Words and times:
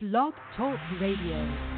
Blog 0.00 0.32
Talk 0.56 0.78
Radio. 1.00 1.77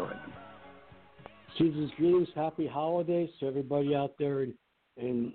You're 0.00 0.08
right. 0.08 0.16
Season's 1.58 1.90
greetings, 1.98 2.28
happy 2.34 2.66
holidays 2.66 3.28
to 3.40 3.46
everybody 3.46 3.94
out 3.94 4.14
there 4.18 4.40
and, 4.40 4.54
and 4.96 5.32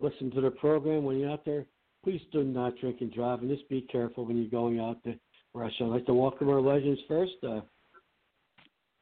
listen 0.00 0.30
to 0.32 0.40
the 0.40 0.50
program. 0.50 1.04
When 1.04 1.18
you're 1.18 1.30
out 1.30 1.44
there, 1.44 1.66
please 2.02 2.20
do 2.32 2.42
not 2.42 2.76
drink 2.80 2.96
and 3.00 3.12
drive 3.12 3.40
and 3.40 3.50
just 3.50 3.68
be 3.68 3.82
careful 3.82 4.24
when 4.24 4.36
you're 4.36 4.50
going 4.50 4.80
out 4.80 5.02
to 5.04 5.14
restaurant. 5.54 5.92
I'd 5.92 5.96
like 5.96 6.06
to 6.06 6.14
welcome 6.14 6.48
our 6.48 6.60
legends 6.60 7.00
first. 7.06 7.32
Uh, 7.46 7.60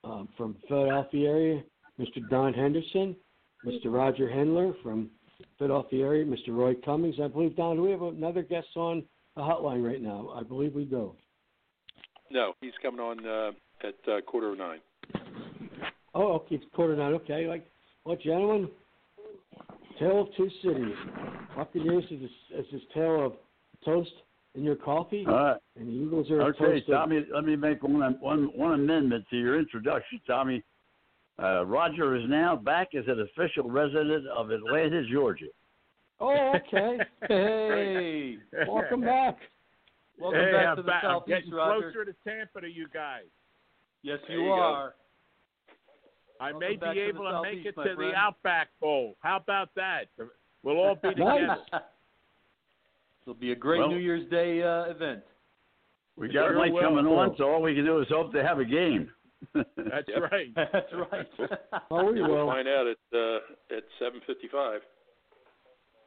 um, 0.05 0.29
from 0.37 0.57
Philadelphia 0.69 1.29
area, 1.29 1.63
Mr. 1.99 2.29
Don 2.29 2.53
Henderson, 2.53 3.17
Mr. 3.65 3.87
Roger 3.87 4.29
Hendler 4.29 4.75
from 4.83 5.11
Philadelphia 5.59 6.05
area, 6.05 6.25
Mr. 6.25 6.49
Roy 6.49 6.75
Cummings. 6.85 7.17
I 7.23 7.29
believe, 7.29 7.57
Don, 7.57 7.77
do 7.77 7.83
we 7.83 7.91
have 7.91 8.03
another 8.03 8.43
guest 8.43 8.69
on 8.77 9.03
the 9.35 9.43
hotline 9.43 9.85
right 9.85 10.01
now? 10.01 10.31
I 10.37 10.43
believe 10.43 10.75
we 10.75 10.85
do. 10.85 11.15
No, 12.31 12.53
he's 12.61 12.73
coming 12.83 13.01
on 13.01 13.27
uh, 13.27 13.53
at 13.87 13.95
uh, 14.09 14.21
quarter 14.21 14.53
of 14.53 14.59
nine. 14.59 14.79
Oh, 16.19 16.33
okay, 16.37 16.55
it's 16.55 16.65
quarter 16.75 16.97
nine. 16.97 17.13
Okay, 17.13 17.47
like, 17.47 17.67
well, 18.07 18.17
gentlemen, 18.17 18.71
tale 19.99 20.23
of 20.23 20.29
two 20.35 20.49
cities. 20.63 20.95
Buccaneers 21.55 22.05
is 22.11 22.21
this, 22.23 22.31
is 22.59 22.65
this 22.73 22.81
tale 22.95 23.27
of 23.27 23.33
toast 23.85 24.11
in 24.55 24.65
your 24.65 24.77
coffee, 24.77 25.25
All 25.29 25.35
right. 25.35 25.57
and 25.79 25.87
the 25.89 25.93
Eagles 25.93 26.31
are 26.31 26.41
a 26.41 26.45
Okay, 26.47 26.59
toast 26.81 26.89
of- 26.89 26.95
Tommy, 26.95 27.27
let 27.35 27.45
me 27.45 27.55
make 27.55 27.83
one 27.83 28.17
one 28.21 28.45
one 28.57 28.73
amendment 28.73 29.27
to 29.29 29.37
your 29.37 29.59
introduction, 29.59 30.19
Tommy. 30.27 30.63
Uh, 31.39 31.67
Roger 31.67 32.17
is 32.17 32.23
now 32.31 32.57
back 32.57 32.95
as 32.95 33.05
an 33.09 33.21
official 33.21 33.69
resident 33.69 34.27
of 34.29 34.51
Atlanta, 34.51 35.03
Georgia. 35.13 35.45
Oh, 36.19 36.55
okay. 36.57 36.97
hey, 37.29 38.39
welcome 38.67 39.03
back. 39.03 39.37
Welcome 40.19 40.41
hey, 40.41 40.53
back 40.53 40.67
I'm 40.69 40.77
to 40.77 40.83
the 40.83 40.87
back. 40.87 41.05
I'm 41.05 41.21
getting 41.29 41.51
Roger. 41.51 41.93
closer 41.93 42.05
to 42.07 42.15
Tampa 42.27 42.63
to 42.63 42.69
you 42.69 42.87
guys. 42.95 43.25
Yes, 44.03 44.19
There 44.29 44.39
you, 44.41 44.51
are. 44.51 44.89
go. 44.89 44.95
Are. 46.41 46.47
I 46.49 46.53
Welcome 46.53 46.61
may 46.61 46.77
be 46.95 47.01
able 47.01 47.25
to 47.31 47.43
make 47.43 47.65
it 47.67 47.77
my 47.77 47.85
to 47.85 47.95
the. 47.97 48.13
Outback 48.17 48.69
Bowl. 48.81 49.17
How 49.21 49.37
about 49.37 49.71
that? 49.77 50.07
We'll 50.63 50.77
all 50.79 50.95
be 50.97 51.09
Nice. 51.17 51.41
together. 51.41 51.57
It'll 53.23 53.35
be 53.35 53.53
a 53.53 53.57
great 53.57 53.79
Well- 53.81 53.89
New 53.91 53.99
Year's 53.99 54.29
Day 54.31 54.63
uh, 54.63 54.85
event. 54.91 55.21
We 56.17 56.29
got 56.29 56.49
sure 56.49 56.57
Mike 56.59 56.73
will, 56.73 56.81
coming 56.81 57.05
Paul. 57.05 57.19
on, 57.19 57.35
so 57.37 57.45
all 57.45 57.61
we 57.61 57.75
can 57.75 57.85
do 57.85 58.01
is 58.01 58.07
hope 58.09 58.33
they 58.33 58.43
have 58.43 58.59
a 58.59 58.65
game. 58.65 59.11
That's 59.55 60.09
Yep. 60.09 60.33
right. 60.33 60.47
That's 60.57 60.87
right. 61.13 61.27
Oh, 61.91 62.11
we 62.11 62.23
We'll 62.23 62.31
will. 62.31 62.47
find 62.47 62.67
out 62.67 62.87
at 62.87 62.97
uh, 63.13 63.77
at 63.77 63.85
7:55. 64.01 64.79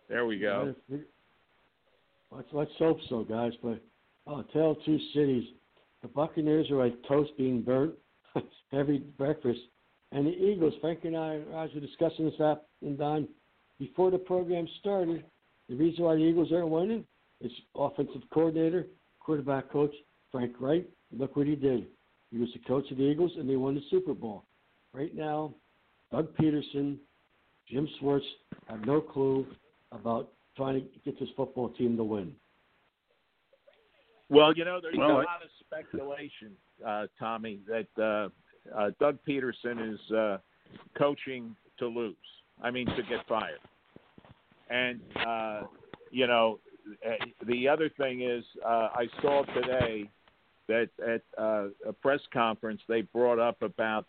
There 0.10 0.26
we 0.26 0.40
go. 0.40 0.74
Let's 2.32 2.48
let's 2.52 2.72
hope 2.80 2.98
so, 3.10 3.24
guys. 3.24 3.54
But 3.62 3.80
oh, 4.26 4.44
tell 4.52 4.76
two 4.84 4.98
cities, 5.14 5.44
the 6.02 6.08
Buccaneers 6.08 6.72
are 6.72 6.76
like 6.78 6.96
toast 7.08 7.32
being 7.38 7.62
burnt 7.62 7.94
every 8.74 9.00
breakfast, 9.18 9.60
and 10.12 10.26
the 10.26 10.32
Eagles. 10.32 10.74
Frank 10.82 11.00
and 11.04 11.16
I, 11.16 11.38
Raj, 11.52 11.74
were 11.74 11.80
discussing 11.82 12.26
this 12.26 12.40
up 12.40 12.68
and 12.82 12.98
down 12.98 13.28
before 13.80 14.12
the 14.12 14.18
program 14.18 14.68
started. 14.80 15.24
The 15.70 15.76
reason 15.76 16.04
why 16.04 16.16
the 16.16 16.22
Eagles 16.22 16.52
aren't 16.52 16.70
winning 16.70 17.06
is 17.42 17.52
offensive 17.76 18.22
coordinator, 18.34 18.88
quarterback 19.20 19.72
coach 19.72 19.94
Frank 20.32 20.54
Reich. 20.60 20.86
Look 21.12 21.36
what 21.36 21.48
he 21.48 21.56
did. 21.56 21.88
He 22.32 22.38
was 22.38 22.50
the 22.54 22.60
coach 22.68 22.90
of 22.92 22.98
the 22.98 23.04
Eagles, 23.04 23.32
and 23.38 23.50
they 23.50 23.56
won 23.56 23.76
the 23.76 23.82
Super 23.90 24.14
Bowl. 24.14 24.44
Right 24.94 25.14
now, 25.16 25.54
Doug 26.12 26.36
Pederson, 26.38 26.98
Jim 27.68 27.88
Schwartz 28.00 28.26
have 28.68 28.86
no 28.86 29.02
clue 29.02 29.46
about 29.92 30.30
trying 30.58 30.82
to 30.82 30.88
get 31.06 31.20
this 31.20 31.30
football 31.38 31.70
team 31.70 31.96
to 31.98 32.04
win. 32.04 32.34
Well, 34.30 34.54
you 34.56 34.66
know, 34.66 34.80
there's 34.82 34.96
Well, 34.98 35.10
a 35.12 35.14
I- 35.22 35.24
lot 35.24 35.44
of 35.44 35.50
speculation, 35.60 36.56
uh, 36.86 37.08
Tommy, 37.18 37.62
that 37.68 37.88
uh, 38.04 38.30
uh, 38.76 38.92
Doug 39.00 39.18
Pederson 39.28 39.94
is 39.94 40.12
uh, 40.12 40.38
coaching 40.98 41.56
to 41.80 41.88
lose. 41.88 42.16
I 42.62 42.72
mean, 42.72 42.88
to 42.88 43.04
get 43.04 43.26
fired. 43.28 43.60
And 44.70 45.00
uh, 45.26 45.62
you 46.12 46.28
know, 46.28 46.60
uh, 47.06 47.26
the 47.48 47.68
other 47.68 47.90
thing 47.90 48.22
is, 48.22 48.44
uh, 48.66 48.90
I 48.94 49.08
saw 49.22 49.44
today 49.46 50.10
that 50.68 50.90
at 51.06 51.22
uh, 51.42 51.68
a 51.88 51.94
press 51.94 52.20
conference 52.32 52.82
they 52.88 53.02
brought 53.02 53.40
up 53.40 53.62
about 53.62 54.06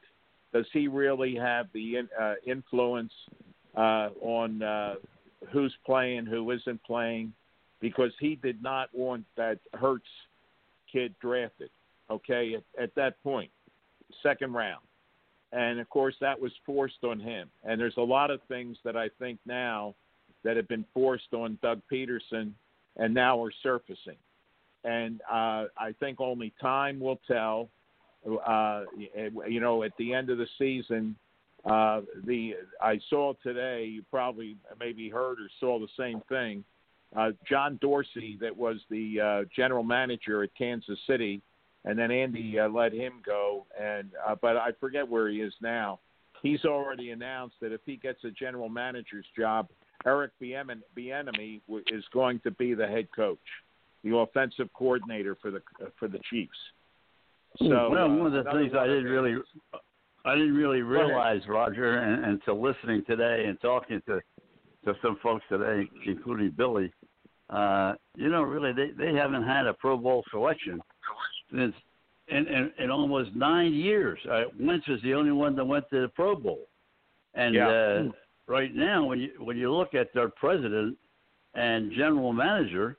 does 0.53 0.67
he 0.73 0.89
really 0.89 1.37
have 1.37 1.67
the 1.73 1.97
in, 1.97 2.09
uh, 2.21 2.35
influence 2.47 3.13
uh, 3.77 4.09
on 4.21 4.63
uh, 4.63 4.95
who's 5.53 5.75
playing, 5.87 6.27
who 6.27 6.51
isn't 6.51 6.83
playing, 6.85 7.33
because 7.81 8.11
he 8.19 8.35
did 8.35 8.63
not 8.63 8.89
want 8.93 9.25
that 9.37 9.59
Hurts 9.75 10.05
kid 10.93 11.15
drafted. 11.21 11.71
Okay, 12.11 12.57
at, 12.57 12.83
at 12.83 12.95
that 12.97 13.23
point, 13.23 13.51
second 14.23 14.53
round, 14.53 14.83
and 15.53 15.81
of 15.81 15.89
course 15.89 16.15
that 16.21 16.41
was 16.41 16.53
forced 16.65 17.05
on 17.05 17.21
him. 17.21 17.51
And 17.65 17.81
there's 17.81 17.97
a 17.97 18.03
lot 18.03 18.31
of 18.31 18.41
things 18.49 18.77
that 18.85 18.97
I 18.97 19.09
think 19.19 19.39
now 19.47 19.95
that 20.45 20.57
have 20.57 20.69
been 20.69 20.85
forced 20.95 21.33
on 21.33 21.59
Doug 21.63 21.81
Pederson, 21.93 22.53
and 22.97 23.15
now 23.15 23.43
are 23.43 23.53
surfacing. 23.63 24.17
And 24.85 25.21
uh, 25.31 25.67
I 25.77 25.95
think 26.01 26.21
only 26.21 26.53
time 26.61 27.01
will 27.01 27.21
tell. 27.27 27.69
Uh, 28.47 28.85
you 29.49 29.61
know, 29.61 29.83
at 29.83 29.93
the 29.99 30.13
end 30.13 30.29
of 30.29 30.39
the 30.39 30.47
season, 30.59 31.17
uh, 31.65 32.03
the 32.27 32.55
I 32.81 32.99
saw 33.09 33.35
today. 33.43 33.85
You 33.85 34.03
probably 34.11 34.57
maybe 34.79 35.09
heard 35.09 35.39
or 35.41 35.49
saw 35.59 35.79
the 35.79 35.89
same 35.99 36.23
thing. 36.29 36.65
Uh, 37.17 37.31
John 37.49 37.79
Dorsey, 37.81 38.39
that 38.41 38.57
was 38.57 38.77
the 38.89 39.21
uh, 39.21 39.49
general 39.55 39.83
manager 39.83 40.43
at 40.43 40.51
Kansas 40.57 40.99
City, 41.07 41.43
and 41.85 41.99
then 41.99 42.11
Andy 42.11 42.59
uh, 42.59 42.69
let 42.69 42.93
him 42.93 43.15
go. 43.25 43.67
And 43.81 44.11
uh, 44.27 44.35
but 44.41 44.57
I 44.57 44.71
forget 44.79 45.09
where 45.09 45.29
he 45.29 45.41
is 45.41 45.55
now. 45.61 46.01
He's 46.43 46.65
already 46.65 47.11
announced 47.11 47.57
that 47.61 47.73
if 47.73 47.81
he 47.85 47.97
gets 47.97 48.25
a 48.25 48.31
general 48.31 48.69
manager's 48.69 49.27
job, 49.37 49.69
Eric 50.07 50.33
Bieniemy 50.41 51.61
is 51.69 52.05
going 52.13 52.41
to 52.41 52.51
be 52.53 52.75
the 52.75 52.87
head 52.87 53.09
coach, 53.15 53.39
the 54.03 54.17
offensive 54.17 54.69
coordinator 54.75 55.37
for 55.41 55.51
the 55.51 55.63
uh, 55.83 55.89
for 55.99 56.09
the 56.09 56.19
Chiefs. 56.31 56.57
So 57.59 57.91
well, 57.91 58.05
uh, 58.05 58.09
one 58.09 58.27
of 58.35 58.45
the 58.45 58.51
things 58.53 58.73
I 58.79 58.87
didn't 58.87 59.05
really, 59.05 59.37
I 60.25 60.35
didn't 60.35 60.55
really 60.55 60.83
realize, 60.83 61.41
Roger, 61.49 61.99
and, 61.99 62.25
and 62.25 62.41
to 62.45 62.55
listening 62.55 63.05
today 63.07 63.45
and 63.47 63.61
talking 63.61 64.01
to 64.07 64.21
to 64.87 64.95
some 65.03 65.19
folks 65.23 65.45
today, 65.51 65.89
including 66.07 66.55
Billy, 66.57 66.91
uh, 67.51 67.95
you 68.17 68.31
know, 68.31 68.43
really 68.43 68.73
they 68.73 68.93
they 68.97 69.13
haven't 69.13 69.43
had 69.43 69.67
a 69.67 69.75
Pro 69.75 69.97
Bowl 69.97 70.25
selection 70.31 70.81
since 71.53 71.75
in 72.29 72.47
in, 72.47 72.73
in 72.79 72.91
almost 72.91 73.35
nine 73.35 73.73
years. 73.73 74.19
Uh, 74.31 74.45
Wentz 74.59 74.87
is 74.89 75.01
the 75.03 75.15
only 75.15 75.33
one 75.33 75.57
that 75.57 75.65
went 75.65 75.89
to 75.91 76.03
the 76.03 76.09
Pro 76.09 76.37
Bowl, 76.37 76.67
and 77.35 77.55
Yeah. 77.55 77.69
uh, 77.69 78.05
right 78.47 78.75
now 78.75 79.05
when 79.05 79.21
you 79.21 79.31
when 79.39 79.57
you 79.57 79.73
look 79.73 79.95
at 79.95 80.13
their 80.15 80.29
president 80.29 80.97
and 81.55 81.93
general 81.93 82.33
manager, 82.33 82.97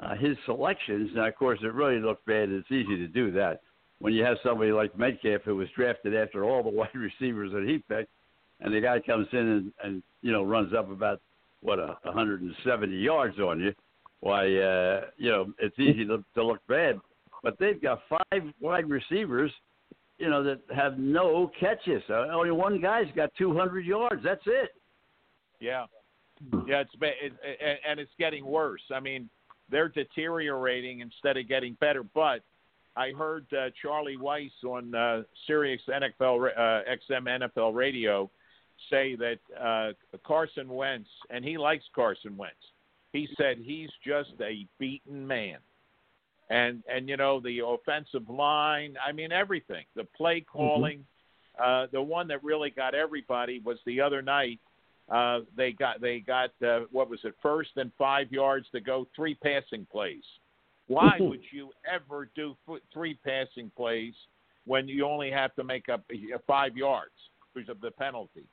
uh, 0.00 0.14
his 0.14 0.36
selections. 0.44 1.10
Now, 1.14 1.26
of 1.26 1.34
course, 1.36 1.58
it 1.62 1.72
really 1.74 1.98
looked 2.00 2.24
bad. 2.26 2.50
It's 2.50 2.70
easy 2.70 2.96
to 2.96 3.08
do 3.08 3.30
that 3.32 3.62
when 3.98 4.12
you 4.12 4.24
have 4.24 4.36
somebody 4.44 4.70
like 4.70 4.96
Metcalf 4.96 5.42
who 5.42 5.56
was 5.56 5.68
drafted 5.76 6.14
after 6.14 6.44
all 6.44 6.62
the 6.62 6.68
wide 6.80 6.94
receivers 6.94 7.52
that 7.52 7.64
he 7.64 7.78
picked, 7.78 8.10
and 8.60 8.72
the 8.72 8.80
guy 8.80 9.00
comes 9.00 9.26
in 9.32 9.38
and, 9.38 9.72
and 9.82 10.02
you 10.22 10.32
know 10.32 10.44
runs 10.44 10.72
up 10.72 10.90
about 10.90 11.20
what 11.60 11.80
a 11.80 11.98
170 12.02 12.96
yards 12.96 13.38
on 13.40 13.60
you. 13.60 13.74
Why, 14.20 14.46
uh, 14.56 15.06
you 15.16 15.30
know, 15.30 15.52
it's 15.58 15.78
easy 15.78 16.04
to, 16.06 16.24
to 16.34 16.44
look 16.44 16.60
bad, 16.68 17.00
but 17.48 17.58
they've 17.58 17.80
got 17.80 18.00
five 18.10 18.42
wide 18.60 18.90
receivers, 18.90 19.50
you 20.18 20.28
know, 20.28 20.42
that 20.42 20.60
have 20.74 20.98
no 20.98 21.50
catches. 21.58 22.02
Uh, 22.10 22.26
only 22.30 22.50
one 22.50 22.78
guy's 22.78 23.06
got 23.16 23.30
200 23.38 23.86
yards. 23.86 24.22
That's 24.22 24.42
it. 24.44 24.74
Yeah, 25.58 25.86
yeah, 26.66 26.80
it's 26.80 26.94
ba- 26.96 27.06
it, 27.06 27.32
it, 27.42 27.80
and 27.88 27.98
it's 27.98 28.10
getting 28.18 28.44
worse. 28.44 28.82
I 28.94 29.00
mean, 29.00 29.30
they're 29.70 29.88
deteriorating 29.88 31.00
instead 31.00 31.38
of 31.38 31.48
getting 31.48 31.74
better. 31.80 32.02
But 32.02 32.42
I 32.96 33.12
heard 33.12 33.46
uh, 33.54 33.70
Charlie 33.80 34.18
Weis 34.18 34.50
on 34.62 34.94
uh, 34.94 35.22
Sirius 35.46 35.80
NFL 35.88 36.50
uh, 36.54 36.82
XM 37.10 37.48
NFL 37.56 37.74
radio 37.74 38.30
say 38.90 39.16
that 39.16 39.38
uh, 39.58 40.18
Carson 40.26 40.68
Wentz, 40.68 41.08
and 41.30 41.42
he 41.42 41.56
likes 41.56 41.84
Carson 41.94 42.36
Wentz. 42.36 42.56
He 43.14 43.26
said 43.38 43.56
he's 43.58 43.88
just 44.06 44.32
a 44.42 44.66
beaten 44.78 45.26
man, 45.26 45.56
and 46.50 46.82
and 46.92 47.08
you 47.08 47.16
know 47.16 47.40
the 47.40 47.60
offensive 47.64 48.28
line. 48.28 48.96
I 49.06 49.12
mean 49.12 49.32
everything. 49.32 49.84
The 49.94 50.04
play 50.04 50.40
calling. 50.40 51.04
Uh, 51.62 51.86
the 51.90 52.00
one 52.00 52.28
that 52.28 52.42
really 52.44 52.70
got 52.70 52.94
everybody 52.94 53.60
was 53.64 53.78
the 53.84 54.00
other 54.00 54.22
night 54.22 54.60
uh, 55.10 55.40
they 55.56 55.72
got 55.72 56.00
they 56.00 56.20
got 56.20 56.50
uh, 56.66 56.80
what 56.92 57.08
was 57.08 57.20
it 57.24 57.34
first 57.42 57.70
and 57.76 57.90
five 57.96 58.30
yards 58.30 58.66
to 58.72 58.80
go 58.80 59.06
three 59.16 59.34
passing 59.34 59.86
plays. 59.90 60.22
Why 60.86 61.16
would 61.20 61.40
you 61.50 61.70
ever 61.90 62.30
do 62.34 62.56
f- 62.68 62.80
three 62.92 63.18
passing 63.24 63.70
plays 63.76 64.14
when 64.66 64.88
you 64.88 65.06
only 65.06 65.30
have 65.30 65.54
to 65.56 65.64
make 65.64 65.88
up 65.88 66.04
uh, 66.12 66.38
five 66.46 66.76
yards 66.76 67.12
because 67.54 67.68
of 67.68 67.80
the 67.80 67.90
penalty? 67.90 68.44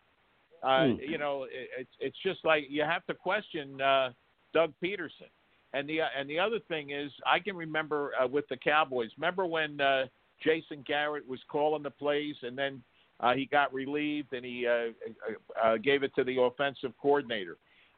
Uh, 0.64 0.88
Hmm. 0.88 0.94
You 1.00 1.18
know, 1.18 1.44
it, 1.44 1.70
it's 1.78 1.90
it's 2.00 2.18
just 2.24 2.40
like 2.46 2.66
you 2.70 2.84
have 2.84 3.06
to 3.08 3.14
question 3.14 3.82
uh, 3.82 4.12
Doug 4.54 4.74
Pederson. 4.82 5.32
And 5.74 5.90
the 5.90 6.00
and 6.18 6.30
the 6.30 6.40
other 6.40 6.60
thing 6.68 6.92
is, 6.92 7.12
I 7.26 7.40
can 7.40 7.56
remember 7.56 8.12
uh, 8.22 8.28
with 8.28 8.48
the 8.48 8.58
Cowboys. 8.58 9.10
Remember 9.18 9.46
when 9.46 9.82
uh, 9.82 10.06
Jason 10.44 10.84
Garrett 10.88 11.28
was 11.28 11.40
calling 11.50 11.84
the 11.84 11.92
plays, 11.92 12.36
and 12.44 12.58
then 12.58 12.82
uh, 13.20 13.34
he 13.34 13.46
got 13.46 13.74
relieved 13.74 14.34
and 14.34 14.46
he 14.46 14.68
uh, 14.68 14.72
uh, 14.72 15.64
uh, 15.64 15.78
gave 15.78 16.04
it 16.04 16.14
to 16.16 16.24
the 16.24 16.42
offensive 16.42 16.92
coordinator. 17.02 17.58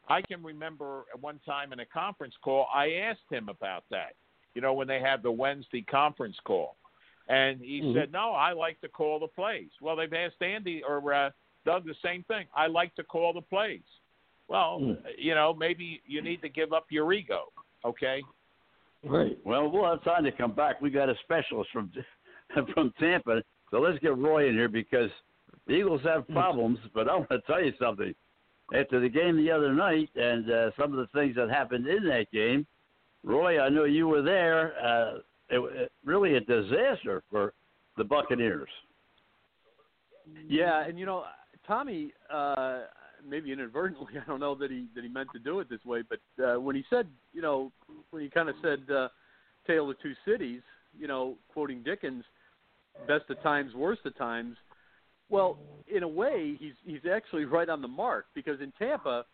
I 0.10 0.22
can 0.22 0.42
remember 0.44 1.06
at 1.14 1.22
one 1.22 1.40
time 1.46 1.74
in 1.74 1.80
a 1.82 1.86
conference 1.86 2.36
call, 2.42 2.68
I 2.74 2.94
asked 2.94 3.30
him 3.30 3.50
about 3.50 3.84
that. 3.92 4.14
You 4.54 4.62
know, 4.62 4.74
when 4.74 4.88
they 4.88 5.00
have 5.02 5.22
the 5.22 5.32
Wednesday 5.32 5.82
conference 5.82 6.38
call, 6.46 6.78
and 7.28 7.60
he 7.62 7.82
Mhm. 7.82 7.94
said, 7.94 8.12
"No, 8.12 8.32
I 8.32 8.54
like 8.54 8.80
to 8.82 8.90
call 8.90 9.20
the 9.20 9.28
plays." 9.28 9.70
Well, 9.82 9.96
they've 9.96 10.14
asked 10.14 10.42
Andy 10.42 10.84
or 10.84 11.14
uh, 11.14 11.32
Doug 11.66 11.86
the 11.86 11.96
same 11.96 12.24
thing. 12.24 12.48
I 12.56 12.68
like 12.68 12.96
to 12.96 13.04
call 13.04 13.34
the 13.34 13.42
plays. 13.42 13.84
Well, 14.48 14.80
Mm. 14.80 14.98
you 15.18 15.36
know, 15.36 15.54
maybe 15.54 16.02
you 16.06 16.22
need 16.22 16.42
to 16.42 16.50
give 16.50 16.72
up 16.74 16.86
your 16.90 17.12
ego. 17.14 17.52
Okay. 17.84 18.24
Right. 19.04 19.38
Well, 19.46 19.70
we'll 19.70 19.86
have 19.86 20.04
time 20.04 20.24
to 20.24 20.32
come 20.32 20.54
back. 20.54 20.82
We 20.82 20.90
got 20.90 21.10
a 21.10 21.16
specialist 21.24 21.70
from 21.72 21.92
from 22.74 22.92
Tampa, 23.00 23.44
so 23.72 23.80
let's 23.80 24.00
get 24.00 24.18
Roy 24.18 24.48
in 24.50 24.56
here 24.56 24.70
because 24.70 25.12
the 25.68 25.74
Eagles 25.74 26.02
have 26.04 26.28
problems. 26.30 26.80
But 26.94 27.08
I 27.10 27.16
want 27.16 27.30
to 27.30 27.42
tell 27.42 27.64
you 27.64 27.74
something. 27.80 28.14
After 28.74 29.00
the 29.00 29.08
game 29.08 29.38
the 29.38 29.50
other 29.50 29.74
night 29.74 30.10
and 30.16 30.52
uh, 30.52 30.72
some 30.78 30.92
of 30.92 30.98
the 30.98 31.08
things 31.18 31.36
that 31.38 31.50
happened 31.50 31.88
in 31.88 32.04
that 32.06 32.30
game, 32.32 32.66
Roy, 33.24 33.62
I 33.62 33.70
know 33.70 33.86
you 33.86 34.08
were 34.10 34.22
there. 34.22 34.74
Uh, 34.84 35.20
it, 35.50 35.60
it 35.84 35.92
really 36.04 36.36
a 36.36 36.42
disaster 36.42 37.24
for 37.32 37.54
the 37.96 38.04
Buccaneers. 38.04 38.68
Yeah, 40.48 40.86
and 40.86 41.00
you 41.00 41.06
know, 41.06 41.24
Tommy, 41.66 42.12
uh, 42.30 42.82
maybe 43.28 43.52
inadvertently, 43.52 44.14
I 44.22 44.26
don't 44.28 44.40
know 44.40 44.56
that 44.56 44.72
he 44.72 44.86
that 44.96 45.04
he 45.04 45.10
meant 45.10 45.30
to 45.34 45.40
do 45.40 45.60
it 45.60 45.70
this 45.70 45.84
way, 45.86 46.04
but 46.08 46.20
uh, 46.44 46.60
when 46.60 46.76
he 46.76 46.84
said, 46.90 47.08
you 47.34 47.42
know, 47.42 47.72
when 48.12 48.24
he 48.24 48.30
kind 48.30 48.50
of 48.50 48.56
said 48.62 48.90
uh, 48.92 49.10
"Tale 49.66 49.90
of 49.90 50.00
Two 50.02 50.14
Cities," 50.26 50.62
you 50.98 51.08
know, 51.08 51.36
quoting 51.54 51.84
Dickens, 51.84 52.24
"Best 53.08 53.26
of 53.30 53.42
times, 53.42 53.74
worst 53.74 54.06
of 54.06 54.18
times." 54.18 54.58
Well, 55.30 55.58
in 55.94 56.04
a 56.04 56.08
way, 56.08 56.56
he's 56.60 56.74
he's 56.86 57.06
actually 57.12 57.46
right 57.58 57.70
on 57.70 57.82
the 57.82 57.88
mark 57.88 58.26
because 58.34 58.62
in 58.62 58.72
Tampa, 58.80 59.26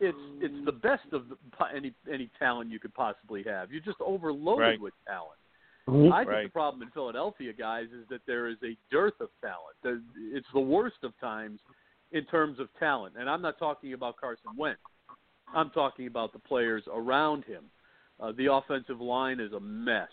it's 0.00 0.18
it's 0.40 0.64
the 0.64 0.72
best 0.72 1.12
of 1.12 1.24
the, 1.28 1.36
any 1.74 1.92
any 2.12 2.30
talent 2.38 2.70
you 2.70 2.78
could 2.78 2.94
possibly 2.94 3.42
have. 3.44 3.70
You're 3.70 3.80
just 3.80 4.00
overloaded 4.00 4.60
Right. 4.60 4.80
with 4.80 4.94
talent. 5.06 5.38
Mhm. 5.88 6.12
I 6.12 6.20
think 6.20 6.28
Right. 6.28 6.42
the 6.44 6.50
problem 6.50 6.82
in 6.82 6.90
Philadelphia, 6.90 7.52
guys, 7.52 7.86
is 7.92 8.08
that 8.08 8.20
there 8.26 8.48
is 8.48 8.56
a 8.64 8.76
dearth 8.90 9.20
of 9.20 9.30
talent. 9.40 10.02
It's 10.16 10.50
the 10.52 10.60
worst 10.60 11.04
of 11.04 11.16
times 11.20 11.60
in 12.12 12.24
terms 12.26 12.58
of 12.60 12.68
talent, 12.78 13.14
and 13.18 13.28
I'm 13.28 13.42
not 13.42 13.58
talking 13.58 13.92
about 13.92 14.16
Carson 14.16 14.50
Wentz. 14.56 14.80
I'm 15.54 15.70
talking 15.70 16.06
about 16.06 16.32
the 16.32 16.38
players 16.38 16.82
around 16.92 17.44
him. 17.44 17.64
Uh, 18.20 18.32
the 18.36 18.52
offensive 18.52 19.00
line 19.00 19.40
is 19.40 19.52
a 19.52 19.60
mess. 19.60 20.08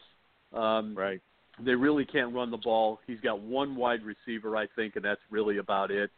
Um, 0.54 0.94
Right. 0.96 1.22
they 1.60 1.74
really 1.76 2.06
can't 2.06 2.34
run 2.34 2.52
the 2.52 2.58
ball. 2.58 3.00
He's 3.08 3.20
got 3.22 3.40
one 3.40 3.76
wide 3.76 4.02
receiver, 4.04 4.56
I 4.58 4.68
think, 4.76 4.96
and 4.96 5.06
that's 5.06 5.22
really 5.30 5.58
about 5.58 5.90
it. 5.92 6.12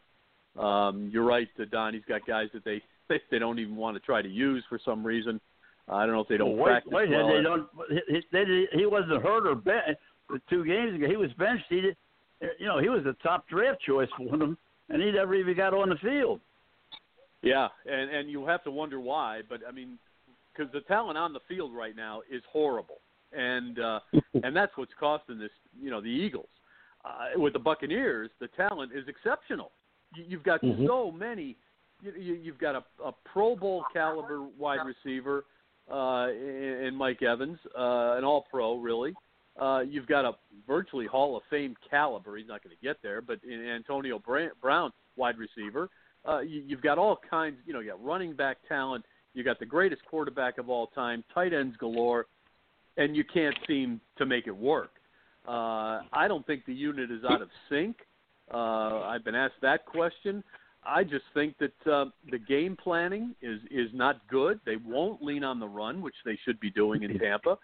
Um, 0.57 1.09
you're 1.11 1.23
right, 1.25 1.47
Don. 1.71 1.93
He's 1.93 2.03
got 2.07 2.25
guys 2.25 2.47
that 2.53 2.63
they 2.63 2.81
they 3.31 3.39
don't 3.39 3.59
even 3.59 3.75
want 3.75 3.95
to 3.95 3.99
try 4.01 4.21
to 4.21 4.29
use 4.29 4.63
for 4.69 4.79
some 4.83 5.05
reason. 5.05 5.39
I 5.87 6.05
don't 6.05 6.15
know 6.15 6.21
if 6.21 6.27
they 6.27 6.37
don't 6.37 6.57
Well, 6.57 6.65
wait, 6.65 6.71
practice 6.71 6.93
wait, 6.93 7.09
well. 7.11 7.27
they 7.27 7.43
don't. 7.43 7.67
He, 8.07 8.21
they, 8.31 8.65
he 8.73 8.85
wasn't 8.87 9.21
hurt 9.21 9.45
or 9.45 9.53
benched. 9.55 9.99
Two 10.49 10.65
games 10.65 10.95
ago, 10.95 11.07
he 11.07 11.17
was 11.17 11.31
benched. 11.33 11.65
He, 11.69 11.81
did, 11.81 11.95
you 12.57 12.65
know, 12.65 12.79
he 12.79 12.89
was 12.89 13.05
a 13.05 13.13
top 13.21 13.47
draft 13.47 13.79
choice 13.81 14.09
for 14.17 14.35
them, 14.37 14.57
and 14.89 15.01
he 15.01 15.11
never 15.11 15.35
even 15.35 15.55
got 15.55 15.73
on 15.73 15.89
the 15.89 15.95
field. 15.97 16.39
Yeah, 17.41 17.67
and 17.85 18.09
and 18.09 18.29
you 18.29 18.45
have 18.45 18.63
to 18.63 18.71
wonder 18.71 18.99
why, 18.99 19.41
but 19.47 19.61
I 19.67 19.71
mean, 19.71 19.97
because 20.51 20.71
the 20.73 20.81
talent 20.81 21.17
on 21.17 21.33
the 21.33 21.41
field 21.47 21.75
right 21.75 21.95
now 21.95 22.21
is 22.31 22.41
horrible, 22.51 22.99
and 23.31 23.79
uh, 23.79 23.99
and 24.43 24.55
that's 24.55 24.71
what's 24.75 24.93
costing 24.99 25.37
this. 25.37 25.51
You 25.79 25.91
know, 25.91 26.01
the 26.01 26.07
Eagles 26.07 26.49
uh, 27.03 27.39
with 27.39 27.53
the 27.53 27.59
Buccaneers, 27.59 28.31
the 28.39 28.47
talent 28.49 28.91
is 28.95 29.07
exceptional. 29.07 29.71
You, 30.15 30.25
you've 30.27 30.43
got 30.43 30.61
Mhm. 30.61 30.87
so 30.87 31.11
many. 31.11 31.55
You, 32.01 32.11
you, 32.17 32.33
you've 32.35 32.57
got 32.57 32.75
a, 32.75 32.83
a 33.03 33.11
Pro 33.31 33.55
Bowl 33.55 33.83
caliber 33.93 34.41
wide 34.57 34.79
receiver 34.85 35.45
uh, 35.91 36.27
in, 36.31 36.85
in 36.87 36.95
Mike 36.95 37.21
Evans, 37.21 37.57
uh, 37.77 38.15
an 38.17 38.23
All 38.23 38.45
Pro, 38.49 38.77
really. 38.77 39.13
Uh, 39.59 39.81
you've 39.87 40.07
got 40.07 40.25
a 40.25 40.33
virtually 40.67 41.05
Hall 41.05 41.37
of 41.37 41.43
Fame 41.49 41.75
caliber. 41.89 42.35
He's 42.37 42.47
not 42.47 42.63
going 42.63 42.75
to 42.75 42.81
get 42.83 42.97
there, 43.01 43.21
but 43.21 43.39
in 43.43 43.65
Antonio 43.65 44.21
Brown, 44.61 44.91
wide 45.15 45.35
receiver. 45.37 45.89
Uh, 46.27 46.39
you, 46.39 46.63
you've 46.65 46.81
got 46.81 46.97
all 46.97 47.19
kinds. 47.29 47.57
You 47.65 47.73
know, 47.73 47.79
you 47.79 47.91
got 47.91 48.03
running 48.03 48.33
back 48.33 48.57
talent. 48.67 49.05
You 49.33 49.43
got 49.43 49.59
the 49.59 49.65
greatest 49.65 50.01
quarterback 50.05 50.57
of 50.57 50.69
all 50.69 50.87
time, 50.87 51.23
tight 51.33 51.53
ends 51.53 51.75
galore, 51.77 52.25
and 52.97 53.15
you 53.15 53.23
can't 53.23 53.55
seem 53.67 53.99
to 54.17 54.25
make 54.25 54.47
it 54.47 54.55
work. 54.55 54.91
Uh, 55.47 56.01
I 56.11 56.27
don't 56.27 56.45
think 56.47 56.65
the 56.65 56.73
unit 56.73 57.11
is 57.11 57.23
out 57.29 57.41
of 57.41 57.49
sync. 57.69 57.97
Uh, 58.53 59.01
I've 59.01 59.23
been 59.23 59.35
asked 59.35 59.61
that 59.61 59.85
question. 59.85 60.43
I 60.85 61.03
just 61.03 61.25
think 61.33 61.55
that 61.59 61.91
uh, 61.91 62.05
the 62.29 62.37
game 62.37 62.77
planning 62.81 63.35
is 63.41 63.59
is 63.71 63.89
not 63.93 64.27
good. 64.27 64.59
They 64.65 64.75
won't 64.77 65.21
lean 65.21 65.43
on 65.43 65.59
the 65.59 65.67
run, 65.67 66.01
which 66.01 66.15
they 66.25 66.37
should 66.45 66.59
be 66.59 66.69
doing 66.69 67.03
in 67.03 67.17
Tampa, 67.19 67.57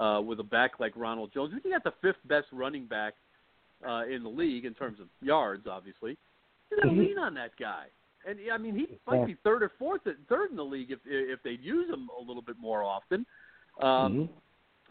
uh, 0.00 0.20
with 0.20 0.40
a 0.40 0.44
back 0.44 0.80
like 0.80 0.92
Ronald 0.96 1.32
Jones. 1.32 1.52
You 1.64 1.70
got 1.70 1.84
the 1.84 1.94
fifth 2.00 2.26
best 2.26 2.46
running 2.52 2.86
back 2.86 3.14
uh, 3.86 4.04
in 4.06 4.22
the 4.22 4.28
league 4.28 4.64
in 4.64 4.74
terms 4.74 5.00
of 5.00 5.06
yards, 5.20 5.66
obviously. 5.66 6.16
You 6.70 6.76
got 6.76 6.84
to 6.84 6.90
Mhm. 6.90 6.98
lean 6.98 7.18
on 7.18 7.34
that 7.34 7.56
guy. 7.56 7.86
And 8.26 8.38
I 8.52 8.58
mean, 8.58 8.74
he 8.74 8.98
might 9.06 9.26
be 9.26 9.34
third 9.44 9.62
or 9.62 9.70
fourth, 9.78 10.02
third 10.28 10.50
in 10.50 10.56
the 10.56 10.64
league 10.64 10.90
if 10.90 10.98
if 11.06 11.42
they'd 11.42 11.62
use 11.62 11.88
him 11.88 12.10
a 12.18 12.20
little 12.20 12.42
bit 12.42 12.58
more 12.58 12.82
often. 12.82 13.24
Um, 13.80 14.16
Mhm. 14.16 14.28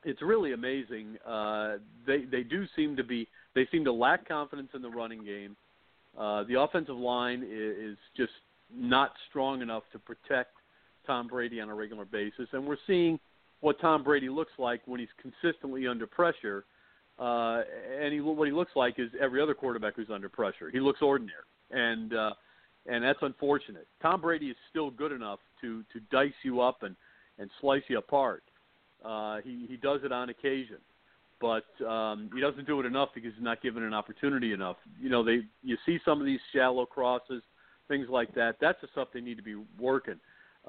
It's 0.03 0.21
really 0.21 0.53
amazing. 0.53 1.17
Uh, 1.25 1.79
they 2.05 2.23
they 2.25 2.43
do 2.43 2.65
seem 2.75 2.95
to 2.95 3.03
be 3.03 3.27
they 3.53 3.65
seem 3.67 3.83
to 3.83 3.91
lack 3.91 4.25
confidence 4.27 4.73
in 4.73 4.81
the 4.81 4.89
running 4.89 5.25
game. 5.25 5.57
Uh, 6.17 6.43
the 6.43 6.59
offensive 6.59 6.95
line 6.97 7.43
is, 7.43 7.77
is 7.93 7.97
just 8.15 8.33
not 8.73 9.17
strong 9.29 9.61
enough 9.61 9.83
to 9.91 9.99
protect 9.99 10.53
Tom 11.05 11.27
Brady 11.27 11.59
on 11.59 11.69
a 11.69 11.75
regular 11.75 12.05
basis, 12.05 12.47
and 12.53 12.65
we're 12.65 12.77
seeing 12.87 13.19
what 13.61 13.79
Tom 13.79 14.03
Brady 14.03 14.29
looks 14.29 14.51
like 14.57 14.81
when 14.85 14.99
he's 14.99 15.09
consistently 15.21 15.87
under 15.87 16.07
pressure. 16.07 16.65
Uh, 17.19 17.63
and 17.99 18.13
he, 18.13 18.21
what 18.21 18.47
he 18.47 18.53
looks 18.53 18.71
like 18.75 18.99
is 18.99 19.09
every 19.19 19.41
other 19.41 19.55
quarterback 19.55 19.95
who's 19.95 20.09
under 20.13 20.29
pressure. 20.29 20.69
He 20.69 20.79
looks 20.79 21.01
ordinary, 21.01 21.33
and 21.71 22.13
uh, 22.13 22.31
and 22.85 23.03
that's 23.03 23.19
unfortunate. 23.21 23.87
Tom 24.01 24.21
Brady 24.21 24.47
is 24.47 24.55
still 24.69 24.91
good 24.91 25.11
enough 25.11 25.39
to 25.61 25.83
to 25.93 25.99
dice 26.11 26.31
you 26.43 26.61
up 26.61 26.83
and 26.83 26.95
and 27.39 27.49
slice 27.59 27.81
you 27.87 27.97
apart. 27.97 28.43
Uh, 29.03 29.37
he 29.43 29.65
he 29.67 29.77
does 29.77 30.01
it 30.03 30.11
on 30.11 30.29
occasion, 30.29 30.77
but 31.41 31.65
um, 31.87 32.29
he 32.33 32.39
doesn't 32.39 32.67
do 32.67 32.79
it 32.79 32.85
enough 32.85 33.09
because 33.15 33.33
he's 33.33 33.43
not 33.43 33.61
given 33.63 33.81
an 33.81 33.95
opportunity 33.95 34.53
enough. 34.53 34.77
You 35.01 35.09
know, 35.09 35.23
they 35.23 35.41
you 35.63 35.77
see 35.87 35.99
some 36.05 36.19
of 36.19 36.25
these 36.25 36.39
shallow 36.53 36.85
crosses, 36.85 37.41
things 37.87 38.07
like 38.09 38.33
that. 38.35 38.57
That's 38.61 38.79
the 38.81 38.87
stuff 38.91 39.07
they 39.13 39.21
need 39.21 39.37
to 39.37 39.43
be 39.43 39.55
working. 39.79 40.19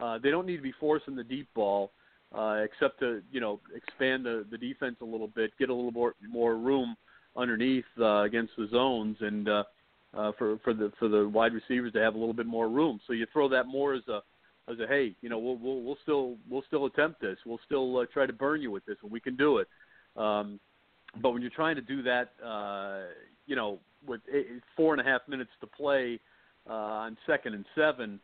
Uh, 0.00 0.18
they 0.18 0.30
don't 0.30 0.46
need 0.46 0.56
to 0.56 0.62
be 0.62 0.74
forcing 0.78 1.16
the 1.16 1.24
deep 1.24 1.48
ball, 1.54 1.90
uh, 2.34 2.60
except 2.62 3.00
to 3.00 3.22
you 3.30 3.40
know 3.40 3.60
expand 3.74 4.24
the 4.24 4.44
the 4.50 4.58
defense 4.58 4.96
a 5.00 5.04
little 5.04 5.28
bit, 5.28 5.50
get 5.58 5.70
a 5.70 5.74
little 5.74 5.92
more 5.92 6.14
more 6.28 6.56
room 6.56 6.96
underneath 7.36 7.84
uh, 8.00 8.22
against 8.22 8.52
the 8.56 8.68
zones, 8.70 9.16
and 9.20 9.48
uh, 9.48 9.64
uh, 10.16 10.32
for 10.38 10.58
for 10.64 10.74
the 10.74 10.92
for 10.98 11.08
the 11.08 11.28
wide 11.28 11.52
receivers 11.52 11.92
to 11.92 12.00
have 12.00 12.14
a 12.14 12.18
little 12.18 12.34
bit 12.34 12.46
more 12.46 12.68
room. 12.68 13.00
So 13.06 13.12
you 13.12 13.26
throw 13.32 13.48
that 13.48 13.66
more 13.66 13.94
as 13.94 14.06
a 14.08 14.20
as 14.70 14.78
a 14.80 14.86
hey, 14.86 15.14
you 15.22 15.28
know, 15.28 15.38
we'll 15.38 15.56
we'll, 15.56 15.82
we'll 15.82 15.98
still 16.02 16.36
we'll 16.48 16.64
still 16.66 16.86
attempt 16.86 17.20
this. 17.20 17.38
We'll 17.46 17.60
still 17.64 17.98
uh, 17.98 18.06
try 18.12 18.26
to 18.26 18.32
burn 18.32 18.60
you 18.60 18.70
with 18.70 18.84
this, 18.86 18.96
and 19.02 19.10
we 19.10 19.20
can 19.20 19.36
do 19.36 19.58
it. 19.58 19.68
Um, 20.16 20.60
but 21.22 21.30
when 21.30 21.42
you're 21.42 21.50
trying 21.50 21.76
to 21.76 21.82
do 21.82 22.02
that, 22.02 22.32
uh, 22.44 23.04
you 23.46 23.56
know, 23.56 23.78
with 24.06 24.20
eight, 24.32 24.46
four 24.76 24.92
and 24.92 25.00
a 25.00 25.04
half 25.04 25.22
minutes 25.28 25.50
to 25.60 25.66
play 25.66 26.20
uh, 26.68 26.72
on 26.72 27.16
second 27.26 27.54
and 27.54 27.64
seven, 27.74 28.20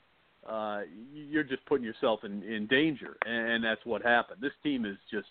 uh, 0.49 0.81
you're 1.13 1.45
just 1.45 1.65
putting 1.67 1.85
yourself 1.85 2.21
in, 2.25 2.43
in 2.43 2.67
danger, 2.67 3.17
and, 3.27 3.53
and 3.53 3.65
that's 3.65 3.85
what 3.85 4.03
happened. 4.03 4.41
This 4.41 4.53
team 4.63 4.85
is 4.85 4.97
just 5.11 5.29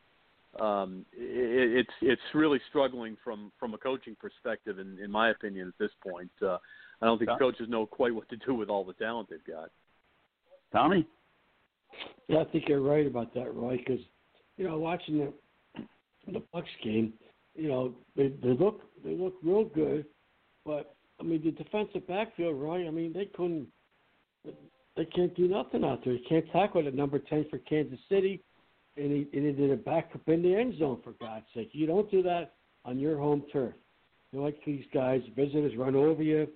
um, 0.60 1.06
it, 1.14 1.80
it's 1.80 1.94
it's 2.02 2.22
really 2.34 2.60
struggling 2.70 3.18
from 3.24 3.52
from 3.60 3.74
a 3.74 3.78
coaching 3.78 4.16
perspective, 4.20 4.80
in, 4.80 4.98
in 5.04 5.12
my 5.12 5.32
opinion, 5.32 5.68
at 5.68 5.78
this 5.80 5.92
point. 6.08 6.32
Uh, 6.42 6.58
I 7.02 7.06
don't 7.06 7.18
think 7.18 7.30
the 7.30 7.38
coaches 7.38 7.68
know 7.70 7.86
quite 7.86 8.14
what 8.14 8.30
to 8.30 8.38
do 8.38 8.54
with 8.54 8.70
all 8.70 8.84
the 8.84 8.94
talent 8.94 9.30
they've 9.30 9.44
got. 9.46 9.70
Tommy? 10.72 11.06
Yeah, 12.28 12.40
I 12.40 12.46
think 12.46 12.66
you're 12.68 12.82
right 12.82 13.06
about 13.06 13.34
that, 13.34 13.54
Roy. 13.54 13.78
Because 13.78 14.04
you 14.58 14.68
know, 14.68 14.78
watching 14.78 15.18
the 15.18 15.34
the 16.32 16.44
Bucs 16.54 16.66
game, 16.84 17.14
you 17.56 17.68
know, 17.68 17.94
they 18.16 18.30
they 18.42 18.50
look 18.50 18.82
they 19.04 19.16
look 19.16 19.36
real 19.44 19.66
good, 19.66 20.06
but 20.66 20.96
I 21.20 21.24
mean 21.24 21.44
the 21.44 21.52
defensive 21.52 22.08
backfield, 22.08 22.62
Roy. 22.62 22.88
I 22.88 22.92
mean 22.92 23.12
they 23.14 23.26
couldn't, 23.26 23.68
they 24.96 25.06
can't 25.06 25.36
do 25.36 25.48
nothing 25.48 25.84
out 25.84 26.04
there. 26.04 26.14
You 26.14 26.24
can't 26.28 26.46
tackle 26.52 26.88
at 26.88 26.94
number 26.94 27.20
ten 27.20 27.46
for 27.50 27.58
Kansas 27.60 28.00
City, 28.10 28.42
and 28.98 29.12
he 29.12 29.28
and 29.34 29.46
he 29.46 29.52
did 29.52 29.72
a 29.72 29.76
back 29.76 30.12
up 30.14 30.22
in 30.28 30.42
the 30.44 30.56
end 30.56 30.78
zone 30.78 31.00
for 31.04 31.14
God's 31.14 31.46
sake. 31.56 31.70
You 31.72 31.88
don't 31.88 32.10
do 32.12 32.22
that 32.24 32.54
on 32.86 33.00
your 33.00 33.18
home 33.18 33.44
turf. 33.52 33.74
You 34.32 34.40
know, 34.40 34.46
like 34.46 34.60
these 34.66 34.86
guys, 34.94 35.22
visitors 35.36 35.74
run 35.78 35.96
over 35.96 36.24
you. 36.24 36.48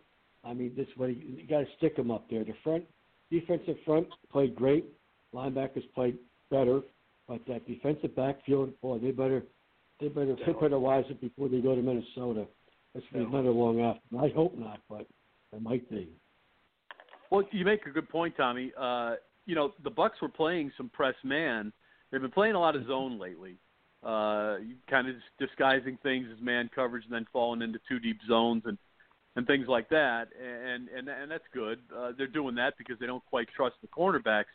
I 0.44 0.54
mean, 0.54 0.74
this 0.76 0.88
way 0.98 1.18
you 1.20 1.48
got 1.48 1.60
to 1.60 1.68
stick 1.78 1.96
them 1.96 2.12
up 2.12 2.30
there. 2.30 2.44
The 2.44 2.54
front 2.64 2.84
defensive 3.32 3.78
front 3.86 4.08
played 4.32 4.56
great. 4.56 4.86
Linebackers 5.34 5.84
played 5.94 6.18
better, 6.50 6.82
but 7.28 7.42
that 7.48 7.68
defensive 7.68 8.16
backfield, 8.16 8.80
boy, 8.82 9.00
they 9.00 9.12
better 9.12 9.44
they 10.00 10.08
better 10.08 10.36
they 10.46 10.54
better 10.54 10.80
wise 10.80 11.06
it 11.10 11.20
before 11.20 11.50
they 11.50 11.60
go 11.60 11.76
to 11.76 11.82
Minnesota. 11.82 12.46
It's 12.96 13.06
been 13.12 13.24
another 13.24 13.50
long 13.50 13.82
after. 13.82 14.02
I 14.20 14.30
hope 14.30 14.58
not, 14.58 14.80
but 14.90 15.06
it 15.54 15.62
might 15.62 15.90
be. 15.90 16.10
Well, 17.30 17.44
you 17.52 17.66
make 17.66 17.86
a 17.86 17.90
good 17.90 18.10
point, 18.10 18.36
Tommy. 18.38 18.72
Uh, 18.78 19.16
you 19.46 19.56
know, 19.56 19.74
the 19.84 19.92
Bucs 19.92 20.22
were 20.22 20.30
playing 20.30 20.72
some 20.78 20.90
press 20.90 21.16
man. 21.24 21.72
They've 22.12 22.22
been 22.22 22.32
playing 22.32 22.56
a 22.56 22.60
lot 22.60 22.76
of 22.76 22.86
zone 22.88 23.20
lately. 23.20 23.58
Uh, 24.04 24.58
kind 24.90 25.10
of 25.10 25.16
disguising 25.40 25.98
things 26.04 26.28
as 26.34 26.40
man 26.42 26.70
coverage 26.74 27.04
and 27.06 27.14
then 27.14 27.26
falling 27.34 27.62
into 27.62 27.80
two 27.90 28.00
deep 28.00 28.20
zones 28.28 28.64
and 28.66 28.78
and 29.36 29.46
things 29.46 29.68
like 29.68 29.90
that. 29.90 30.30
And 30.42 30.88
and 30.90 31.10
and 31.10 31.30
that's 31.30 31.44
good. 31.54 31.80
Uh, 31.96 32.12
they're 32.18 32.28
doing 32.28 32.56
that 32.56 32.76
because 32.78 32.98
they 33.00 33.06
don't 33.08 33.26
quite 33.26 33.48
trust 33.56 33.76
the 33.82 33.88
cornerbacks. 33.88 34.46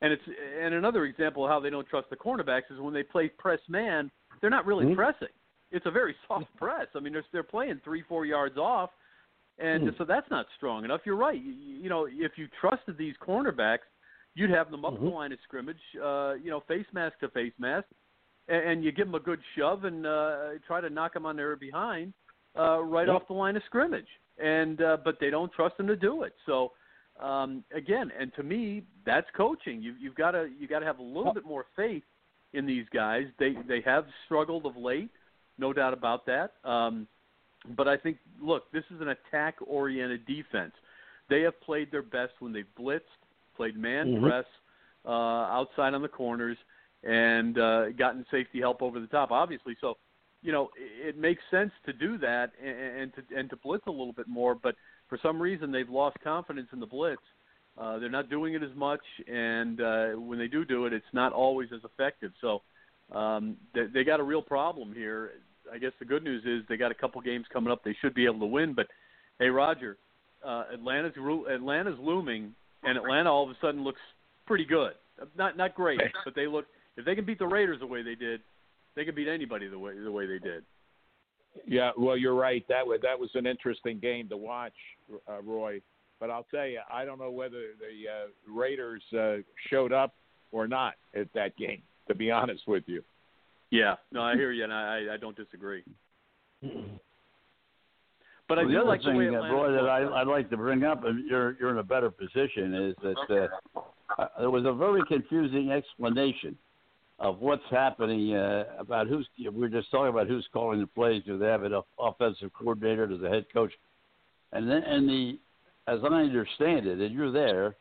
And 0.00 0.12
it's 0.12 0.22
and 0.60 0.74
another 0.74 1.04
example 1.04 1.44
of 1.44 1.50
how 1.50 1.60
they 1.60 1.70
don't 1.70 1.86
trust 1.88 2.10
the 2.10 2.16
cornerbacks 2.16 2.70
is 2.70 2.80
when 2.80 2.92
they 2.92 3.04
play 3.04 3.28
press 3.28 3.60
man, 3.68 4.10
they're 4.40 4.50
not 4.50 4.66
really 4.66 4.86
Mhm. 4.86 4.96
pressing. 4.96 5.28
It's 5.70 5.86
a 5.86 5.90
very 5.90 6.14
soft 6.28 6.54
press. 6.56 6.88
I 6.94 7.00
mean, 7.00 7.12
they're 7.12 7.24
they're 7.32 7.42
playing 7.44 7.80
three 7.84 8.02
four 8.02 8.26
yards 8.26 8.58
off, 8.58 8.90
and 9.58 9.84
Hmm. 9.84 9.96
so 9.98 10.04
that's 10.04 10.28
not 10.30 10.46
strong 10.56 10.84
enough. 10.84 11.02
You're 11.04 11.16
right. 11.16 11.40
You, 11.40 11.52
you 11.52 11.88
know, 11.88 12.06
if 12.10 12.36
you 12.38 12.48
trusted 12.60 12.96
these 12.96 13.16
cornerbacks, 13.18 13.86
you'd 14.34 14.50
have 14.50 14.70
them 14.70 14.84
up 14.84 14.94
the 14.94 15.00
Mhm. 15.00 15.12
line 15.12 15.32
of 15.32 15.40
scrimmage. 15.42 15.80
Uh, 16.00 16.34
you 16.42 16.50
know, 16.50 16.60
face 16.60 16.86
mask 16.92 17.18
to 17.20 17.28
face 17.28 17.52
mask, 17.58 17.86
and, 18.48 18.64
and 18.68 18.84
you 18.84 18.92
give 18.92 19.06
them 19.06 19.14
a 19.14 19.20
good 19.20 19.40
shove 19.54 19.84
and 19.84 20.06
uh, 20.06 20.50
try 20.66 20.80
to 20.80 20.88
knock 20.90 21.12
them 21.14 21.26
on 21.26 21.36
their 21.36 21.54
behind 21.56 22.14
uh, 22.58 22.82
right 22.82 23.06
Yep. 23.08 23.16
off 23.16 23.26
the 23.28 23.34
line 23.34 23.56
of 23.56 23.62
scrimmage. 23.64 24.08
And 24.38 24.80
uh, 24.80 24.96
but 25.04 25.18
they 25.20 25.30
don't 25.30 25.52
trust 25.52 25.76
them 25.76 25.86
to 25.86 25.96
do 25.96 26.22
it. 26.22 26.34
So 26.46 26.72
um, 27.20 27.62
again, 27.72 28.10
and 28.18 28.32
to 28.34 28.42
me, 28.42 28.82
that's 29.04 29.30
coaching. 29.36 29.82
You, 29.82 29.94
you've 30.00 30.14
got 30.14 30.30
to 30.30 30.50
you 30.58 30.66
got 30.66 30.78
to 30.78 30.86
have 30.86 30.98
a 30.98 31.02
little 31.02 31.34
bit 31.34 31.44
more 31.44 31.66
faith 31.76 32.04
in 32.54 32.64
these 32.64 32.86
guys. 32.88 33.26
They 33.38 33.52
they 33.68 33.82
have 33.82 34.06
struggled 34.24 34.64
of 34.64 34.76
late, 34.76 35.10
no 35.58 35.74
doubt 35.74 35.92
about 35.92 36.24
that. 36.26 36.54
Um, 36.64 37.06
but 37.76 37.88
I 37.88 37.96
think, 37.96 38.18
look, 38.40 38.70
this 38.72 38.84
is 38.94 39.00
an 39.00 39.08
attack-oriented 39.08 40.26
defense. 40.26 40.72
They 41.28 41.42
have 41.42 41.60
played 41.60 41.90
their 41.90 42.02
best 42.02 42.32
when 42.40 42.52
they've 42.52 42.74
blitzed, 42.78 43.00
played 43.56 43.76
man 43.76 44.14
Mhm. 44.14 44.22
press 44.22 44.46
uh, 45.04 45.10
outside 45.10 45.94
on 45.94 46.02
the 46.02 46.08
corners, 46.08 46.58
and 47.02 47.58
uh, 47.58 47.90
gotten 47.90 48.24
safety 48.30 48.60
help 48.60 48.82
over 48.82 49.00
the 49.00 49.06
top. 49.06 49.30
Obviously, 49.30 49.76
so 49.80 49.96
you 50.42 50.52
know, 50.52 50.70
it, 50.76 51.08
it 51.08 51.18
makes 51.18 51.42
sense 51.50 51.72
to 51.86 51.92
do 51.92 52.18
that 52.18 52.52
and, 52.62 52.76
and 52.76 53.14
to 53.14 53.38
and 53.38 53.50
to 53.50 53.56
blitz 53.56 53.86
a 53.86 53.90
little 53.90 54.12
bit 54.12 54.28
more. 54.28 54.54
But 54.54 54.76
for 55.08 55.18
some 55.22 55.40
reason, 55.40 55.70
they've 55.72 55.88
lost 55.88 56.16
confidence 56.22 56.68
in 56.72 56.80
the 56.80 56.86
blitz. 56.86 57.22
Uh, 57.78 57.98
they're 57.98 58.10
not 58.10 58.28
doing 58.28 58.54
it 58.54 58.62
as 58.62 58.74
much, 58.76 59.00
and 59.26 59.80
uh, 59.80 60.08
when 60.10 60.38
they 60.38 60.48
do 60.48 60.64
do 60.64 60.84
it, 60.86 60.92
it's 60.92 61.04
not 61.12 61.32
always 61.32 61.70
as 61.72 61.80
effective. 61.84 62.32
So 62.40 62.62
um, 63.12 63.56
they, 63.74 63.86
they 63.86 64.04
got 64.04 64.20
a 64.20 64.22
real 64.22 64.42
problem 64.42 64.92
here. 64.92 65.32
I 65.72 65.78
guess 65.78 65.92
the 65.98 66.04
good 66.04 66.22
news 66.22 66.44
is 66.44 66.66
they 66.68 66.76
got 66.76 66.90
a 66.90 66.94
couple 66.94 67.20
games 67.20 67.46
coming 67.52 67.72
up. 67.72 67.82
They 67.84 67.96
should 68.00 68.14
be 68.14 68.26
able 68.26 68.40
to 68.40 68.46
win. 68.46 68.74
But 68.74 68.86
hey, 69.38 69.48
Roger, 69.48 69.96
uh, 70.46 70.64
Atlanta's 70.72 71.14
Atlanta's 71.52 71.98
looming, 72.00 72.54
and 72.82 72.98
Atlanta 72.98 73.32
all 73.32 73.44
of 73.44 73.50
a 73.50 73.56
sudden 73.60 73.82
looks 73.82 74.00
pretty 74.46 74.64
good. 74.64 74.92
Not 75.36 75.56
not 75.56 75.74
great, 75.74 76.00
but 76.24 76.34
they 76.34 76.46
look. 76.46 76.66
If 76.96 77.04
they 77.04 77.14
can 77.14 77.24
beat 77.24 77.38
the 77.38 77.46
Raiders 77.46 77.80
the 77.80 77.86
way 77.86 78.02
they 78.02 78.14
did, 78.14 78.40
they 78.96 79.04
can 79.04 79.14
beat 79.14 79.28
anybody 79.28 79.68
the 79.68 79.78
way 79.78 79.98
the 79.98 80.12
way 80.12 80.26
they 80.26 80.38
did. 80.38 80.64
Yeah, 81.66 81.90
well, 81.98 82.16
you're 82.16 82.34
right. 82.34 82.64
That 82.68 82.86
was 82.86 83.00
that 83.02 83.18
was 83.18 83.30
an 83.34 83.46
interesting 83.46 83.98
game 83.98 84.28
to 84.28 84.36
watch, 84.36 84.72
uh, 85.28 85.42
Roy. 85.42 85.80
But 86.20 86.30
I'll 86.30 86.46
tell 86.50 86.66
you, 86.66 86.80
I 86.92 87.04
don't 87.04 87.18
know 87.18 87.30
whether 87.30 87.62
the 87.78 88.08
uh, 88.08 88.52
Raiders 88.52 89.02
uh, 89.18 89.42
showed 89.70 89.92
up 89.92 90.14
or 90.50 90.68
not 90.68 90.94
at 91.14 91.32
that 91.34 91.56
game. 91.56 91.82
To 92.08 92.14
be 92.16 92.30
honest 92.30 92.62
with 92.66 92.84
you. 92.86 93.02
Yeah, 93.72 93.94
no, 94.12 94.22
I 94.22 94.34
hear 94.36 94.52
you, 94.52 94.62
and 94.62 94.72
I 94.72 95.14
I 95.14 95.16
don't 95.16 95.36
disagree. 95.36 95.82
But 98.48 98.58
I 98.58 98.62
well, 98.62 98.68
do 98.68 98.74
the 98.74 98.80
other 98.80 98.88
like 98.88 99.02
thing, 99.02 99.14
the 99.14 99.18
way 99.18 99.26
Atlanta 99.26 99.54
Roy, 99.54 99.72
that. 99.72 99.88
I, 99.88 100.20
I'd 100.20 100.28
like 100.28 100.50
to 100.50 100.56
bring 100.56 100.84
up, 100.84 101.04
and 101.04 101.28
you're 101.28 101.56
you're 101.58 101.70
in 101.70 101.78
a 101.78 101.82
better 101.82 102.10
position, 102.10 102.74
is 102.74 102.94
that 103.02 103.48
uh, 103.74 103.80
uh, 104.20 104.28
there 104.38 104.50
was 104.50 104.64
a 104.66 104.72
very 104.72 105.02
confusing 105.08 105.70
explanation 105.70 106.56
of 107.18 107.38
what's 107.38 107.62
happening 107.70 108.36
uh, 108.36 108.64
about 108.78 109.08
who's. 109.08 109.26
We 109.38 109.48
were 109.48 109.68
just 109.68 109.90
talking 109.90 110.10
about 110.10 110.28
who's 110.28 110.46
calling 110.52 110.80
the 110.80 110.86
plays. 110.86 111.22
Do 111.24 111.38
they 111.38 111.46
have 111.46 111.64
an 111.64 111.80
offensive 111.98 112.52
coordinator? 112.52 113.06
Does 113.06 113.20
the 113.20 113.30
head 113.30 113.46
coach? 113.52 113.72
And 114.52 114.68
then, 114.68 114.82
and 114.82 115.08
the, 115.08 115.38
as 115.88 116.00
I 116.04 116.14
understand 116.14 116.86
it, 116.86 116.98
and 116.98 117.14
you're 117.14 117.32
there, 117.32 117.74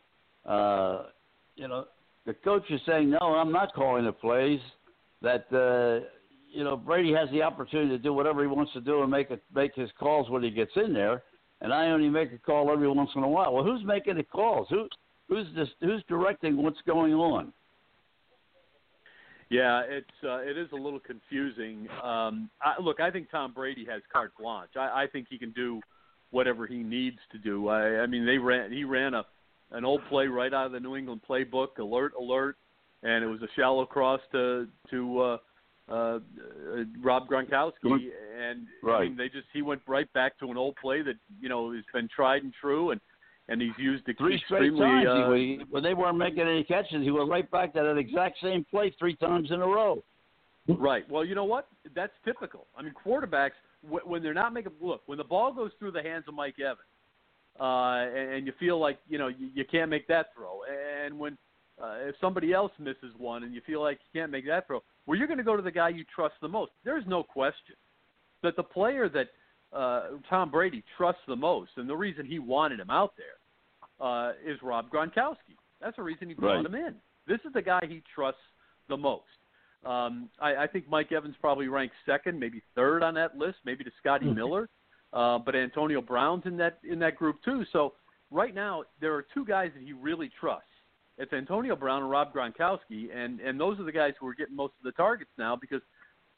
uh, 0.45 1.07
you 1.57 1.67
know, 1.67 1.85
the 2.25 2.33
coach 2.33 2.63
is 2.69 2.79
saying, 2.85 3.09
no, 3.09 3.17
I'm 3.19 3.51
not 3.51 3.73
calling 3.73 4.05
the 4.05 4.13
plays. 4.13 4.61
That 5.21 5.45
uh, 5.53 6.05
you 6.51 6.63
know, 6.63 6.75
Brady 6.75 7.13
has 7.13 7.29
the 7.31 7.41
opportunity 7.41 7.89
to 7.89 7.97
do 7.97 8.13
whatever 8.13 8.41
he 8.41 8.47
wants 8.47 8.73
to 8.73 8.81
do 8.81 9.01
and 9.01 9.11
make 9.11 9.29
make 9.53 9.75
his 9.75 9.89
calls 9.99 10.29
when 10.29 10.43
he 10.43 10.51
gets 10.51 10.71
in 10.75 10.93
there, 10.93 11.23
and 11.61 11.73
I 11.73 11.87
only 11.87 12.09
make 12.09 12.31
a 12.33 12.37
call 12.37 12.71
every 12.71 12.89
once 12.89 13.09
in 13.15 13.23
a 13.23 13.27
while. 13.27 13.53
Well, 13.53 13.63
who's 13.63 13.83
making 13.85 14.15
the 14.15 14.23
calls? 14.23 14.67
Who 14.69 14.87
who's 15.29 15.47
this, 15.55 15.69
who's 15.79 16.03
directing 16.07 16.61
what's 16.61 16.81
going 16.85 17.13
on? 17.13 17.53
Yeah, 19.49 19.81
it's 19.85 20.07
uh, 20.23 20.37
it 20.37 20.57
is 20.57 20.69
a 20.71 20.75
little 20.75 20.99
confusing. 20.99 21.87
Um, 22.03 22.49
I, 22.61 22.81
look, 22.81 22.99
I 22.99 23.11
think 23.11 23.29
Tom 23.29 23.53
Brady 23.53 23.85
has 23.89 24.01
carte 24.11 24.31
blanche. 24.39 24.71
I, 24.77 25.03
I 25.03 25.07
think 25.11 25.27
he 25.29 25.37
can 25.37 25.51
do 25.51 25.81
whatever 26.31 26.65
he 26.65 26.77
needs 26.77 27.17
to 27.33 27.37
do. 27.37 27.67
I, 27.67 27.99
I 27.99 28.07
mean, 28.07 28.25
they 28.25 28.37
ran 28.37 28.71
he 28.71 28.83
ran 28.83 29.13
a 29.13 29.25
an 29.71 29.85
old 29.85 30.01
play 30.09 30.27
right 30.27 30.53
out 30.53 30.65
of 30.65 30.71
the 30.71 30.79
New 30.79 30.95
England 30.95 31.21
playbook, 31.29 31.77
alert, 31.79 32.13
alert, 32.19 32.57
and 33.03 33.23
it 33.23 33.27
was 33.27 33.41
a 33.41 33.47
shallow 33.55 33.85
cross 33.85 34.21
to 34.31 34.67
to 34.89 35.19
uh, 35.19 35.37
uh, 35.89 35.93
uh, 35.93 36.19
Rob 37.01 37.27
Gronkowski, 37.27 37.73
and 38.39 38.67
I 38.87 39.01
mean, 39.01 39.17
they 39.17 39.27
just 39.27 39.47
he 39.53 39.61
went 39.61 39.81
right 39.87 40.11
back 40.13 40.39
to 40.39 40.49
an 40.49 40.57
old 40.57 40.75
play 40.77 41.01
that 41.01 41.15
you 41.39 41.49
know 41.49 41.73
has 41.73 41.83
been 41.93 42.07
tried 42.13 42.43
and 42.43 42.53
true, 42.59 42.91
and 42.91 43.01
and 43.49 43.61
he's 43.61 43.71
used 43.77 44.07
it 44.07 44.17
Three 44.17 44.41
straight 44.45 44.77
times. 44.77 45.07
uh, 45.07 45.33
he, 45.33 45.57
he, 45.59 45.65
when 45.69 45.83
they 45.83 45.93
weren't 45.93 46.17
making 46.17 46.41
any 46.41 46.63
catches, 46.63 47.03
he 47.03 47.11
went 47.11 47.29
right 47.29 47.49
back 47.51 47.73
to 47.73 47.81
that 47.81 47.97
exact 47.97 48.37
same 48.41 48.65
play 48.69 48.93
three 48.97 49.15
times 49.17 49.51
in 49.51 49.61
a 49.61 49.67
row. 49.67 50.01
Right. 50.67 51.09
Well, 51.09 51.25
you 51.25 51.35
know 51.35 51.43
what? 51.43 51.67
That's 51.95 52.13
typical. 52.23 52.67
I 52.77 52.83
mean, 52.83 52.93
quarterbacks 53.05 53.51
when 54.05 54.21
they're 54.21 54.33
not 54.33 54.53
making 54.53 54.73
look 54.79 55.01
when 55.07 55.17
the 55.17 55.23
ball 55.23 55.51
goes 55.51 55.71
through 55.79 55.91
the 55.91 56.03
hands 56.03 56.25
of 56.27 56.35
Mike 56.35 56.59
Evans, 56.59 56.79
uh, 57.59 58.17
and, 58.17 58.33
and 58.35 58.47
you 58.47 58.53
feel 58.59 58.79
like 58.79 58.99
you 59.09 59.17
know 59.17 59.27
you, 59.27 59.49
you 59.53 59.65
can't 59.65 59.89
make 59.89 60.07
that 60.07 60.27
throw, 60.35 60.59
and 61.03 61.17
when 61.17 61.37
uh, 61.81 61.95
if 62.01 62.15
somebody 62.21 62.53
else 62.53 62.71
misses 62.79 63.13
one 63.17 63.43
and 63.43 63.53
you 63.53 63.61
feel 63.65 63.81
like 63.81 63.99
you 64.13 64.19
can't 64.21 64.31
make 64.31 64.45
that 64.47 64.67
throw, 64.67 64.81
well, 65.05 65.17
you're 65.17 65.27
going 65.27 65.37
to 65.37 65.43
go 65.43 65.55
to 65.55 65.61
the 65.61 65.71
guy 65.71 65.89
you 65.89 66.03
trust 66.13 66.35
the 66.41 66.47
most. 66.47 66.71
There's 66.85 67.05
no 67.07 67.23
question 67.23 67.75
that 68.43 68.55
the 68.55 68.63
player 68.63 69.09
that 69.09 69.27
uh, 69.75 70.17
Tom 70.29 70.51
Brady 70.51 70.83
trusts 70.97 71.21
the 71.27 71.35
most, 71.35 71.71
and 71.77 71.89
the 71.89 71.95
reason 71.95 72.25
he 72.25 72.39
wanted 72.39 72.79
him 72.79 72.89
out 72.89 73.13
there 73.17 74.05
uh, 74.07 74.33
is 74.45 74.57
Rob 74.61 74.89
Gronkowski. 74.89 75.55
That's 75.79 75.95
the 75.95 76.03
reason 76.03 76.27
he 76.27 76.33
brought 76.35 76.57
Right. 76.57 76.65
him 76.65 76.75
in. 76.75 76.95
This 77.27 77.39
is 77.45 77.53
the 77.53 77.61
guy 77.61 77.81
he 77.87 78.01
trusts 78.13 78.41
the 78.89 78.97
most. 78.97 79.23
Um, 79.85 80.29
I, 80.39 80.55
I 80.63 80.67
think 80.67 80.87
Mike 80.89 81.11
Evans 81.11 81.35
probably 81.41 81.67
ranks 81.67 81.95
second, 82.05 82.39
maybe 82.39 82.61
third 82.75 83.01
on 83.01 83.13
that 83.15 83.37
list, 83.37 83.57
maybe 83.65 83.83
to 83.83 83.91
Scotty 83.99 84.25
Miller, 84.35 84.69
uh, 85.13 85.39
but 85.39 85.55
Antonio 85.55 86.01
Brown's 86.01 86.43
in 86.45 86.57
that 86.57 86.79
in 86.87 86.99
that 86.99 87.15
group 87.15 87.37
too. 87.43 87.63
So 87.73 87.93
right 88.29 88.53
now 88.53 88.83
there 88.99 89.13
are 89.15 89.25
two 89.33 89.43
guys 89.45 89.71
that 89.73 89.83
he 89.83 89.93
really 89.93 90.29
trusts. 90.39 90.67
It's 91.21 91.33
Antonio 91.33 91.75
Brown 91.75 92.01
and 92.01 92.09
Rob 92.09 92.33
Gronkowski, 92.33 93.15
and 93.15 93.39
and 93.41 93.59
those 93.59 93.79
are 93.79 93.83
the 93.83 93.91
guys 93.91 94.13
who 94.19 94.27
are 94.27 94.33
getting 94.33 94.55
most 94.55 94.73
of 94.79 94.83
the 94.83 94.91
targets 94.93 95.29
now 95.37 95.55
because 95.55 95.81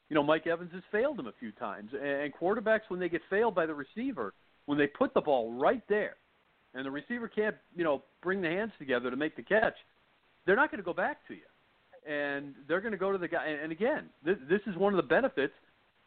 you 0.09 0.13
know 0.13 0.21
Mike 0.21 0.45
Evans 0.45 0.71
has 0.73 0.83
failed 0.91 1.17
him 1.17 1.27
a 1.27 1.31
few 1.39 1.53
times, 1.53 1.91
and, 1.93 2.33
quarterbacks 2.33 2.81
when 2.89 2.99
they 2.99 3.07
get 3.07 3.21
failed 3.29 3.55
by 3.55 3.65
the 3.65 3.73
receiver, 3.73 4.33
when 4.65 4.77
they 4.77 4.87
put 4.87 5.13
the 5.13 5.21
ball 5.21 5.53
right 5.53 5.83
there, 5.87 6.17
and 6.73 6.85
the 6.85 6.91
receiver 6.91 7.29
can't 7.29 7.55
you 7.73 7.85
know 7.85 8.03
bring 8.21 8.41
the 8.41 8.49
hands 8.49 8.73
together 8.77 9.09
to 9.09 9.15
make 9.15 9.37
the 9.37 9.41
catch, 9.41 9.75
they're 10.45 10.57
not 10.57 10.69
going 10.69 10.79
to 10.79 10.85
go 10.85 10.93
back 10.93 11.25
to 11.29 11.33
you 11.33 11.47
and 12.05 12.53
they're 12.67 12.81
going 12.81 12.91
to 12.91 12.97
go 12.97 13.13
to 13.13 13.17
the 13.17 13.29
guy. 13.29 13.45
And, 13.45 13.61
and 13.61 13.71
again, 13.71 14.09
this, 14.25 14.35
this 14.49 14.59
is 14.67 14.75
one 14.75 14.91
of 14.91 14.97
the 14.97 15.07
benefits. 15.07 15.53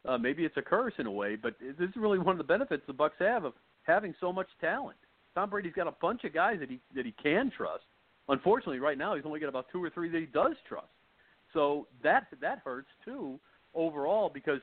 Uh, 0.07 0.19
maybe 0.19 0.45
it's 0.45 0.59
a 0.59 0.63
curse 0.63 0.93
in 0.99 1.07
a 1.07 1.11
way, 1.11 1.37
but 1.37 1.55
this 1.59 1.89
is 1.89 1.97
really 1.97 2.19
one 2.19 2.33
of 2.33 2.39
the 2.39 2.45
benefits 2.45 2.83
the 2.87 2.93
Bucs 2.93 3.19
have 3.19 3.45
of 3.45 3.55
having 3.85 4.15
so 4.21 4.35
much 4.35 4.49
talent. 4.61 4.99
Tom 5.35 5.49
Brady's 5.49 5.73
got 5.73 5.87
a 5.87 5.95
bunch 6.03 6.25
of 6.25 6.35
guys 6.35 6.59
that 6.61 6.69
he 6.69 6.81
that 6.95 7.07
he 7.07 7.15
can 7.23 7.51
trust. 7.57 7.85
Unfortunately, 8.29 8.81
right 8.81 8.99
now 8.99 9.15
he's 9.15 9.25
only 9.25 9.41
got 9.41 9.49
about 9.49 9.67
two 9.71 9.83
or 9.83 9.91
three 9.91 10.09
that 10.11 10.19
he 10.19 10.27
does 10.27 10.57
trust. 10.69 10.87
So 11.53 11.87
that 12.03 12.27
that 12.41 12.61
hurts 12.65 12.89
too 13.05 13.39
overall 13.75 14.31
because 14.33 14.61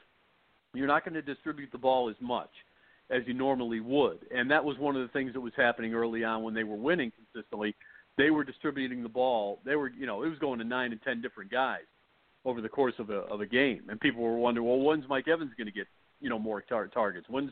you're 0.74 0.88
not 0.88 1.06
going 1.06 1.14
to 1.14 1.22
distribute 1.22 1.72
the 1.72 1.78
ball 1.78 2.10
as 2.10 2.16
much 2.20 2.50
as 3.10 3.22
you 3.26 3.34
normally 3.34 3.80
would. 3.80 4.20
And 4.36 4.50
that 4.52 4.64
was 4.64 4.78
one 4.78 4.96
of 4.96 5.02
the 5.02 5.08
things 5.10 5.34
that 5.34 5.42
was 5.42 5.54
happening 5.56 5.94
early 5.94 6.24
on 6.24 6.44
when 6.44 6.54
they 6.54 6.64
were 6.64 6.76
winning 6.76 7.12
consistently 7.12 7.76
they 8.18 8.30
were 8.30 8.44
distributing 8.44 9.02
the 9.02 9.10
ball. 9.10 9.60
They 9.66 9.76
were, 9.76 9.90
you 9.90 10.06
know, 10.06 10.24
it 10.24 10.30
was 10.30 10.40
going 10.40 10.60
to 10.60 10.66
nine 10.66 10.92
and 10.92 11.02
ten 11.02 11.22
different 11.22 11.52
guys 11.52 11.82
over 12.46 12.62
the 12.62 12.70
course 12.70 12.94
of 13.00 13.10
a 13.10 13.20
of 13.22 13.42
a 13.42 13.46
game, 13.46 13.84
and 13.90 14.00
people 14.00 14.22
were 14.22 14.38
wondering, 14.38 14.68
well, 14.68 14.80
when's 14.80 15.08
Mike 15.08 15.28
Evans 15.28 15.52
going 15.58 15.68
to 15.68 15.74
get, 15.74 15.88
you 16.20 16.30
know, 16.30 16.40
more 16.40 16.62
tar- 16.62 16.88
targets? 16.88 17.26
When's 17.30 17.52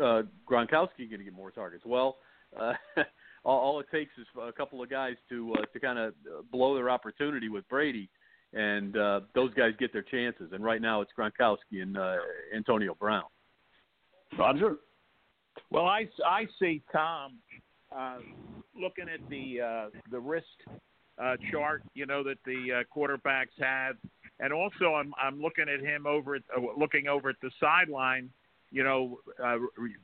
uh, 0.00 0.22
Gronkowski 0.48 1.08
going 1.08 1.18
to 1.18 1.24
get 1.24 1.34
more 1.34 1.50
targets? 1.50 1.84
Well, 1.86 2.16
uh, 2.58 2.72
all, 3.44 3.58
all 3.58 3.80
it 3.80 3.86
takes 3.92 4.12
is 4.18 4.26
a 4.40 4.52
couple 4.52 4.82
of 4.82 4.90
guys 4.90 5.14
to 5.28 5.54
uh, 5.58 5.64
to 5.72 5.80
kind 5.80 5.98
of 5.98 6.14
blow 6.50 6.74
their 6.74 6.90
opportunity 6.90 7.48
with 7.48 7.68
Brady, 7.68 8.08
and 8.52 8.96
uh, 8.96 9.20
those 9.34 9.52
guys 9.54 9.72
get 9.78 9.92
their 9.92 10.02
chances. 10.02 10.50
And 10.52 10.64
right 10.64 10.80
now, 10.80 11.00
it's 11.00 11.12
Gronkowski 11.18 11.82
and 11.82 11.96
uh, 11.96 12.16
Antonio 12.54 12.94
Brown. 12.94 13.24
Roger. 14.38 14.76
Well, 15.70 15.86
I, 15.86 16.08
I 16.24 16.46
see 16.58 16.82
Tom 16.90 17.38
uh, 17.94 18.18
looking 18.80 19.06
at 19.12 19.20
the 19.28 19.60
uh, 19.60 19.98
the 20.10 20.18
wrist 20.18 20.46
uh, 21.22 21.36
chart, 21.50 21.82
you 21.94 22.06
know, 22.06 22.22
that 22.22 22.38
the 22.46 22.80
uh, 22.80 22.82
quarterbacks 22.94 23.60
have, 23.60 23.96
and 24.40 24.52
also 24.52 24.94
I'm 24.94 25.12
I'm 25.20 25.40
looking 25.40 25.66
at 25.68 25.80
him 25.80 26.06
over 26.06 26.36
at, 26.36 26.42
uh, 26.56 26.60
looking 26.78 27.08
over 27.08 27.28
at 27.28 27.36
the 27.42 27.50
sideline, 27.60 28.30
you 28.70 28.82
know, 28.82 29.18
uh, 29.42 29.58
re- 29.76 29.96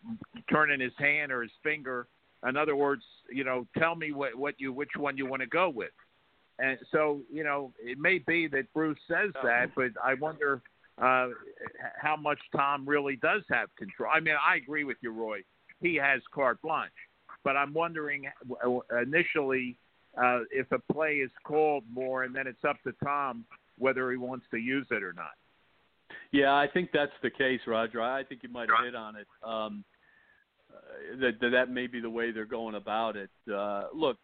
turning 0.50 0.80
his 0.80 0.92
hand 0.98 1.32
or 1.32 1.42
his 1.42 1.52
finger. 1.62 2.06
In 2.46 2.56
other 2.56 2.76
words, 2.76 3.02
you 3.30 3.44
know, 3.44 3.66
tell 3.78 3.94
me 3.94 4.12
what 4.12 4.34
what 4.36 4.54
you 4.58 4.72
which 4.72 4.90
one 4.96 5.16
you 5.16 5.26
want 5.26 5.42
to 5.42 5.48
go 5.48 5.68
with. 5.68 5.90
And 6.58 6.78
so, 6.90 7.20
you 7.32 7.44
know, 7.44 7.72
it 7.78 7.98
may 7.98 8.18
be 8.18 8.48
that 8.48 8.72
Bruce 8.74 8.98
says 9.06 9.30
that, 9.44 9.70
but 9.76 9.90
I 10.02 10.14
wonder 10.14 10.60
uh, 11.00 11.28
how 12.00 12.16
much 12.16 12.40
Tom 12.54 12.88
really 12.88 13.16
does 13.16 13.42
have 13.50 13.68
control. 13.76 14.10
I 14.12 14.18
mean, 14.18 14.34
I 14.34 14.56
agree 14.56 14.82
with 14.82 14.96
you, 15.00 15.12
Roy. 15.12 15.42
He 15.80 15.94
has 15.96 16.20
carte 16.34 16.60
blanche, 16.60 16.90
but 17.44 17.56
I'm 17.56 17.72
wondering 17.72 18.24
uh, 18.64 19.00
initially 19.00 19.78
uh, 20.20 20.40
if 20.50 20.70
a 20.72 20.80
play 20.92 21.16
is 21.16 21.30
called 21.44 21.84
more, 21.92 22.24
and 22.24 22.34
then 22.34 22.48
it's 22.48 22.64
up 22.68 22.82
to 22.82 22.92
Tom 23.04 23.44
whether 23.78 24.10
he 24.10 24.16
wants 24.16 24.44
to 24.50 24.58
use 24.58 24.86
it 24.90 25.04
or 25.04 25.12
not. 25.12 25.30
Yeah, 26.32 26.54
I 26.54 26.66
think 26.66 26.90
that's 26.92 27.12
the 27.22 27.30
case, 27.30 27.60
Roger. 27.66 28.02
I 28.02 28.24
think 28.24 28.42
you 28.42 28.48
might 28.48 28.68
have 28.68 28.84
hit 28.84 28.96
on 28.96 29.14
it. 29.14 29.26
Um, 29.44 29.84
that, 31.20 31.40
that 31.40 31.50
that 31.50 31.70
may 31.70 31.86
be 31.86 32.00
the 32.00 32.10
way 32.10 32.30
they're 32.30 32.44
going 32.44 32.74
about 32.74 33.16
it. 33.16 33.30
Uh, 33.52 33.84
look, 33.94 34.16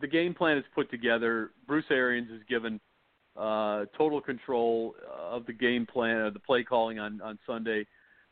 the 0.00 0.06
game 0.06 0.34
plan 0.34 0.58
is 0.58 0.64
put 0.74 0.90
together. 0.90 1.50
Bruce 1.66 1.84
Arians 1.90 2.30
is 2.30 2.42
given 2.48 2.80
uh, 3.36 3.84
total 3.96 4.20
control 4.20 4.94
of 5.18 5.46
the 5.46 5.52
game 5.52 5.86
plan, 5.86 6.22
of 6.22 6.34
the 6.34 6.40
play 6.40 6.62
calling 6.64 6.98
on 6.98 7.20
on 7.20 7.38
Sunday 7.46 7.86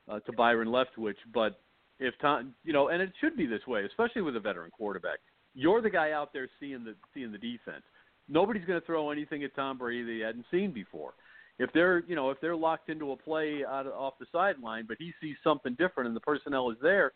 uh, 0.09 0.21
to 0.21 0.33
Byron 0.33 0.69
Leftwich. 0.69 1.17
But 1.33 1.61
if 1.99 2.15
Tom, 2.21 2.55
you 2.65 2.73
know, 2.73 2.89
and 2.89 3.01
it 3.01 3.13
should 3.21 3.37
be 3.37 3.47
this 3.47 3.67
way, 3.67 3.85
especially 3.85 4.23
with 4.23 4.37
a 4.37 4.41
veteran 4.41 4.71
quarterback. 4.71 5.19
You're 5.55 5.81
the 5.81 5.91
guy 5.91 6.11
out 6.11 6.33
there 6.33 6.49
seeing 6.59 6.85
the 6.85 6.95
seeing 7.13 7.31
the 7.31 7.39
defense. 7.39 7.85
Nobody's 8.29 8.65
going 8.65 8.81
to 8.81 8.87
throw 8.87 9.11
anything 9.11 9.45
at 9.45 9.55
Tom 9.55 9.79
Brady 9.79 10.03
that 10.03 10.13
he 10.13 10.21
hadn't 10.21 10.47
seen 10.51 10.73
before. 10.73 11.15
if 11.59 11.71
they're 11.73 12.03
you 12.07 12.17
know 12.17 12.31
if 12.31 12.41
they're 12.41 12.57
locked 12.57 12.89
into 12.89 13.13
a 13.13 13.17
play 13.17 13.65
out 13.67 13.87
of, 13.87 13.93
off 13.93 14.15
the 14.19 14.27
sideline, 14.33 14.85
but 14.87 14.97
he 14.99 15.13
sees 15.21 15.37
something 15.45 15.75
different 15.79 16.09
and 16.09 16.17
the 16.17 16.21
personnel 16.21 16.71
is 16.71 16.77
there, 16.83 17.13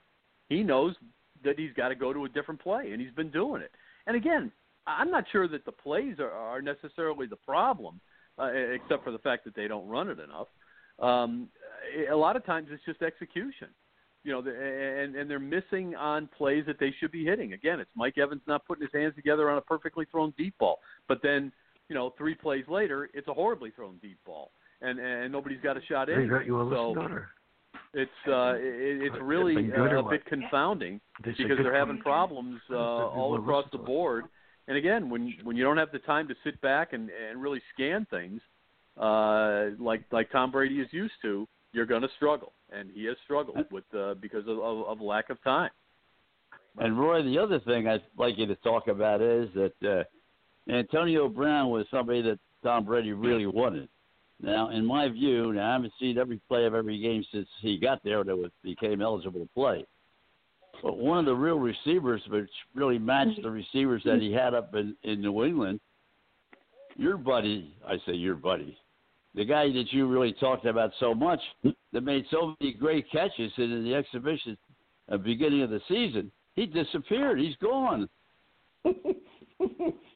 he 0.49 0.63
knows 0.63 0.95
that 1.45 1.59
he's 1.59 1.73
got 1.77 1.89
to 1.89 1.95
go 1.95 2.13
to 2.13 2.25
a 2.25 2.29
different 2.29 2.61
play, 2.61 2.93
and 2.93 3.01
he's 3.01 3.13
been 3.13 3.31
doing 3.31 3.63
it. 3.63 3.71
And 4.07 4.17
again, 4.17 4.51
I'm 4.87 5.11
not 5.11 5.25
sure 5.31 5.47
that 5.49 5.65
the 5.65 5.73
plays 5.73 6.17
are, 6.19 6.31
are 6.31 6.63
necessarily 6.63 7.27
the 7.27 7.37
problem, 7.37 8.01
uh, 8.39 8.51
except 8.53 9.05
for 9.05 9.13
the 9.13 9.19
fact 9.19 9.45
that 9.45 9.55
they 9.55 9.69
don't 9.69 9.87
run 9.89 10.09
it 10.09 10.19
enough. 10.19 10.49
Um, 10.99 11.49
a 12.11 12.17
lot 12.17 12.37
of 12.37 12.45
times 12.45 12.69
it's 12.71 12.85
just 12.85 13.03
execution. 13.03 13.69
You 14.25 14.33
know, 14.33 14.39
and 14.41 15.15
and 15.15 15.31
they're 15.31 15.39
missing 15.39 15.95
on 15.95 16.29
plays 16.37 16.65
that 16.67 16.81
they 16.81 16.93
should 16.99 17.13
be 17.13 17.25
hitting. 17.25 17.53
Again, 17.53 17.79
it's 17.79 17.91
Mike 17.95 18.19
Evans 18.19 18.43
not 18.47 18.67
putting 18.67 18.83
his 18.83 18.91
hands 18.93 19.15
together 19.15 19.49
on 19.49 19.59
a 19.59 19.61
perfectly 19.61 20.07
thrown 20.11 20.35
deep 20.37 20.59
ball, 20.59 20.81
but 21.07 21.21
then 21.23 21.53
you 21.89 21.95
know 21.95 22.13
three 22.19 22.35
plays 22.35 22.65
later 22.69 23.09
it's 23.15 23.29
a 23.29 23.33
horribly 23.33 23.71
thrown 23.71 23.97
deep 24.03 24.19
ball, 24.27 24.51
and 24.83 24.99
and 24.99 25.33
nobody's 25.33 25.61
got 25.63 25.77
a 25.77 25.81
shot 25.89 26.09
in. 26.11 26.21
Hey, 26.23 26.27
you 26.47 26.61
a 26.61 26.69
so? 26.95 26.95
It's 27.95 28.11
uh, 28.27 28.55
it, 28.57 29.03
it's 29.03 29.17
really 29.23 29.55
been 29.55 29.73
uh, 29.73 30.05
a 30.05 30.11
bit 30.11 30.25
confounding 30.27 31.01
They 31.25 31.31
because 31.31 31.59
they're 31.63 31.75
having 31.75 31.97
you. 31.97 32.03
problems 32.03 32.61
uh, 32.71 32.77
all 32.77 33.37
across 33.39 33.65
the 33.73 33.79
board. 33.79 34.25
And 34.67 34.77
again, 34.77 35.09
when 35.09 35.35
when 35.45 35.57
you 35.57 35.65
don't 35.65 35.79
have 35.79 35.93
the 35.93 35.99
time 36.01 36.29
to 36.29 36.35
sit 36.45 36.61
back 36.61 36.93
and 36.93 37.11
and 37.11 37.41
really 37.41 37.63
scan 37.75 38.07
things, 38.11 38.41
uh, 39.01 39.71
like 39.79 40.05
like 40.13 40.31
Tom 40.31 40.51
Brady 40.51 40.81
is 40.81 40.89
used 40.93 41.15
to, 41.23 41.49
you're 41.73 41.87
going 41.87 42.03
to 42.03 42.09
struggle, 42.17 42.53
and 42.71 42.91
he 42.93 43.05
has 43.07 43.17
struggled 43.25 43.65
with 43.71 43.85
uh, 43.97 44.15
because 44.15 44.47
of, 44.47 44.59
of, 44.59 44.87
of 44.87 45.01
lack 45.01 45.31
of 45.31 45.43
time. 45.43 45.71
And 46.79 46.99
Roy, 46.99 47.23
the 47.23 47.39
other 47.39 47.59
thing 47.61 47.89
I'd 47.89 48.03
like 48.17 48.39
you 48.39 48.47
to 48.47 48.55
talk 48.57 48.89
about 48.89 49.21
is 49.21 49.49
that 49.55 49.73
uh, 49.83 50.73
Antonio 50.73 51.29
Brown 51.29 51.71
was 51.71 51.87
somebody 51.91 52.23
that 52.23 52.39
Tom 52.63 52.85
Brady 52.85 53.13
really 53.13 53.47
wanted. 53.47 53.89
Now, 54.41 54.71
in 54.71 54.85
my 54.85 55.09
view, 55.09 55.53
now 55.53 55.71
I 55.71 55.73
haven't 55.75 55.93
seen 55.99 56.17
every 56.17 56.41
play 56.49 56.65
of 56.65 56.75
every 56.75 56.99
game 57.01 57.25
since 57.33 57.49
he 57.61 57.77
got 57.77 58.03
there 58.05 58.23
that 58.23 58.37
was, 58.37 58.51
became 58.63 59.03
eligible 59.03 59.41
to 59.41 59.49
play. 59.55 59.85
But 60.83 60.97
one 60.97 61.19
of 61.19 61.25
the 61.25 61.35
real 61.35 61.59
receivers, 61.59 62.23
which 62.29 62.49
really 62.75 62.99
matched 62.99 63.31
mm-hmm. 63.33 63.43
the 63.43 63.51
receivers 63.51 64.03
that 64.05 64.21
he 64.21 64.33
had 64.33 64.55
up 64.55 64.75
in, 64.75 64.95
in 65.03 65.21
New 65.21 65.45
England, 65.45 65.81
your 66.97 67.17
buddy, 67.17 67.75
I 67.87 67.97
say 68.07 68.13
your 68.13 68.37
buddy, 68.37 68.79
the 69.35 69.45
guy 69.45 69.73
that 69.73 69.93
you 69.93 70.07
really 70.07 70.33
talked 70.35 70.67
about 70.67 70.93
so 71.01 71.15
much, 71.15 71.41
that 71.93 72.03
made 72.03 72.25
so 72.31 72.55
many 72.61 72.73
great 72.75 73.11
catches 73.11 73.53
in 73.57 73.85
the 73.85 73.95
exhibition 73.95 74.57
at 75.09 75.19
the 75.19 75.25
beginning 75.25 75.63
of 75.63 75.71
the 75.71 75.81
season, 75.89 76.31
he 76.55 76.67
disappeared. 76.67 77.41
He's 77.41 77.57
gone. 77.57 78.09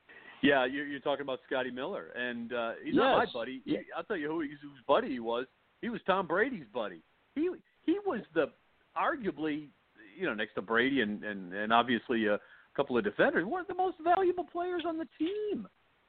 Yeah, 0.43 0.65
you're, 0.67 0.87
you're 0.87 1.01
talking 1.01 1.23
about 1.23 1.39
Scotty 1.47 1.71
Miller, 1.71 2.09
and 2.17 2.53
uh, 2.53 2.73
he's 2.85 2.95
not 2.95 3.17
my 3.19 3.25
Yes. 3.25 3.33
buddy. 3.33 3.63
Yeah. 3.65 3.79
I'll 3.97 4.03
tell 4.05 4.17
you 4.17 4.29
who 4.29 4.41
he's, 4.41 4.59
whose 4.61 4.81
buddy 4.89 5.09
he 5.09 5.21
was. 5.21 5.47
He 5.83 5.89
was 5.89 6.01
Tom 6.07 6.27
Brady's 6.27 6.67
buddy. 6.75 7.01
He 7.35 7.49
he 7.85 7.99
was 8.05 8.21
the 8.35 8.47
arguably, 8.97 9.69
you 10.19 10.27
know, 10.27 10.35
next 10.35 10.55
to 10.55 10.63
Brady 10.63 11.01
and 11.01 11.23
and 11.25 11.53
and 11.53 11.73
obviously 11.73 12.27
a 12.27 12.39
couple 12.77 12.97
of 12.99 13.05
defenders, 13.05 13.45
one 13.47 13.61
of 13.61 13.67
the 13.67 13.75
most 13.75 13.97
valuable 14.03 14.45
players 14.45 14.83
on 14.87 14.99
the 14.99 15.07
team 15.19 15.67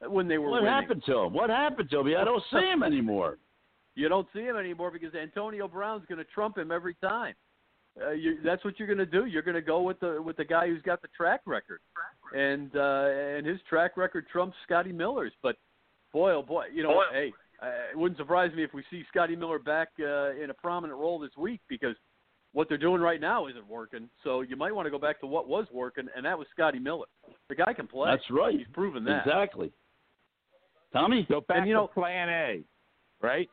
when 0.08 0.28
they 0.28 0.38
were 0.38 0.50
What 0.50 0.62
winning. 0.62 0.74
happened 0.74 1.02
to 1.06 1.18
him? 1.20 1.32
What 1.32 1.50
happened 1.50 1.90
to 1.90 2.00
him? 2.00 2.06
I 2.18 2.24
don't 2.24 2.42
see 2.52 2.58
him 2.66 2.82
anymore. 2.82 3.38
You 3.94 4.08
don't 4.08 4.26
see 4.34 4.40
him 4.42 4.56
anymore 4.56 4.90
because 4.90 5.14
Antonio 5.14 5.68
Brown's 5.68 6.04
going 6.08 6.18
to 6.18 6.24
trump 6.34 6.58
him 6.58 6.72
every 6.72 6.94
time. 6.94 7.34
Uh, 8.02 8.10
you, 8.10 8.38
that's 8.44 8.64
what 8.64 8.78
you're 8.78 8.88
going 8.88 8.98
to 8.98 9.06
do. 9.06 9.26
You're 9.26 9.42
going 9.42 9.54
to 9.54 9.62
go 9.62 9.82
with 9.82 10.00
the 10.00 10.20
with 10.20 10.36
the 10.36 10.44
guy 10.44 10.66
who's 10.66 10.82
got 10.82 11.00
the 11.00 11.08
track 11.16 11.42
record, 11.46 11.80
and 12.32 12.74
uh, 12.76 13.08
and 13.36 13.46
his 13.46 13.58
track 13.68 13.96
record 13.96 14.26
trumps 14.30 14.56
Scotty 14.64 14.92
Miller's. 14.92 15.32
But 15.42 15.56
boy, 16.12 16.32
oh 16.32 16.42
boy, 16.42 16.66
you 16.72 16.82
know, 16.82 17.02
hey, 17.12 17.32
uh, 17.62 17.66
it 17.92 17.98
wouldn't 17.98 18.18
surprise 18.18 18.52
me 18.54 18.62
if 18.64 18.72
we 18.74 18.82
see 18.90 19.02
Scotty 19.08 19.36
Miller 19.36 19.58
back 19.58 19.88
uh, 20.00 20.30
in 20.32 20.50
a 20.50 20.54
prominent 20.54 20.98
role 20.98 21.18
this 21.18 21.36
week 21.36 21.60
because 21.68 21.96
what 22.52 22.68
they're 22.68 22.78
doing 22.78 23.00
right 23.00 23.20
now 23.20 23.46
isn't 23.48 23.66
working. 23.68 24.08
So 24.22 24.42
you 24.42 24.54
might 24.56 24.74
want 24.74 24.86
to 24.86 24.90
go 24.90 24.98
back 24.98 25.18
to 25.20 25.26
what 25.26 25.48
was 25.48 25.66
working, 25.72 26.06
and 26.16 26.24
that 26.24 26.38
was 26.38 26.46
Scotty 26.52 26.78
Miller. 26.78 27.06
The 27.48 27.56
guy 27.56 27.72
can 27.72 27.86
play. 27.88 28.10
That's 28.10 28.30
right. 28.30 28.56
He's 28.56 28.66
proven 28.72 29.04
that. 29.04 29.26
Exactly. 29.26 29.72
Tommy? 30.92 31.26
Go 31.28 31.40
back 31.40 31.58
And, 31.58 31.68
you 31.68 31.74
know- 31.74 31.88
to 31.88 31.92
Plan 31.94 32.28
A, 32.28 32.62
right? 33.20 33.48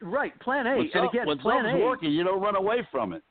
Right, 0.00 0.38
Plan 0.40 0.66
A, 0.66 0.76
when 0.76 0.90
and 0.94 1.08
again, 1.08 1.26
when 1.26 1.38
Plan 1.38 1.64
something's 1.64 1.82
A. 1.82 1.84
working, 1.84 2.12
you 2.12 2.22
don't 2.22 2.40
run 2.40 2.54
away 2.56 2.86
from 2.92 3.12
it. 3.12 3.22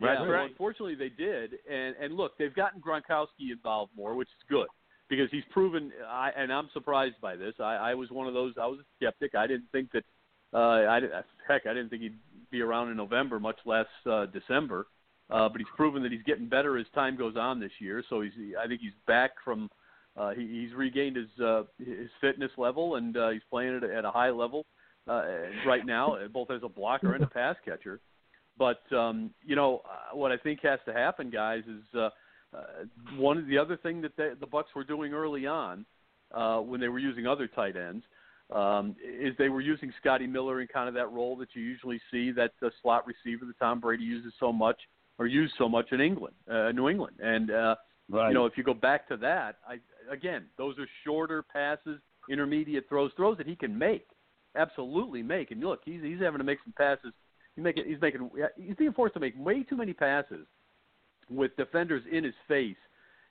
Yeah, 0.00 0.08
That's 0.08 0.20
well, 0.28 0.44
unfortunately 0.44 0.94
they 0.96 1.08
did, 1.08 1.52
and 1.70 1.94
and 2.00 2.16
look, 2.16 2.36
they've 2.38 2.54
gotten 2.54 2.80
Gronkowski 2.80 3.52
involved 3.52 3.92
more, 3.96 4.14
which 4.14 4.28
is 4.28 4.44
good 4.48 4.66
because 5.08 5.28
he's 5.30 5.44
proven. 5.52 5.92
I 6.06 6.30
and 6.36 6.52
I'm 6.52 6.68
surprised 6.72 7.16
by 7.20 7.36
this. 7.36 7.54
I, 7.60 7.76
I 7.76 7.94
was 7.94 8.10
one 8.10 8.26
of 8.26 8.34
those. 8.34 8.54
I 8.60 8.66
was 8.66 8.80
a 8.80 8.84
skeptic. 8.96 9.34
I 9.34 9.46
didn't 9.46 9.70
think 9.72 9.90
that. 9.92 10.04
Uh, 10.52 10.88
I 10.88 11.00
heck, 11.48 11.66
I 11.66 11.74
didn't 11.74 11.88
think 11.90 12.02
he'd 12.02 12.18
be 12.50 12.60
around 12.60 12.90
in 12.90 12.96
November, 12.96 13.40
much 13.40 13.58
less 13.66 13.86
uh, 14.10 14.26
December. 14.26 14.86
Uh, 15.30 15.48
but 15.48 15.58
he's 15.58 15.66
proven 15.76 16.02
that 16.02 16.12
he's 16.12 16.22
getting 16.24 16.48
better 16.48 16.76
as 16.78 16.86
time 16.94 17.16
goes 17.16 17.36
on 17.36 17.58
this 17.58 17.72
year. 17.78 18.02
So 18.10 18.20
he's. 18.20 18.32
I 18.62 18.66
think 18.66 18.80
he's 18.80 18.92
back 19.06 19.32
from. 19.44 19.70
Uh, 20.16 20.30
he, 20.30 20.46
he's 20.66 20.74
regained 20.76 21.16
his 21.16 21.28
uh, 21.44 21.62
his 21.78 22.08
fitness 22.20 22.50
level, 22.56 22.96
and 22.96 23.16
uh, 23.16 23.30
he's 23.30 23.42
playing 23.50 23.76
at, 23.76 23.84
a- 23.84 23.94
at 23.96 24.04
a 24.04 24.10
high 24.10 24.30
level 24.30 24.66
uh, 25.08 25.22
right 25.66 25.84
now, 25.86 26.16
both 26.32 26.50
as 26.50 26.62
a 26.62 26.68
blocker 26.68 27.14
and 27.14 27.24
a 27.24 27.26
pass 27.28 27.56
catcher. 27.64 28.00
But 28.58 28.80
um, 28.92 29.30
you 29.44 29.56
know 29.56 29.82
uh, 29.84 30.16
what 30.16 30.32
I 30.32 30.36
think 30.36 30.60
has 30.62 30.78
to 30.86 30.92
happen, 30.92 31.30
guys, 31.30 31.62
is 31.68 31.98
uh, 31.98 32.10
uh, 32.56 32.60
one 33.16 33.38
of 33.38 33.46
the 33.46 33.58
other 33.58 33.76
thing 33.76 34.00
that 34.02 34.16
they, 34.16 34.30
the 34.38 34.46
Bucs 34.46 34.74
were 34.74 34.84
doing 34.84 35.12
early 35.12 35.46
on 35.46 35.84
uh, 36.32 36.58
when 36.58 36.80
they 36.80 36.88
were 36.88 36.98
using 36.98 37.26
other 37.26 37.46
tight 37.48 37.76
ends 37.76 38.04
um, 38.54 38.94
is 39.02 39.34
they 39.38 39.48
were 39.48 39.60
using 39.60 39.92
Scotty 40.00 40.26
Miller 40.26 40.60
in 40.60 40.68
kind 40.68 40.88
of 40.88 40.94
that 40.94 41.10
role 41.10 41.36
that 41.36 41.48
you 41.54 41.62
usually 41.62 42.00
see 42.10 42.30
that 42.32 42.52
the 42.60 42.70
slot 42.82 43.04
receiver 43.06 43.44
that 43.46 43.58
Tom 43.58 43.80
Brady 43.80 44.04
uses 44.04 44.32
so 44.38 44.52
much 44.52 44.80
or 45.18 45.26
used 45.26 45.54
so 45.58 45.68
much 45.68 45.92
in 45.92 46.00
England, 46.00 46.34
uh, 46.50 46.70
New 46.72 46.88
England, 46.88 47.16
and 47.20 47.50
uh, 47.50 47.74
Right. 48.08 48.28
you 48.28 48.34
know, 48.34 48.44
if 48.46 48.56
you 48.56 48.64
go 48.64 48.74
back 48.74 49.08
to 49.08 49.16
that, 49.18 49.56
I 49.66 49.78
again, 50.12 50.46
those 50.58 50.78
are 50.78 50.86
shorter 51.04 51.42
passes, 51.42 52.00
intermediate 52.28 52.88
throws, 52.88 53.12
throws 53.16 53.38
that 53.38 53.46
he 53.46 53.56
can 53.56 53.76
make, 53.76 54.06
absolutely 54.56 55.22
make. 55.22 55.50
And 55.50 55.60
look, 55.60 55.80
he's 55.84 56.02
he's 56.02 56.20
having 56.20 56.38
to 56.38 56.44
make 56.44 56.58
some 56.64 56.74
passes. 56.76 57.12
He's 57.56 57.64
making 57.64 57.84
he's 57.86 58.00
making 58.00 58.30
he's 58.56 58.76
being 58.76 58.92
forced 58.92 59.14
to 59.14 59.20
make 59.20 59.34
way 59.38 59.62
too 59.62 59.76
many 59.76 59.92
passes 59.92 60.46
with 61.30 61.56
defenders 61.56 62.02
in 62.10 62.24
his 62.24 62.34
face 62.48 62.76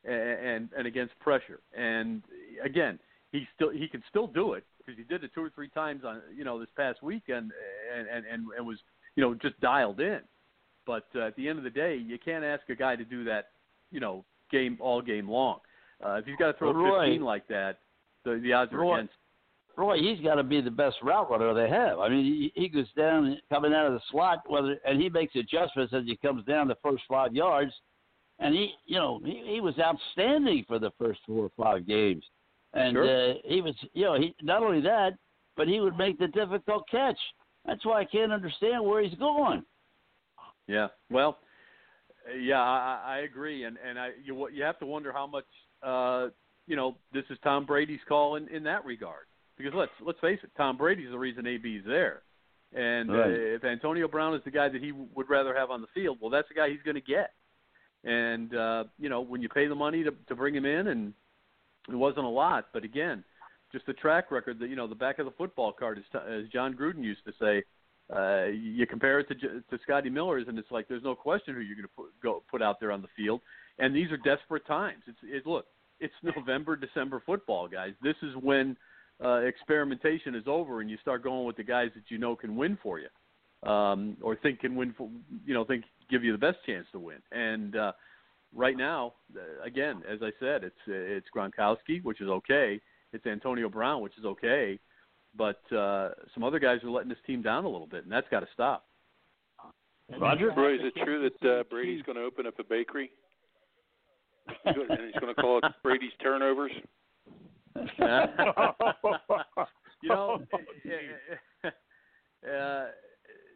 and 0.05 0.15
and, 0.15 0.69
and 0.77 0.87
against 0.87 1.17
pressure. 1.19 1.59
And 1.77 2.23
again, 2.63 2.99
he 3.31 3.45
still 3.55 3.69
he 3.69 3.87
can 3.87 4.03
still 4.09 4.27
do 4.27 4.53
it 4.53 4.63
because 4.77 4.97
he 4.97 5.03
did 5.03 5.23
it 5.23 5.31
two 5.33 5.43
or 5.43 5.49
three 5.49 5.69
times 5.69 6.03
on 6.05 6.21
you 6.35 6.43
know 6.43 6.59
this 6.59 6.69
past 6.77 7.03
weekend 7.03 7.51
and 7.95 8.07
and 8.07 8.25
and, 8.25 8.45
and 8.57 8.65
was 8.65 8.77
you 9.15 9.23
know 9.23 9.33
just 9.35 9.59
dialed 9.59 9.99
in. 9.99 10.19
But 10.85 11.07
uh, 11.15 11.27
at 11.27 11.35
the 11.35 11.47
end 11.47 11.57
of 11.57 11.63
the 11.63 11.69
day, 11.69 11.95
you 11.95 12.17
can't 12.23 12.43
ask 12.43 12.67
a 12.69 12.75
guy 12.75 12.95
to 12.95 13.05
do 13.05 13.23
that, 13.25 13.49
you 13.91 13.99
know, 13.99 14.25
game 14.51 14.77
all 14.81 15.01
game 15.01 15.29
long. 15.29 15.59
Uh, 16.05 16.15
if 16.15 16.25
he's 16.25 16.35
got 16.35 16.51
to 16.51 16.57
throw 16.57 16.73
Roy. 16.73 17.05
15 17.05 17.21
like 17.21 17.47
that, 17.47 17.79
the, 18.25 18.39
the 18.43 18.51
odds 18.51 18.73
are 18.73 18.79
Roy. 18.79 18.95
against. 18.95 19.13
Roy, 19.75 19.97
he's 19.99 20.23
got 20.23 20.35
to 20.35 20.43
be 20.43 20.61
the 20.61 20.69
best 20.69 20.97
route 21.01 21.31
runner 21.31 21.53
they 21.53 21.69
have. 21.69 21.99
I 21.99 22.07
mean, 22.07 22.23
he, 22.25 22.51
he 22.55 22.69
goes 22.69 22.91
down 22.95 23.37
coming 23.49 23.73
out 23.73 23.87
of 23.87 23.93
the 23.93 24.01
slot, 24.11 24.39
whether 24.47 24.77
and 24.85 25.01
he 25.01 25.09
makes 25.09 25.35
adjustments 25.35 25.93
as 25.93 26.03
he 26.05 26.15
comes 26.17 26.45
down 26.45 26.67
the 26.67 26.77
first 26.83 27.03
five 27.09 27.33
yards. 27.33 27.71
And 28.39 28.53
he, 28.53 28.73
you 28.85 28.97
know, 28.97 29.19
he, 29.23 29.43
he 29.45 29.61
was 29.61 29.75
outstanding 29.79 30.65
for 30.67 30.79
the 30.79 30.91
first 30.99 31.21
four 31.25 31.45
or 31.45 31.51
five 31.57 31.87
games. 31.87 32.23
And 32.73 32.95
Sure. 32.95 33.31
uh, 33.31 33.33
he 33.45 33.61
was, 33.61 33.75
you 33.93 34.05
know, 34.05 34.15
he 34.15 34.35
not 34.41 34.63
only 34.63 34.81
that, 34.81 35.13
but 35.55 35.67
he 35.67 35.79
would 35.79 35.97
make 35.97 36.19
the 36.19 36.27
difficult 36.27 36.87
catch. 36.89 37.17
That's 37.65 37.85
why 37.85 38.01
I 38.01 38.05
can't 38.05 38.31
understand 38.31 38.83
where 38.83 39.01
he's 39.03 39.17
going. 39.17 39.63
Yeah. 40.67 40.87
Well, 41.09 41.37
uh, 42.29 42.35
yeah, 42.35 42.61
I, 42.61 43.01
I 43.05 43.17
agree, 43.19 43.65
and 43.65 43.77
and 43.85 43.99
I 43.99 44.11
you 44.23 44.49
you 44.49 44.63
have 44.63 44.79
to 44.79 44.85
wonder 44.85 45.11
how 45.11 45.27
much 45.27 45.45
uh 45.81 46.29
you 46.67 46.75
know 46.75 46.95
this 47.11 47.25
is 47.29 47.37
Tom 47.43 47.65
Brady's 47.65 47.99
call 48.07 48.35
in 48.37 48.47
in 48.47 48.63
that 48.63 48.85
regard 48.85 49.25
because 49.57 49.73
let's 49.75 49.91
let's 50.05 50.19
face 50.19 50.39
it, 50.43 50.51
Tom 50.57 50.77
Brady's 50.77 51.11
the 51.11 51.17
reason 51.17 51.45
AB's 51.47 51.85
there, 51.85 52.21
and 52.73 53.09
uh, 53.09 53.27
if 53.27 53.63
Antonio 53.63 54.07
Brown 54.07 54.35
is 54.35 54.41
the 54.45 54.51
guy 54.51 54.69
that 54.69 54.81
he 54.81 54.91
would 54.91 55.29
rather 55.29 55.55
have 55.55 55.69
on 55.69 55.81
the 55.81 55.87
field, 55.93 56.17
well, 56.21 56.29
that's 56.29 56.47
the 56.47 56.55
guy 56.55 56.69
he's 56.69 56.81
going 56.83 56.95
to 56.95 57.01
get, 57.01 57.31
and 58.03 58.55
uh, 58.55 58.85
you 58.99 59.09
know 59.09 59.21
when 59.21 59.41
you 59.41 59.49
pay 59.49 59.67
the 59.67 59.75
money 59.75 60.03
to 60.03 60.11
to 60.27 60.35
bring 60.35 60.55
him 60.55 60.65
in, 60.65 60.87
and 60.87 61.13
it 61.89 61.95
wasn't 61.95 62.25
a 62.25 62.29
lot, 62.29 62.67
but 62.73 62.83
again, 62.83 63.23
just 63.71 63.85
the 63.85 63.93
track 63.93 64.31
record 64.31 64.59
that 64.59 64.69
you 64.69 64.75
know 64.75 64.87
the 64.87 64.95
back 64.95 65.19
of 65.19 65.25
the 65.25 65.31
football 65.31 65.71
card, 65.71 65.97
as, 65.97 66.21
as 66.27 66.47
Jon 66.49 66.73
Gruden 66.73 67.03
used 67.03 67.25
to 67.25 67.33
say. 67.39 67.63
Uh, 68.13 68.47
you 68.47 68.85
compare 68.85 69.21
it 69.21 69.27
to 69.29 69.33
J- 69.33 69.47
to 69.69 69.79
Scotty 69.83 70.09
Miller's, 70.09 70.45
and 70.49 70.59
it's 70.59 70.69
like 70.69 70.89
there's 70.89 71.03
no 71.03 71.15
question 71.15 71.55
who 71.55 71.61
you're 71.61 71.77
going 71.77 71.87
to 71.87 71.95
put 71.95 72.07
go 72.21 72.43
put 72.51 72.61
out 72.61 72.77
there 72.81 72.91
on 72.91 73.01
the 73.01 73.07
field. 73.15 73.39
And 73.79 73.95
these 73.95 74.11
are 74.11 74.17
desperate 74.17 74.67
times. 74.67 75.03
It's 75.07 75.17
it, 75.23 75.47
look, 75.47 75.65
it's 76.01 76.13
November, 76.37 76.75
December 76.75 77.23
football, 77.25 77.67
guys. 77.67 77.93
This 78.01 78.15
is 78.21 78.35
when 78.41 78.75
uh, 79.23 79.39
experimentation 79.39 80.35
is 80.35 80.43
over, 80.47 80.81
and 80.81 80.89
you 80.89 80.97
start 81.01 81.23
going 81.23 81.45
with 81.45 81.57
the 81.57 81.63
guys 81.63 81.89
that 81.95 82.03
you 82.09 82.17
know 82.17 82.35
can 82.35 82.55
win 82.55 82.77
for 82.81 82.99
you, 82.99 83.69
um, 83.69 84.17
or 84.21 84.35
think 84.35 84.59
can 84.59 84.75
win 84.75 84.93
for 84.97 85.09
you 85.45 85.53
know 85.53 85.65
think 85.65 85.83
give 86.09 86.23
you 86.23 86.31
the 86.31 86.37
best 86.37 86.57
chance 86.65 86.85
to 86.91 86.99
win. 86.99 87.17
And 87.31 87.75
uh, 87.75 87.91
right 88.55 88.77
now, 88.77 89.13
uh, 89.35 89.63
again, 89.63 90.03
as 90.09 90.19
I 90.21 90.31
said, 90.39 90.63
it's 90.63 90.75
it's 90.87 91.27
Gronkowski, 91.35 92.03
which 92.03 92.21
is 92.21 92.29
okay. 92.29 92.79
It's 93.11 93.25
Antonio 93.25 93.69
Brown, 93.69 94.01
which 94.01 94.17
is 94.17 94.25
okay. 94.25 94.79
but 95.37 95.61
uh, 95.75 96.09
some 96.33 96.43
other 96.43 96.59
guys 96.59 96.83
are 96.83 96.89
letting 96.89 97.09
this 97.09 97.17
team 97.27 97.41
down 97.41 97.63
a 97.65 97.69
little 97.69 97.87
bit, 97.87 98.03
and 98.03 98.11
that's 98.11 98.27
got 98.29 98.39
to 98.39 98.47
stop. 98.53 98.85
Roger? 100.19 100.51
Roy, 100.55 100.75
is 100.75 100.81
it 100.83 100.93
true 101.03 101.29
that 101.29 101.49
uh, 101.49 101.63
Brady's 101.69 102.01
going 102.03 102.17
to 102.17 102.23
open 102.23 102.45
up 102.45 102.55
a 102.59 102.63
bakery? 102.63 103.11
and 104.65 104.75
he's 104.75 105.19
going 105.21 105.33
to 105.33 105.41
call 105.41 105.59
it 105.59 105.63
Brady's 105.83 106.11
Turnovers? 106.21 106.71
you 110.01 110.09
know, 110.09 110.39
uh, 111.63 112.85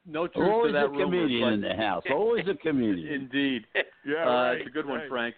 no 0.06 0.27
truth 0.27 0.49
Always 0.49 0.69
to 0.69 0.73
that 0.73 0.86
a 0.86 0.89
rumor, 0.89 1.06
comedian 1.06 1.53
in 1.53 1.62
the 1.62 1.75
house. 1.75 2.03
Always 2.12 2.45
a 2.47 2.56
comedian. 2.56 3.13
Indeed. 3.13 3.65
Yeah, 4.06 4.23
uh, 4.23 4.30
right, 4.30 4.53
it's 4.58 4.67
a 4.67 4.71
good 4.71 4.86
one. 4.86 5.01
Frank. 5.10 5.36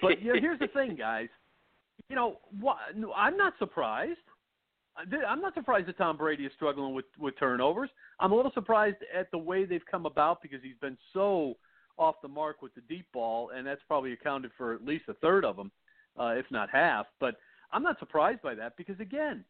But 0.00 0.22
you 0.22 0.32
know, 0.32 0.40
here's 0.40 0.58
the 0.58 0.68
thing, 0.68 0.96
guys. 0.96 1.28
You 2.08 2.16
know, 2.16 2.38
wha 2.60 2.76
no, 2.96 3.12
I'm 3.12 3.36
not 3.36 3.54
surprised. 3.58 4.18
I- 4.96 5.04
th- 5.04 5.22
I'm 5.26 5.40
not 5.40 5.54
surprised 5.54 5.88
that 5.88 5.98
Tom 5.98 6.16
Brady 6.16 6.46
is 6.46 6.52
struggling 6.56 6.94
with 6.94 7.04
with 7.18 7.38
turnovers. 7.38 7.90
I'm 8.18 8.32
a 8.32 8.34
little 8.34 8.52
surprised 8.52 8.96
at 9.14 9.30
the 9.30 9.38
way 9.38 9.64
they've 9.64 9.84
come 9.90 10.06
about 10.06 10.42
because 10.42 10.60
he's 10.62 10.76
been 10.80 10.96
so 11.12 11.56
off 11.98 12.16
the 12.22 12.28
mark 12.28 12.62
with 12.62 12.74
the 12.74 12.80
deep 12.82 13.06
ball, 13.12 13.50
and 13.50 13.66
that's 13.66 13.82
probably 13.86 14.12
accounted 14.12 14.50
for 14.56 14.74
at 14.74 14.84
least 14.84 15.04
a 15.08 15.14
third 15.14 15.44
of 15.44 15.56
them, 15.56 15.70
uh, 16.18 16.28
if 16.36 16.46
not 16.50 16.70
half. 16.70 17.06
But 17.20 17.36
I'm 17.72 17.82
not 17.82 17.98
surprised 17.98 18.42
by 18.42 18.54
that 18.54 18.76
because 18.76 18.98
again, 19.00 19.44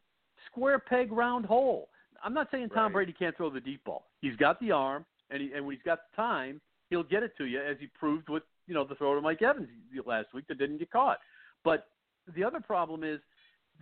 square 0.47 0.79
peg, 0.79 1.11
round 1.11 1.45
hole. 1.45 1.89
I'm 2.23 2.33
not 2.33 2.47
saying 2.51 2.69
Tom 2.69 2.85
Right. 2.85 2.93
Brady 2.93 3.13
can't 3.13 3.35
throw 3.35 3.49
the 3.49 3.59
deep 3.59 3.83
ball. 3.83 4.05
He's 4.21 4.35
got 4.37 4.59
the 4.61 4.71
arm, 4.71 5.05
and 5.29 5.41
he, 5.41 5.51
and 5.53 5.65
when 5.65 5.75
he's 5.75 5.83
got 5.83 5.99
the 6.09 6.15
time, 6.15 6.61
he'll 6.89 7.03
get 7.03 7.23
it 7.23 7.33
to 7.37 7.45
you, 7.45 7.59
as 7.59 7.77
he 7.79 7.87
proved 7.87 8.29
with 8.29 8.43
you 8.67 8.73
know 8.73 8.85
the 8.85 8.95
throw 8.95 9.15
to 9.15 9.21
Mike 9.21 9.41
Evans 9.41 9.67
last 10.05 10.33
week 10.33 10.45
that 10.47 10.57
didn't 10.57 10.77
get 10.77 10.91
caught. 10.91 11.19
But 11.63 11.87
the 12.35 12.43
other 12.43 12.59
problem 12.59 13.03
is 13.03 13.19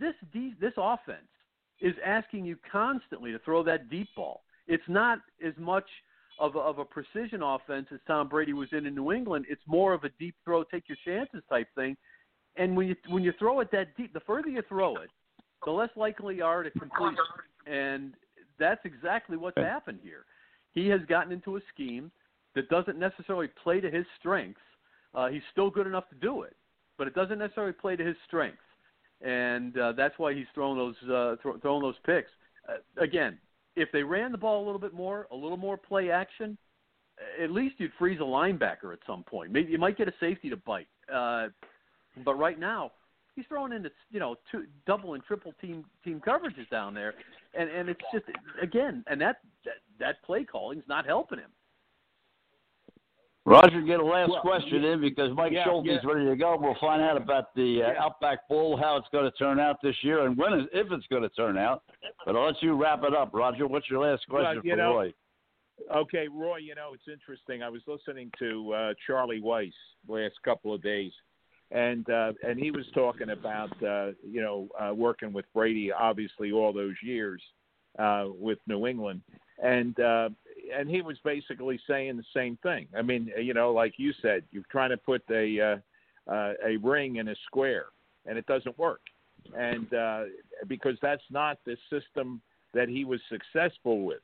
this 0.00 0.14
de- 0.32 0.54
this 0.60 0.72
offense 0.76 1.28
is 1.80 1.94
asking 2.04 2.44
you 2.44 2.56
constantly 2.70 3.32
to 3.32 3.38
throw 3.40 3.62
that 3.64 3.90
deep 3.90 4.08
ball. 4.16 4.42
It's 4.66 4.82
not 4.88 5.18
as 5.44 5.54
much 5.58 5.86
of 6.38 6.56
a, 6.56 6.58
of 6.58 6.78
a 6.78 6.84
precision 6.84 7.42
offense 7.42 7.86
as 7.92 8.00
Tom 8.06 8.28
Brady 8.28 8.52
was 8.52 8.68
in 8.72 8.86
in 8.86 8.94
New 8.94 9.12
England. 9.12 9.46
It's 9.48 9.62
more 9.66 9.92
of 9.92 10.04
a 10.04 10.08
deep 10.18 10.34
throw, 10.44 10.64
take 10.64 10.88
your 10.88 10.98
chances 11.04 11.42
type 11.48 11.68
thing. 11.74 11.96
And 12.56 12.76
when 12.76 12.86
you 12.86 12.96
when 13.08 13.22
you 13.22 13.32
throw 13.38 13.60
it 13.60 13.70
that 13.72 13.96
deep, 13.96 14.12
the 14.12 14.20
further 14.20 14.48
you 14.48 14.62
throw 14.68 14.96
it, 14.96 15.10
the 15.64 15.70
less 15.70 15.90
likely 15.96 16.36
you 16.36 16.44
are 16.44 16.62
to 16.62 16.70
complete 16.70 17.14
it. 17.14 17.72
And 17.72 18.14
that's 18.58 18.80
exactly 18.84 19.36
what's 19.36 19.56
happened 19.56 20.00
here. 20.02 20.24
He 20.72 20.88
has 20.88 21.00
gotten 21.08 21.32
into 21.32 21.56
a 21.56 21.60
scheme 21.72 22.10
that 22.54 22.68
doesn't 22.68 22.98
necessarily 22.98 23.48
play 23.62 23.80
to 23.80 23.90
his 23.90 24.04
strengths. 24.18 24.60
Uh, 25.14 25.28
he's 25.28 25.42
still 25.50 25.70
good 25.70 25.86
enough 25.86 26.08
to 26.10 26.14
do 26.16 26.42
it, 26.42 26.56
but 26.98 27.06
it 27.06 27.14
doesn't 27.14 27.38
necessarily 27.38 27.72
play 27.72 27.96
to 27.96 28.04
his 28.04 28.16
strengths, 28.26 28.58
and 29.20 29.76
uh, 29.78 29.92
that's 29.92 30.18
why 30.18 30.32
he's 30.32 30.46
throwing 30.54 30.78
those 30.78 30.94
uh, 31.04 31.36
throw, 31.42 31.58
throwing 31.58 31.82
those 31.82 31.94
picks. 32.04 32.30
Uh, 32.68 33.02
again, 33.02 33.38
if 33.76 33.90
they 33.92 34.02
ran 34.02 34.32
the 34.32 34.38
ball 34.38 34.62
a 34.62 34.64
little 34.64 34.80
bit 34.80 34.94
more, 34.94 35.26
a 35.30 35.36
little 35.36 35.58
more 35.58 35.76
play 35.76 36.10
action, 36.10 36.56
at 37.42 37.50
least 37.50 37.74
you'd 37.78 37.92
freeze 37.98 38.20
a 38.20 38.24
linebacker 38.24 38.92
at 38.92 38.98
some 39.06 39.22
point. 39.22 39.50
Maybe 39.52 39.70
you 39.70 39.78
might 39.78 39.98
get 39.98 40.08
a 40.08 40.14
safety 40.18 40.48
to 40.50 40.56
bite. 40.56 40.88
But 42.24 42.34
right 42.34 42.58
now, 42.58 42.92
he's 43.34 43.46
throwing 43.48 43.72
into 43.72 43.90
you 44.10 44.20
know 44.20 44.36
two 44.50 44.64
double 44.86 45.14
and 45.14 45.22
triple 45.24 45.52
team 45.60 45.84
team 46.04 46.20
coverages 46.26 46.68
down 46.70 46.94
there, 46.94 47.14
and 47.54 47.68
and 47.70 47.88
it's 47.88 48.00
just 48.12 48.26
again, 48.60 49.04
and 49.06 49.20
that 49.20 49.38
that, 49.64 49.74
that 49.98 50.22
play 50.24 50.44
calling's 50.44 50.84
not 50.88 51.06
helping 51.06 51.38
him. 51.38 51.50
Roger, 53.44 53.80
get 53.80 53.98
a 53.98 54.04
last 54.04 54.30
Well, 54.30 54.40
question 54.40 54.84
in 54.84 55.00
because 55.00 55.34
Mike 55.34 55.50
yeah, 55.52 55.64
Schulze's 55.64 55.98
yeah. 56.04 56.08
ready 56.08 56.26
to 56.26 56.36
go. 56.36 56.56
We'll 56.60 56.76
find 56.80 57.02
out 57.02 57.16
about 57.16 57.52
the 57.56 57.82
uh, 57.82 57.92
Yeah. 57.92 58.04
Outback 58.04 58.48
Bowl, 58.48 58.76
how 58.76 58.96
it's 58.98 59.08
going 59.10 59.24
to 59.24 59.36
turn 59.36 59.58
out 59.58 59.78
this 59.82 59.96
year, 60.02 60.26
and 60.26 60.36
when, 60.36 60.68
if 60.72 60.92
it's 60.92 61.06
going 61.08 61.22
to 61.22 61.28
turn 61.30 61.58
out. 61.58 61.82
But 62.24 62.36
I'll 62.36 62.46
let 62.46 62.62
you 62.62 62.80
wrap 62.80 63.02
it 63.02 63.14
up, 63.14 63.30
Roger. 63.34 63.66
What's 63.66 63.90
your 63.90 64.00
last 64.08 64.22
Well, 64.28 64.42
question 64.44 64.60
you 64.64 64.72
for 64.72 64.76
know, 64.76 64.94
Roy? 64.94 65.12
Okay, 65.92 66.28
Roy, 66.28 66.58
you 66.58 66.76
know, 66.76 66.92
it's 66.94 67.08
interesting. 67.12 67.64
I 67.64 67.68
was 67.68 67.82
listening 67.88 68.30
to 68.38 68.72
uh, 68.74 68.94
Charlie 69.08 69.40
Weis 69.40 69.72
last 70.06 70.34
couple 70.44 70.72
of 70.72 70.80
days, 70.80 71.10
and 71.72 72.08
uh, 72.10 72.32
and 72.46 72.58
he 72.58 72.70
was 72.70 72.84
talking 72.94 73.30
about 73.30 73.70
uh, 73.82 74.12
you 74.28 74.40
know 74.40 74.68
uh, 74.78 74.92
working 74.94 75.32
with 75.32 75.46
Brady, 75.54 75.90
obviously 75.90 76.52
all 76.52 76.72
those 76.72 76.94
years 77.02 77.40
uh, 77.98 78.26
with 78.38 78.58
New 78.66 78.86
England, 78.86 79.22
and 79.62 79.98
uh, 79.98 80.28
and 80.76 80.88
he 80.88 81.02
was 81.02 81.16
basically 81.24 81.80
saying 81.88 82.16
the 82.16 82.24
same 82.34 82.58
thing. 82.62 82.86
I 82.96 83.02
mean, 83.02 83.30
you 83.40 83.54
know, 83.54 83.72
like 83.72 83.94
you 83.96 84.12
said, 84.20 84.44
you're 84.50 84.64
trying 84.70 84.90
to 84.90 84.96
put 84.96 85.22
a 85.30 85.60
uh, 85.60 86.32
uh, 86.32 86.52
a 86.64 86.76
ring 86.76 87.16
in 87.16 87.28
a 87.28 87.34
square, 87.46 87.86
and 88.26 88.36
it 88.36 88.46
doesn't 88.46 88.78
work, 88.78 89.00
and 89.56 89.92
uh, 89.94 90.24
because 90.68 90.96
that's 91.00 91.24
not 91.30 91.58
the 91.64 91.76
system 91.90 92.42
that 92.74 92.88
he 92.88 93.04
was 93.04 93.20
successful 93.30 94.04
with. 94.04 94.22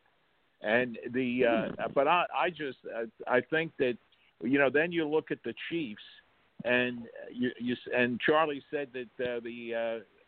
And 0.60 0.98
the 1.12 1.46
uh, 1.46 1.88
but 1.94 2.08
I 2.08 2.24
I 2.34 2.50
just 2.50 2.78
uh, 2.94 3.04
I 3.26 3.40
think 3.40 3.72
that 3.78 3.96
you 4.42 4.58
know 4.58 4.68
then 4.68 4.92
you 4.92 5.08
look 5.08 5.30
at 5.30 5.38
the 5.44 5.54
Chiefs 5.70 6.02
and 6.64 7.06
you 7.32 7.50
you 7.58 7.76
and 7.94 8.20
Charlie 8.20 8.62
said 8.70 8.88
that 8.92 9.24
uh, 9.24 9.40
the 9.40 9.74
uh, 9.74 9.78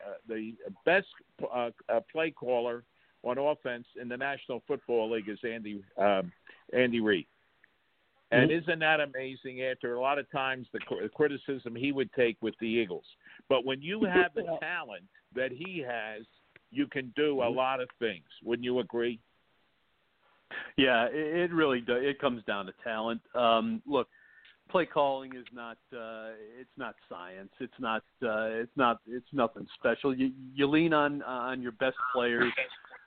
uh, 0.07 0.13
the 0.27 0.53
best 0.85 1.07
uh, 1.53 1.69
uh, 1.89 1.99
play 2.11 2.31
caller 2.31 2.83
on 3.23 3.37
offense 3.37 3.85
in 4.01 4.07
the 4.07 4.17
National 4.17 4.63
Football 4.67 5.11
League 5.11 5.29
is 5.29 5.39
Andy 5.43 5.83
um, 5.97 6.31
Andy 6.73 6.99
Reid. 6.99 7.27
And 8.33 8.49
isn't 8.49 8.79
that 8.79 9.01
amazing? 9.01 9.61
After 9.63 9.95
a 9.95 9.99
lot 9.99 10.17
of 10.17 10.31
times 10.31 10.65
the 10.71 10.79
criticism 11.13 11.75
he 11.75 11.91
would 11.91 12.09
take 12.13 12.37
with 12.41 12.55
the 12.61 12.65
Eagles, 12.65 13.03
but 13.49 13.65
when 13.65 13.81
you 13.81 14.05
have 14.05 14.33
the 14.33 14.57
talent 14.61 15.03
that 15.35 15.51
he 15.51 15.83
has, 15.85 16.23
you 16.71 16.87
can 16.87 17.11
do 17.17 17.43
a 17.43 17.49
lot 17.49 17.81
of 17.81 17.89
things. 17.99 18.23
Wouldn't 18.41 18.63
you 18.63 18.79
agree? 18.79 19.19
Yeah, 20.77 21.07
it, 21.11 21.51
it 21.51 21.53
really 21.53 21.81
does. 21.81 21.99
It 22.01 22.19
comes 22.19 22.41
down 22.45 22.67
to 22.67 22.73
talent. 22.83 23.21
Um, 23.35 23.81
look, 23.85 24.07
play 24.71 24.85
calling 24.85 25.35
is 25.35 25.45
not 25.53 25.77
uh, 25.93 26.29
it's 26.59 26.69
not 26.77 26.95
science. 27.09 27.51
It's 27.59 27.73
not 27.79 28.03
uh, 28.23 28.47
it's 28.49 28.75
not 28.75 28.99
it's 29.07 29.27
nothing 29.33 29.67
special. 29.75 30.15
You 30.15 30.31
you 30.53 30.67
lean 30.67 30.93
on 30.93 31.21
on 31.23 31.61
your 31.61 31.73
best 31.73 31.97
players 32.13 32.51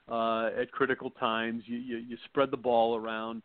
uh, 0.09 0.49
at 0.59 0.71
critical 0.71 1.09
times. 1.11 1.63
You, 1.65 1.77
you 1.77 1.97
you 1.97 2.17
spread 2.25 2.51
the 2.51 2.57
ball 2.57 2.95
around. 2.95 3.41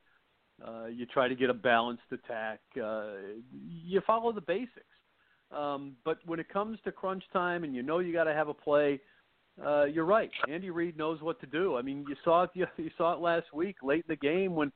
Uh, 0.67 0.87
you 0.87 1.07
try 1.07 1.27
to 1.27 1.35
get 1.35 1.49
a 1.49 1.55
balanced 1.55 2.03
attack. 2.13 2.61
Uh, 2.83 3.13
you 3.53 4.01
follow 4.07 4.33
the 4.33 4.43
basics. 4.43 4.85
Um, 5.51 5.97
but 6.05 6.19
when 6.27 6.39
it 6.39 6.49
comes 6.49 6.79
to 6.85 6.93
crunch 6.93 7.25
time, 7.33 7.65
and 7.65 7.75
you 7.75 7.83
know 7.83 7.99
you 7.99 8.13
got 8.13 8.25
to 8.25 8.35
have 8.35 8.49
a 8.49 8.55
play, 8.55 9.01
uh, 9.65 9.85
you're 9.85 10.05
right. 10.05 10.31
Andy 10.49 10.71
Reid 10.71 10.97
knows 10.97 11.21
what 11.23 11.41
to 11.41 11.47
do. 11.47 11.77
I 11.77 11.83
mean, 11.83 12.05
you 12.09 12.17
saw 12.25 12.45
it. 12.45 12.51
You, 12.55 12.67
you 12.77 12.91
saw 12.97 13.15
it 13.15 13.21
last 13.21 13.53
week, 13.53 13.77
late 13.83 14.05
in 14.09 14.15
the 14.15 14.17
game, 14.17 14.55
when 14.55 14.71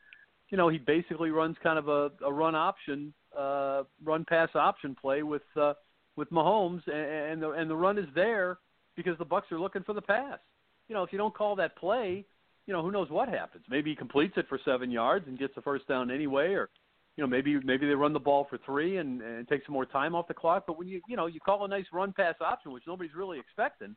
you 0.55 0.57
know 0.57 0.69
he 0.69 0.79
basically 0.79 1.31
runs 1.31 1.57
kind 1.65 1.81
of 1.81 1.89
a, 1.89 2.13
a 2.25 2.33
run 2.33 2.55
option, 2.55 3.13
uh, 3.37 3.83
run 4.05 4.25
pass 4.25 4.49
option 4.55 4.95
play 4.95 5.25
with 5.25 5.43
uh, 5.61 5.73
with 6.15 6.31
Mahomes, 6.31 6.81
and, 6.87 7.43
the 7.43 7.51
and 7.51 7.69
the 7.69 7.75
run 7.75 7.99
is 7.99 8.07
there 8.15 8.59
because 8.95 9.19
the 9.19 9.27
Bucs 9.27 9.51
are 9.51 9.59
looking 9.59 9.83
for 9.83 9.95
the 9.95 10.01
pass. 10.01 10.39
You 10.87 10.95
know, 10.95 11.03
if 11.03 11.11
you 11.11 11.19
don't 11.19 11.35
call 11.35 11.57
that 11.57 11.77
play, 11.77 12.25
you 12.69 12.73
know 12.73 12.83
who 12.85 12.93
knows 12.93 13.11
what 13.11 13.29
happens. 13.29 13.65
Maybe 13.69 13.91
he 13.91 13.97
completes 13.97 14.35
it 14.37 14.47
for 14.49 14.61
seven 14.65 14.93
yards 14.93 15.27
and 15.27 15.37
gets 15.37 15.57
the 15.57 15.63
first 15.63 15.89
down 15.89 16.09
anyway, 16.09 16.53
or 16.53 16.71
you 17.17 17.25
know 17.25 17.29
maybe 17.29 17.59
maybe 17.65 17.89
they 17.89 17.95
run 17.95 18.13
the 18.13 18.21
ball 18.21 18.47
for 18.49 18.59
three 18.65 18.99
and, 18.99 19.21
and 19.23 19.49
take 19.49 19.67
some 19.67 19.73
more 19.75 19.87
time 19.87 20.15
off 20.15 20.29
the 20.29 20.35
clock. 20.35 20.67
But 20.69 20.79
when 20.79 20.87
you 20.87 21.01
you 21.09 21.17
know 21.17 21.27
you 21.27 21.41
call 21.41 21.65
a 21.65 21.69
nice 21.69 21.87
run 21.93 22.13
pass 22.13 22.37
option, 22.41 22.71
which 22.71 22.85
nobody's 22.87 23.17
really 23.17 23.41
expecting, 23.41 23.97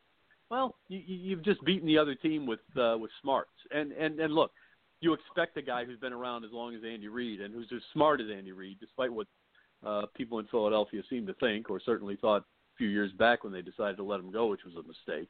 well, 0.50 0.74
you- 0.88 1.04
you've 1.06 1.44
just 1.44 1.64
beaten 1.64 1.86
the 1.86 1.98
other 1.98 2.16
team 2.16 2.46
with 2.46 2.58
uh, 2.76 2.96
with 2.98 3.12
smarts. 3.22 3.52
And 3.70 3.92
and 3.92 4.18
and 4.18 4.34
look, 4.34 4.50
you 5.00 5.12
expect 5.12 5.56
a 5.56 5.62
guy 5.62 5.84
who's 5.84 5.98
been 5.98 6.12
around 6.12 6.44
as 6.44 6.50
long 6.52 6.74
as 6.74 6.82
Andy 6.84 7.08
Reid 7.08 7.40
and 7.40 7.54
who's 7.54 7.68
as 7.74 7.82
smart 7.92 8.20
as 8.20 8.26
Andy 8.30 8.52
Reid, 8.52 8.78
despite 8.80 9.12
what 9.12 9.26
uh, 9.86 10.06
people 10.14 10.38
in 10.40 10.46
Philadelphia 10.46 11.02
seem 11.08 11.26
to 11.26 11.34
think, 11.34 11.70
or 11.70 11.78
certainly 11.80 12.16
thought 12.16 12.42
a 12.42 12.76
few 12.76 12.88
years 12.88 13.12
back 13.12 13.44
when 13.44 13.52
they 13.52 13.62
decided 13.62 13.96
to 13.96 14.02
let 14.02 14.18
him 14.18 14.32
go, 14.32 14.46
which 14.48 14.64
was 14.64 14.74
a 14.74 14.86
mistake. 14.86 15.28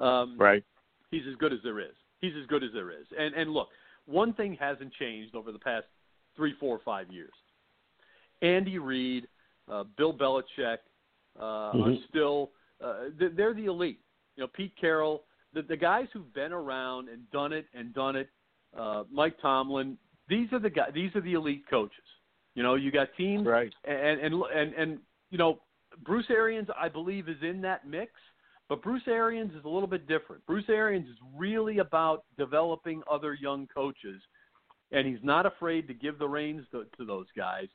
Um, 0.00 0.36
Right. 0.38 0.64
he's 1.10 1.26
as 1.28 1.36
good 1.36 1.52
as 1.52 1.60
there 1.62 1.78
is. 1.78 1.94
He's 2.20 2.34
as 2.40 2.46
good 2.46 2.64
as 2.64 2.70
there 2.72 2.90
is. 2.90 3.06
And 3.16 3.34
and 3.34 3.52
look, 3.52 3.68
one 4.06 4.32
thing 4.32 4.54
hasn't 4.54 4.92
changed 4.94 5.34
over 5.36 5.52
the 5.52 5.58
past 5.58 5.86
three, 6.34 6.54
four, 6.54 6.80
five 6.84 7.12
years. 7.12 7.32
Andy 8.42 8.78
Reid, 8.78 9.28
uh, 9.68 9.84
Bill 9.96 10.12
Belichick 10.12 10.78
uh, 11.38 11.42
are 11.42 11.74
Mhm. 11.74 12.06
still 12.08 12.50
uh, 12.80 13.10
they're 13.14 13.54
the 13.54 13.66
elite. 13.66 14.00
You 14.36 14.42
know, 14.42 14.48
Pete 14.48 14.74
Carroll, 14.76 15.24
the 15.52 15.62
the 15.62 15.76
guys 15.76 16.08
who've 16.12 16.32
been 16.34 16.52
around 16.52 17.08
and 17.08 17.30
done 17.30 17.52
it 17.52 17.66
and 17.74 17.94
done 17.94 18.16
it. 18.16 18.28
Uh, 18.78 19.04
Mike 19.10 19.36
Tomlin, 19.40 19.96
these 20.28 20.52
are 20.52 20.58
the 20.58 20.70
guys. 20.70 20.90
These 20.94 21.14
are 21.14 21.20
the 21.20 21.34
elite 21.34 21.64
coaches. 21.68 22.04
You 22.54 22.62
know, 22.62 22.74
you 22.76 22.90
got 22.90 23.08
teams 23.16 23.46
Right. 23.46 23.72
and 23.84 24.20
and 24.20 24.34
and 24.54 24.74
and 24.74 24.98
you 25.30 25.38
know 25.38 25.60
Bruce 26.04 26.26
Arians 26.30 26.68
I 26.78 26.88
believe 26.88 27.28
is 27.28 27.42
in 27.42 27.60
that 27.62 27.86
mix, 27.86 28.12
but 28.68 28.82
Bruce 28.82 29.06
Arians 29.06 29.54
is 29.54 29.64
a 29.64 29.68
little 29.68 29.88
bit 29.88 30.06
different. 30.06 30.44
Bruce 30.46 30.68
Arians 30.68 31.08
is 31.08 31.16
really 31.36 31.78
about 31.78 32.24
developing 32.38 33.02
other 33.10 33.34
young 33.34 33.66
coaches, 33.72 34.20
and 34.92 35.06
he's 35.06 35.22
not 35.22 35.46
afraid 35.46 35.86
to 35.88 35.94
give 35.94 36.18
the 36.18 36.28
reins 36.28 36.64
to, 36.72 36.84
to 36.96 37.04
those 37.04 37.26
guys. 37.36 37.68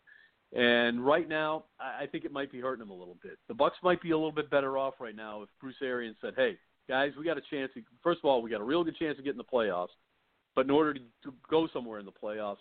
And 0.54 1.06
right 1.06 1.28
now, 1.30 1.66
I 1.80 2.04
I 2.04 2.08
think 2.08 2.26
it 2.26 2.32
might 2.32 2.52
be 2.52 2.60
hurting 2.60 2.82
him 2.84 2.90
a 2.90 2.96
little 2.96 3.18
bit. 3.22 3.38
The 3.48 3.54
Bucs 3.56 3.82
might 3.84 4.02
be 4.02 4.12
a 4.12 4.18
little 4.18 4.32
bit 4.32 4.50
better 4.50 4.78
off 4.78 4.96
right 5.00 5.16
now 5.16 5.44
if 5.44 5.50
Bruce 5.62 5.82
Arians 5.82 6.18
said, 6.22 6.34
"Hey, 6.36 6.58
guys, 6.88 7.12
we 7.18 7.24
got 7.24 7.38
a 7.38 7.42
chance. 7.50 7.72
To, 7.76 7.82
first 8.02 8.20
of 8.20 8.26
all, 8.26 8.42
we 8.42 8.50
got 8.50 8.62
a 8.62 8.64
real 8.66 8.84
good 8.84 8.98
chance 8.98 9.18
of 9.20 9.24
getting 9.26 9.38
the 9.38 9.44
playoffs. 9.44 9.90
But 10.56 10.66
in 10.66 10.72
order 10.72 10.94
to, 10.94 11.00
to 11.24 11.34
go 11.50 11.68
somewhere 11.72 12.00
in 12.00 12.06
the 12.06 12.12
playoffs, 12.12 12.58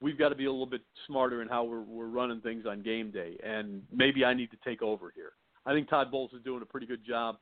we've 0.00 0.18
got 0.18 0.30
to 0.30 0.34
be 0.34 0.46
a 0.46 0.50
little 0.50 0.66
bit 0.66 0.82
smarter 1.06 1.42
in 1.42 1.48
how 1.48 1.64
we're, 1.64 1.82
we're 1.82 2.06
running 2.06 2.40
things 2.40 2.64
on 2.68 2.82
game 2.82 3.10
day. 3.10 3.36
And 3.44 3.82
maybe 3.92 4.24
I 4.24 4.34
need 4.34 4.50
to 4.50 4.58
take 4.64 4.82
over 4.82 5.12
here. 5.14 5.32
I 5.64 5.72
think 5.72 5.88
Todd 5.88 6.10
Bowles 6.10 6.32
is 6.32 6.42
doing 6.42 6.62
a 6.62 6.66
pretty 6.66 6.86
good 6.86 7.06
job. 7.06 7.36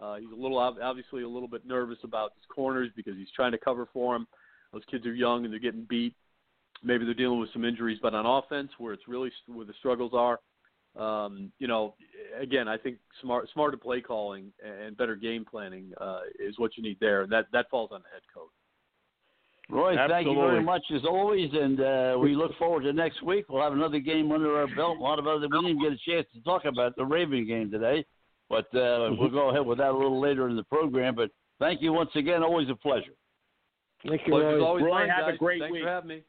Uh, 0.00 0.16
he's 0.16 0.30
a 0.30 0.34
little 0.34 0.58
obviously 0.58 1.22
a 1.22 1.28
little 1.28 1.48
bit 1.48 1.66
nervous 1.66 1.98
about 2.04 2.32
his 2.34 2.44
corners 2.54 2.90
because 2.96 3.16
he's 3.16 3.30
trying 3.34 3.52
to 3.52 3.58
cover 3.58 3.88
for 3.92 4.14
them. 4.14 4.26
Those 4.72 4.82
kids 4.90 5.06
are 5.06 5.14
young 5.14 5.44
and 5.44 5.52
they're 5.52 5.60
getting 5.60 5.86
beat. 5.88 6.14
Maybe 6.82 7.04
they're 7.04 7.14
dealing 7.14 7.40
with 7.40 7.52
some 7.52 7.64
injuries, 7.64 7.98
but 8.02 8.14
on 8.14 8.26
offense, 8.26 8.70
where 8.78 8.92
it's 8.92 9.08
really 9.08 9.30
where 9.46 9.64
the 9.64 9.72
struggles 9.78 10.12
are, 10.14 10.38
um, 10.98 11.52
you 11.58 11.68
know, 11.68 11.94
again, 12.38 12.68
I 12.68 12.76
think 12.76 12.98
smart, 13.22 13.48
smarter 13.52 13.76
play 13.76 14.00
calling 14.00 14.52
and 14.64 14.96
better 14.96 15.16
game 15.16 15.44
planning 15.44 15.92
uh, 16.00 16.20
is 16.38 16.58
what 16.58 16.76
you 16.76 16.82
need 16.82 16.98
there, 17.00 17.22
and 17.22 17.32
that 17.32 17.46
that 17.52 17.70
falls 17.70 17.90
on 17.92 18.02
the 18.02 18.08
head 18.12 18.22
coach. 18.32 18.50
Roy, 19.68 19.96
thank 20.08 20.28
you 20.28 20.34
very 20.34 20.62
much 20.62 20.84
as 20.94 21.04
always, 21.04 21.50
and 21.52 21.80
uh, 21.80 22.16
we 22.20 22.36
look 22.36 22.56
forward 22.56 22.82
to 22.84 22.92
next 22.92 23.20
week. 23.22 23.46
We'll 23.48 23.62
have 23.62 23.72
another 23.72 23.98
game 23.98 24.30
under 24.30 24.56
our 24.60 24.68
belt. 24.76 24.98
A 24.98 25.02
lot 25.02 25.18
of 25.18 25.26
other. 25.26 25.48
We 25.50 25.66
didn't 25.68 25.82
get 25.82 25.92
a 25.92 25.98
chance 26.08 26.26
to 26.34 26.40
talk 26.42 26.64
about 26.66 26.94
the 26.94 27.04
Raven 27.04 27.46
game 27.46 27.70
today, 27.70 28.04
but 28.48 28.66
uh, 28.76 29.10
we'll 29.18 29.28
go 29.28 29.50
ahead 29.50 29.66
with 29.66 29.78
that 29.78 29.90
a 29.90 29.92
little 29.96 30.20
later 30.20 30.48
in 30.48 30.54
the 30.54 30.62
program. 30.64 31.16
But 31.16 31.30
thank 31.58 31.82
you 31.82 31.92
once 31.92 32.10
again. 32.14 32.44
Always 32.44 32.68
a 32.70 32.76
pleasure. 32.76 33.14
Thank 34.08 34.20
you, 34.26 34.38
Roy. 34.38 34.64
always 34.64 34.84
Roy, 34.84 34.90
mine, 34.90 35.08
have 35.08 35.34
a 35.34 35.36
great 35.36 35.60
Thanks 35.60 35.72
week. 35.72 35.82
for 35.82 35.88
having 35.88 36.08
me. 36.08 36.22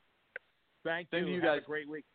Thank 0.84 1.10
Same 1.12 1.20
you. 1.20 1.26
to 1.26 1.32
you 1.34 1.42
Have 1.42 1.58
guys. 1.58 1.62
a 1.64 1.66
great 1.66 1.88
week. 1.88 2.06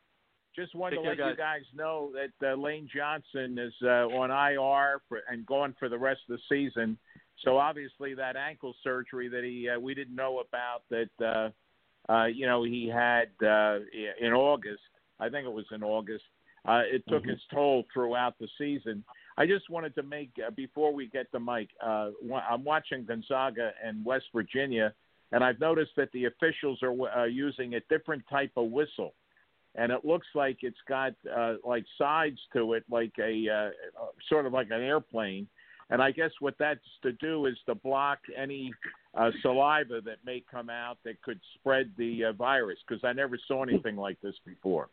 Just 0.57 0.75
wanted 0.75 0.97
Take 0.97 1.05
to 1.05 1.09
let 1.11 1.19
care, 1.19 1.31
you 1.31 1.37
guys 1.37 1.61
know 1.75 2.11
that 2.15 2.53
uh, 2.53 2.57
Lane 2.57 2.89
Johnson 2.95 3.59
is 3.59 3.73
uh, 3.83 4.09
on 4.09 4.31
IR 4.31 5.01
for, 5.09 5.21
and 5.31 5.47
going 5.47 5.75
for 5.79 5.89
the 5.89 5.99
rest 5.99 6.21
of 6.29 6.37
the 6.37 6.43
season. 6.49 6.99
So 7.44 7.59
obviously 7.59 8.14
that 8.14 8.37
ankle 8.37 8.74
surgery 8.83 9.28
that 9.28 9.44
he 9.44 9.68
uh, 9.68 9.78
we 9.78 9.94
didn't 9.94 10.14
know 10.14 10.40
about 10.40 10.83
that 10.90 11.11
uh, 12.09 12.12
uh, 12.12 12.26
you 12.26 12.46
know 12.46 12.62
he 12.62 12.88
had 12.88 13.28
uh, 13.44 13.78
in 14.20 14.33
August. 14.33 14.83
I 15.20 15.28
think 15.28 15.46
it 15.46 15.52
was 15.52 15.66
in 15.72 15.83
August. 15.83 16.24
Uh, 16.64 16.83
it 16.85 17.02
took 17.09 17.26
its 17.26 17.42
toll 17.52 17.85
throughout 17.92 18.38
the 18.38 18.46
season. 18.57 19.02
I 19.37 19.46
just 19.46 19.68
wanted 19.68 19.94
to 19.96 20.02
make 20.05 20.31
uh, 20.44 20.50
before 20.50 20.94
we 20.94 21.09
get 21.09 21.31
to 21.33 21.40
Mike. 21.40 21.70
Uh, 21.85 22.11
I'm 22.48 22.62
watching 22.62 23.05
Gonzaga 23.05 23.72
and 23.85 24.05
West 24.05 24.26
Virginia, 24.33 24.94
and 25.33 25.42
I've 25.42 25.59
noticed 25.59 25.92
that 25.96 26.12
the 26.12 26.26
officials 26.26 26.81
are 26.83 26.92
uh, 26.92 27.24
using 27.24 27.74
a 27.74 27.81
different 27.88 28.22
type 28.31 28.52
of 28.57 28.70
whistle, 28.70 29.14
and 29.74 29.90
it 29.90 30.05
looks 30.05 30.28
like 30.37 30.59
it's 30.62 30.76
got 30.88 31.14
uh, 31.37 31.55
like 31.64 31.85
sides 31.98 32.38
to 32.52 32.74
it, 32.74 32.85
like 32.88 33.12
a 33.18 33.48
uh, 33.48 34.02
uh, 34.02 34.07
sort 34.28 34.46
of 34.46 34.52
like 34.52 34.68
an 34.70 34.83
airplane. 34.83 35.48
And 35.92 36.02
I 36.02 36.11
guess 36.11 36.31
what 36.40 36.55
that's 36.59 36.81
to 37.02 37.12
do 37.12 37.44
is 37.44 37.55
to 37.66 37.74
block 37.74 38.18
any 38.35 38.72
uh, 39.14 39.31
saliva 39.42 40.00
that 40.00 40.16
may 40.24 40.42
come 40.50 40.70
out 40.70 40.96
that 41.05 41.20
could 41.20 41.38
spread 41.55 41.92
the 41.98 42.24
uh, 42.24 42.33
virus. 42.33 42.78
Because 42.88 43.05
I 43.05 43.12
never 43.12 43.38
saw 43.46 43.62
anything 43.62 43.96
like 43.96 44.18
this 44.22 44.35
before. 44.46 44.88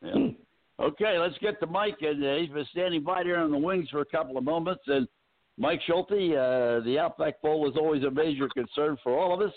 Yeah. 0.00 0.28
Okay, 0.80 1.18
let's 1.18 1.36
get 1.38 1.58
to 1.58 1.66
Mike, 1.66 1.98
and 2.02 2.24
uh, 2.24 2.36
he's 2.36 2.50
been 2.50 2.64
standing 2.70 3.02
by 3.02 3.24
there 3.24 3.40
on 3.40 3.50
the 3.50 3.58
wings 3.58 3.88
for 3.90 4.00
a 4.00 4.04
couple 4.04 4.38
of 4.38 4.44
moments. 4.44 4.84
And 4.86 5.08
Mike 5.58 5.80
Schulze, 5.84 6.12
uh, 6.12 6.84
the 6.84 6.96
Outback 7.00 7.42
Bowl 7.42 7.68
is 7.68 7.76
always 7.76 8.04
a 8.04 8.10
major 8.12 8.48
concern 8.50 8.96
for 9.02 9.18
all 9.18 9.34
of 9.34 9.40
us, 9.40 9.52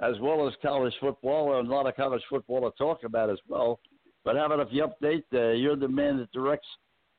as 0.00 0.16
well 0.20 0.46
as 0.46 0.52
college 0.60 0.92
football, 1.00 1.58
and 1.58 1.66
a 1.66 1.74
lot 1.74 1.86
of 1.86 1.96
college 1.96 2.20
football 2.28 2.70
to 2.70 2.76
talk 2.76 3.04
about 3.04 3.30
as 3.30 3.38
well. 3.48 3.80
But 4.26 4.36
how 4.36 4.44
about 4.44 4.60
if 4.60 4.68
you 4.70 4.86
update? 4.86 5.24
Uh, 5.32 5.52
you're 5.52 5.76
the 5.76 5.88
man 5.88 6.18
that 6.18 6.30
directs 6.32 6.68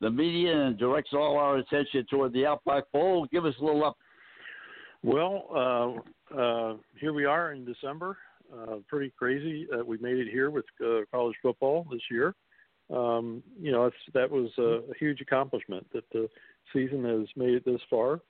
the 0.02 0.10
media 0.10 0.66
and 0.66 0.78
directs 0.78 1.12
all 1.14 1.38
our 1.38 1.58
attention 1.58 2.06
toward 2.10 2.34
the 2.34 2.46
Outback 2.46 2.84
Bowl. 2.92 3.28
Give 3.32 3.46
us 3.46 3.56
a 3.60 3.66
little 3.66 3.84
up. 3.84 3.98
Well, 5.04 6.04
uh, 6.34 6.38
uh, 6.38 6.76
here 7.00 7.14
we 7.14 7.26
are 7.26 7.54
in 7.54 7.66
December. 7.66 8.18
Uh, 8.54 8.78
pretty 8.88 9.12
crazy 9.18 9.68
that 9.72 9.86
we 9.86 9.98
made 9.98 10.18
it 10.18 10.30
here 10.32 10.50
with 10.50 10.66
uh, 10.84 11.02
college 11.12 11.36
football 11.42 11.86
this 11.92 12.02
year. 12.10 12.34
Um, 12.94 13.44
you 13.60 13.72
know, 13.72 13.92
that 14.14 14.30
was 14.32 14.50
a, 14.58 14.90
a 14.92 14.98
huge 14.98 15.20
accomplishment 15.20 15.86
that 15.94 16.06
the 16.14 16.30
season 16.74 17.04
has 17.04 17.28
made 17.36 17.56
it 17.56 17.66
this 17.66 17.82
far, 17.90 18.22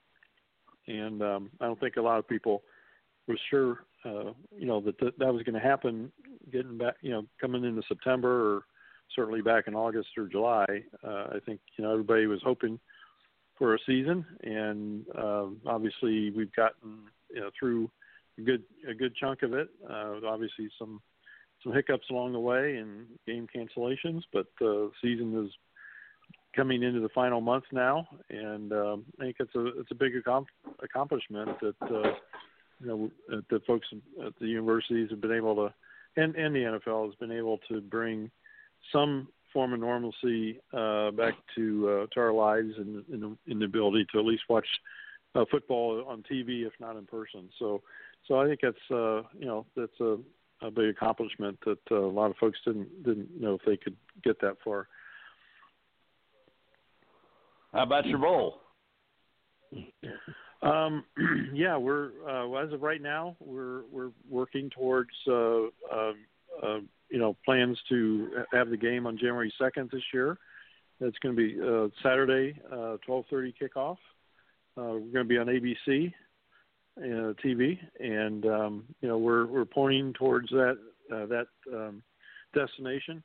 and 0.88 1.22
um, 1.22 1.50
I 1.60 1.66
don't 1.66 1.78
think 1.78 1.96
a 1.96 2.02
lot 2.02 2.18
of 2.18 2.26
people 2.26 2.62
were 3.28 3.38
sure, 3.50 3.84
uh, 4.04 4.32
you 4.56 4.66
know, 4.66 4.80
that 4.80 4.98
th- 4.98 5.14
that 5.18 5.32
was 5.32 5.44
going 5.44 5.54
to 5.54 5.60
happen. 5.60 6.10
Getting 6.50 6.78
back, 6.78 6.94
you 7.02 7.10
know, 7.10 7.24
coming 7.40 7.64
into 7.64 7.82
September 7.86 8.56
or 8.56 8.62
certainly 9.14 9.42
back 9.42 9.68
in 9.68 9.74
August 9.74 10.08
or 10.16 10.26
July, 10.26 10.66
uh, 11.04 11.26
I 11.34 11.38
think 11.44 11.60
you 11.76 11.84
know 11.84 11.92
everybody 11.92 12.26
was 12.26 12.40
hoping 12.44 12.78
for 13.56 13.74
a 13.74 13.78
season, 13.86 14.24
and 14.42 15.04
um, 15.16 15.60
obviously 15.66 16.30
we've 16.30 16.54
gotten 16.54 17.00
you 17.34 17.40
know 17.40 17.50
through 17.58 17.90
a 18.38 18.42
good 18.42 18.62
a 18.88 18.94
good 18.94 19.14
chunk 19.16 19.42
of 19.42 19.52
it. 19.52 19.68
Uh, 19.88 20.14
obviously 20.26 20.70
some 20.78 21.00
some 21.62 21.72
hiccups 21.72 22.08
along 22.10 22.32
the 22.32 22.40
way 22.40 22.76
and 22.76 23.06
game 23.26 23.46
cancellations, 23.54 24.22
but 24.32 24.46
the 24.60 24.90
season 25.02 25.44
is 25.44 25.50
coming 26.54 26.82
into 26.82 27.00
the 27.00 27.08
final 27.10 27.40
month 27.40 27.64
now, 27.72 28.06
and 28.30 28.72
um, 28.72 29.04
I 29.20 29.24
think 29.24 29.36
it's 29.40 29.54
a 29.54 29.66
it's 29.78 29.90
a 29.90 29.94
big 29.94 30.12
accom- 30.14 30.46
accomplishment 30.82 31.50
that 31.60 31.74
uh, 31.82 32.12
you 32.80 32.86
know 32.86 33.10
that 33.28 33.48
the 33.48 33.60
folks 33.66 33.88
at 34.24 34.32
the 34.40 34.46
universities 34.46 35.10
have 35.10 35.20
been 35.20 35.32
able 35.32 35.54
to, 35.56 35.74
and 36.16 36.34
and 36.36 36.54
the 36.54 36.80
NFL 36.86 37.06
has 37.06 37.14
been 37.16 37.32
able 37.32 37.58
to 37.68 37.80
bring 37.80 38.30
some 38.92 39.28
form 39.52 39.72
of 39.72 39.80
normalcy 39.80 40.60
uh, 40.72 41.10
back 41.12 41.34
to 41.54 41.88
uh, 41.88 42.06
to 42.14 42.20
our 42.20 42.32
lives 42.32 42.72
and 42.76 43.04
in, 43.12 43.20
the, 43.20 43.36
in 43.52 43.58
the 43.58 43.64
ability 43.64 44.06
to 44.12 44.18
at 44.18 44.24
least 44.24 44.42
watch 44.48 44.66
uh, 45.34 45.44
football 45.50 46.04
on 46.06 46.22
TV, 46.30 46.66
if 46.66 46.72
not 46.80 46.96
in 46.96 47.06
person. 47.06 47.48
So, 47.58 47.82
so 48.26 48.40
I 48.40 48.46
think 48.46 48.60
that's 48.62 48.76
uh, 48.90 49.22
you 49.38 49.46
know 49.46 49.66
that's 49.76 50.00
a, 50.00 50.16
a 50.62 50.70
big 50.70 50.90
accomplishment 50.90 51.58
that 51.64 51.78
uh, 51.90 51.96
a 51.96 52.12
lot 52.12 52.30
of 52.30 52.36
folks 52.36 52.58
didn't 52.64 53.02
didn't 53.04 53.40
know 53.40 53.54
if 53.54 53.60
they 53.66 53.76
could 53.76 53.96
get 54.22 54.40
that 54.40 54.56
far. 54.64 54.88
How 57.72 57.82
about 57.82 58.06
your 58.06 58.18
bowl? 58.18 58.60
Um, 60.62 61.04
yeah, 61.54 61.76
we're 61.76 62.10
uh, 62.28 62.52
as 62.54 62.72
of 62.72 62.82
right 62.82 63.02
now, 63.02 63.36
we're 63.40 63.82
we're 63.92 64.10
working 64.28 64.70
towards 64.70 65.10
uh, 65.28 65.64
uh, 65.92 66.12
uh, 66.62 66.78
you 67.10 67.18
know 67.18 67.36
plans 67.44 67.78
to 67.88 68.44
have 68.52 68.70
the 68.70 68.76
game 68.76 69.06
on 69.06 69.16
January 69.16 69.52
second 69.60 69.90
this 69.92 70.02
year. 70.12 70.38
It's 71.00 71.18
going 71.18 71.36
to 71.36 71.40
be 71.40 71.60
uh, 71.60 71.88
Saturday, 72.02 72.60
uh, 72.72 72.96
twelve 73.04 73.24
thirty 73.30 73.54
kickoff. 73.60 73.96
Uh, 74.76 74.94
we're 74.94 75.12
going 75.12 75.12
to 75.14 75.24
be 75.24 75.38
on 75.38 75.46
ABC 75.46 76.12
uh, 76.98 77.32
TV, 77.44 77.78
and 78.00 78.44
um, 78.46 78.84
you 79.00 79.08
know 79.08 79.18
we're 79.18 79.46
we're 79.46 79.64
pointing 79.64 80.12
towards 80.14 80.48
that 80.50 80.78
uh, 81.12 81.26
that 81.26 81.46
um, 81.72 82.02
destination. 82.54 83.22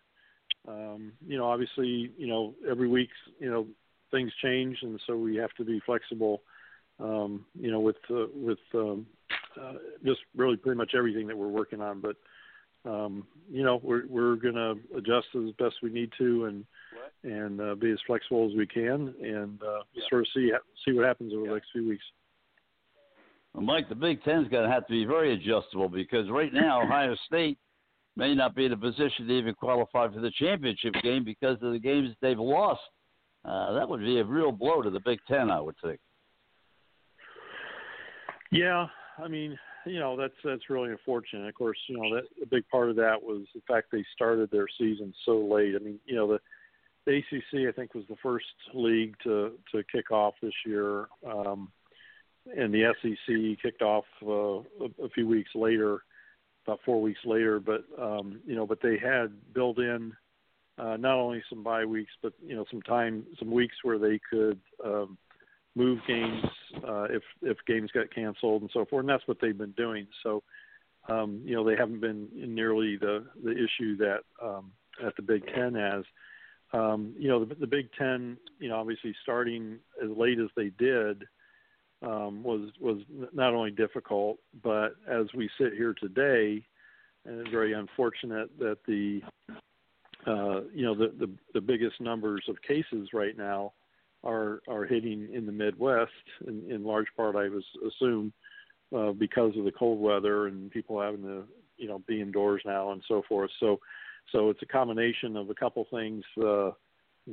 Um, 0.67 1.13
you 1.27 1.37
know, 1.37 1.45
obviously, 1.45 2.11
you 2.17 2.27
know 2.27 2.53
every 2.69 2.87
week, 2.87 3.09
you 3.39 3.49
know 3.49 3.67
things 4.11 4.31
change, 4.41 4.77
and 4.81 4.99
so 5.07 5.17
we 5.17 5.35
have 5.37 5.51
to 5.57 5.65
be 5.65 5.81
flexible 5.85 6.41
um, 6.99 7.45
you 7.59 7.71
know, 7.71 7.79
with 7.79 7.97
uh, 8.09 8.25
with 8.33 8.59
um, 8.73 9.05
uh, 9.59 9.73
just 10.05 10.19
really 10.35 10.57
pretty 10.57 10.77
much 10.77 10.91
everything 10.95 11.27
that 11.27 11.37
we're 11.37 11.47
working 11.47 11.81
on. 11.81 12.01
But 12.01 12.15
um, 12.85 13.25
you 13.51 13.63
know, 13.63 13.79
we're 13.83 14.07
we're 14.07 14.35
going 14.35 14.55
to 14.55 14.75
adjust 14.97 15.27
as 15.35 15.53
best 15.57 15.75
we 15.81 15.89
need 15.89 16.11
to, 16.17 16.45
and 16.45 16.65
and 17.23 17.61
uh, 17.61 17.75
be 17.75 17.91
as 17.91 17.99
flexible 18.05 18.49
as 18.49 18.55
we 18.55 18.67
can, 18.67 19.13
and 19.21 19.61
uh, 19.63 19.79
sort 20.09 20.21
of 20.21 20.27
see 20.33 20.51
see 20.85 20.93
what 20.93 21.05
happens 21.05 21.33
over 21.33 21.47
the 21.47 21.53
next 21.53 21.67
few 21.71 21.87
weeks. 21.87 22.03
Well, 23.53 23.63
Mike, 23.63 23.87
the 23.87 23.95
Big 23.95 24.23
Ten's 24.23 24.47
going 24.47 24.67
to 24.67 24.71
have 24.71 24.87
to 24.87 24.91
be 24.91 25.05
very 25.05 25.33
adjustable 25.33 25.87
because 25.87 26.29
right 26.29 26.53
now 26.53 26.81
Ohio 26.83 27.15
State 27.27 27.57
may 28.15 28.35
not 28.35 28.55
be 28.55 28.65
in 28.65 28.73
a 28.73 28.77
position 28.77 29.27
to 29.27 29.33
even 29.33 29.53
qualify 29.55 30.07
for 30.11 30.19
the 30.19 30.31
championship 30.37 30.93
game 31.01 31.23
because 31.23 31.57
of 31.61 31.71
the 31.71 31.79
games 31.79 32.09
they've 32.21 32.39
lost. 32.39 32.81
Uh, 33.45 33.73
that 33.73 33.87
would 33.87 34.01
be 34.01 34.19
a 34.19 34.23
real 34.23 34.51
blow 34.51 34.81
to 34.81 34.89
the 34.89 34.99
Big 34.99 35.19
Ten, 35.27 35.49
I 35.49 35.59
would 35.59 35.75
think. 35.83 35.99
Yeah, 38.51 38.87
I 39.17 39.27
mean, 39.27 39.57
you 39.85 39.99
know, 39.99 40.17
that's 40.17 40.33
that's 40.43 40.69
really 40.69 40.91
unfortunate. 40.91 41.47
Of 41.47 41.55
course, 41.55 41.77
you 41.87 41.97
know 41.97 42.15
that 42.15 42.25
a 42.41 42.45
big 42.45 42.67
part 42.69 42.89
of 42.89 42.95
that 42.97 43.21
was 43.21 43.45
the 43.53 43.61
fact 43.67 43.87
they 43.91 44.05
started 44.13 44.49
their 44.51 44.67
season 44.77 45.13
so 45.25 45.37
late. 45.39 45.75
I 45.75 45.83
mean, 45.83 45.99
you 46.05 46.15
know, 46.15 46.27
the, 46.27 46.39
ACC 47.05 47.67
I 47.67 47.71
think 47.71 47.93
was 47.93 48.05
the 48.07 48.15
first 48.23 48.45
league 48.73 49.15
to 49.23 49.53
to 49.73 49.83
kick 49.91 50.11
off 50.11 50.35
this 50.41 50.53
year, 50.65 51.07
um, 51.27 51.71
and 52.57 52.73
the 52.73 52.93
SEC 53.01 53.61
kicked 53.61 53.81
off 53.81 54.05
uh, 54.25 54.29
a, 54.85 55.05
a 55.05 55.09
few 55.13 55.27
weeks 55.27 55.51
later, 55.55 56.03
about 56.65 56.79
four 56.85 57.01
weeks 57.01 57.19
later. 57.25 57.59
But 57.59 57.83
um, 58.01 58.39
you 58.45 58.55
know, 58.55 58.65
but 58.65 58.81
they 58.81 58.97
had 58.97 59.33
built 59.53 59.79
in 59.79 60.13
uh, 60.77 60.97
not 60.97 61.15
only 61.15 61.43
some 61.49 61.63
bye 61.63 61.85
weeks, 61.85 62.11
but 62.21 62.33
you 62.45 62.55
know, 62.55 62.65
some 62.71 62.81
time, 62.81 63.25
some 63.37 63.51
weeks 63.51 63.75
where 63.83 63.99
they 63.99 64.19
could. 64.29 64.59
Um, 64.83 65.17
move 65.75 65.99
games 66.07 66.43
uh, 66.87 67.03
if 67.03 67.23
if 67.41 67.57
games 67.65 67.91
got 67.91 68.13
canceled 68.13 68.61
and 68.61 68.71
so 68.73 68.85
forth. 68.85 69.01
And 69.01 69.09
that's 69.09 69.27
what 69.27 69.37
they've 69.41 69.57
been 69.57 69.71
doing. 69.71 70.07
So, 70.21 70.43
um, 71.09 71.41
you 71.43 71.55
know, 71.55 71.63
they 71.63 71.75
haven't 71.75 72.01
been 72.01 72.27
nearly 72.33 72.97
the 72.97 73.25
the 73.43 73.51
issue 73.51 73.97
that 73.97 74.19
um, 74.41 74.71
the 75.15 75.21
Big 75.21 75.43
Ten 75.53 75.75
has. 75.75 76.03
Um, 76.73 77.13
you 77.17 77.29
know, 77.29 77.45
the, 77.45 77.53
the 77.53 77.67
Big 77.67 77.89
Ten, 77.97 78.35
you 78.59 78.69
know, 78.69 78.77
obviously 78.77 79.15
starting 79.21 79.77
as 80.03 80.09
late 80.17 80.39
as 80.39 80.49
they 80.55 80.71
did, 80.79 81.23
um, 82.01 82.43
was 82.43 82.69
was 82.79 82.99
not 83.33 83.53
only 83.53 83.71
difficult, 83.71 84.37
but 84.63 84.95
as 85.07 85.27
we 85.35 85.49
sit 85.57 85.73
here 85.73 85.93
today, 85.99 86.63
and 87.25 87.39
it's 87.39 87.49
very 87.49 87.73
unfortunate 87.73 88.49
that 88.59 88.77
the 88.87 89.21
uh, 90.27 90.61
you 90.73 90.83
know 90.83 90.95
the, 90.95 91.13
the 91.19 91.29
the 91.53 91.61
biggest 91.61 91.99
numbers 92.01 92.43
of 92.47 92.61
cases 92.61 93.09
right 93.13 93.37
now 93.37 93.73
are 94.23 94.61
are 94.67 94.85
hitting 94.85 95.29
in 95.33 95.45
the 95.45 95.51
Midwest, 95.51 96.11
in, 96.47 96.63
in 96.69 96.83
large 96.83 97.07
part, 97.15 97.35
I 97.35 97.49
was 97.49 97.63
assume 97.87 98.33
uh, 98.95 99.11
because 99.11 99.57
of 99.57 99.65
the 99.65 99.71
cold 99.71 99.99
weather 99.99 100.47
and 100.47 100.71
people 100.71 101.01
having 101.01 101.23
to 101.23 101.43
you 101.77 101.87
know 101.87 101.99
be 102.07 102.21
indoors 102.21 102.61
now 102.65 102.91
and 102.91 103.03
so 103.07 103.23
forth. 103.27 103.51
So 103.59 103.79
so 104.31 104.49
it's 104.49 104.61
a 104.61 104.67
combination 104.67 105.35
of 105.35 105.49
a 105.49 105.55
couple 105.55 105.85
things 105.91 106.23
uh, 106.37 106.71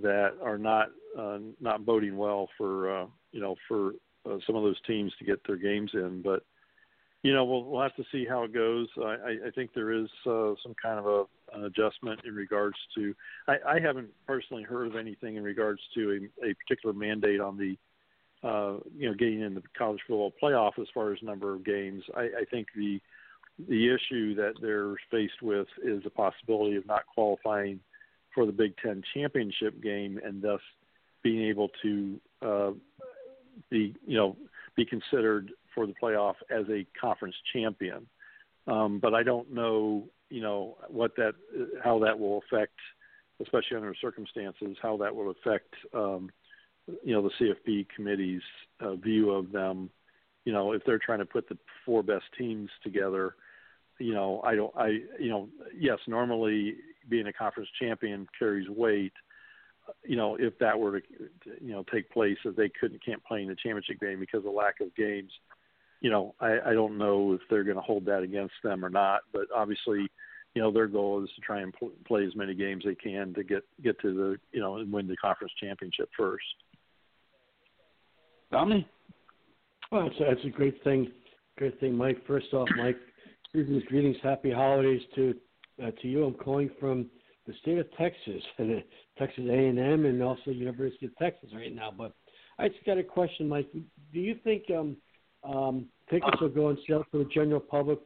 that 0.02 0.34
are 0.42 0.58
not 0.58 0.88
uh, 1.18 1.38
not 1.60 1.84
boding 1.84 2.16
well 2.16 2.48
for 2.56 3.02
uh, 3.02 3.06
you 3.32 3.40
know 3.40 3.56
for 3.68 3.92
uh, 4.26 4.38
some 4.46 4.56
of 4.56 4.62
those 4.62 4.80
teams 4.86 5.12
to 5.18 5.24
get 5.24 5.40
their 5.46 5.56
games 5.56 5.90
in. 5.94 6.22
But 6.22 6.44
you 7.22 7.32
know 7.34 7.44
we'll 7.44 7.64
we'll 7.64 7.82
have 7.82 7.96
to 7.96 8.04
see 8.10 8.26
how 8.28 8.44
it 8.44 8.52
goes. 8.52 8.88
I, 8.98 9.36
I 9.46 9.50
think 9.54 9.70
there 9.74 9.92
is 9.92 10.08
uh, 10.26 10.54
some 10.62 10.74
kind 10.80 10.98
of 10.98 11.06
a, 11.06 11.24
an 11.54 11.64
adjustment 11.64 12.20
in 12.24 12.34
regards 12.34 12.76
to. 12.96 13.14
I, 13.48 13.56
I 13.66 13.80
haven't 13.80 14.10
personally 14.26 14.62
heard 14.62 14.86
of 14.86 14.96
anything 14.96 15.36
in 15.36 15.42
regards 15.42 15.80
to 15.94 16.28
a, 16.42 16.50
a 16.50 16.54
particular 16.54 16.94
mandate 16.94 17.40
on 17.40 17.56
the 17.56 17.76
uh, 18.46 18.78
you 18.96 19.08
know 19.08 19.14
getting 19.14 19.40
in 19.40 19.54
the 19.54 19.62
college 19.76 20.00
football 20.06 20.32
playoff 20.42 20.78
as 20.80 20.86
far 20.94 21.12
as 21.12 21.18
number 21.22 21.54
of 21.54 21.64
games. 21.64 22.02
I, 22.14 22.22
I 22.22 22.44
think 22.50 22.68
the 22.74 23.00
the 23.68 23.94
issue 23.94 24.34
that 24.36 24.54
they're 24.62 24.94
faced 25.10 25.42
with 25.42 25.68
is 25.82 26.02
the 26.02 26.10
possibility 26.10 26.76
of 26.76 26.86
not 26.86 27.02
qualifying 27.12 27.80
for 28.34 28.46
the 28.46 28.52
Big 28.52 28.74
Ten 28.82 29.02
championship 29.14 29.82
game 29.82 30.18
and 30.24 30.40
thus 30.40 30.60
being 31.22 31.42
able 31.48 31.68
to 31.82 32.20
uh, 32.42 32.70
be 33.70 33.94
you 34.06 34.16
know 34.16 34.36
be 34.76 34.84
considered 34.84 35.50
for 35.74 35.86
the 35.86 35.94
playoff 36.02 36.34
as 36.50 36.64
a 36.70 36.86
conference 36.98 37.36
champion. 37.52 38.06
Um, 38.66 38.98
but 39.00 39.14
I 39.14 39.22
don't 39.22 39.52
know 39.52 40.04
you 40.30 40.40
know 40.40 40.76
what 40.88 41.14
that 41.16 41.34
how 41.82 41.98
that 42.00 42.18
will 42.18 42.42
affect, 42.50 42.78
especially 43.40 43.76
under 43.76 43.94
circumstances, 44.00 44.76
how 44.80 44.96
that 44.98 45.14
will 45.14 45.30
affect 45.30 45.74
um, 45.94 46.30
you 47.04 47.12
know 47.14 47.22
the 47.22 47.54
CFP 47.68 47.86
committee's 47.94 48.42
uh, 48.80 48.94
view 48.94 49.30
of 49.30 49.52
them. 49.52 49.90
You 50.44 50.52
know 50.52 50.72
if 50.72 50.82
they're 50.84 50.98
trying 50.98 51.18
to 51.18 51.26
put 51.26 51.48
the 51.48 51.58
four 51.84 52.02
best 52.02 52.24
teams 52.38 52.70
together 52.82 53.34
you 54.00 54.14
know, 54.14 54.40
I 54.42 54.54
don't, 54.56 54.74
I, 54.76 54.98
you 55.18 55.28
know, 55.28 55.48
yes, 55.78 55.98
normally 56.08 56.76
being 57.08 57.26
a 57.26 57.32
conference 57.32 57.68
champion 57.80 58.26
carries 58.36 58.68
weight. 58.68 59.12
You 60.04 60.16
know, 60.16 60.36
if 60.36 60.58
that 60.58 60.78
were 60.78 61.00
to, 61.00 61.06
you 61.60 61.72
know, 61.72 61.84
take 61.92 62.10
place, 62.10 62.38
that 62.44 62.56
they 62.56 62.70
couldn't 62.80 63.04
can't 63.04 63.22
play 63.24 63.42
in 63.42 63.48
the 63.48 63.54
championship 63.54 64.00
game 64.00 64.18
because 64.18 64.44
of 64.46 64.52
lack 64.52 64.80
of 64.80 64.94
games. 64.94 65.30
You 66.00 66.10
know, 66.10 66.34
I, 66.40 66.58
I 66.66 66.72
don't 66.72 66.98
know 66.98 67.32
if 67.32 67.40
they're 67.50 67.64
going 67.64 67.76
to 67.76 67.82
hold 67.82 68.04
that 68.06 68.22
against 68.22 68.54
them 68.62 68.84
or 68.84 68.90
not. 68.90 69.20
But 69.32 69.44
obviously, 69.54 70.08
you 70.54 70.62
know, 70.62 70.72
their 70.72 70.86
goal 70.86 71.22
is 71.22 71.30
to 71.36 71.40
try 71.42 71.60
and 71.60 71.72
pl- 71.72 71.92
play 72.06 72.24
as 72.24 72.34
many 72.34 72.54
games 72.54 72.84
they 72.84 72.94
can 72.94 73.34
to 73.34 73.44
get 73.44 73.62
get 73.82 74.00
to 74.00 74.14
the, 74.14 74.36
you 74.52 74.60
know, 74.60 74.76
and 74.76 74.92
win 74.92 75.06
the 75.06 75.16
conference 75.16 75.52
championship 75.60 76.08
first. 76.16 76.44
Tommy. 78.50 78.88
Well, 79.92 80.04
that's, 80.04 80.16
that's 80.18 80.44
a 80.46 80.50
great 80.50 80.82
thing. 80.84 81.10
Great 81.58 81.78
thing, 81.80 81.94
Mike. 81.94 82.18
First 82.26 82.54
off, 82.54 82.68
Mike, 82.76 82.96
Greetings, 83.52 83.82
greetings, 83.88 84.16
happy 84.22 84.52
holidays 84.52 85.02
to 85.16 85.34
uh, 85.82 85.90
to 86.00 86.08
you. 86.08 86.24
I'm 86.24 86.34
calling 86.34 86.70
from 86.78 87.06
the 87.48 87.54
state 87.62 87.78
of 87.78 87.86
Texas, 87.98 88.42
and 88.58 88.78
uh, 88.78 88.80
Texas 89.18 89.44
A&M, 89.48 90.04
and 90.04 90.22
also 90.22 90.52
University 90.52 91.06
of 91.06 91.16
Texas 91.16 91.50
right 91.52 91.74
now. 91.74 91.92
But 91.96 92.12
I 92.60 92.68
just 92.68 92.84
got 92.86 92.98
a 92.98 93.02
question, 93.02 93.48
Mike. 93.48 93.66
Do 93.72 94.20
you 94.20 94.36
think 94.44 94.64
um, 94.70 94.96
um, 95.44 95.86
tickets 96.10 96.40
will 96.40 96.48
go 96.48 96.68
on 96.68 96.78
sale 96.86 97.04
for 97.10 97.18
the 97.18 97.28
general 97.32 97.60
public 97.60 97.98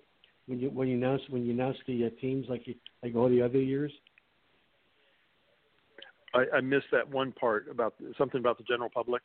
when 0.47 0.59
you 0.59 0.71
when 0.71 0.89
you 0.89 0.97
announce 0.97 1.23
when 1.31 1.45
you 1.45 1.53
announce 1.53 1.77
the 1.87 2.07
uh, 2.07 2.11
teams 2.21 2.47
like 2.49 2.67
you, 2.67 2.75
like 3.03 3.15
all 3.15 3.29
the 3.29 3.43
other 3.43 3.61
years? 3.61 3.93
I, 6.35 6.57
I 6.57 6.61
missed 6.61 6.87
that 6.93 7.09
one 7.09 7.33
part 7.33 7.69
about 7.71 7.95
something 8.19 8.41
about 8.41 8.59
the 8.59 8.65
general 8.65 8.91
public. 8.93 9.23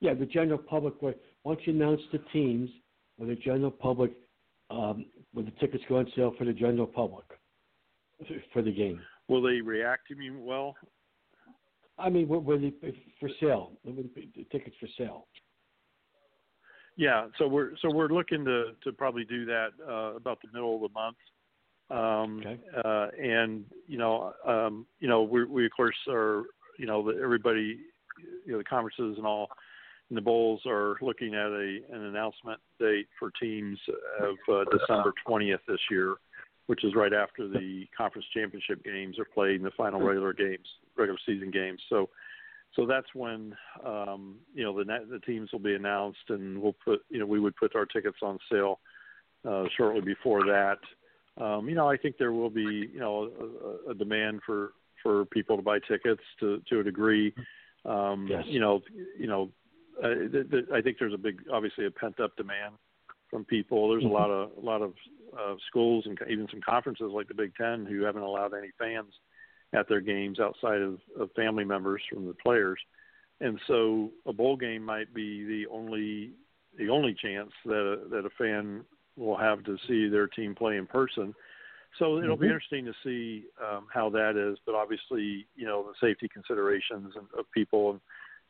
Yeah, 0.00 0.14
the 0.14 0.26
general 0.26 0.58
public. 0.58 0.94
Once 1.44 1.60
you 1.64 1.72
announce 1.72 2.00
the 2.12 2.18
teams, 2.32 2.70
will 3.18 3.28
the 3.28 3.36
general 3.36 3.70
public 3.70 4.12
um, 4.70 5.06
when 5.32 5.44
the 5.44 5.52
tickets 5.52 5.82
go 5.88 5.98
on 5.98 6.10
sale 6.14 6.34
for 6.38 6.44
the 6.44 6.52
general 6.52 6.86
public 6.86 7.24
for 8.52 8.62
the 8.62 8.72
game. 8.72 9.00
Will 9.28 9.42
they 9.42 9.60
react 9.60 10.08
to 10.08 10.16
me 10.16 10.30
well? 10.30 10.74
I 11.98 12.08
mean, 12.08 12.28
were, 12.28 12.38
were 12.38 12.58
they 12.58 12.72
for 13.18 13.28
sale? 13.40 13.72
The 13.84 14.44
tickets 14.50 14.76
for 14.80 14.88
sale. 14.96 15.26
Yeah, 16.98 17.28
so 17.38 17.46
we're 17.46 17.76
so 17.80 17.92
we're 17.92 18.08
looking 18.08 18.44
to 18.44 18.72
to 18.82 18.92
probably 18.92 19.24
do 19.24 19.44
that 19.44 19.68
uh, 19.88 20.16
about 20.16 20.40
the 20.42 20.48
middle 20.52 20.74
of 20.74 20.80
the 20.82 20.88
month. 20.92 21.16
Um, 21.90 22.40
okay. 22.40 22.60
uh, 22.84 23.06
and 23.22 23.64
you 23.86 23.98
know, 23.98 24.32
um, 24.44 24.84
you 24.98 25.08
know, 25.08 25.22
we 25.22 25.44
we 25.44 25.64
of 25.64 25.70
course 25.76 25.96
are 26.08 26.42
you 26.76 26.86
know 26.86 27.08
everybody, 27.08 27.78
you 28.44 28.52
know, 28.52 28.58
the 28.58 28.64
conferences 28.64 29.16
and 29.16 29.24
all 29.24 29.48
and 30.08 30.16
the 30.16 30.22
Bulls 30.22 30.60
are 30.66 30.96
looking 31.00 31.34
at 31.34 31.46
a 31.46 31.78
an 31.92 32.04
announcement 32.04 32.60
date 32.80 33.06
for 33.16 33.30
teams 33.40 33.78
of 34.20 34.34
uh, 34.52 34.64
December 34.76 35.12
20th 35.24 35.60
this 35.68 35.78
year, 35.92 36.16
which 36.66 36.82
is 36.82 36.96
right 36.96 37.12
after 37.12 37.46
the 37.46 37.86
conference 37.96 38.26
championship 38.34 38.82
games 38.82 39.20
are 39.20 39.24
played 39.24 39.56
and 39.56 39.64
the 39.64 39.70
final 39.76 40.00
regular 40.00 40.32
games, 40.32 40.66
regular 40.96 41.20
season 41.24 41.52
games. 41.52 41.80
So, 41.88 42.08
so 42.74 42.86
that's 42.86 43.06
when 43.14 43.54
um, 43.84 44.36
you 44.54 44.64
know 44.64 44.76
the 44.76 44.84
the 45.10 45.20
teams 45.20 45.50
will 45.52 45.58
be 45.58 45.74
announced, 45.74 46.18
and 46.28 46.60
we'll 46.60 46.76
put 46.84 47.00
you 47.08 47.18
know 47.18 47.26
we 47.26 47.40
would 47.40 47.56
put 47.56 47.74
our 47.74 47.86
tickets 47.86 48.18
on 48.22 48.38
sale 48.50 48.80
uh, 49.48 49.64
shortly 49.76 50.00
before 50.00 50.44
that. 50.44 50.78
Um, 51.42 51.68
you 51.68 51.74
know, 51.74 51.88
I 51.88 51.96
think 51.96 52.16
there 52.18 52.32
will 52.32 52.50
be 52.50 52.90
you 52.92 53.00
know 53.00 53.30
a, 53.86 53.90
a 53.90 53.94
demand 53.94 54.40
for 54.44 54.72
for 55.02 55.24
people 55.26 55.56
to 55.56 55.62
buy 55.62 55.78
tickets 55.80 56.22
to 56.40 56.60
to 56.68 56.80
a 56.80 56.84
degree. 56.84 57.34
Um, 57.84 58.26
yes. 58.28 58.44
You 58.46 58.60
know, 58.60 58.80
you 59.18 59.26
know, 59.26 59.50
uh, 60.02 60.08
the, 60.08 60.46
the, 60.50 60.74
I 60.74 60.82
think 60.82 60.96
there's 60.98 61.14
a 61.14 61.18
big, 61.18 61.40
obviously, 61.52 61.86
a 61.86 61.90
pent 61.90 62.20
up 62.20 62.36
demand 62.36 62.74
from 63.30 63.44
people. 63.44 63.88
There's 63.90 64.02
mm-hmm. 64.02 64.12
a 64.12 64.18
lot 64.18 64.30
of 64.30 64.50
a 64.56 64.60
lot 64.60 64.82
of 64.82 64.94
uh, 65.38 65.54
schools 65.68 66.04
and 66.06 66.18
even 66.30 66.46
some 66.50 66.60
conferences 66.60 67.10
like 67.12 67.28
the 67.28 67.34
Big 67.34 67.54
Ten 67.56 67.86
who 67.86 68.02
haven't 68.02 68.22
allowed 68.22 68.52
any 68.54 68.70
fans 68.78 69.12
at 69.74 69.88
their 69.88 70.00
games 70.00 70.40
outside 70.40 70.80
of, 70.80 70.98
of 71.18 71.30
family 71.32 71.64
members 71.64 72.02
from 72.10 72.26
the 72.26 72.34
players, 72.34 72.78
and 73.40 73.60
so 73.66 74.10
a 74.26 74.32
bowl 74.32 74.56
game 74.56 74.82
might 74.82 75.12
be 75.14 75.44
the 75.44 75.66
only 75.70 76.32
the 76.78 76.88
only 76.88 77.14
chance 77.20 77.50
that 77.64 77.72
a, 77.74 78.08
that 78.08 78.24
a 78.24 78.30
fan 78.38 78.84
will 79.16 79.36
have 79.36 79.64
to 79.64 79.76
see 79.88 80.08
their 80.08 80.28
team 80.28 80.54
play 80.54 80.76
in 80.76 80.86
person. 80.86 81.34
So 81.98 82.18
it'll 82.18 82.36
mm-hmm. 82.36 82.42
be 82.42 82.46
interesting 82.46 82.84
to 82.84 82.92
see 83.02 83.46
um, 83.64 83.86
how 83.92 84.10
that 84.10 84.36
is. 84.36 84.58
But 84.64 84.74
obviously, 84.74 85.46
you 85.56 85.66
know, 85.66 85.84
the 85.84 86.06
safety 86.06 86.28
considerations 86.28 87.14
of 87.36 87.50
people 87.52 87.92
and 87.92 88.00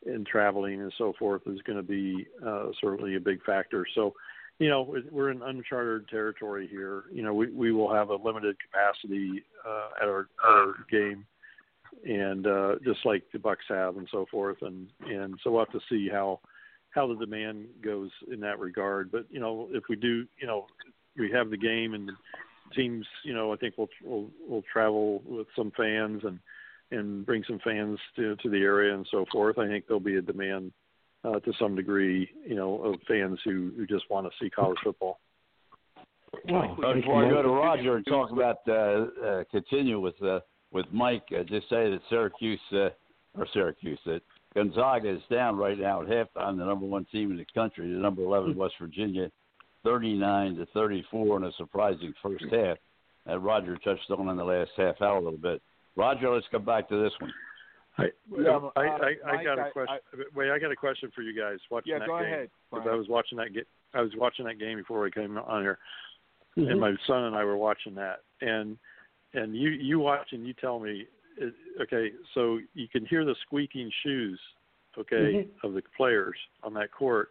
and 0.06 0.26
traveling 0.26 0.80
and 0.80 0.92
so 0.96 1.12
forth 1.18 1.42
is 1.46 1.60
going 1.62 1.76
to 1.76 1.82
be 1.82 2.26
uh, 2.46 2.66
certainly 2.80 3.16
a 3.16 3.20
big 3.20 3.42
factor. 3.42 3.84
So, 3.94 4.14
you 4.58 4.68
know, 4.68 4.96
we're 5.10 5.30
in 5.30 5.42
uncharted 5.42 6.08
territory 6.08 6.66
here. 6.68 7.04
You 7.12 7.22
know, 7.22 7.32
we 7.32 7.50
we 7.50 7.72
will 7.72 7.92
have 7.92 8.10
a 8.10 8.16
limited 8.16 8.56
capacity 8.60 9.44
uh, 9.66 9.90
at 10.02 10.08
our, 10.08 10.28
at 10.44 10.50
our 10.50 10.74
game, 10.90 11.24
and 12.04 12.46
uh, 12.46 12.74
just 12.84 13.04
like 13.04 13.22
the 13.32 13.38
Bucs 13.38 13.68
have 13.68 13.96
and 13.96 14.08
so 14.10 14.26
forth, 14.30 14.58
and 14.62 14.88
and 15.06 15.38
so 15.42 15.52
we'll 15.52 15.64
have 15.64 15.72
to 15.72 15.86
see 15.88 16.08
how 16.10 16.40
how 16.90 17.06
the 17.06 17.14
demand 17.14 17.66
goes 17.82 18.10
in 18.32 18.40
that 18.40 18.58
regard. 18.58 19.12
But 19.12 19.26
you 19.30 19.38
know, 19.38 19.68
if 19.70 19.84
we 19.88 19.94
do, 19.94 20.26
you 20.40 20.46
know, 20.46 20.66
we 21.16 21.30
have 21.30 21.50
the 21.50 21.56
game 21.56 21.94
and 21.94 22.10
teams, 22.74 23.06
you 23.24 23.34
know, 23.34 23.52
I 23.52 23.56
think 23.56 23.74
we'll 23.78 23.88
we'll, 24.02 24.26
we'll 24.46 24.64
travel 24.72 25.22
with 25.24 25.46
some 25.54 25.70
fans 25.76 26.22
and 26.24 26.40
and 26.90 27.24
bring 27.24 27.44
some 27.46 27.60
fans 27.62 27.98
to 28.16 28.34
to 28.36 28.50
the 28.50 28.58
area 28.58 28.92
and 28.92 29.06
so 29.08 29.24
forth. 29.30 29.58
I 29.58 29.68
think 29.68 29.86
there'll 29.86 30.00
be 30.00 30.16
a 30.16 30.22
demand 30.22 30.72
uh, 31.24 31.40
to 31.40 31.52
some 31.58 31.74
degree, 31.74 32.30
you 32.46 32.54
know, 32.54 32.82
of 32.82 32.94
fans 33.06 33.38
who 33.44 33.72
who 33.76 33.86
just 33.86 34.08
want 34.10 34.26
to 34.26 34.32
see 34.40 34.50
college 34.50 34.78
football. 34.82 35.18
Well, 36.48 36.76
before 36.94 37.24
I 37.24 37.30
go 37.30 37.42
to 37.42 37.48
Roger 37.48 37.96
and 37.96 38.06
talk 38.06 38.30
about 38.30 38.58
uh, 38.68 39.26
uh, 39.26 39.44
continue 39.50 40.00
with 40.00 40.20
uh, 40.22 40.40
with 40.72 40.86
Mike, 40.92 41.24
uh, 41.32 41.42
just 41.42 41.68
say 41.68 41.90
that 41.90 42.00
Syracuse 42.08 42.60
uh, 42.72 42.90
or 43.36 43.46
Syracuse 43.52 43.98
that 44.06 44.20
Gonzaga 44.54 45.10
is 45.10 45.22
down 45.30 45.56
right 45.56 45.78
now 45.78 46.02
at 46.02 46.08
halftime, 46.08 46.58
the 46.58 46.64
number 46.64 46.86
one 46.86 47.06
team 47.10 47.30
in 47.30 47.36
the 47.36 47.46
country, 47.54 47.90
the 47.90 47.98
number 47.98 48.22
eleven 48.22 48.56
West 48.56 48.74
Virginia, 48.80 49.30
thirty 49.84 50.14
nine 50.14 50.56
to 50.56 50.66
thirty 50.66 51.04
four 51.10 51.36
in 51.36 51.44
a 51.44 51.52
surprising 51.52 52.12
first 52.22 52.44
half. 52.50 52.76
That 53.26 53.40
Roger 53.40 53.76
touched 53.78 54.10
on 54.10 54.28
in 54.28 54.36
the 54.36 54.44
last 54.44 54.70
half 54.76 55.00
hour 55.02 55.18
a 55.18 55.22
little 55.22 55.38
bit. 55.38 55.60
Roger, 55.96 56.32
let's 56.32 56.46
come 56.50 56.64
back 56.64 56.88
to 56.88 57.02
this 57.02 57.12
one. 57.20 57.32
I, 57.98 58.04
Yeah, 58.38 58.58
I, 58.76 58.86
uh, 58.86 58.98
I, 59.26 59.36
I 59.40 59.44
got 59.44 59.58
a 59.58 59.62
I- 59.62 59.70
question. 59.70 59.98
Wait, 60.34 60.50
I 60.50 60.58
got 60.58 60.70
a 60.70 60.76
question 60.76 61.10
for 61.14 61.22
you 61.22 61.38
guys 61.38 61.58
watching 61.70 61.92
Yeah, 61.92 61.98
that 62.00 62.08
go 62.08 62.18
game. 62.18 62.26
ahead, 62.26 62.50
Because 62.70 62.84
Brian. 62.84 62.94
I 62.96 62.98
was 62.98 63.08
watching 63.08 63.38
that. 63.38 63.52
get, 63.52 63.66
I 63.94 64.00
was 64.02 64.12
watching 64.16 64.44
that 64.46 64.58
game 64.58 64.78
before 64.78 65.00
we 65.00 65.10
came 65.10 65.36
on 65.36 65.62
here, 65.62 65.78
Mhm. 66.56 66.70
and 66.70 66.80
my 66.80 66.94
son 67.06 67.24
and 67.24 67.34
I 67.36 67.44
were 67.44 67.56
watching 67.56 67.94
that. 67.96 68.20
And 68.40 68.78
and 69.34 69.54
you 69.56 69.70
you 69.70 69.98
watch 69.98 70.32
and 70.32 70.46
you 70.46 70.54
tell 70.54 70.78
me, 70.78 71.06
it, 71.36 71.54
okay, 71.80 72.12
so 72.34 72.60
you 72.74 72.88
can 72.88 73.04
hear 73.06 73.24
the 73.24 73.34
squeaking 73.46 73.90
shoes, 74.02 74.40
okay, 74.96 75.16
Mhm. 75.48 75.64
of 75.64 75.74
the 75.74 75.82
players 75.96 76.36
on 76.62 76.72
that 76.74 76.90
court, 76.92 77.30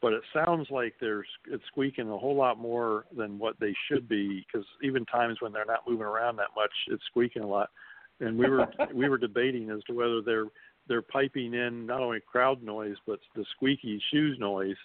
but 0.00 0.12
it 0.12 0.22
sounds 0.32 0.70
like 0.70 0.98
there's 1.00 1.28
it's 1.46 1.64
squeaking 1.66 2.08
a 2.10 2.16
whole 2.16 2.34
lot 2.36 2.58
more 2.58 3.04
than 3.16 3.38
what 3.38 3.58
they 3.58 3.74
should 3.88 4.08
be 4.08 4.40
because 4.46 4.66
even 4.82 5.04
times 5.06 5.40
when 5.40 5.52
they're 5.52 5.64
not 5.64 5.86
moving 5.88 6.06
around 6.06 6.36
that 6.36 6.54
much, 6.54 6.72
it's 6.88 7.04
squeaking 7.06 7.42
a 7.42 7.46
lot. 7.46 7.70
And 8.20 8.38
we 8.38 8.48
were 8.48 8.66
we 8.94 9.08
were 9.08 9.18
debating 9.18 9.70
as 9.70 9.82
to 9.84 9.92
whether 9.94 10.20
they're 10.22 10.46
they're 10.88 11.02
piping 11.02 11.54
in 11.54 11.86
not 11.86 12.00
only 12.00 12.20
crowd 12.20 12.62
noise 12.62 12.96
but 13.06 13.18
the 13.34 13.44
squeaky 13.54 14.00
shoes 14.12 14.36
noise 14.38 14.76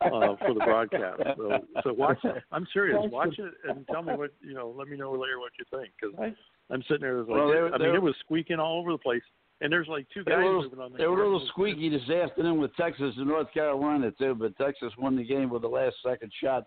uh, 0.00 0.34
for 0.38 0.54
the 0.54 0.60
broadcast. 0.64 1.22
So, 1.36 1.58
so 1.82 1.92
watch. 1.92 2.18
I'm 2.52 2.66
serious. 2.72 2.98
Watch 3.10 3.38
it 3.38 3.52
and 3.68 3.86
tell 3.88 4.02
me 4.02 4.14
what 4.14 4.32
you 4.40 4.54
know. 4.54 4.74
Let 4.76 4.88
me 4.88 4.96
know 4.96 5.12
later 5.12 5.38
what 5.38 5.52
you 5.58 5.64
think 5.76 5.92
because 6.00 6.32
I'm 6.70 6.82
sitting 6.88 7.02
there 7.02 7.18
like 7.18 7.28
Well, 7.28 7.48
they 7.48 7.60
were- 7.60 7.74
I 7.74 7.78
mean 7.78 7.88
were- 7.90 7.96
it 7.96 8.02
was 8.02 8.14
squeaking 8.20 8.58
all 8.58 8.80
over 8.80 8.92
the 8.92 8.98
place. 8.98 9.22
And 9.60 9.72
there's 9.72 9.86
like 9.86 10.06
two 10.12 10.24
guys 10.24 10.38
were, 10.38 10.58
a 10.58 10.62
moving 10.62 10.80
on 10.80 10.92
the 10.92 10.98
they 10.98 11.06
were 11.06 11.22
a 11.22 11.24
little 11.24 11.46
squeaky 11.48 11.88
this 11.88 12.10
afternoon 12.10 12.60
with 12.60 12.74
Texas 12.76 13.14
and 13.16 13.26
North 13.28 13.52
Carolina 13.54 14.10
too, 14.18 14.34
but 14.34 14.56
Texas 14.58 14.92
won 14.98 15.16
the 15.16 15.24
game 15.24 15.48
with 15.48 15.62
the 15.62 15.68
last 15.68 15.94
second 16.04 16.32
shot 16.42 16.64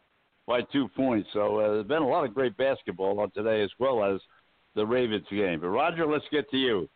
by 0.47 0.61
two 0.61 0.87
points. 0.95 1.27
So 1.33 1.59
uh, 1.59 1.73
there's 1.73 1.87
been 1.87 2.01
a 2.01 2.07
lot 2.07 2.23
of 2.23 2.33
great 2.33 2.55
basketball 2.55 3.19
on 3.19 3.29
today 3.31 3.61
as 3.61 3.69
well 3.77 4.03
as 4.05 4.21
the 4.77 4.85
Ravens 4.85 5.25
game. 5.29 5.59
But 5.59 5.67
Roger, 5.69 6.05
let's 6.05 6.23
get 6.31 6.49
to 6.51 6.57
you. 6.57 6.87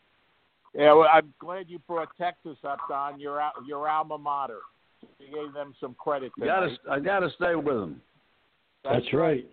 Yeah, 0.73 0.93
well, 0.93 1.09
I'm 1.13 1.33
glad 1.39 1.65
you 1.67 1.79
brought 1.79 2.07
Texas 2.17 2.57
up, 2.63 2.77
Don. 2.87 3.19
Your 3.19 3.41
your 3.67 3.89
alma 3.89 4.17
mater. 4.17 4.59
You 5.19 5.27
gave 5.33 5.53
them 5.53 5.73
some 5.81 5.95
credit. 5.99 6.31
You 6.37 6.45
gotta. 6.45 6.77
I 6.89 6.99
got 6.99 7.19
to 7.19 7.29
stay 7.35 7.55
with 7.55 7.75
them. 7.75 8.01
That's 8.85 9.11
right. 9.13 9.45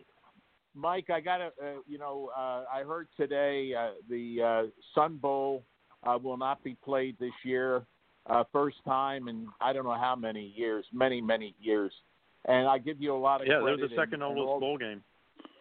Mike, 0.74 1.10
I 1.10 1.20
got 1.20 1.38
to, 1.38 1.46
uh, 1.46 1.80
you 1.88 1.98
know, 1.98 2.30
uh, 2.36 2.62
I 2.72 2.84
heard 2.86 3.08
today 3.16 3.74
uh, 3.74 3.90
the 4.08 4.42
uh, 4.42 4.62
Sun 4.94 5.16
Bowl 5.16 5.64
uh, 6.04 6.16
will 6.22 6.36
not 6.36 6.62
be 6.62 6.76
played 6.84 7.16
this 7.18 7.32
year. 7.42 7.82
Uh, 8.30 8.44
first 8.52 8.76
time 8.84 9.26
in 9.26 9.48
I 9.60 9.72
don't 9.72 9.84
know 9.84 9.98
how 9.98 10.14
many 10.14 10.52
years, 10.54 10.84
many, 10.92 11.20
many 11.20 11.54
years. 11.60 11.92
And 12.46 12.68
I 12.68 12.78
give 12.78 13.00
you 13.00 13.12
a 13.12 13.18
lot 13.18 13.40
of 13.40 13.48
credit. 13.48 13.60
Yeah, 13.60 13.66
they're 13.76 13.88
the 13.88 13.94
second 13.96 14.22
and- 14.22 14.22
and 14.22 14.38
oldest 14.38 14.46
all- 14.46 14.60
bowl 14.60 14.78
game. 14.78 15.02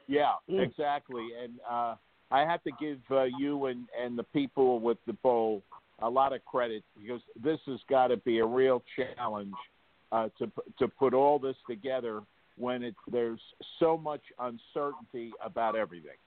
Yeah, 0.07 0.33
Mm. 0.49 0.61
exactly. 0.63 1.29
And 1.41 1.53
uh, 1.67 1.95
I 2.31 2.41
have 2.41 2.63
to 2.63 2.71
give 2.79 2.99
uh, 3.09 3.23
you 3.23 3.67
and, 3.67 3.87
and 3.99 4.17
the 4.17 4.23
people 4.23 4.79
with 4.79 4.97
the 5.07 5.13
bowl 5.13 5.63
a 5.99 6.09
lot 6.09 6.33
of 6.33 6.43
credit 6.45 6.83
because 6.99 7.21
this 7.41 7.59
has 7.65 7.79
got 7.89 8.07
to 8.07 8.17
be 8.17 8.39
a 8.39 8.45
real 8.45 8.83
challenge 8.95 9.53
uh, 10.11 10.29
to 10.37 10.51
to 10.79 10.87
put 10.87 11.13
all 11.13 11.39
this 11.39 11.55
together 11.69 12.21
when 12.57 12.83
it 12.83 12.95
there's 13.11 13.39
so 13.79 13.97
much 13.97 14.21
uncertainty 14.39 15.31
about 15.43 15.75
everything. 15.75 16.17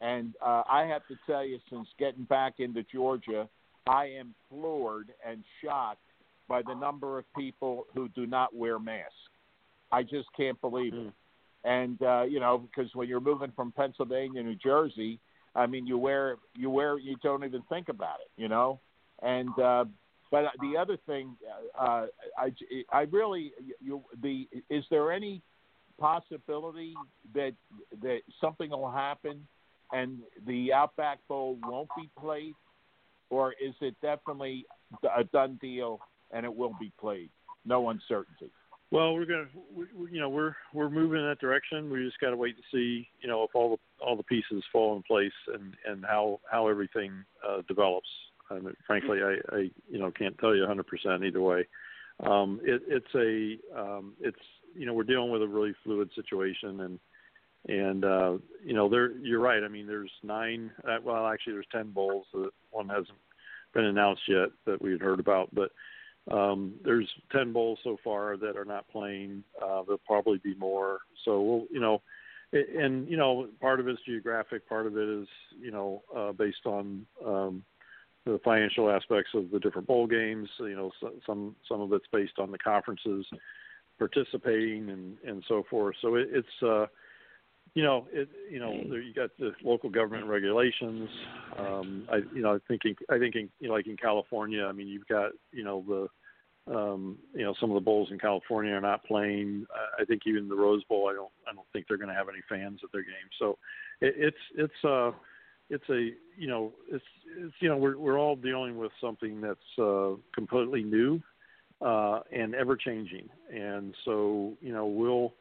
And 0.00 0.34
uh, 0.44 0.62
I 0.70 0.84
have 0.84 1.06
to 1.08 1.16
tell 1.26 1.44
you, 1.44 1.58
since 1.70 1.88
getting 1.98 2.24
back 2.24 2.54
into 2.58 2.82
Georgia, 2.82 3.48
I 3.86 4.06
am 4.06 4.34
floored 4.50 5.12
and 5.26 5.42
shocked 5.64 6.00
by 6.48 6.62
the 6.62 6.74
number 6.74 7.18
of 7.18 7.24
people 7.34 7.86
who 7.94 8.08
do 8.08 8.26
not 8.26 8.54
wear 8.54 8.78
masks. 8.78 9.14
I 9.90 10.02
just 10.02 10.28
can't 10.36 10.60
believe 10.60 10.92
it. 10.94 11.12
And 11.64 12.00
uh, 12.02 12.22
you 12.22 12.40
know, 12.40 12.58
because 12.58 12.94
when 12.94 13.08
you're 13.08 13.20
moving 13.20 13.52
from 13.56 13.72
Pennsylvania 13.72 14.42
New 14.42 14.56
Jersey, 14.56 15.18
I 15.56 15.66
mean, 15.66 15.86
you 15.86 15.98
wear 15.98 16.36
you 16.54 16.70
wear 16.70 16.98
you 16.98 17.16
don't 17.22 17.44
even 17.44 17.62
think 17.68 17.88
about 17.88 18.20
it, 18.20 18.40
you 18.40 18.48
know. 18.48 18.78
And 19.22 19.58
uh, 19.58 19.86
but 20.30 20.44
the 20.60 20.76
other 20.76 20.98
thing, 21.06 21.36
uh, 21.78 22.06
I 22.38 22.52
I 22.92 23.02
really 23.02 23.52
you 23.80 24.02
the 24.22 24.46
is 24.68 24.84
there 24.90 25.10
any 25.10 25.42
possibility 25.98 26.94
that 27.34 27.54
that 28.02 28.20
something 28.40 28.70
will 28.70 28.90
happen 28.90 29.46
and 29.92 30.18
the 30.46 30.72
Outback 30.72 31.18
Bowl 31.28 31.58
won't 31.62 31.88
be 31.96 32.10
played, 32.20 32.54
or 33.30 33.52
is 33.52 33.74
it 33.80 33.94
definitely 34.02 34.66
a 35.16 35.24
done 35.24 35.58
deal 35.62 36.00
and 36.32 36.44
it 36.44 36.54
will 36.54 36.74
be 36.78 36.92
played? 37.00 37.30
No 37.64 37.88
uncertainty. 37.88 38.50
Well, 38.92 39.14
we're 39.14 39.26
gonna, 39.26 39.48
we, 39.74 39.86
you 40.12 40.20
know, 40.20 40.28
we're 40.28 40.54
we're 40.72 40.90
moving 40.90 41.20
in 41.20 41.26
that 41.26 41.40
direction. 41.40 41.90
We 41.90 42.04
just 42.04 42.20
got 42.20 42.30
to 42.30 42.36
wait 42.36 42.54
and 42.54 42.64
see, 42.72 43.08
you 43.20 43.28
know, 43.28 43.42
if 43.42 43.50
all 43.54 43.70
the 43.70 44.04
all 44.04 44.16
the 44.16 44.22
pieces 44.22 44.62
fall 44.72 44.96
in 44.96 45.02
place 45.02 45.32
and 45.52 45.74
and 45.86 46.04
how 46.04 46.40
how 46.50 46.68
everything 46.68 47.24
uh, 47.46 47.62
develops. 47.66 48.08
I 48.48 48.54
mean, 48.60 48.74
frankly, 48.86 49.18
I, 49.22 49.38
I 49.54 49.70
you 49.90 49.98
know 49.98 50.10
can't 50.12 50.38
tell 50.38 50.54
you 50.54 50.64
100% 50.64 51.26
either 51.26 51.40
way. 51.40 51.66
Um, 52.24 52.60
it, 52.62 52.82
it's 52.86 53.14
a 53.14 53.80
um, 53.80 54.14
it's 54.20 54.38
you 54.74 54.86
know 54.86 54.94
we're 54.94 55.02
dealing 55.02 55.30
with 55.30 55.42
a 55.42 55.48
really 55.48 55.74
fluid 55.82 56.10
situation 56.14 56.80
and 56.80 56.98
and 57.68 58.04
uh, 58.04 58.38
you 58.64 58.72
know 58.72 58.88
there 58.88 59.10
you're 59.18 59.40
right. 59.40 59.64
I 59.64 59.68
mean, 59.68 59.88
there's 59.88 60.12
nine. 60.22 60.70
Uh, 60.86 60.98
well, 61.02 61.26
actually, 61.26 61.54
there's 61.54 61.66
ten 61.72 61.90
bowls. 61.90 62.26
That 62.32 62.50
one 62.70 62.88
hasn't 62.88 63.18
been 63.74 63.84
announced 63.84 64.22
yet 64.28 64.48
that 64.64 64.80
we 64.80 64.92
had 64.92 65.00
heard 65.00 65.20
about, 65.20 65.52
but 65.52 65.70
um, 66.30 66.74
there's 66.84 67.08
10 67.32 67.52
bowls 67.52 67.78
so 67.84 67.96
far 68.02 68.36
that 68.36 68.56
are 68.56 68.64
not 68.64 68.88
playing. 68.88 69.44
Uh, 69.62 69.82
there'll 69.82 70.00
probably 70.06 70.38
be 70.38 70.54
more. 70.54 71.00
So 71.24 71.40
we'll, 71.40 71.66
you 71.70 71.80
know, 71.80 72.02
and 72.52 73.08
you 73.08 73.16
know, 73.16 73.48
part 73.60 73.80
of 73.80 73.88
it 73.88 73.92
is 73.92 73.98
geographic. 74.06 74.68
Part 74.68 74.86
of 74.86 74.96
it 74.96 75.08
is, 75.08 75.28
you 75.58 75.70
know, 75.70 76.02
uh, 76.16 76.32
based 76.32 76.64
on 76.64 77.06
um, 77.24 77.64
the 78.24 78.40
financial 78.44 78.90
aspects 78.90 79.30
of 79.34 79.50
the 79.50 79.60
different 79.60 79.86
bowl 79.86 80.06
games. 80.06 80.48
You 80.58 80.76
know, 80.76 80.90
so, 81.00 81.12
some 81.26 81.56
some 81.68 81.80
of 81.80 81.92
it's 81.92 82.06
based 82.12 82.38
on 82.38 82.50
the 82.50 82.58
conferences 82.58 83.26
participating 83.98 84.90
and 84.90 85.16
and 85.26 85.44
so 85.48 85.64
forth. 85.68 85.96
So 86.00 86.14
it, 86.14 86.28
it's. 86.32 86.62
Uh, 86.62 86.86
you 87.76 87.82
know, 87.82 88.06
it. 88.10 88.28
You 88.50 88.58
know, 88.58 88.72
there, 88.88 89.00
you 89.00 89.12
got 89.12 89.30
the 89.38 89.52
local 89.62 89.90
government 89.90 90.26
regulations. 90.26 91.08
Um, 91.58 92.08
I, 92.10 92.16
you 92.34 92.42
know, 92.42 92.54
I 92.54 92.58
think, 92.66 92.80
in, 92.84 92.96
I 93.10 93.18
think, 93.18 93.34
in, 93.34 93.50
you 93.60 93.68
know, 93.68 93.74
like 93.74 93.86
in 93.86 93.96
California, 93.96 94.64
I 94.64 94.72
mean, 94.72 94.88
you've 94.88 95.06
got, 95.06 95.32
you 95.52 95.62
know, 95.62 95.84
the, 95.92 96.74
um, 96.74 97.18
you 97.34 97.44
know, 97.44 97.54
some 97.60 97.70
of 97.70 97.74
the 97.74 97.86
bowls 97.88 98.08
in 98.10 98.18
California 98.18 98.72
are 98.72 98.80
not 98.80 99.04
playing. 99.04 99.66
I 100.00 100.04
think 100.04 100.22
even 100.26 100.48
the 100.48 100.56
Rose 100.56 100.84
Bowl, 100.84 101.08
I 101.10 101.14
don't, 101.14 101.34
I 101.48 101.54
don't 101.54 101.66
think 101.72 101.86
they're 101.86 102.02
going 102.02 102.14
to 102.14 102.20
have 102.20 102.28
any 102.28 102.42
fans 102.48 102.80
at 102.82 102.90
their 102.92 103.02
game. 103.02 103.28
So, 103.38 103.58
it, 104.00 104.14
it's, 104.16 104.44
it's, 104.56 104.84
uh, 104.84 105.12
it's 105.68 105.88
a, 105.90 106.10
you 106.38 106.48
know, 106.48 106.72
it's, 106.90 107.04
it's, 107.38 107.54
you 107.60 107.68
know, 107.68 107.76
we're 107.76 107.98
we're 107.98 108.18
all 108.18 108.36
dealing 108.36 108.78
with 108.78 108.92
something 109.00 109.40
that's 109.40 109.78
uh, 109.78 110.12
completely 110.32 110.82
new 110.82 111.20
uh, 111.80 112.20
and 112.32 112.54
ever 112.54 112.76
changing, 112.76 113.28
and 113.52 113.94
so, 114.04 114.54
you 114.60 114.72
know, 114.72 114.86
we'll 114.86 115.34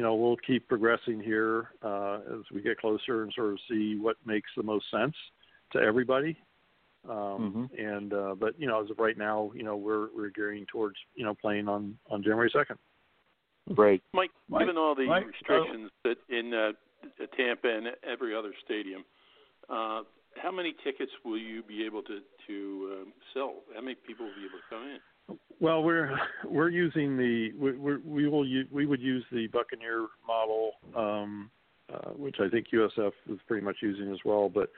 you 0.00 0.06
know, 0.06 0.14
we'll 0.14 0.38
keep 0.38 0.66
progressing 0.66 1.20
here 1.20 1.72
uh, 1.82 2.20
as 2.32 2.40
we 2.54 2.62
get 2.62 2.78
closer 2.78 3.22
and 3.22 3.30
sort 3.36 3.52
of 3.52 3.58
see 3.68 3.98
what 4.00 4.16
makes 4.24 4.48
the 4.56 4.62
most 4.62 4.86
sense 4.90 5.14
to 5.74 5.78
everybody. 5.78 6.38
Um, 7.06 7.68
And 7.78 8.14
uh, 8.14 8.34
but 8.34 8.58
you 8.58 8.66
know, 8.66 8.82
as 8.82 8.90
of 8.90 8.98
right 8.98 9.18
now, 9.18 9.52
you 9.54 9.62
know, 9.62 9.76
we're 9.76 10.08
we're 10.16 10.30
gearing 10.30 10.64
towards 10.72 10.96
you 11.14 11.22
know 11.22 11.34
playing 11.34 11.68
on 11.68 11.98
on 12.10 12.22
January 12.22 12.50
second. 12.50 12.78
Great. 13.74 14.02
Mike, 14.14 14.30
Mike, 14.48 14.62
given 14.62 14.78
all 14.78 14.94
the 14.94 15.04
Mike, 15.04 15.26
restrictions 15.26 15.90
that 16.04 16.16
in 16.30 16.54
uh, 16.54 16.72
Tampa 17.36 17.68
and 17.68 17.88
every 18.10 18.34
other 18.34 18.54
stadium, 18.64 19.04
uh, 19.68 20.00
how 20.42 20.50
many 20.50 20.74
tickets 20.82 21.12
will 21.26 21.38
you 21.38 21.62
be 21.62 21.84
able 21.84 22.02
to 22.04 22.20
to 22.46 23.02
um, 23.02 23.12
sell? 23.34 23.56
How 23.74 23.82
many 23.82 23.96
people 24.06 24.24
will 24.24 24.34
be 24.34 24.46
able 24.48 24.60
to 24.64 24.68
come 24.70 24.84
in? 24.84 25.00
Well, 25.60 25.82
we're 25.82 26.18
we're 26.44 26.70
using 26.70 27.16
the 27.16 27.52
we 27.58 27.72
we're, 27.72 28.30
will 28.30 28.46
u- 28.46 28.68
we 28.70 28.86
would 28.86 29.00
use 29.00 29.24
the 29.30 29.46
Buccaneer 29.48 30.06
model, 30.26 30.72
um, 30.96 31.50
uh, 31.92 32.10
which 32.10 32.36
I 32.40 32.48
think 32.48 32.68
USF 32.72 33.12
is 33.28 33.38
pretty 33.46 33.64
much 33.64 33.76
using 33.82 34.10
as 34.12 34.18
well. 34.24 34.48
But 34.48 34.70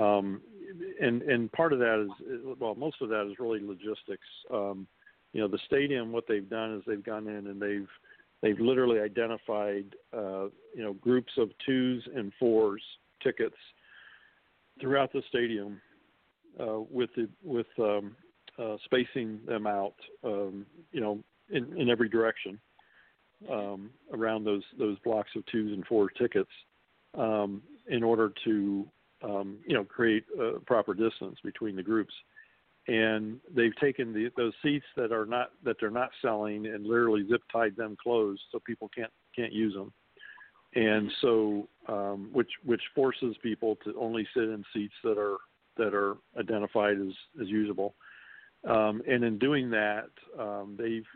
um, 0.00 0.40
and 1.00 1.22
and 1.22 1.52
part 1.52 1.72
of 1.72 1.78
that 1.80 2.02
is 2.02 2.40
well, 2.58 2.74
most 2.74 2.96
of 3.02 3.10
that 3.10 3.28
is 3.30 3.38
really 3.38 3.60
logistics. 3.60 4.26
Um, 4.52 4.86
you 5.32 5.40
know, 5.40 5.48
the 5.48 5.58
stadium. 5.66 6.12
What 6.12 6.24
they've 6.26 6.48
done 6.48 6.74
is 6.76 6.82
they've 6.86 7.04
gone 7.04 7.28
in 7.28 7.48
and 7.48 7.60
they've 7.60 7.88
they've 8.40 8.60
literally 8.60 9.00
identified 9.00 9.94
uh, 10.16 10.44
you 10.74 10.82
know 10.82 10.94
groups 10.94 11.32
of 11.36 11.50
twos 11.66 12.02
and 12.14 12.32
fours 12.38 12.82
tickets 13.22 13.56
throughout 14.80 15.12
the 15.12 15.22
stadium 15.28 15.80
uh, 16.60 16.80
with 16.90 17.10
the 17.16 17.28
with 17.42 17.66
um, 17.78 18.16
uh, 18.58 18.76
spacing 18.84 19.40
them 19.46 19.66
out, 19.66 19.94
um, 20.22 20.66
you 20.92 21.00
know, 21.00 21.18
in, 21.50 21.76
in 21.78 21.90
every 21.90 22.08
direction 22.08 22.58
um, 23.50 23.90
around 24.12 24.44
those 24.44 24.62
those 24.78 24.98
blocks 25.04 25.30
of 25.36 25.44
twos 25.46 25.72
and 25.72 25.86
four 25.86 26.08
tickets, 26.10 26.50
um, 27.18 27.62
in 27.88 28.02
order 28.02 28.32
to 28.44 28.86
um, 29.22 29.58
you 29.66 29.74
know 29.74 29.84
create 29.84 30.24
a 30.40 30.60
proper 30.60 30.94
distance 30.94 31.38
between 31.44 31.76
the 31.76 31.82
groups. 31.82 32.14
And 32.86 33.40
they've 33.56 33.74
taken 33.80 34.12
the, 34.12 34.30
those 34.36 34.52
seats 34.62 34.84
that 34.96 35.10
are 35.10 35.24
not 35.24 35.52
that 35.64 35.76
they're 35.80 35.90
not 35.90 36.10
selling 36.20 36.66
and 36.66 36.84
literally 36.86 37.26
zip 37.30 37.40
tied 37.50 37.76
them 37.76 37.96
closed 38.02 38.42
so 38.52 38.58
people 38.66 38.90
can't 38.94 39.12
can't 39.34 39.52
use 39.52 39.74
them. 39.74 39.92
And 40.74 41.10
so, 41.20 41.68
um, 41.88 42.30
which 42.32 42.50
which 42.64 42.82
forces 42.94 43.36
people 43.42 43.76
to 43.84 43.94
only 43.98 44.26
sit 44.34 44.44
in 44.44 44.64
seats 44.74 44.94
that 45.02 45.18
are 45.18 45.36
that 45.76 45.94
are 45.94 46.16
identified 46.38 46.98
as 46.98 47.14
as 47.40 47.48
usable. 47.48 47.94
Um, 48.68 49.02
and 49.06 49.24
in 49.24 49.38
doing 49.38 49.70
that, 49.70 50.10
um, 50.38 50.76
they've, 50.78 51.06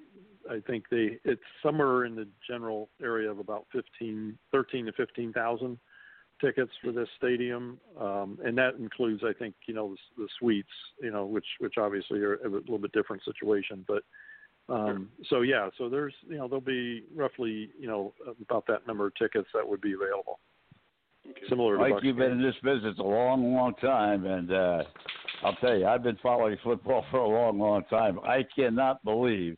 I 0.50 0.60
think 0.66 0.84
they, 0.90 1.18
it's 1.24 1.42
somewhere 1.62 2.04
in 2.04 2.14
the 2.14 2.28
general 2.48 2.88
area 3.02 3.30
of 3.30 3.38
about 3.38 3.66
15, 3.72 4.38
13 4.52 4.86
to 4.86 4.92
15,000 4.92 5.78
tickets 6.40 6.72
for 6.82 6.92
this 6.92 7.08
stadium. 7.16 7.78
Um, 8.00 8.38
and 8.44 8.56
that 8.58 8.74
includes, 8.78 9.22
I 9.24 9.32
think, 9.32 9.54
you 9.66 9.74
know, 9.74 9.94
the, 10.16 10.22
the 10.22 10.28
suites, 10.38 10.68
you 11.02 11.10
know, 11.10 11.26
which, 11.26 11.46
which 11.58 11.74
obviously 11.78 12.20
are 12.20 12.34
a 12.34 12.48
little 12.48 12.78
bit 12.78 12.92
different 12.92 13.22
situation, 13.24 13.84
but, 13.88 14.02
Um, 14.70 15.08
so 15.30 15.40
yeah, 15.40 15.70
so 15.78 15.88
there's 15.88 16.12
you 16.28 16.36
know 16.36 16.46
there'll 16.46 16.60
be 16.60 17.02
roughly 17.16 17.70
you 17.80 17.86
know 17.86 18.12
about 18.42 18.66
that 18.66 18.86
number 18.86 19.06
of 19.06 19.14
tickets 19.14 19.48
that 19.54 19.66
would 19.66 19.80
be 19.80 19.94
available. 19.94 20.40
Okay. 21.26 21.40
Similar 21.48 21.78
Mike, 21.78 21.92
Bucks 21.92 22.04
you've 22.04 22.18
been 22.18 22.32
in 22.32 22.42
this 22.42 22.54
business 22.62 22.94
a 22.98 23.02
long, 23.02 23.54
long 23.54 23.72
time, 23.80 24.26
and 24.26 24.52
uh, 24.52 24.82
I'll 25.44 25.54
tell 25.56 25.76
you, 25.76 25.86
I've 25.86 26.02
been 26.02 26.18
following 26.22 26.56
football 26.64 27.04
for 27.10 27.18
a 27.18 27.28
long, 27.28 27.58
long 27.58 27.84
time. 27.84 28.18
I 28.20 28.44
cannot 28.54 29.02
believe 29.04 29.56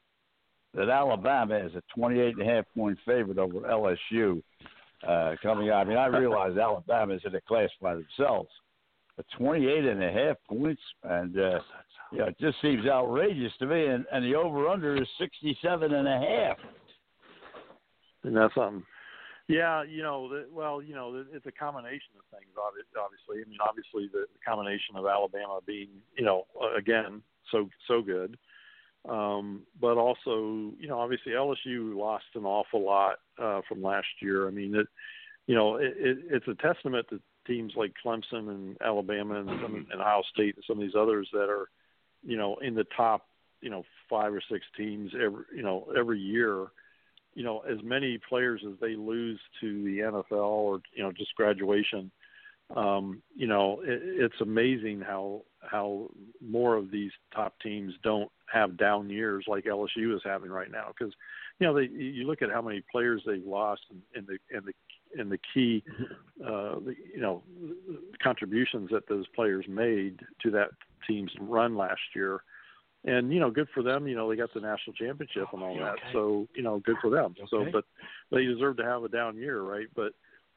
that 0.74 0.88
Alabama 0.88 1.56
is 1.56 1.74
a 1.74 1.82
28 1.94 2.36
and 2.36 2.42
a 2.48 2.54
half 2.54 2.64
point 2.76 2.98
favorite 3.06 3.38
over 3.38 3.60
LSU 3.60 4.42
uh, 5.06 5.34
coming 5.42 5.70
out. 5.70 5.86
I 5.86 5.88
mean, 5.88 5.96
I 5.96 6.06
realize 6.06 6.56
Alabama 6.60 7.14
is 7.14 7.22
in 7.24 7.34
a 7.34 7.40
class 7.40 7.70
by 7.80 7.94
themselves, 7.94 8.50
but 9.16 9.26
28 9.38 9.84
and 9.84 10.02
a 10.02 10.12
half 10.12 10.36
points, 10.48 10.82
and 11.04 11.38
uh, 11.38 11.60
yeah, 12.12 12.26
it 12.26 12.36
just 12.40 12.60
seems 12.60 12.86
outrageous 12.86 13.52
to 13.60 13.66
me. 13.66 13.86
And, 13.86 14.04
and 14.12 14.24
the 14.24 14.34
over 14.34 14.68
under 14.68 15.00
is 15.00 15.08
67 15.18 15.94
and 15.94 16.08
a 16.08 16.18
half. 16.18 16.56
And 18.24 18.36
that's 18.36 18.52
um, 18.56 18.84
yeah, 19.50 19.82
you 19.82 20.02
know, 20.02 20.28
the, 20.28 20.46
well, 20.52 20.80
you 20.80 20.94
know, 20.94 21.24
it's 21.32 21.46
a 21.46 21.52
combination 21.52 22.14
of 22.16 22.38
things. 22.38 22.52
Obviously, 22.56 23.42
I 23.42 23.48
mean, 23.48 23.58
obviously 23.60 24.08
the 24.12 24.26
combination 24.46 24.96
of 24.96 25.06
Alabama 25.06 25.58
being, 25.66 25.88
you 26.16 26.24
know, 26.24 26.46
again, 26.76 27.22
so 27.50 27.68
so 27.88 28.00
good, 28.00 28.38
um, 29.08 29.62
but 29.80 29.96
also, 29.96 30.72
you 30.78 30.86
know, 30.86 31.00
obviously 31.00 31.32
LSU 31.32 31.96
lost 31.96 32.26
an 32.34 32.44
awful 32.44 32.84
lot 32.84 33.18
uh, 33.42 33.60
from 33.68 33.82
last 33.82 34.06
year. 34.22 34.46
I 34.46 34.52
mean, 34.52 34.74
it, 34.76 34.86
you 35.46 35.56
know, 35.56 35.76
it, 35.76 35.94
it, 35.96 36.18
it's 36.30 36.48
a 36.48 36.54
testament 36.54 37.06
to 37.10 37.20
teams 37.44 37.72
like 37.74 37.94
Clemson 38.04 38.50
and 38.50 38.76
Alabama 38.80 39.40
and, 39.40 39.50
some, 39.62 39.86
and 39.90 40.00
Ohio 40.00 40.22
State 40.32 40.54
and 40.54 40.64
some 40.64 40.78
of 40.78 40.82
these 40.82 40.94
others 40.96 41.28
that 41.32 41.48
are, 41.48 41.68
you 42.22 42.36
know, 42.36 42.56
in 42.62 42.74
the 42.74 42.86
top, 42.96 43.26
you 43.62 43.70
know, 43.70 43.84
five 44.08 44.32
or 44.32 44.42
six 44.48 44.64
teams 44.76 45.10
every, 45.14 45.44
you 45.56 45.62
know, 45.62 45.88
every 45.98 46.20
year 46.20 46.68
you 47.34 47.42
know 47.42 47.60
as 47.60 47.78
many 47.82 48.18
players 48.28 48.62
as 48.66 48.78
they 48.80 48.94
lose 48.96 49.40
to 49.60 49.84
the 49.84 49.98
NFL 49.98 50.32
or 50.32 50.80
you 50.94 51.02
know 51.02 51.12
just 51.12 51.34
graduation 51.34 52.10
um 52.76 53.20
you 53.34 53.46
know 53.46 53.80
it, 53.84 54.00
it's 54.02 54.40
amazing 54.40 55.00
how 55.00 55.42
how 55.62 56.08
more 56.40 56.76
of 56.76 56.90
these 56.90 57.10
top 57.34 57.54
teams 57.60 57.92
don't 58.02 58.30
have 58.52 58.76
down 58.76 59.10
years 59.10 59.44
like 59.46 59.64
LSU 59.64 60.14
is 60.14 60.22
having 60.24 60.50
right 60.50 60.70
now. 60.70 60.88
Because 60.88 61.14
you 61.58 61.66
know 61.66 61.74
they 61.74 61.88
you 61.92 62.26
look 62.26 62.42
at 62.42 62.50
how 62.50 62.62
many 62.62 62.82
players 62.90 63.22
they've 63.26 63.44
lost 63.44 63.82
and, 63.90 64.02
and 64.14 64.26
the 64.26 64.56
and 64.56 64.66
the 64.66 64.72
and 65.20 65.30
the 65.30 65.38
key 65.52 65.82
uh 66.44 66.76
the, 66.80 66.94
you 67.14 67.20
know 67.20 67.42
contributions 68.22 68.90
that 68.90 69.08
those 69.08 69.26
players 69.28 69.66
made 69.68 70.20
to 70.40 70.50
that 70.50 70.70
team's 71.06 71.32
run 71.40 71.76
last 71.76 72.00
year 72.14 72.42
and 73.04 73.32
you 73.32 73.40
know 73.40 73.50
good 73.50 73.68
for 73.72 73.82
them 73.82 74.06
you 74.06 74.14
know 74.14 74.28
they 74.28 74.36
got 74.36 74.52
the 74.54 74.60
national 74.60 74.94
championship 74.94 75.46
and 75.52 75.62
all 75.62 75.74
that. 75.78 75.96
so 76.12 76.46
you 76.54 76.62
know 76.62 76.78
good 76.80 76.96
for 77.00 77.10
them. 77.10 77.34
So 77.50 77.66
but 77.72 77.84
they 78.30 78.44
deserve 78.44 78.76
to 78.78 78.84
have 78.84 79.04
a 79.04 79.08
down 79.08 79.36
year 79.36 79.62
right? 79.62 79.86
But 79.94 80.12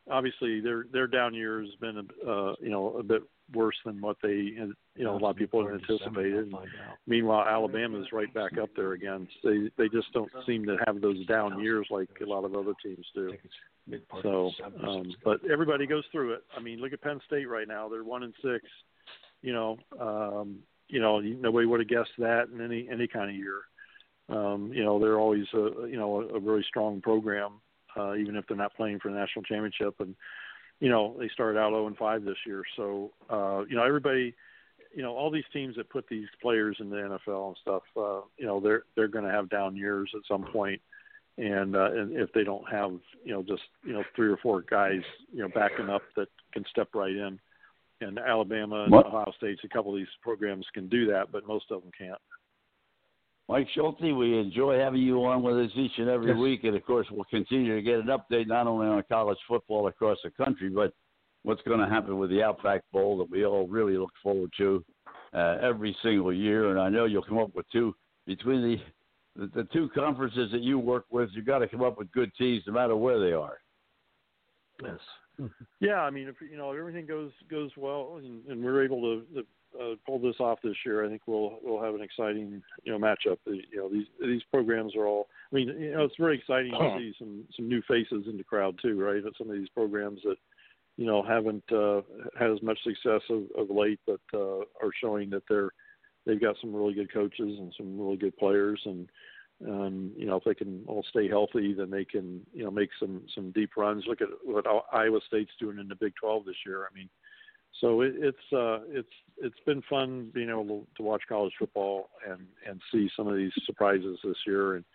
obviously 0.10 0.60
their 0.60 0.86
their 0.92 1.08
down 1.08 1.34
year 1.34 1.62
has 1.62 1.74
been 1.80 1.98
uh 2.28 2.54
you 2.62 2.70
know 2.70 2.98
a 2.98 3.04
bit 3.04 3.24
worse 3.54 3.76
than 3.86 4.02
what 4.02 4.18
they 4.24 4.36
you 4.36 4.74
know 4.98 5.16
a 5.16 5.20
lot 5.20 5.32
of 5.32 5.36
people 5.38 5.66
had 5.66 5.76
anticipated. 5.82 6.46
and 6.46 6.56
meanwhile 7.08 7.46
alabama's 7.46 8.08
right 8.12 8.34
back 8.34 8.58
up 8.58 8.70
there 8.76 8.94
again. 8.94 9.28
They 9.44 9.70
they 9.78 9.90
just 9.90 10.12
don't 10.14 10.32
seem 10.46 10.66
to 10.66 10.78
have 10.86 11.02
those 11.02 11.26
down 11.28 11.62
years 11.62 11.88
like 11.90 12.10
a 12.22 12.26
lot 12.26 12.46
of 12.46 12.56
other 12.56 12.74
teams 12.84 13.06
do. 13.14 13.34
So 14.22 14.52
um 14.86 15.14
but 15.24 15.40
everybody 15.50 15.86
goes 15.86 16.04
through 16.12 16.34
it. 16.34 16.44
I 16.58 16.60
mean 16.60 16.80
look 16.80 16.94
at 16.94 17.02
penn 17.02 17.22
state 17.26 17.48
right 17.48 17.68
now. 17.68 17.90
They're 17.90 18.04
one 18.04 18.24
and 18.24 18.34
six 18.42 18.66
you 19.42 19.54
know 19.54 19.78
um 20.00 20.60
you 20.94 21.00
know 21.00 21.20
nobody 21.20 21.66
would 21.66 21.80
have 21.80 21.90
guessed 21.90 22.12
that 22.20 22.50
in 22.54 22.62
any 22.62 22.88
any 22.90 23.08
kind 23.08 23.30
of 23.30 23.36
year 23.36 23.62
um 24.30 24.72
you 24.72 24.84
know 24.84 25.00
they're 25.00 25.20
always 25.20 25.46
a 25.56 25.88
you 25.88 25.98
know 25.98 26.22
a, 26.22 26.36
a 26.36 26.40
really 26.40 26.64
strong 26.68 27.02
program 27.02 27.54
uh 27.98 28.14
even 28.14 28.36
if 28.36 28.46
they're 28.48 28.56
not 28.56 28.76
playing 28.76 29.00
for 29.00 29.10
the 29.12 29.18
national 29.18 29.44
championship 29.44 29.96
and 30.00 30.16
you 30.80 30.90
know 30.90 31.16
they 31.20 31.28
started 31.30 31.60
out 31.60 31.72
0 31.72 31.88
and 31.88 31.98
5 31.98 32.24
this 32.24 32.38
year 32.46 32.64
so 32.78 33.12
uh 33.32 33.64
you 33.68 33.76
know 33.76 33.84
everybody 33.84 34.36
you 34.96 35.02
know 35.02 35.16
all 35.16 35.32
these 35.32 35.44
teams 35.52 35.76
that 35.78 35.90
put 35.90 36.08
these 36.08 36.28
players 36.40 36.78
in 36.80 36.92
the 36.92 36.98
NFL 36.98 37.48
and 37.48 37.58
stuff 37.60 37.84
uh 37.98 38.22
you 38.38 38.46
know 38.46 38.60
they're 38.60 38.84
they're 38.96 39.08
going 39.08 39.26
to 39.26 39.32
have 39.32 39.50
down 39.50 39.76
years 39.76 40.12
at 40.14 40.22
some 40.28 40.44
point 40.44 40.80
and 41.40 41.76
uh 41.76 41.92
and 41.92 42.16
if 42.16 42.32
they 42.34 42.44
don't 42.44 42.70
have 42.72 42.92
you 43.24 43.34
know 43.34 43.42
just 43.42 43.64
you 43.84 43.94
know 43.94 44.04
three 44.16 44.30
or 44.30 44.38
four 44.38 44.62
guys 44.62 45.02
you 45.32 45.42
know 45.42 45.50
backing 45.56 45.90
up 45.90 46.04
that 46.16 46.28
can 46.54 46.64
step 46.70 46.90
right 46.94 47.16
in 47.16 47.40
and 48.04 48.20
Alabama 48.20 48.84
and 48.84 48.92
What? 48.92 49.08
Ohio 49.08 49.32
State's 49.38 49.62
a 49.64 49.70
couple 49.70 49.92
of 49.94 49.98
these 49.98 50.08
programs 50.22 50.66
can 50.74 50.88
do 50.88 51.06
that 51.08 51.32
but 51.32 51.48
most 51.48 51.66
of 51.72 51.82
them 51.82 51.92
can't 51.98 52.20
Mike 53.50 53.68
Schulze, 53.76 54.14
we 54.14 54.40
enjoy 54.40 54.80
having 54.80 55.02
you 55.02 55.24
on 55.26 55.44
with 55.44 55.58
us 55.58 55.72
each 55.76 55.92
and 55.98 56.08
every 56.10 56.30
Yes. 56.30 56.38
week, 56.38 56.64
and 56.64 56.78
of 56.78 56.86
course, 56.86 57.06
we'll 57.12 57.26
continue 57.26 57.76
to 57.76 57.82
get 57.82 58.00
an 58.00 58.08
update 58.08 58.48
not 58.48 58.68
only 58.68 58.88
on 58.88 59.04
college 59.10 59.38
football 59.50 59.88
across 59.88 60.18
the 60.24 60.32
country, 60.32 60.70
but 60.70 60.94
what's 61.44 61.62
going 61.64 61.80
to 61.80 61.88
happen 61.88 62.18
with 62.18 62.30
the 62.30 62.42
Outback 62.42 62.84
Bowl 62.92 63.18
that 63.18 63.30
we 63.30 63.46
all 63.46 63.68
really 63.68 63.98
look 63.98 64.14
forward 64.24 64.52
to 64.58 64.84
uh, 65.34 65.58
every 65.62 65.96
single 66.02 66.34
year. 66.34 66.72
And 66.72 66.80
I 66.80 66.90
know 66.90 67.06
you'll 67.06 67.24
come 67.24 67.38
up 67.38 67.54
with 67.54 67.70
two 67.72 67.94
between 68.26 68.62
the 68.62 68.78
the, 69.36 69.48
the 69.48 69.64
two 69.74 69.90
conferences 69.96 70.52
that 70.52 70.62
you 70.62 70.78
work 70.78 71.06
with. 71.10 71.30
You've 71.34 71.48
got 71.48 71.60
to 71.60 71.68
come 71.68 71.82
up 71.82 71.98
with 71.98 72.12
good 72.12 72.32
teams, 72.36 72.64
no 72.68 72.74
matter 72.74 72.96
where 72.96 73.20
they 73.20 73.34
are. 73.34 73.58
Yes. 74.84 75.00
Yeah, 75.80 76.02
I 76.02 76.10
mean, 76.10 76.28
if 76.28 76.36
you 76.42 76.58
know 76.58 76.72
if 76.72 76.80
everything 76.80 77.06
goes 77.06 77.32
goes 77.50 77.72
well, 77.78 78.20
and, 78.24 78.46
and 78.48 78.64
we're 78.64 78.84
able 78.84 79.02
to, 79.02 79.26
to 79.34 79.46
uh, 79.80 79.96
pull 80.06 80.20
this 80.20 80.36
off 80.40 80.60
this 80.64 80.76
year, 80.86 81.06
I 81.06 81.10
think 81.10 81.22
we'll 81.26 81.60
we'll 81.64 81.82
have 81.82 81.96
an 81.96 82.02
exciting 82.02 82.62
you 82.84 82.92
know 82.92 83.00
matchup. 83.00 83.38
You 83.46 83.64
know, 83.76 83.90
these 83.90 84.08
these 84.22 84.44
programs 84.52 84.96
are 84.96 85.06
all. 85.08 85.28
I 85.52 85.56
mean, 85.56 85.68
you 85.70 85.92
know, 85.92 86.04
it's 86.04 86.16
very 86.20 86.38
exciting 86.38 86.72
to 86.72 86.98
see 86.98 87.14
some 87.18 87.44
some 87.56 87.68
new 87.68 87.82
faces 87.88 88.26
in 88.28 88.38
the 88.38 88.44
crowd 88.44 88.78
too, 88.82 89.00
right? 89.02 89.26
At 89.26 89.34
some 89.38 89.50
of 89.50 89.56
these 89.56 89.70
programs 89.70 90.22
that 90.24 90.38
you 90.98 91.06
know 91.06 91.24
haven't 91.24 91.70
uh, 91.72 92.02
had 92.38 92.52
as 92.52 92.62
much 92.62 92.78
success 92.84 93.22
of, 93.30 93.44
of 93.58 93.76
late, 93.76 94.00
but 94.06 94.22
uh, 94.34 94.60
are 94.82 94.92
showing 95.02 95.30
that 95.32 95.44
they're 95.50 95.72
they've 96.26 96.42
got 96.42 96.56
some 96.62 96.74
really 96.74 96.94
good 96.94 97.12
coaches 97.12 97.58
and 97.60 97.74
some 97.78 98.00
really 98.00 98.18
good 98.18 98.38
players 98.38 98.82
and 98.86 99.10
um, 99.68 100.12
you 100.18 100.26
know, 100.26 100.38
if 100.38 100.44
they 100.44 100.54
can 100.56 100.84
all 100.88 101.06
stay 101.10 101.28
healthy, 101.28 101.74
then 101.74 101.90
they 101.90 102.06
can, 102.06 102.42
you 102.54 102.64
know, 102.64 102.72
make 102.72 102.90
some 103.00 103.22
some 103.34 103.52
deep 103.52 103.72
runs. 103.78 104.04
Look 104.08 104.22
at 104.22 104.28
what 104.44 104.66
Iowa 104.92 105.20
State's 105.28 105.52
doing 105.60 105.80
in 105.80 105.88
the 105.88 105.96
Big 105.96 106.14
12 106.20 106.46
this 106.46 106.56
year. 106.66 106.84
I 106.90 106.94
mean, 106.94 107.10
so 107.80 108.02
it, 108.02 108.14
it's 108.18 108.54
uh, 108.54 108.80
it's 108.90 109.08
it's 109.38 109.60
been 109.66 109.82
fun 109.90 110.32
being 110.34 110.50
able 110.50 110.66
to, 110.66 110.88
to 110.98 111.04
watch 111.04 111.24
college 111.30 111.54
football 111.58 112.10
and 112.30 112.42
and 112.68 112.82
see 112.92 113.10
some 113.16 113.28
of 113.28 113.36
these 113.36 113.52
surprises 113.66 114.20
this 114.24 114.38
year, 114.46 114.76
and 114.76 114.86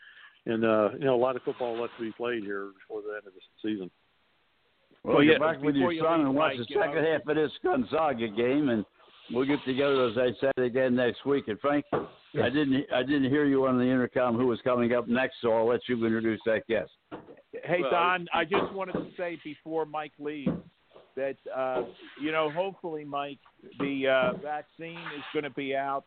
and 0.47 0.65
uh, 0.65 0.91
you 0.99 1.05
know, 1.05 1.15
a 1.15 1.17
lot 1.23 1.37
of 1.37 1.43
football 1.43 1.81
left 1.81 1.95
to 1.99 2.05
be 2.05 2.13
played 2.13 2.43
here 2.43 2.71
before 2.79 3.03
the 3.03 3.15
end 3.17 3.27
of 3.27 3.33
the 3.35 3.41
season. 3.63 3.91
Well, 5.05 5.17
Well, 5.17 5.25
get 5.25 5.33
yeah, 5.33 5.39
back 5.39 5.63
with 5.63 5.77
your 5.77 5.93
you 5.93 6.03
son 6.03 6.19
leave, 6.19 6.27
and 6.27 6.35
watch 6.37 6.57
Mike, 6.59 6.67
the 6.69 6.75
you 6.75 6.81
second 6.81 7.03
know- 7.03 7.13
half 7.13 7.27
of 7.27 7.37
this 7.37 7.53
Gonzaga 7.63 8.29
game, 8.29 8.69
and 8.69 8.85
we'll 9.33 9.47
get 9.47 9.59
together 9.64 10.09
as 10.09 10.16
I 10.16 10.31
said 10.41 10.64
again 10.64 10.95
next 10.95 11.24
week. 11.26 11.49
And 11.49 11.59
Frank, 11.61 11.85
I 11.95 12.49
didn't 12.51 12.85
I 12.95 13.03
didn't 13.03 13.31
hear 13.31 13.47
you 13.47 13.66
on 13.66 13.79
the 13.79 13.85
intercom 13.85 14.37
who 14.37 14.47
was 14.47 14.59
coming 14.64 14.93
up 14.95 15.09
next, 15.09 15.37
so 15.43 15.53
I'll 15.53 15.68
let 15.68 15.81
you 15.89 16.05
introduce 16.05 16.41
that 16.47 16.66
guest. 16.66 16.91
Hey 17.64 17.83
Well- 17.83 17.91
Don, 17.91 18.26
I 18.35 18.45
just 18.45 18.72
wanted 18.72 18.93
to 18.93 19.07
say 19.16 19.39
before 19.45 19.87
Mike 19.87 20.12
leaves 20.18 20.51
that 21.16 21.37
uh, 21.55 21.83
you 22.20 22.33
know 22.33 22.51
hopefully 22.51 23.05
Mike 23.05 23.39
the 23.79 24.09
uh, 24.09 24.37
vaccine 24.39 24.99
is 25.16 25.24
going 25.33 25.45
to 25.45 25.51
be 25.51 25.74
out 25.74 26.05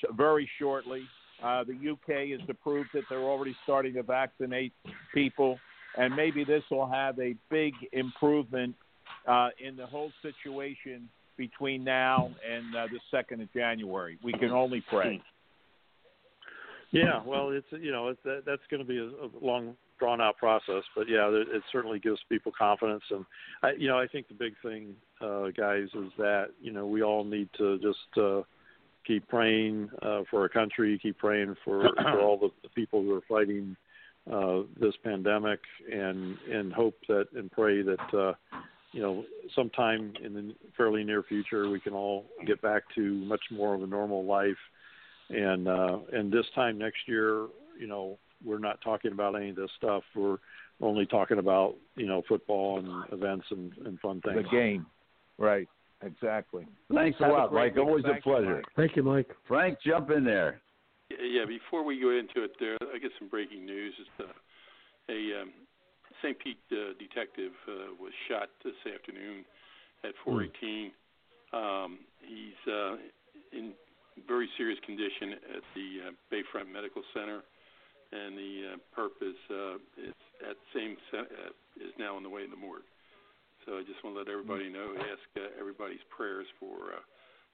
sh- 0.00 0.06
very 0.16 0.48
shortly. 0.58 1.02
Uh, 1.42 1.64
the 1.64 1.90
UK 1.90 2.38
has 2.38 2.48
approved 2.48 2.90
that 2.94 3.02
they're 3.10 3.18
already 3.18 3.54
starting 3.64 3.94
to 3.94 4.02
vaccinate 4.04 4.72
people, 5.12 5.58
and 5.98 6.14
maybe 6.14 6.44
this 6.44 6.62
will 6.70 6.86
have 6.86 7.18
a 7.18 7.34
big 7.50 7.74
improvement 7.92 8.76
uh, 9.26 9.48
in 9.58 9.74
the 9.76 9.84
whole 9.84 10.12
situation 10.22 11.08
between 11.36 11.84
now 11.84 12.30
and 12.48 12.74
uh, 12.74 12.86
the 12.92 13.00
second 13.10 13.40
of 13.40 13.52
January. 13.52 14.18
We 14.22 14.32
can 14.32 14.50
only 14.50 14.82
pray. 14.88 15.20
Yeah, 16.92 17.22
well, 17.24 17.50
it's 17.50 17.66
you 17.70 17.90
know 17.90 18.08
it's, 18.08 18.20
that, 18.24 18.42
that's 18.44 18.62
going 18.70 18.82
to 18.82 18.86
be 18.86 18.98
a, 18.98 19.04
a 19.04 19.28
long 19.40 19.74
drawn 19.98 20.20
out 20.20 20.36
process, 20.36 20.82
but 20.94 21.08
yeah, 21.08 21.28
it, 21.28 21.48
it 21.50 21.62
certainly 21.72 21.98
gives 21.98 22.18
people 22.28 22.52
confidence, 22.56 23.02
and 23.10 23.24
I, 23.62 23.72
you 23.78 23.88
know 23.88 23.98
I 23.98 24.06
think 24.06 24.28
the 24.28 24.34
big 24.34 24.52
thing, 24.62 24.94
uh, 25.22 25.46
guys, 25.56 25.88
is 25.94 26.12
that 26.18 26.48
you 26.60 26.70
know 26.70 26.86
we 26.86 27.02
all 27.02 27.24
need 27.24 27.48
to 27.56 27.78
just 27.78 28.18
uh, 28.20 28.42
keep 29.06 29.26
praying 29.28 29.88
uh, 30.02 30.22
for 30.30 30.42
our 30.42 30.50
country, 30.50 30.98
keep 31.02 31.18
praying 31.18 31.56
for 31.64 31.88
for 31.96 32.20
all 32.20 32.36
the, 32.36 32.50
the 32.62 32.68
people 32.68 33.02
who 33.02 33.14
are 33.14 33.22
fighting 33.26 33.74
uh, 34.30 34.60
this 34.78 34.94
pandemic, 35.02 35.60
and 35.90 36.36
and 36.52 36.74
hope 36.74 36.96
that 37.08 37.26
and 37.34 37.50
pray 37.50 37.80
that 37.80 38.14
uh, 38.14 38.32
you 38.92 39.00
know 39.00 39.24
sometime 39.54 40.12
in 40.24 40.34
the 40.34 40.54
fairly 40.76 41.04
near 41.04 41.22
future 41.22 41.68
we 41.70 41.80
can 41.80 41.92
all 41.92 42.26
get 42.46 42.60
back 42.62 42.82
to 42.94 43.14
much 43.24 43.42
more 43.50 43.74
of 43.74 43.82
a 43.82 43.86
normal 43.86 44.24
life 44.24 44.56
and 45.30 45.68
uh 45.68 45.98
and 46.12 46.32
this 46.32 46.46
time 46.54 46.78
next 46.78 46.98
year 47.06 47.46
you 47.78 47.86
know 47.86 48.18
we're 48.44 48.58
not 48.58 48.80
talking 48.82 49.12
about 49.12 49.34
any 49.34 49.50
of 49.50 49.56
this 49.56 49.70
stuff 49.78 50.02
we're 50.14 50.38
only 50.82 51.06
talking 51.06 51.38
about 51.38 51.76
you 51.96 52.06
know 52.06 52.22
football 52.28 52.78
and 52.78 53.12
events 53.12 53.46
and, 53.50 53.72
and 53.86 53.98
fun 54.00 54.20
things. 54.20 54.44
The 54.44 54.56
game, 54.56 54.86
right? 55.38 55.68
Exactly. 56.02 56.66
Thanks 56.92 57.18
a 57.20 57.24
Have 57.24 57.32
a 57.32 57.34
lot, 57.34 57.50
great 57.50 57.60
Mike. 57.60 57.76
week. 57.76 57.86
Always 57.86 58.04
Thank 58.04 58.18
a 58.18 58.22
pleasure. 58.22 58.56
Mike. 58.56 58.64
Thank 58.74 58.96
you, 58.96 59.02
Mike. 59.04 59.28
Frank, 59.46 59.78
jump 59.86 60.10
in 60.10 60.24
there. 60.24 60.60
Yeah, 61.10 61.44
before 61.46 61.84
we 61.84 62.00
go 62.00 62.10
into 62.10 62.42
it, 62.42 62.52
there 62.58 62.76
I 62.92 62.98
get 62.98 63.12
some 63.18 63.28
breaking 63.28 63.64
news. 63.64 63.94
It's, 64.00 64.28
uh, 64.28 64.32
a 65.12 65.42
um, 65.42 65.52
St. 66.22 66.38
Pete 66.38 66.58
uh, 66.70 66.94
detective 66.98 67.52
uh, 67.66 67.94
was 67.98 68.12
shot 68.30 68.48
this 68.64 68.78
afternoon 68.86 69.44
at 70.04 70.14
418. 70.24 70.94
Um, 71.52 71.98
he's 72.22 72.60
uh, 72.70 72.96
in 73.52 73.74
very 74.28 74.48
serious 74.56 74.78
condition 74.86 75.34
at 75.56 75.64
the 75.74 75.88
uh, 76.06 76.10
Bayfront 76.30 76.72
Medical 76.72 77.02
Center, 77.12 77.42
and 78.12 78.38
the 78.38 78.76
uh, 78.76 78.76
perp 78.94 79.18
is 79.20 79.36
uh, 79.50 79.76
is 79.98 80.14
at 80.48 80.56
same 80.74 80.96
uh, 81.12 81.50
is 81.80 81.92
now 81.98 82.16
on 82.16 82.22
the 82.22 82.30
way 82.30 82.44
in 82.44 82.50
the 82.50 82.56
morgue. 82.56 82.86
So 83.66 83.78
I 83.78 83.82
just 83.82 84.02
want 84.02 84.16
to 84.16 84.20
let 84.20 84.28
everybody 84.28 84.68
know, 84.68 84.94
ask 84.98 85.22
uh, 85.38 85.54
everybody's 85.58 86.02
prayers 86.10 86.46
for 86.58 86.98
uh, 86.98 87.02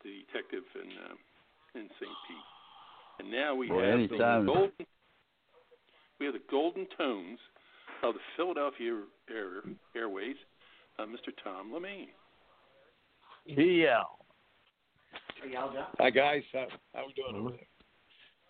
the 0.04 0.24
detective 0.24 0.64
in 0.74 0.88
uh, 0.92 1.16
in 1.78 1.86
St. 2.00 2.16
Pete. 2.26 2.48
And 3.20 3.30
now 3.30 3.54
we 3.54 3.68
Boy, 3.68 3.82
have 3.82 3.94
anytime. 3.94 4.46
the 4.46 4.52
golden 4.52 4.86
we 6.18 6.26
have 6.26 6.34
the 6.34 6.48
golden 6.50 6.86
tones 6.96 7.38
of 8.02 8.14
the 8.14 8.20
Philadelphia 8.36 9.02
Air, 9.30 9.62
Airways, 9.96 10.36
uh, 10.98 11.02
Mr. 11.02 11.32
Tom 11.42 11.72
Lemaine. 11.72 12.08
Yeah. 13.46 14.02
Hi 15.98 16.10
guys, 16.10 16.42
how 16.52 16.66
how 16.94 17.06
we 17.06 17.12
doing 17.14 17.40
over 17.40 17.50
there? 17.50 17.66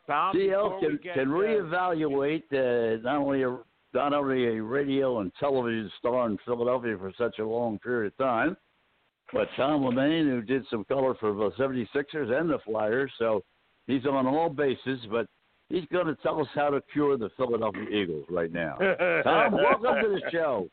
Tom, 0.07 0.35
CL 0.35 0.65
before 0.65 0.81
we 0.81 0.87
can, 0.87 1.01
get, 1.03 1.15
can 1.15 1.29
uh, 1.29 1.35
reevaluate 1.35 2.43
uh, 2.53 3.01
not 3.03 3.17
only 3.19 3.43
a 3.43 3.59
not 3.95 4.13
only 4.13 4.57
a 4.57 4.63
radio 4.63 5.21
and 5.21 5.33
television 5.39 5.91
star 5.99 6.27
in 6.27 6.39
Philadelphia 6.45 6.97
for 6.99 7.13
such 7.19 7.39
a 7.39 7.45
long 7.45 7.79
period 7.79 8.13
of 8.13 8.19
time, 8.19 8.57
but 9.33 9.49
Tom 9.57 9.85
Lemaine, 9.85 10.27
who 10.27 10.43
did 10.43 10.65
some 10.71 10.85
color 10.85 11.15
for 11.21 11.33
the 11.35 11.51
76ers 11.59 12.41
and 12.41 12.51
the 12.51 12.59
Flyers, 12.65 13.11
so 13.19 13.43
he's 13.87 14.07
on 14.07 14.27
all 14.27 14.49
bases. 14.49 15.01
But 15.11 15.27
he's 15.69 15.85
going 15.93 16.07
to 16.07 16.15
tell 16.17 16.41
us 16.41 16.49
how 16.55 16.71
to 16.71 16.83
cure 16.93 17.17
the 17.17 17.31
Philadelphia 17.37 17.89
Eagles 17.91 18.27
right 18.31 18.53
now. 18.53 18.77
Tom, 19.25 19.53
welcome 19.53 20.03
to 20.03 20.09
the 20.09 20.23
show. 20.31 20.69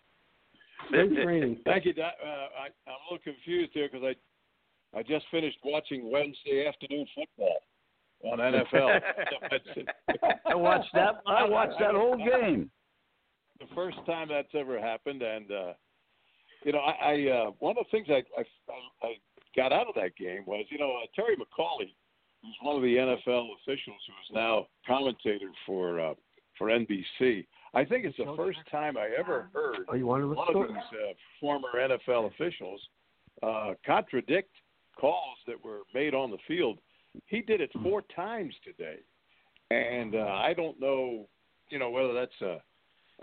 Great 0.89 1.13
training. 1.13 1.57
Thank 1.65 1.85
you. 1.85 1.93
Uh, 1.97 2.03
I, 2.03 2.67
I'm 2.87 2.95
a 3.09 3.13
little 3.13 3.23
confused 3.23 3.71
here 3.73 3.89
because 3.91 4.05
I 4.05 4.15
I 4.97 5.03
just 5.03 5.25
finished 5.29 5.57
watching 5.63 6.09
Wednesday 6.09 6.67
afternoon 6.67 7.05
football 7.13 7.57
on 8.23 8.39
NFL. 8.39 9.01
I 10.45 10.55
watched 10.55 10.93
that. 10.93 11.21
I 11.27 11.43
watched 11.43 11.79
that 11.79 11.95
whole 11.95 12.17
game. 12.17 12.71
the 13.59 13.65
first 13.75 13.97
time 14.05 14.29
that's 14.29 14.47
ever 14.53 14.79
happened, 14.79 15.21
and 15.21 15.51
uh, 15.51 15.73
you 16.63 16.71
know, 16.71 16.79
I, 16.79 16.91
I 16.91 17.29
uh, 17.29 17.51
one 17.59 17.75
of 17.77 17.85
the 17.85 17.91
things 17.91 18.07
I, 18.09 18.23
I 18.39 18.43
I 19.05 19.13
got 19.55 19.73
out 19.73 19.87
of 19.87 19.95
that 19.95 20.15
game 20.15 20.43
was 20.45 20.65
you 20.69 20.77
know 20.77 20.91
uh, 20.91 21.07
Terry 21.13 21.35
McAulay, 21.35 21.93
who's 22.45 22.57
one 22.61 22.75
of 22.75 22.81
the 22.81 22.95
NFL 22.95 23.47
officials 23.61 24.01
who 24.07 24.13
is 24.13 24.33
now 24.33 24.67
commentator 24.87 25.49
for 25.65 25.99
uh, 25.99 26.13
for 26.57 26.67
NBC. 26.67 27.45
I 27.73 27.83
think 27.83 28.05
it's 28.05 28.17
the 28.17 28.33
first 28.37 28.59
time 28.71 28.95
I 28.97 29.09
ever 29.17 29.49
heard 29.53 29.79
Oh, 29.89 29.95
you 29.95 30.05
want 30.05 30.23
to 30.23 30.27
one 30.27 30.55
of 30.55 30.67
these 30.69 30.77
uh, 30.77 31.13
former 31.41 31.67
NFL 31.75 32.31
officials 32.31 32.81
uh, 33.43 33.73
contradict 33.85 34.51
calls 34.99 35.37
that 35.47 35.63
were 35.63 35.81
made 35.93 36.13
on 36.13 36.31
the 36.31 36.37
field. 36.47 36.79
He 37.27 37.41
did 37.41 37.61
it 37.61 37.71
four 37.83 38.03
times 38.15 38.53
today, 38.63 38.97
and 39.71 40.15
uh, 40.15 40.39
I 40.41 40.53
don't 40.53 40.79
know, 40.79 41.27
you 41.69 41.79
know, 41.79 41.89
whether 41.89 42.13
that's 42.13 42.41
a, 42.41 42.61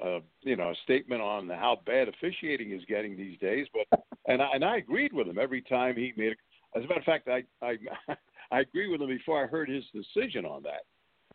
a 0.07 0.21
you 0.43 0.57
know 0.57 0.71
a 0.71 0.75
statement 0.85 1.23
on 1.23 1.49
how 1.49 1.81
bad 1.87 2.09
officiating 2.09 2.73
is 2.73 2.83
getting 2.89 3.17
these 3.17 3.39
days. 3.39 3.67
But 3.73 4.03
and 4.27 4.43
I, 4.43 4.49
and 4.55 4.65
I 4.65 4.79
agreed 4.79 5.13
with 5.13 5.27
him 5.27 5.39
every 5.39 5.63
time 5.63 5.97
he 5.97 6.13
made. 6.17 6.33
A, 6.33 6.79
as 6.79 6.85
a 6.85 6.89
matter 6.89 7.01
of 7.01 7.05
fact, 7.05 7.29
I 7.29 7.45
I 7.65 7.77
I 8.53 8.61
agree 8.61 8.89
with 8.89 9.01
him 9.01 9.09
before 9.09 9.43
I 9.43 9.47
heard 9.47 9.69
his 9.69 9.85
decision 9.95 10.45
on 10.45 10.63
that, 10.65 10.83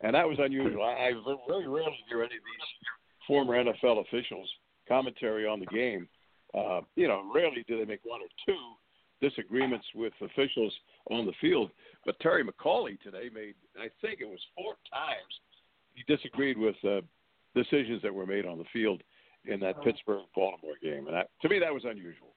and 0.02 0.14
that 0.14 0.28
was 0.28 0.38
unusual. 0.40 0.84
I, 0.84 1.10
I 1.10 1.12
very 1.48 1.68
rarely 1.68 1.98
hear 2.08 2.20
any 2.20 2.26
of 2.26 2.32
these 2.32 2.88
former 3.28 3.56
NFL 3.62 4.02
officials 4.02 4.48
commentary 4.88 5.48
on 5.48 5.60
the 5.60 5.66
game. 5.66 6.08
Uh, 6.54 6.82
you 6.96 7.08
know, 7.08 7.24
rarely 7.34 7.66
do 7.68 7.78
they 7.78 7.86
make 7.86 8.00
one 8.04 8.22
or 8.22 8.28
two 8.46 8.58
disagreements 9.22 9.86
with 9.96 10.14
officials 10.22 10.74
on 11.12 11.26
the 11.26 11.34
field. 11.42 11.72
But 12.06 12.20
Terry 12.20 12.44
McAulay 12.44 13.00
today 13.02 13.30
made, 13.34 13.56
I 13.78 13.90
think 14.02 14.22
it 14.22 14.28
was 14.28 14.40
four 14.56 14.76
times, 14.94 15.34
he 15.94 16.04
disagreed 16.14 16.58
with 16.58 16.76
uh, 16.88 17.02
decisions 17.56 18.02
that 18.04 18.14
were 18.14 18.28
made 18.28 18.46
on 18.46 18.60
the 18.60 18.66
field 18.72 19.02
in 19.46 19.60
that 19.62 19.82
Pittsburgh 19.84 20.26
Baltimore 20.36 20.76
game, 20.82 21.08
and 21.08 21.16
that, 21.16 21.30
to 21.42 21.50
me 21.50 21.58
that 21.60 21.74
was 21.74 21.84
unusual. 21.86 22.36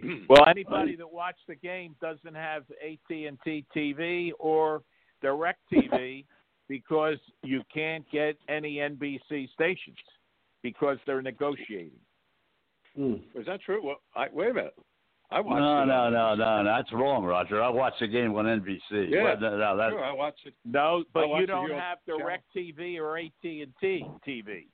Well, 0.28 0.46
anybody 0.48 0.96
that 0.96 1.10
watched 1.12 1.46
the 1.46 1.54
game 1.54 1.94
doesn't 2.00 2.34
have 2.34 2.64
AT&T 2.82 3.64
TV 3.76 4.30
or 4.38 4.82
Direct 5.20 5.60
TV 5.72 6.24
because 6.68 7.18
you 7.42 7.62
can't 7.72 8.04
get 8.10 8.36
any 8.48 8.76
NBC 8.76 9.50
stations 9.52 9.96
because 10.62 10.98
they're 11.06 11.22
negotiating. 11.22 11.90
Hmm. 12.96 13.14
Is 13.34 13.46
that 13.46 13.60
true? 13.62 13.84
Well, 13.84 13.96
I, 14.16 14.26
wait 14.32 14.50
a 14.50 14.54
minute. 14.54 14.74
I 15.30 15.40
watched 15.40 15.60
No, 15.60 15.82
it 15.82 15.86
no, 15.86 15.92
on- 15.94 16.12
no, 16.38 16.62
no, 16.62 16.64
that's 16.64 16.92
wrong, 16.92 17.24
Roger. 17.24 17.62
I 17.62 17.68
watched 17.70 18.00
the 18.00 18.06
game 18.06 18.34
on 18.34 18.44
NBC. 18.44 19.08
Yeah, 19.10 19.22
Well, 19.22 19.40
no, 19.40 19.56
no, 19.58 19.76
that, 19.78 19.90
Sure, 19.90 20.04
I 20.04 20.12
watched 20.12 20.46
it. 20.46 20.54
No, 20.64 21.04
but 21.14 21.26
you 21.28 21.46
don't 21.46 21.66
here 21.66 21.74
on 21.76 21.80
have 21.80 21.98
channel. 22.06 22.20
Direct 22.20 22.44
TV 22.54 22.98
or 22.98 23.16
AT&T 23.18 24.06
TV. 24.26 24.66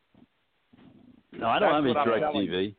no, 1.32 1.46
I 1.48 1.58
don't 1.58 1.70
That's 1.70 1.74
have 1.74 1.84
any 1.84 1.94
what 1.94 2.04
direct 2.04 2.34
TV. 2.34 2.74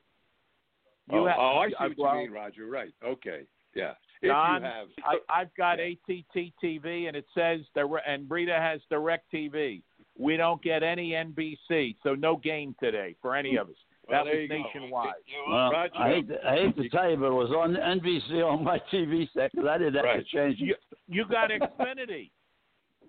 You 1.12 1.20
oh, 1.20 1.26
have- 1.28 1.38
oh, 1.39 1.57
I 1.60 1.70
see 1.70 1.76
I- 1.80 1.88
what 1.88 1.97
well- 1.97 2.16
you 2.16 2.22
mean, 2.24 2.32
Roger. 2.32 2.66
Right. 2.68 2.93
Okay. 3.03 3.41
Yeah. 3.76 3.93
If 4.22 4.30
Don, 4.30 4.62
you 4.62 4.68
have, 4.68 4.88
I, 5.05 5.18
I've 5.30 5.53
got 5.55 5.78
Yeah. 5.80 5.93
AT&T 6.10 6.53
TV, 6.62 7.07
and 7.07 7.16
it 7.16 7.26
says 7.34 7.62
dire- 7.74 7.97
and 8.05 8.30
Rita 8.30 8.53
has 8.53 8.82
Direct 8.89 9.32
TV. 9.32 9.82
We 10.18 10.36
don't 10.36 10.62
get 10.62 10.84
any 10.84 11.12
NBC, 11.14 11.95
so 12.03 12.16
no 12.16 12.36
game 12.36 12.76
today 12.82 13.16
for 13.22 13.36
any 13.36 13.55
of 13.55 13.70
us. 13.70 13.76
well, 14.10 14.26
that 14.26 14.32
there 14.32 14.41
was 14.41 14.49
nationwide. 14.49 15.14
Well, 15.47 15.72
Roger, 15.72 15.93
I 15.97 16.10
hate 16.10 16.28
to, 16.28 16.45
I 16.47 16.55
hate 16.55 16.76
to 16.78 16.89
tell 16.89 17.10
you, 17.10 17.16
but 17.16 17.28
it 17.28 17.34
was 17.34 17.51
on 17.51 17.76
NBC 17.76 18.41
on 18.43 18.64
my 18.64 18.80
TV 18.91 19.30
set 19.34 19.51
because 19.51 19.68
I 19.68 19.78
didn't 19.78 19.93
have 19.95 20.03
Right. 20.03 20.18
to 20.18 20.24
change 20.38 20.60
it. 20.62 20.66
You, 20.66 20.76
you 21.07 21.26
got 21.26 21.51
Xfinity. 21.51 22.32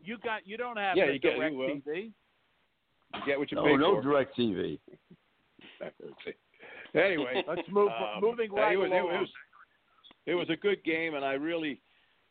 You 0.05 0.18
got 0.18 0.46
you 0.46 0.57
don't 0.57 0.76
have 0.76 0.96
Yeah, 0.96 1.07
the 1.07 1.14
you 1.14 1.18
get- 1.18 1.32
you 1.32 1.38
Direct 1.40 1.57
will. 1.57 1.68
TV. 1.68 2.12
you 3.14 3.20
get 3.26 3.38
what 3.38 3.51
you 3.51 3.57
No, 3.57 3.64
pay 3.64 3.76
no 3.76 3.96
for. 3.96 4.03
direct 4.03 4.36
TV. 4.36 4.78
anyway, 6.95 7.43
Let's 7.49 7.68
move 7.70 7.88
um, 7.88 8.20
moving 8.20 8.53
right 8.53 8.72
it 8.72 8.76
was, 8.76 8.91
along. 8.91 8.99
It 9.14 9.20
was, 9.20 9.28
it 10.26 10.34
was 10.34 10.51
a 10.51 10.57
good 10.57 10.82
game, 10.84 11.14
and 11.14 11.24
I 11.24 11.32
really, 11.32 11.80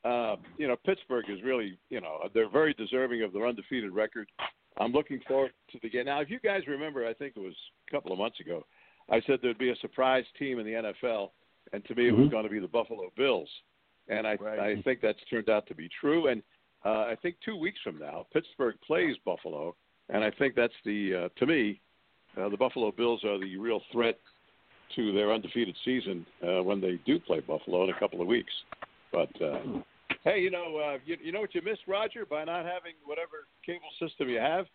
uh, 0.04 0.36
you 0.58 0.68
know, 0.68 0.76
Pittsburgh 0.86 1.26
is 1.30 1.42
really, 1.44 1.78
you 1.90 2.02
know, 2.02 2.20
they're 2.34 2.50
very 2.50 2.74
deserving 2.74 3.24
of 3.24 3.34
their 3.34 3.48
undefeated 3.48 3.92
record. 3.92 4.30
I'm 4.80 4.92
looking 4.92 5.20
forward 5.28 5.52
to 5.72 5.80
the 5.82 5.90
game. 5.90 6.06
Now, 6.06 6.22
if 6.22 6.30
you 6.30 6.40
guys 6.40 6.62
remember, 6.68 7.06
I 7.06 7.14
think 7.14 7.34
it 7.36 7.40
was 7.42 7.56
a 7.88 7.92
couple 7.92 8.12
of 8.12 8.20
months 8.20 8.40
ago, 8.40 8.66
I 9.10 9.22
said 9.26 9.40
there'd 9.42 9.58
be 9.58 9.72
a 9.72 9.76
surprise 9.78 10.24
team 10.38 10.60
in 10.60 10.66
the 10.66 10.74
NFL, 10.74 11.32
and 11.74 11.84
to 11.86 11.96
me, 11.96 12.08
it 12.08 12.12
was 12.16 12.28
Mhm. 12.28 12.32
going 12.32 12.44
to 12.44 12.50
be 12.50 12.60
the 12.60 12.68
Buffalo 12.68 13.12
Bills, 13.16 13.50
and 14.08 14.26
I, 14.28 14.36
Right. 14.36 14.60
I 14.60 14.82
think 14.84 15.02
that's 15.02 15.24
turned 15.26 15.50
out 15.50 15.66
to 15.68 15.76
be 15.76 15.90
true. 15.90 16.28
And 16.28 16.44
uh, 16.86 17.02
I 17.02 17.16
think 17.16 17.40
two 17.42 17.58
weeks 17.58 17.80
from 17.82 17.98
now, 18.00 18.28
Pittsburgh 18.32 18.80
plays 18.82 19.18
Buffalo, 19.26 19.76
and 20.10 20.24
I 20.24 20.32
think 20.32 20.56
that's 20.56 20.74
the, 20.86 21.16
uh, 21.16 21.30
to 21.38 21.46
me, 21.46 21.82
uh, 22.38 22.48
the 22.50 22.58
Buffalo 22.58 22.92
Bills 22.92 23.24
are 23.26 23.38
the 23.38 23.58
real 23.58 23.82
threat 23.92 24.20
to 24.96 25.12
their 25.14 25.32
undefeated 25.32 25.76
season 25.86 26.26
uh, 26.44 26.64
when 26.64 26.82
they 26.82 27.00
do 27.06 27.20
play 27.20 27.40
Buffalo 27.40 27.84
in 27.84 27.90
a 27.90 28.00
couple 28.00 28.22
of 28.22 28.28
weeks. 28.28 28.52
But 29.12 29.30
uh, 29.42 29.60
hey, 30.24 30.40
you 30.40 30.52
know, 30.52 30.78
uh, 30.78 30.98
you, 31.06 31.18
you 31.24 31.32
know 31.32 31.42
what 31.42 31.56
you 31.56 31.62
missed, 31.62 31.82
Roger, 31.88 32.26
by 32.26 32.44
not 32.44 32.66
having 32.66 32.94
whatever 33.06 33.48
cable 33.66 33.90
system 34.00 34.30
you 34.30 34.40
have. 34.40 34.66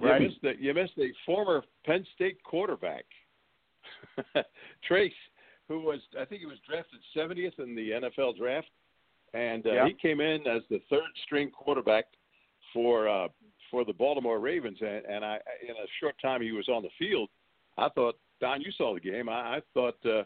Right. 0.00 0.20
You 0.20 0.28
missed 0.28 0.42
the, 0.42 0.52
You 0.58 0.74
missed 0.74 0.92
a 0.98 1.10
former 1.26 1.62
Penn 1.84 2.06
State 2.14 2.42
quarterback, 2.44 3.04
Trace, 4.86 5.12
who 5.68 5.80
was 5.80 6.00
I 6.20 6.24
think 6.24 6.40
he 6.40 6.46
was 6.46 6.58
drafted 6.68 7.00
70th 7.16 7.58
in 7.62 7.74
the 7.74 7.90
NFL 7.90 8.36
draft, 8.36 8.68
and 9.34 9.66
uh, 9.66 9.72
Yeah. 9.72 9.86
he 9.86 9.94
came 9.94 10.20
in 10.20 10.46
as 10.46 10.62
the 10.70 10.80
third 10.90 11.02
string 11.24 11.50
quarterback 11.50 12.04
for 12.72 13.08
uh, 13.08 13.28
for 13.70 13.84
the 13.84 13.92
Baltimore 13.92 14.38
Ravens, 14.38 14.78
and, 14.80 15.04
and 15.06 15.24
I 15.24 15.38
in 15.62 15.70
a 15.74 15.88
short 16.00 16.14
time 16.22 16.42
he 16.42 16.52
was 16.52 16.68
on 16.68 16.82
the 16.82 16.90
field. 16.98 17.28
I 17.76 17.88
thought 17.90 18.18
Don, 18.40 18.60
you 18.60 18.70
saw 18.76 18.94
the 18.94 19.00
game. 19.00 19.28
I, 19.28 19.56
I 19.56 19.60
thought 19.74 19.96
uh, 20.06 20.22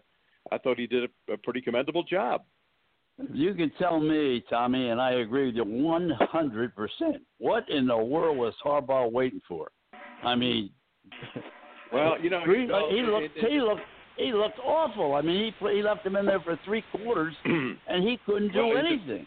I 0.50 0.58
thought 0.58 0.78
he 0.78 0.86
did 0.86 1.04
a, 1.28 1.32
a 1.32 1.36
pretty 1.36 1.60
commendable 1.60 2.02
job. 2.02 2.42
You 3.32 3.54
can 3.54 3.70
tell 3.78 4.00
me, 4.00 4.42
Tommy, 4.48 4.88
and 4.88 5.00
I 5.00 5.12
agree 5.12 5.46
with 5.46 5.54
you 5.54 5.64
100%. 5.64 6.88
What 7.38 7.68
in 7.68 7.86
the 7.86 7.96
world 7.96 8.36
was 8.38 8.54
Harbaugh 8.64 9.12
waiting 9.12 9.40
for? 9.46 9.70
I 10.24 10.34
mean, 10.34 10.70
Well, 11.92 12.18
you 12.20 12.30
know, 12.30 12.40
he, 12.46 12.62
he 12.96 13.02
looked 13.02 13.36
it- 13.36 13.50
he 13.50 13.60
looked 13.60 13.82
he 14.16 14.32
looked 14.32 14.58
awful. 14.58 15.14
I 15.14 15.22
mean, 15.22 15.52
he 15.60 15.68
he 15.68 15.82
left 15.82 16.04
him 16.06 16.16
in 16.16 16.26
there 16.26 16.40
for 16.40 16.58
three 16.64 16.82
quarters, 16.90 17.34
and 17.44 18.02
he 18.06 18.18
couldn't 18.26 18.52
do 18.52 18.66
Well, 18.68 18.76
anything. 18.78 19.26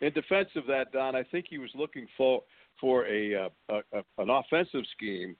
in 0.00 0.12
defense 0.12 0.48
of 0.56 0.66
that, 0.66 0.90
Don, 0.92 1.14
I 1.14 1.22
think 1.24 1.46
he 1.48 1.58
was 1.58 1.70
looking 1.74 2.06
for 2.16 2.42
for 2.80 3.06
a, 3.06 3.34
uh, 3.34 3.48
a, 3.70 3.98
a 3.98 4.02
an 4.22 4.30
offensive 4.30 4.84
scheme 4.96 5.36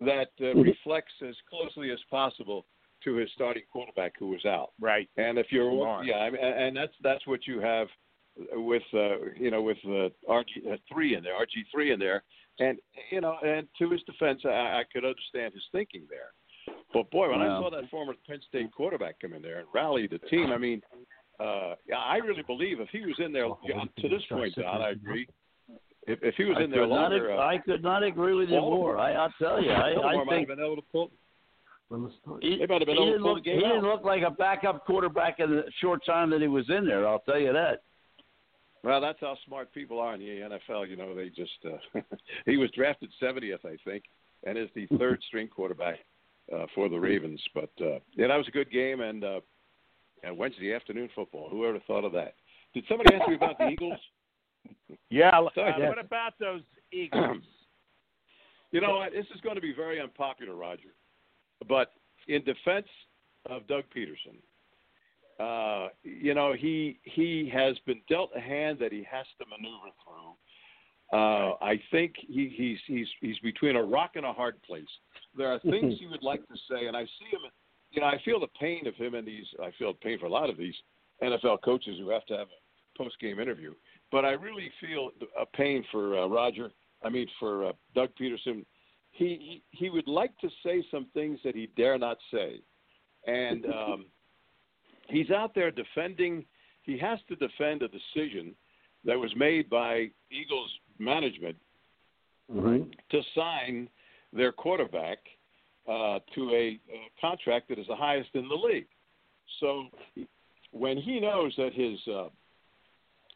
that 0.00 0.30
uh, 0.40 0.54
reflects 0.54 1.12
as 1.26 1.34
closely 1.48 1.90
as 1.90 1.98
possible 2.10 2.66
to 3.04 3.16
his 3.16 3.30
starting 3.34 3.62
quarterback 3.70 4.12
who 4.18 4.28
was 4.28 4.44
out. 4.44 4.72
Right. 4.80 5.08
And 5.16 5.38
if 5.38 5.46
you're 5.50 5.72
Smart. 5.72 6.06
yeah, 6.06 6.16
I 6.16 6.30
mean, 6.30 6.42
and 6.42 6.62
and 6.62 6.76
that's 6.76 6.92
that's 7.02 7.26
what 7.26 7.46
you 7.46 7.60
have 7.60 7.88
with 8.52 8.82
uh, 8.94 9.30
you 9.38 9.50
know 9.50 9.62
with 9.62 9.78
uh, 9.84 10.08
RG 10.28 10.72
uh, 10.72 10.76
three 10.92 11.16
in 11.16 11.22
there, 11.22 11.34
RG 11.34 11.64
three 11.72 11.92
in 11.92 11.98
there, 11.98 12.22
and 12.58 12.78
you 13.10 13.20
know, 13.20 13.36
and 13.44 13.66
to 13.78 13.90
his 13.90 14.02
defense, 14.02 14.40
I, 14.44 14.48
I 14.48 14.82
could 14.92 15.04
understand 15.04 15.54
his 15.54 15.64
thinking 15.72 16.06
there. 16.08 16.32
But 16.92 17.10
boy, 17.10 17.30
when 17.30 17.40
I 17.40 17.60
saw 17.60 17.70
that 17.70 17.88
former 17.90 18.14
Penn 18.26 18.40
State 18.48 18.72
quarterback 18.72 19.20
come 19.20 19.32
in 19.32 19.42
there 19.42 19.58
and 19.60 19.68
rally 19.74 20.06
the 20.06 20.18
team, 20.18 20.50
I 20.52 20.58
mean, 20.58 20.82
uh, 21.40 21.74
yeah, 21.86 21.98
I 21.98 22.16
really 22.16 22.42
believe 22.42 22.80
if 22.80 22.88
he 22.90 23.00
was 23.00 23.14
in 23.18 23.32
there 23.32 23.46
to 23.46 24.08
this 24.08 24.22
point, 24.28 24.54
Don, 24.54 24.82
I 24.82 24.90
agree. 24.90 25.26
If, 26.08 26.20
if 26.22 26.34
he 26.36 26.44
was 26.44 26.56
I 26.58 26.62
in 26.64 26.70
there 26.70 26.80
could 26.80 26.88
not, 26.90 27.10
longer, 27.12 27.32
ag- 27.32 27.38
uh, 27.38 27.42
I 27.42 27.58
could 27.58 27.82
not 27.82 28.02
agree 28.02 28.34
with 28.34 28.48
you 28.48 28.60
more. 28.60 28.96
I, 28.98 29.12
I'll 29.12 29.34
tell 29.40 29.62
you, 29.62 29.70
I, 29.70 29.92
I 29.92 30.24
might 30.24 30.28
think 30.28 30.48
have 30.48 30.56
been 30.56 30.64
able 30.64 30.76
to 30.76 30.82
pull. 30.90 31.10
he, 32.40 32.56
They 32.58 32.66
might 32.66 32.80
have 32.80 32.86
been 32.86 32.96
he 32.96 33.02
able 33.02 33.04
to 33.04 33.10
didn't 33.12 33.22
pull 33.22 33.34
look, 33.34 33.44
the 33.44 33.50
he 33.52 33.60
didn't 33.60 33.82
look 33.82 34.04
like 34.04 34.22
a 34.22 34.30
backup 34.30 34.86
quarterback 34.86 35.38
in 35.38 35.50
the 35.50 35.64
short 35.80 36.04
time 36.06 36.30
that 36.30 36.40
he 36.40 36.48
was 36.48 36.64
in 36.70 36.86
there. 36.86 37.06
I'll 37.06 37.20
tell 37.20 37.38
you 37.38 37.52
that. 37.52 37.82
Well, 38.82 39.00
that's 39.00 39.18
how 39.20 39.36
smart 39.46 39.72
people 39.74 40.00
are 40.00 40.14
in 40.14 40.20
the 40.20 40.26
NFL. 40.70 40.88
You 40.88 40.96
know, 40.96 41.14
they 41.14 41.28
just 41.28 41.50
uh, 41.66 42.00
he 42.46 42.56
was 42.56 42.70
drafted 42.70 43.10
70th, 43.22 43.64
I 43.64 43.76
think, 43.84 44.04
and 44.44 44.56
is 44.56 44.68
the 44.74 44.86
third 44.98 45.20
string 45.26 45.48
quarterback 45.48 45.98
uh, 46.54 46.66
for 46.74 46.88
the 46.88 46.98
Ravens. 46.98 47.42
But 47.54 47.70
uh, 47.80 47.98
yeah, 48.14 48.28
that 48.28 48.36
was 48.36 48.48
a 48.48 48.52
good 48.52 48.70
game, 48.70 49.00
and 49.00 49.24
uh, 49.24 49.40
and 50.22 50.38
Wednesday 50.38 50.72
afternoon 50.74 51.10
football. 51.14 51.48
Who 51.50 51.66
ever 51.66 51.80
thought 51.86 52.04
of 52.04 52.12
that? 52.12 52.34
Did 52.72 52.84
somebody 52.88 53.14
ask 53.14 53.28
me 53.28 53.34
about 53.34 53.58
the 53.58 53.68
Eagles? 53.68 53.98
Yeah. 55.10 55.30
Uh, 55.38 55.48
yes. 55.56 55.78
What 55.80 55.98
about 55.98 56.34
those 56.38 56.62
Eagles? 56.92 57.42
You 58.70 58.80
know 58.80 58.96
what? 58.96 59.12
This 59.12 59.26
is 59.34 59.40
going 59.40 59.54
to 59.54 59.62
be 59.62 59.72
very 59.72 60.00
unpopular, 60.00 60.54
Roger. 60.54 60.90
But 61.68 61.92
in 62.28 62.44
defense 62.44 62.86
of 63.48 63.66
Doug 63.66 63.84
Pederson, 63.94 64.38
uh, 65.40 65.88
you 66.02 66.34
know 66.34 66.52
he 66.52 66.98
he 67.02 67.50
has 67.52 67.76
been 67.86 68.00
dealt 68.08 68.30
a 68.36 68.40
hand 68.40 68.78
that 68.80 68.92
he 68.92 69.06
has 69.10 69.26
to 69.38 69.46
maneuver 69.46 69.90
through. 70.04 70.34
Uh, 71.10 71.54
I 71.62 71.80
think 71.90 72.14
he, 72.18 72.52
he's 72.54 72.78
he's 72.86 73.06
he's 73.20 73.38
between 73.38 73.76
a 73.76 73.82
rock 73.82 74.12
and 74.16 74.26
a 74.26 74.32
hard 74.32 74.60
place. 74.62 74.84
There 75.36 75.48
are 75.48 75.58
things 75.60 75.94
he 76.00 76.06
would 76.06 76.22
like 76.22 76.46
to 76.48 76.54
say, 76.70 76.86
and 76.86 76.96
I 76.96 77.04
see 77.04 77.30
him. 77.30 77.40
You 77.90 78.02
know, 78.02 78.08
I 78.08 78.20
feel 78.24 78.38
the 78.38 78.48
pain 78.60 78.86
of 78.86 78.94
him 78.96 79.14
and 79.14 79.26
these. 79.26 79.46
I 79.62 79.70
feel 79.78 79.94
pain 79.94 80.18
for 80.18 80.26
a 80.26 80.30
lot 80.30 80.50
of 80.50 80.58
these 80.58 80.74
NFL 81.22 81.62
coaches 81.62 81.96
who 81.98 82.10
have 82.10 82.26
to 82.26 82.36
have 82.36 82.48
a 82.48 82.98
post 82.98 83.18
game 83.20 83.40
interview. 83.40 83.72
But 84.10 84.24
I 84.24 84.30
really 84.30 84.70
feel 84.80 85.10
a 85.40 85.44
pain 85.44 85.84
for 85.90 86.18
uh, 86.18 86.26
Roger. 86.26 86.70
I 87.02 87.08
mean, 87.08 87.28
for 87.38 87.66
uh, 87.66 87.72
Doug 87.94 88.10
Pederson. 88.20 88.64
He, 89.10 89.26
he 89.26 89.62
he 89.70 89.90
would 89.90 90.06
like 90.06 90.36
to 90.38 90.48
say 90.64 90.84
some 90.90 91.06
things 91.14 91.38
that 91.44 91.54
he 91.54 91.68
dare 91.76 91.98
not 91.98 92.18
say, 92.32 92.60
and 93.26 93.64
um, 93.80 94.06
he's 95.08 95.30
out 95.30 95.54
there 95.54 95.70
defending. 95.70 96.44
He 96.82 96.98
has 96.98 97.18
to 97.28 97.36
defend 97.36 97.82
a 97.82 97.88
decision 97.88 98.54
that 99.04 99.18
was 99.18 99.30
made 99.36 99.68
by 99.68 100.08
Eagles 100.30 100.70
management 100.98 101.56
Mm-hmm. 102.50 102.88
to 103.10 103.22
sign 103.34 103.90
their 104.32 104.52
quarterback 104.52 105.18
uh, 105.86 106.18
to 106.34 106.50
a, 106.50 106.80
a 106.90 107.10
contract 107.20 107.68
that 107.68 107.78
is 107.78 107.86
the 107.88 107.94
highest 107.94 108.30
in 108.32 108.48
the 108.48 108.54
league. 108.54 108.86
So 109.60 109.84
when 110.70 110.96
he 110.96 111.20
knows 111.20 111.52
that 111.58 111.74
his 111.74 111.98
uh, 112.10 112.28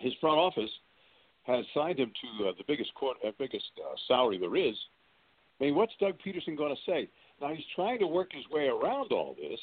his 0.03 0.13
front 0.21 0.39
office 0.39 0.71
has 1.45 1.65
signed 1.75 1.99
him 1.99 2.13
to 2.21 2.49
uh, 2.49 2.53
the 2.59 2.65
biggest 2.67 2.95
court, 2.95 3.17
uh, 3.27 3.31
biggest 3.39 3.71
uh, 3.79 3.95
salary 4.07 4.39
there 4.39 4.57
is, 4.57 4.77
I 5.61 5.65
mean, 5.65 5.75
what's 5.75 5.93
Doug 6.01 6.15
Pederson 6.25 6.57
going 6.57 6.75
to 6.75 6.91
say? 6.91 7.09
Now 7.41 7.55
he's 7.55 7.65
trying 7.77 7.99
to 8.01 8.07
work 8.07 8.33
his 8.33 8.45
way 8.51 8.67
around 8.67 9.13
all 9.13 9.37
this, 9.41 9.61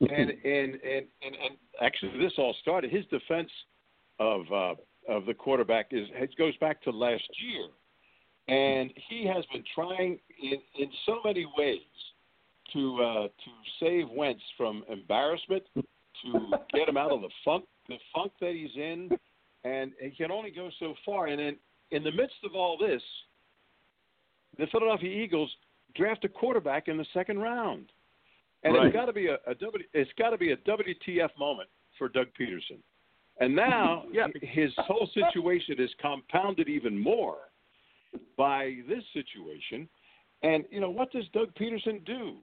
and 0.00 0.30
and 0.30 0.74
and 0.74 0.80
and, 0.82 1.06
and 1.22 1.56
actually 1.80 2.18
this 2.18 2.32
all 2.38 2.54
started. 2.60 2.90
His 2.90 3.04
defense 3.06 3.50
of 4.18 4.42
uh, 4.52 4.74
of 5.08 5.26
the 5.26 5.34
quarterback 5.34 5.88
is 5.92 6.08
it 6.14 6.30
goes 6.36 6.56
back 6.56 6.82
to 6.82 6.90
last 6.90 7.28
year, 7.40 7.68
and 8.48 8.90
he 9.08 9.26
has 9.26 9.44
been 9.52 9.64
trying 9.74 10.18
in 10.42 10.58
in 10.78 10.90
so 11.06 11.18
many 11.24 11.46
ways 11.56 11.78
to 12.72 13.02
uh, 13.02 13.22
to 13.24 13.50
save 13.78 14.08
Wentz 14.10 14.42
from 14.56 14.84
embarrassment, 14.90 15.62
to 15.76 16.50
get 16.74 16.88
him 16.88 16.96
out 16.96 17.12
of 17.12 17.20
the 17.20 17.30
funk 17.44 17.64
the 17.88 17.98
funk 18.14 18.32
that 18.40 18.52
he's 18.54 18.76
in, 18.76 19.10
and 19.64 19.92
it 20.00 20.16
can 20.16 20.30
only 20.30 20.50
go 20.50 20.70
so 20.78 20.94
far. 21.04 21.26
And 21.26 21.40
in 21.40 21.56
in 21.90 22.04
the 22.04 22.12
midst 22.12 22.36
of 22.44 22.54
all 22.54 22.78
this, 22.78 23.02
the 24.58 24.66
Philadelphia 24.68 25.10
Eagles 25.22 25.50
draft 25.94 26.24
a 26.24 26.28
quarterback 26.28 26.88
in 26.88 26.96
the 26.96 27.06
second 27.12 27.38
round, 27.40 27.90
and 28.62 28.74
Right. 28.74 28.86
it's 28.86 28.94
got 28.94 29.06
to 29.06 29.12
be 29.12 29.26
a, 29.26 29.38
a 29.46 29.54
W 29.54 29.84
it's 29.92 30.12
got 30.18 30.30
to 30.30 30.38
be 30.38 30.52
a 30.52 30.56
WTF 30.58 31.30
moment 31.38 31.68
for 31.98 32.08
Doug 32.08 32.28
Pederson. 32.38 32.78
And 33.40 33.54
now 33.54 34.04
Yeah. 34.12 34.28
his 34.42 34.72
whole 34.78 35.08
situation 35.14 35.76
is 35.80 35.90
compounded 36.00 36.68
even 36.68 36.96
more 36.98 37.50
by 38.36 38.76
this 38.88 39.04
situation. 39.12 39.88
And 40.42 40.64
you 40.70 40.80
know 40.80 40.90
what 40.90 41.10
does 41.12 41.24
Doug 41.32 41.54
Pederson 41.54 42.04
do? 42.04 42.38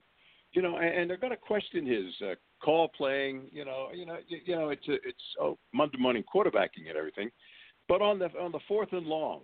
You 0.53 0.61
know, 0.61 0.77
and, 0.77 0.89
and 0.89 1.09
they're 1.09 1.17
going 1.17 1.31
to 1.31 1.37
question 1.37 1.85
his 1.85 2.13
uh, 2.21 2.35
call 2.63 2.89
playing. 2.89 3.49
You 3.51 3.65
know, 3.65 3.89
you 3.93 4.05
know, 4.05 4.17
you, 4.27 4.39
you 4.45 4.55
know, 4.55 4.69
it's 4.69 4.87
a, 4.87 4.93
it's 4.93 5.23
oh, 5.39 5.57
Monday 5.73 5.97
morning 5.97 6.23
quarterbacking 6.23 6.87
and 6.87 6.97
everything. 6.97 7.29
But 7.87 8.01
on 8.01 8.19
the 8.19 8.25
on 8.39 8.51
the 8.51 8.59
fourth 8.67 8.89
and 8.91 9.05
long, 9.05 9.41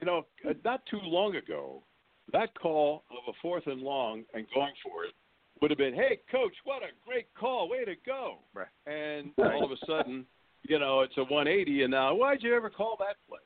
you 0.00 0.06
know, 0.06 0.26
uh, 0.48 0.54
not 0.64 0.82
too 0.86 1.00
long 1.02 1.36
ago, 1.36 1.82
that 2.32 2.50
call 2.60 3.04
of 3.10 3.34
a 3.34 3.36
fourth 3.42 3.66
and 3.66 3.80
long 3.80 4.24
and 4.34 4.46
going 4.54 4.72
for 4.82 5.04
it 5.04 5.12
would 5.60 5.70
have 5.70 5.78
been, 5.78 5.94
"Hey, 5.94 6.20
coach, 6.30 6.54
what 6.64 6.82
a 6.82 6.88
great 7.06 7.26
call! 7.38 7.68
Way 7.68 7.84
to 7.84 7.94
go!" 8.04 8.38
Right. 8.54 8.66
And 8.86 9.32
all 9.38 9.64
of 9.64 9.70
a 9.70 9.86
sudden, 9.86 10.26
you 10.62 10.78
know, 10.78 11.00
it's 11.00 11.16
a 11.16 11.24
180, 11.24 11.82
and 11.82 11.90
now 11.90 12.14
why'd 12.14 12.42
you 12.42 12.54
ever 12.54 12.70
call 12.70 12.96
that 12.98 13.16
play? 13.28 13.38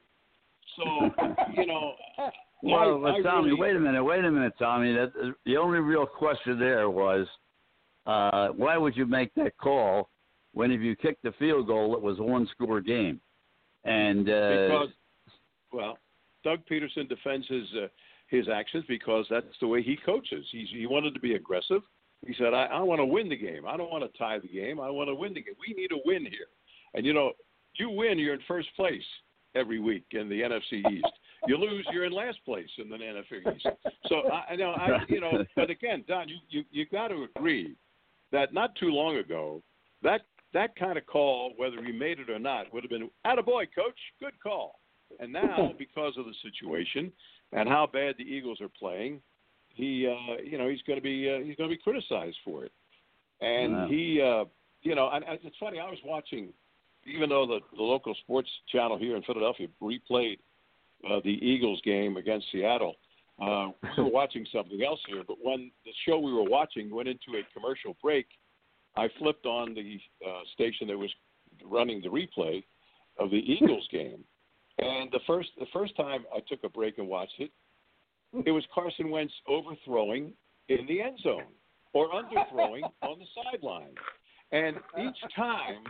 So, 0.76 1.54
you 1.60 1.66
know, 1.66 1.94
Well, 2.62 2.98
I, 2.98 3.00
but 3.00 3.20
I 3.20 3.22
Tommy, 3.22 3.50
really, 3.50 3.60
wait 3.60 3.76
a 3.76 3.80
minute, 3.80 4.04
wait 4.04 4.24
a 4.24 4.30
minute, 4.30 4.52
Tommy. 4.58 4.92
That 4.92 5.12
the 5.46 5.56
only 5.56 5.78
real 5.78 6.06
question 6.06 6.58
there 6.58 6.90
was, 6.90 7.26
uh, 8.10 8.48
why 8.48 8.76
would 8.76 8.96
you 8.96 9.06
make 9.06 9.32
that 9.34 9.56
call 9.58 10.10
when 10.52 10.72
if 10.72 10.80
you 10.80 10.96
kicked 10.96 11.22
the 11.22 11.32
field 11.38 11.68
goal, 11.68 11.94
it 11.94 12.02
was 12.02 12.18
a 12.18 12.22
one-score 12.22 12.80
game? 12.80 13.20
And 13.84 14.28
uh, 14.28 14.66
because 14.66 14.88
well, 15.72 15.98
Doug 16.42 16.60
Pederson 16.70 17.08
defends 17.08 17.46
his 17.46 17.64
uh, 17.80 17.86
his 18.28 18.48
actions 18.48 18.84
because 18.88 19.26
that's 19.30 19.46
the 19.60 19.68
way 19.68 19.82
he 19.82 19.96
coaches. 20.04 20.44
He's, 20.50 20.68
he 20.70 20.86
wanted 20.86 21.14
to 21.14 21.20
be 21.20 21.34
aggressive. 21.34 21.82
He 22.26 22.34
said, 22.36 22.52
"I, 22.52 22.64
I 22.64 22.80
want 22.80 22.98
to 23.00 23.06
win 23.06 23.28
the 23.28 23.36
game. 23.36 23.64
I 23.66 23.76
don't 23.76 23.90
want 23.90 24.10
to 24.10 24.18
tie 24.18 24.38
the 24.38 24.48
game. 24.48 24.80
I 24.80 24.90
want 24.90 25.08
to 25.08 25.14
win 25.14 25.32
the 25.32 25.42
game. 25.42 25.54
We 25.58 25.74
need 25.74 25.92
a 25.92 26.00
win 26.04 26.22
here." 26.22 26.48
And 26.94 27.06
you 27.06 27.14
know, 27.14 27.32
you 27.74 27.90
win, 27.90 28.18
you're 28.18 28.34
in 28.34 28.40
first 28.48 28.68
place 28.76 29.04
every 29.54 29.78
week 29.78 30.04
in 30.10 30.28
the 30.28 30.40
NFC 30.40 30.84
East. 30.92 31.12
You 31.46 31.56
lose, 31.56 31.86
you're 31.92 32.04
in 32.04 32.12
last 32.12 32.38
place 32.44 32.68
in 32.78 32.90
the 32.90 32.96
NFC 32.96 33.56
East. 33.56 33.66
So 34.06 34.28
I, 34.30 34.52
I 34.52 34.56
know, 34.56 34.72
I 34.72 34.98
you 35.08 35.20
know, 35.20 35.44
but 35.56 35.70
again, 35.70 36.04
Don, 36.06 36.28
you 36.28 36.36
you 36.48 36.64
you 36.70 36.86
got 36.86 37.08
to 37.08 37.26
agree 37.34 37.76
that 38.32 38.52
not 38.54 38.74
too 38.76 38.88
long 38.90 39.16
ago, 39.16 39.62
that 40.02 40.22
that 40.52 40.74
kind 40.76 40.98
of 40.98 41.06
call, 41.06 41.52
whether 41.56 41.82
he 41.82 41.92
made 41.92 42.18
it 42.18 42.28
or 42.28 42.38
not, 42.38 42.72
would 42.72 42.82
have 42.82 42.90
been 42.90 43.10
"Attaboy, 43.26 43.66
coach, 43.74 43.98
good 44.20 44.34
call." 44.42 44.80
And 45.18 45.32
now, 45.32 45.72
because 45.78 46.14
of 46.16 46.24
the 46.24 46.34
situation 46.42 47.12
and 47.52 47.68
how 47.68 47.88
bad 47.92 48.14
the 48.18 48.24
Eagles 48.24 48.60
are 48.60 48.68
playing, 48.68 49.20
he 49.74 50.06
uh, 50.06 50.40
you 50.42 50.58
know 50.58 50.68
he's 50.68 50.82
going 50.82 50.98
to 50.98 51.02
be 51.02 51.28
uh, 51.28 51.44
he's 51.44 51.56
going 51.56 51.68
to 51.70 51.76
be 51.76 51.82
criticized 51.82 52.36
for 52.44 52.64
it. 52.64 52.72
And 53.40 53.72
Wow. 53.72 53.88
he, 53.88 54.20
uh, 54.20 54.44
you 54.82 54.94
know, 54.94 55.08
and, 55.12 55.24
and 55.24 55.38
it's 55.42 55.56
funny. 55.58 55.78
I 55.78 55.88
was 55.88 55.98
watching, 56.04 56.52
even 57.06 57.28
though 57.30 57.46
the 57.46 57.60
the 57.76 57.82
local 57.82 58.14
sports 58.22 58.50
channel 58.70 58.98
here 58.98 59.16
in 59.16 59.22
Philadelphia 59.22 59.68
replayed 59.82 60.38
uh, 61.08 61.20
the 61.24 61.30
Eagles 61.44 61.80
game 61.84 62.16
against 62.16 62.46
Seattle. 62.52 62.96
Uh, 63.40 63.68
we 63.96 64.04
were 64.04 64.10
watching 64.10 64.46
something 64.52 64.82
else 64.82 65.00
here, 65.08 65.22
but 65.26 65.38
when 65.42 65.70
the 65.84 65.92
show 66.06 66.18
we 66.18 66.32
were 66.32 66.44
watching 66.44 66.94
went 66.94 67.08
into 67.08 67.38
a 67.38 67.58
commercial 67.58 67.96
break, 68.02 68.26
I 68.96 69.08
flipped 69.18 69.46
on 69.46 69.74
the 69.74 69.98
uh, 70.26 70.40
station 70.52 70.86
that 70.88 70.98
was 70.98 71.10
running 71.64 72.02
the 72.02 72.08
replay 72.08 72.62
of 73.18 73.30
the 73.30 73.38
Eagles 73.38 73.86
game, 73.92 74.24
and 74.78 75.10
the 75.10 75.20
first 75.26 75.50
the 75.58 75.66
first 75.72 75.96
time 75.96 76.24
I 76.34 76.40
took 76.48 76.64
a 76.64 76.68
break 76.68 76.98
and 76.98 77.08
watched 77.08 77.38
it, 77.38 77.50
it 78.44 78.50
was 78.50 78.64
Carson 78.74 79.10
Wentz 79.10 79.32
overthrowing 79.48 80.32
in 80.68 80.86
the 80.86 81.00
end 81.00 81.18
zone 81.22 81.52
or 81.94 82.08
underthrowing 82.10 82.82
on 83.02 83.18
the 83.18 83.26
sideline, 83.42 83.94
and 84.52 84.76
each 84.98 85.32
time, 85.36 85.82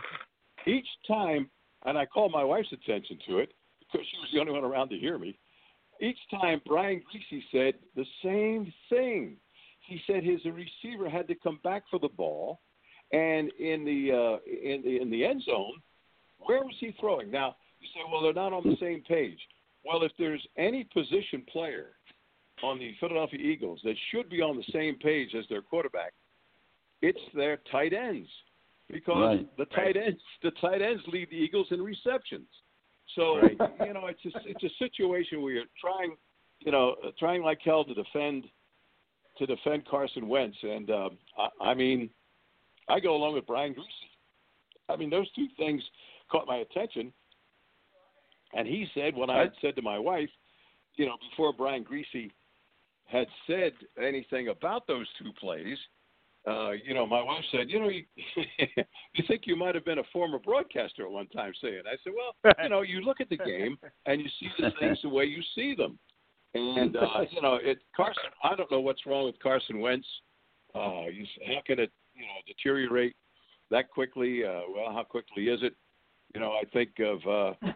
each 0.65 0.87
time, 1.05 1.49
and 1.85 1.97
I 1.97 2.05
called 2.05 2.31
my 2.31 2.45
wife's 2.45 2.71
attention 2.71 3.19
to 3.27 3.39
it 3.39 3.53
because 3.79 4.07
she 4.09 4.17
was 4.17 4.29
the 4.33 4.39
only 4.39 4.53
one 4.53 4.63
around 4.63 4.89
to 4.89 4.97
hear 4.97 5.17
me. 5.17 5.37
Each 6.01 6.17
time, 6.31 6.61
Brian 6.65 7.01
Griese 7.01 7.43
said 7.51 7.75
the 7.95 8.05
same 8.23 8.73
thing. 8.89 9.37
He 9.87 10.01
said 10.07 10.23
his 10.23 10.39
receiver 10.45 11.09
had 11.09 11.27
to 11.27 11.35
come 11.35 11.59
back 11.63 11.83
for 11.91 11.99
the 11.99 12.09
ball, 12.09 12.59
and 13.11 13.51
in 13.59 13.85
the 13.85 14.11
uh, 14.11 14.37
in 14.45 14.81
the 14.83 15.01
in 15.01 15.11
the 15.11 15.23
end 15.23 15.43
zone, 15.43 15.73
where 16.39 16.63
was 16.63 16.75
he 16.79 16.95
throwing? 16.99 17.29
Now 17.29 17.55
you 17.79 17.87
say, 17.93 18.01
well, 18.11 18.21
they're 18.21 18.33
not 18.33 18.53
on 18.53 18.63
the 18.63 18.77
same 18.79 19.01
page. 19.07 19.39
Well, 19.85 20.03
if 20.03 20.11
there's 20.17 20.45
any 20.57 20.83
position 20.85 21.43
player 21.51 21.89
on 22.63 22.79
the 22.79 22.93
Philadelphia 22.99 23.39
Eagles 23.39 23.81
that 23.83 23.95
should 24.11 24.29
be 24.29 24.41
on 24.41 24.55
the 24.55 24.63
same 24.71 24.95
page 24.99 25.33
as 25.37 25.45
their 25.49 25.61
quarterback, 25.61 26.13
it's 27.01 27.19
their 27.35 27.57
tight 27.71 27.93
ends 27.93 28.29
because 28.87 29.37
Right. 29.39 29.57
the 29.57 29.65
tight 29.65 29.97
ends 29.97 30.21
the 30.41 30.51
tight 30.51 30.81
ends 30.81 31.03
lead 31.07 31.29
the 31.29 31.35
Eagles 31.37 31.67
in 31.71 31.81
receptions. 31.81 32.47
So 33.15 33.37
Right. 33.37 33.57
you 33.85 33.93
know, 33.93 34.07
it's 34.07 34.25
a, 34.25 34.39
it's 34.45 34.63
a 34.63 34.69
situation 34.79 35.41
where 35.41 35.53
you're 35.53 35.65
trying, 35.79 36.15
you 36.59 36.71
know, 36.71 36.95
trying 37.19 37.43
like 37.43 37.59
hell 37.63 37.83
to 37.83 37.93
defend 37.93 38.45
to 39.37 39.45
defend 39.45 39.85
Carson 39.87 40.27
Wentz, 40.27 40.57
and 40.61 40.89
um, 40.91 41.17
I, 41.37 41.69
I 41.69 41.73
mean, 41.73 42.09
I 42.89 42.99
go 42.99 43.15
along 43.15 43.33
with 43.33 43.47
Brian 43.47 43.73
Griese. 43.73 44.89
I 44.89 44.97
mean, 44.97 45.09
those 45.09 45.31
two 45.33 45.47
things 45.57 45.81
caught 46.29 46.47
my 46.47 46.57
attention, 46.57 47.13
and 48.53 48.67
he 48.67 48.87
said 48.93 49.15
when 49.15 49.29
I 49.29 49.39
had 49.39 49.53
said 49.61 49.75
to 49.77 49.81
my 49.81 49.97
wife, 49.97 50.29
you 50.95 51.05
know, 51.05 51.15
before 51.29 51.53
Brian 51.53 51.85
Griese 51.85 52.29
had 53.05 53.27
said 53.47 53.73
anything 54.01 54.49
about 54.49 54.87
those 54.87 55.07
two 55.21 55.31
plays, 55.39 55.77
uh, 56.47 56.71
you 56.71 56.93
know, 56.93 57.05
my 57.05 57.21
wife 57.21 57.43
said, 57.51 57.69
you 57.69 57.79
know, 57.79 57.89
you, 57.89 58.03
you 59.13 59.23
think 59.27 59.43
you 59.45 59.55
might 59.55 59.75
have 59.75 59.85
been 59.85 59.99
a 59.99 60.03
former 60.11 60.39
broadcaster 60.39 61.05
at 61.05 61.11
one 61.11 61.27
time 61.27 61.53
saying. 61.61 61.83
I 61.85 61.97
said, 62.03 62.13
well, 62.15 62.53
you 62.63 62.69
know, 62.69 62.81
you 62.81 63.01
look 63.01 63.21
at 63.21 63.29
the 63.29 63.37
game 63.37 63.77
and 64.07 64.21
you 64.21 64.27
see 64.39 64.49
the 64.57 64.71
things 64.79 64.97
the 65.03 65.09
way 65.09 65.25
you 65.25 65.41
see 65.53 65.75
them. 65.75 65.99
And 66.53 66.95
uh, 66.97 67.21
you 67.31 67.41
know, 67.41 67.59
it 67.61 67.79
Carson. 67.95 68.23
I 68.43 68.55
don't 68.55 68.71
know 68.71 68.79
what's 68.79 69.05
wrong 69.05 69.25
with 69.25 69.39
Carson 69.39 69.79
Wentz. 69.79 70.07
Uh, 70.73 71.05
you, 71.13 71.25
how 71.47 71.61
can 71.65 71.79
it, 71.79 71.91
you 72.15 72.23
know, 72.23 72.41
deteriorate 72.47 73.15
that 73.69 73.89
quickly? 73.89 74.43
Uh, 74.43 74.61
well, 74.73 74.91
how 74.91 75.03
quickly 75.03 75.43
is 75.43 75.59
it? 75.61 75.75
You 76.33 76.41
know, 76.41 76.51
I 76.51 76.63
think 76.73 76.91
of, 76.99 77.19
uh, 77.27 77.71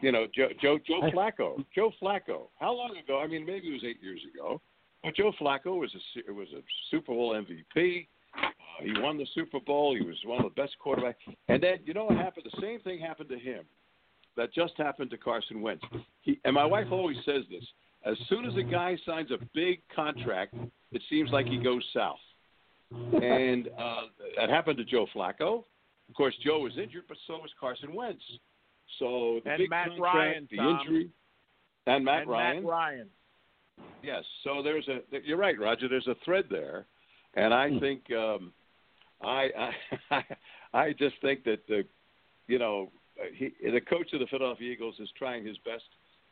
you 0.00 0.10
know, 0.10 0.26
Joe, 0.34 0.48
Joe 0.60 0.78
Joe 0.84 1.10
Flacco. 1.14 1.64
Joe 1.74 1.92
Flacco. 2.02 2.48
How 2.58 2.72
long 2.72 2.96
ago? 2.96 3.20
I 3.20 3.26
mean, 3.26 3.46
maybe 3.46 3.68
it 3.68 3.72
was 3.72 3.84
eight 3.84 4.02
years 4.02 4.20
ago. 4.34 4.60
But 5.02 5.16
Joe 5.16 5.32
Flacco 5.40 5.78
was 5.78 5.94
a 5.94 6.32
was 6.32 6.48
a 6.56 6.60
Super 6.90 7.12
Bowl 7.12 7.34
MVP. 7.34 8.06
Uh, 8.36 8.48
he 8.82 8.92
won 9.00 9.18
the 9.18 9.26
Super 9.34 9.60
Bowl. 9.60 9.96
He 9.96 10.04
was 10.04 10.16
one 10.24 10.44
of 10.44 10.54
the 10.54 10.60
best 10.60 10.76
quarterbacks. 10.84 11.14
And 11.48 11.62
then 11.62 11.78
you 11.84 11.94
know 11.94 12.04
what 12.04 12.16
happened? 12.16 12.46
The 12.52 12.60
same 12.60 12.80
thing 12.80 13.00
happened 13.00 13.28
to 13.30 13.38
him 13.38 13.64
that 14.36 14.52
just 14.54 14.74
happened 14.76 15.10
to 15.10 15.16
Carson 15.16 15.60
Wentz. 15.60 15.84
He, 16.22 16.38
and 16.44 16.54
my 16.54 16.64
wife 16.64 16.86
always 16.90 17.16
says 17.24 17.44
this: 17.50 17.64
as 18.04 18.16
soon 18.28 18.44
as 18.44 18.56
a 18.56 18.62
guy 18.62 18.96
signs 19.06 19.30
a 19.30 19.38
big 19.54 19.80
contract, 19.94 20.54
it 20.92 21.02
seems 21.08 21.30
like 21.30 21.46
he 21.46 21.58
goes 21.58 21.84
south. 21.94 22.18
And 22.92 23.68
uh, 23.78 24.02
that 24.36 24.50
happened 24.50 24.78
to 24.78 24.84
Joe 24.84 25.06
Flacco. 25.14 25.64
Of 26.08 26.14
course, 26.16 26.34
Joe 26.44 26.60
was 26.60 26.72
injured, 26.76 27.04
but 27.08 27.16
so 27.26 27.34
was 27.34 27.50
Carson 27.58 27.94
Wentz. 27.94 28.22
So 28.98 29.40
the 29.44 29.50
And 29.50 29.58
big 29.58 29.70
Matt 29.70 29.88
contract, 29.88 30.16
Ryan, 30.16 30.48
the 30.50 30.56
Tom. 30.56 30.80
injury, 30.80 31.10
and 31.86 32.04
Matt 32.04 32.22
and 32.22 32.30
Ryan. 32.30 32.56
Matt 32.62 32.70
Ryan. 32.70 33.08
Yes. 34.02 34.24
So 34.44 34.62
there's 34.62 34.88
a. 34.88 35.00
You're 35.24 35.36
right, 35.36 35.58
Roger. 35.58 35.88
There's 35.88 36.06
a 36.06 36.16
thread 36.24 36.46
there, 36.50 36.86
and 37.34 37.52
I 37.52 37.68
Hmm. 37.68 37.78
think 37.78 38.10
um, 38.12 38.52
I, 39.22 39.48
I 40.10 40.24
I 40.72 40.92
just 40.92 41.16
think 41.20 41.44
that 41.44 41.66
the 41.68 41.84
you 42.46 42.58
know 42.58 42.90
he, 43.34 43.52
the 43.62 43.80
coach 43.80 44.12
of 44.12 44.20
the 44.20 44.26
Philadelphia 44.26 44.72
Eagles 44.72 44.94
is 45.00 45.10
trying 45.18 45.44
his 45.44 45.58
best 45.58 45.84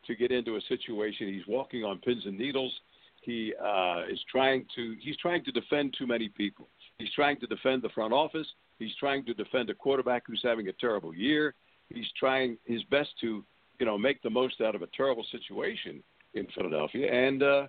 to 0.07 0.15
get 0.15 0.31
into 0.31 0.57
a 0.57 0.61
situation. 0.63 1.29
He's 1.29 1.47
walking 1.47 1.85
on 1.85 1.99
pins 1.99 2.23
and 2.25 2.39
needles. 2.39 2.73
He 3.21 3.53
uh, 3.63 4.03
is 4.11 4.21
trying 4.31 4.65
to 4.77 4.97
he's 5.01 5.17
trying 5.19 5.45
to 5.45 5.53
defend 5.53 5.95
too 5.99 6.07
many 6.07 6.29
people. 6.29 6.69
He's 6.99 7.13
trying 7.15 7.39
to 7.41 7.47
defend 7.47 7.83
the 7.83 7.91
front 7.91 8.13
office. 8.13 8.47
He's 8.79 8.95
trying 8.99 9.25
to 9.27 9.35
defend 9.35 9.71
a 9.71 9.75
quarterback 9.75 10.23
who's 10.27 10.41
having 10.43 10.69
a 10.69 10.73
terrible 10.73 11.15
year. 11.15 11.55
He's 11.93 12.07
trying 12.19 12.57
his 12.65 12.83
best 12.85 13.11
to 13.21 13.45
you 13.79 13.87
know 13.87 13.99
make 13.99 14.23
the 14.23 14.31
most 14.31 14.61
out 14.61 14.75
of 14.75 14.83
a 14.83 14.89
terrible 14.97 15.27
situation 15.31 16.03
in 16.35 16.47
Philadelphia. 16.55 17.13
And 17.13 17.43
uh, 17.43 17.67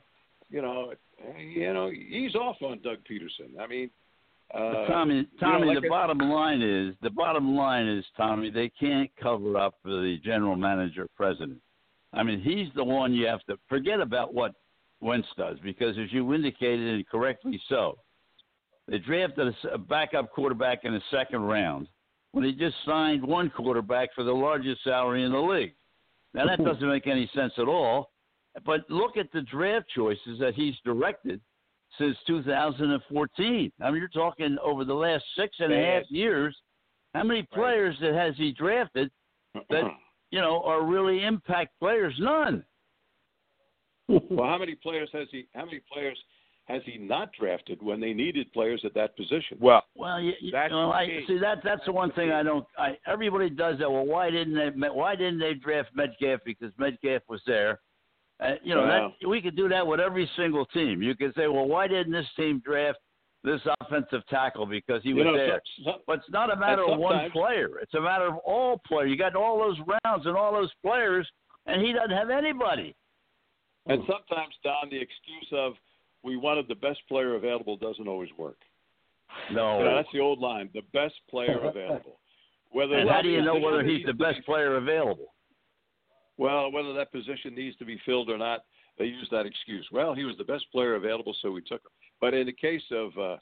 you 0.49 0.61
know, 0.61 0.93
you 1.37 1.73
know, 1.73 1.91
he's 1.91 2.35
off 2.35 2.57
on 2.61 2.79
Doug 2.81 2.99
Pederson. 3.09 3.59
I 3.59 3.67
mean, 3.67 3.89
uh, 4.53 4.87
Tommy, 4.87 5.15
you 5.15 5.21
know, 5.21 5.27
Tommy, 5.39 5.67
like 5.67 5.81
the 5.81 5.87
I- 5.87 5.89
bottom 5.89 6.19
line 6.19 6.61
is 6.61 6.95
the 7.01 7.09
bottom 7.09 7.55
line 7.55 7.87
is 7.87 8.05
Tommy. 8.17 8.49
They 8.49 8.69
can't 8.79 9.09
cover 9.21 9.57
up 9.57 9.75
for 9.83 9.89
the 9.89 10.17
general 10.23 10.55
manager, 10.55 11.07
president. 11.15 11.59
I 12.13 12.23
mean, 12.23 12.41
he's 12.41 12.67
the 12.75 12.83
one 12.83 13.13
you 13.13 13.27
have 13.27 13.43
to 13.45 13.57
forget 13.67 13.99
about 13.99 14.33
what 14.33 14.53
Wentz 15.01 15.27
does 15.37 15.57
because, 15.63 15.95
as 15.97 16.11
you 16.11 16.33
indicated, 16.33 16.95
and 16.95 17.07
correctly 17.07 17.61
so, 17.69 17.99
they 18.87 18.97
drafted 18.97 19.53
a 19.71 19.77
backup 19.77 20.31
quarterback 20.31 20.79
in 20.83 20.93
the 20.93 21.01
second 21.11 21.41
round 21.41 21.87
when 22.31 22.43
he 22.43 22.51
just 22.51 22.75
signed 22.85 23.23
one 23.23 23.51
quarterback 23.51 24.09
for 24.15 24.23
the 24.23 24.31
largest 24.31 24.83
salary 24.83 25.23
in 25.23 25.31
the 25.31 25.39
league. 25.39 25.73
Now 26.33 26.45
that 26.47 26.63
doesn't 26.63 26.87
make 26.87 27.05
any 27.07 27.29
sense 27.35 27.53
at 27.57 27.67
all. 27.67 28.11
But 28.65 28.81
look 28.89 29.17
at 29.17 29.31
the 29.31 29.41
draft 29.41 29.87
choices 29.95 30.39
that 30.39 30.53
he's 30.55 30.75
directed 30.83 31.41
since 31.97 32.15
2014. 32.27 33.71
I 33.81 33.91
mean, 33.91 33.99
you're 33.99 34.07
talking 34.09 34.57
over 34.63 34.85
the 34.85 34.93
last 34.93 35.23
six 35.37 35.55
and 35.59 35.73
a 35.73 35.75
half 35.75 36.03
Yes. 36.03 36.11
years. 36.11 36.57
How 37.13 37.23
many 37.23 37.43
players 37.53 37.95
that 38.01 38.13
has 38.13 38.35
he 38.37 38.51
drafted 38.51 39.09
that 39.69 39.83
you 40.31 40.39
know 40.41 40.61
are 40.63 40.83
really 40.85 41.23
impact 41.23 41.71
players? 41.79 42.13
None. 42.19 42.63
well, 44.07 44.47
how 44.47 44.57
many 44.57 44.75
players 44.75 45.09
has 45.13 45.27
he? 45.31 45.47
How 45.55 45.65
many 45.65 45.81
players 45.91 46.17
has 46.65 46.83
he 46.85 46.97
not 46.99 47.31
drafted 47.39 47.81
when 47.81 47.99
they 47.99 48.13
needed 48.13 48.51
players 48.53 48.81
at 48.85 48.93
that 48.93 49.17
position? 49.17 49.57
Well, 49.59 49.83
Well, 49.95 50.21
you, 50.21 50.33
you 50.39 50.51
know, 50.51 50.91
I 50.91 51.23
see 51.27 51.39
that. 51.39 51.59
That's 51.63 51.83
the 51.85 51.91
one 51.91 52.11
thing 52.11 52.31
I 52.31 52.43
don't. 52.43 52.65
I 52.77 52.97
everybody 53.07 53.49
does 53.49 53.79
that. 53.79 53.91
Well, 53.91 54.05
why 54.05 54.29
didn't 54.29 54.53
they? 54.53 54.89
Why 54.89 55.15
didn't 55.15 55.39
they 55.39 55.55
draft 55.55 55.89
Metcalf? 55.95 56.41
Because 56.45 56.71
Metcalf 56.77 57.23
was 57.27 57.41
there. 57.47 57.79
Uh, 58.39 58.53
you 58.63 58.73
know, 58.73 58.81
Wow. 58.83 59.13
that, 59.21 59.27
we 59.27 59.41
could 59.41 59.55
do 59.55 59.67
that 59.69 59.85
with 59.85 59.99
every 59.99 60.29
single 60.37 60.65
team. 60.67 61.01
You 61.01 61.15
could 61.15 61.33
say, 61.35 61.47
well, 61.47 61.65
why 61.67 61.87
didn't 61.87 62.13
this 62.13 62.27
team 62.37 62.59
draft 62.63 62.99
this 63.43 63.61
offensive 63.81 64.21
tackle 64.27 64.65
because 64.65 65.01
he 65.03 65.13
was 65.13 65.25
know, 65.25 65.35
there? 65.37 65.61
some- 65.77 65.83
some- 65.93 66.01
But 66.07 66.19
it's 66.19 66.29
not 66.29 66.51
a 66.51 66.55
matter 66.55 66.83
of 66.85 66.99
one 66.99 67.31
player. 67.31 67.79
It's 67.79 67.93
a 67.93 68.01
matter 68.01 68.25
of 68.25 68.37
all 68.45 68.77
players. 68.79 69.09
You 69.09 69.17
got 69.17 69.35
all 69.35 69.59
those 69.59 69.77
rounds 69.79 70.25
and 70.25 70.35
all 70.37 70.51
those 70.53 70.73
players, 70.81 71.29
and 71.65 71.81
he 71.81 71.91
doesn't 71.93 72.11
have 72.15 72.29
anybody. 72.29 72.95
and 73.85 74.05
sometimes, 74.05 74.53
Don, 74.63 74.89
the 74.89 74.99
excuse 75.01 75.47
of 75.53 75.73
we 76.21 76.35
wanted 76.37 76.67
the 76.67 76.75
best 76.75 76.99
player 77.07 77.35
available 77.35 77.75
doesn't 77.77 78.07
always 78.07 78.29
work. 78.37 78.57
No. 79.51 79.79
You 79.79 79.85
know, 79.85 79.95
that's 79.95 80.11
the 80.11 80.19
old 80.19 80.39
line: 80.39 80.69
the 80.73 80.81
best 80.93 81.15
player 81.29 81.59
available. 81.63 82.19
Whether 82.71 82.95
and 82.95 83.09
how 83.09 83.21
do 83.21 83.29
you 83.29 83.41
know 83.41 83.55
whether 83.57 83.83
he's 83.83 84.05
the 84.05 84.13
best 84.13 84.45
player 84.45 84.75
available? 84.75 85.33
Well, 86.39 86.71
whether 86.71 86.93
that 86.93 87.11
position 87.11 87.53
needs 87.53 87.75
to 87.77 87.85
be 87.85 87.99
filled 88.05 88.29
or 88.29 88.37
not, 88.37 88.61
they 88.97 89.05
use 89.05 89.27
that 89.29 89.45
excuse. 89.45 89.85
Well, 89.91 90.13
he 90.13 90.23
was 90.23 90.37
the 90.37 90.45
best 90.45 90.65
player 90.71 90.95
available, 90.95 91.35
so 91.41 91.51
we 91.51 91.61
took 91.61 91.81
him. 91.81 91.91
But 92.21 92.33
in 92.33 92.45
the 92.45 92.53
case 92.53 92.81
of 92.91 93.17
uh, 93.17 93.37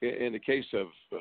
in 0.00 0.32
the 0.32 0.38
case 0.38 0.64
of, 0.72 0.86
uh, 1.12 1.16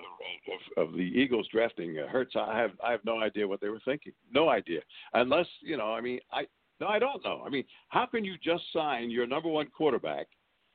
of 0.76 0.90
of 0.90 0.94
the 0.94 1.04
Eagles 1.04 1.48
drafting 1.52 1.98
uh, 1.98 2.08
Hurts, 2.08 2.36
I 2.36 2.58
have 2.58 2.72
I 2.84 2.92
have 2.92 3.04
no 3.04 3.22
idea 3.22 3.48
what 3.48 3.60
they 3.60 3.70
were 3.70 3.82
thinking. 3.84 4.14
No 4.32 4.50
idea. 4.50 4.82
Unless 5.14 5.48
you 5.62 5.78
know, 5.78 5.92
I 5.94 6.00
mean, 6.00 6.20
I 6.32 6.46
no, 6.80 6.88
I 6.88 7.00
don't 7.00 7.24
know. 7.26 7.44
I 7.46 7.50
mean, 7.50 7.64
how 7.90 8.06
can 8.06 8.24
you 8.24 8.36
just 8.44 8.64
sign 8.72 9.10
your 9.10 9.26
number 9.26 9.50
one 9.50 9.68
quarterback 9.76 10.28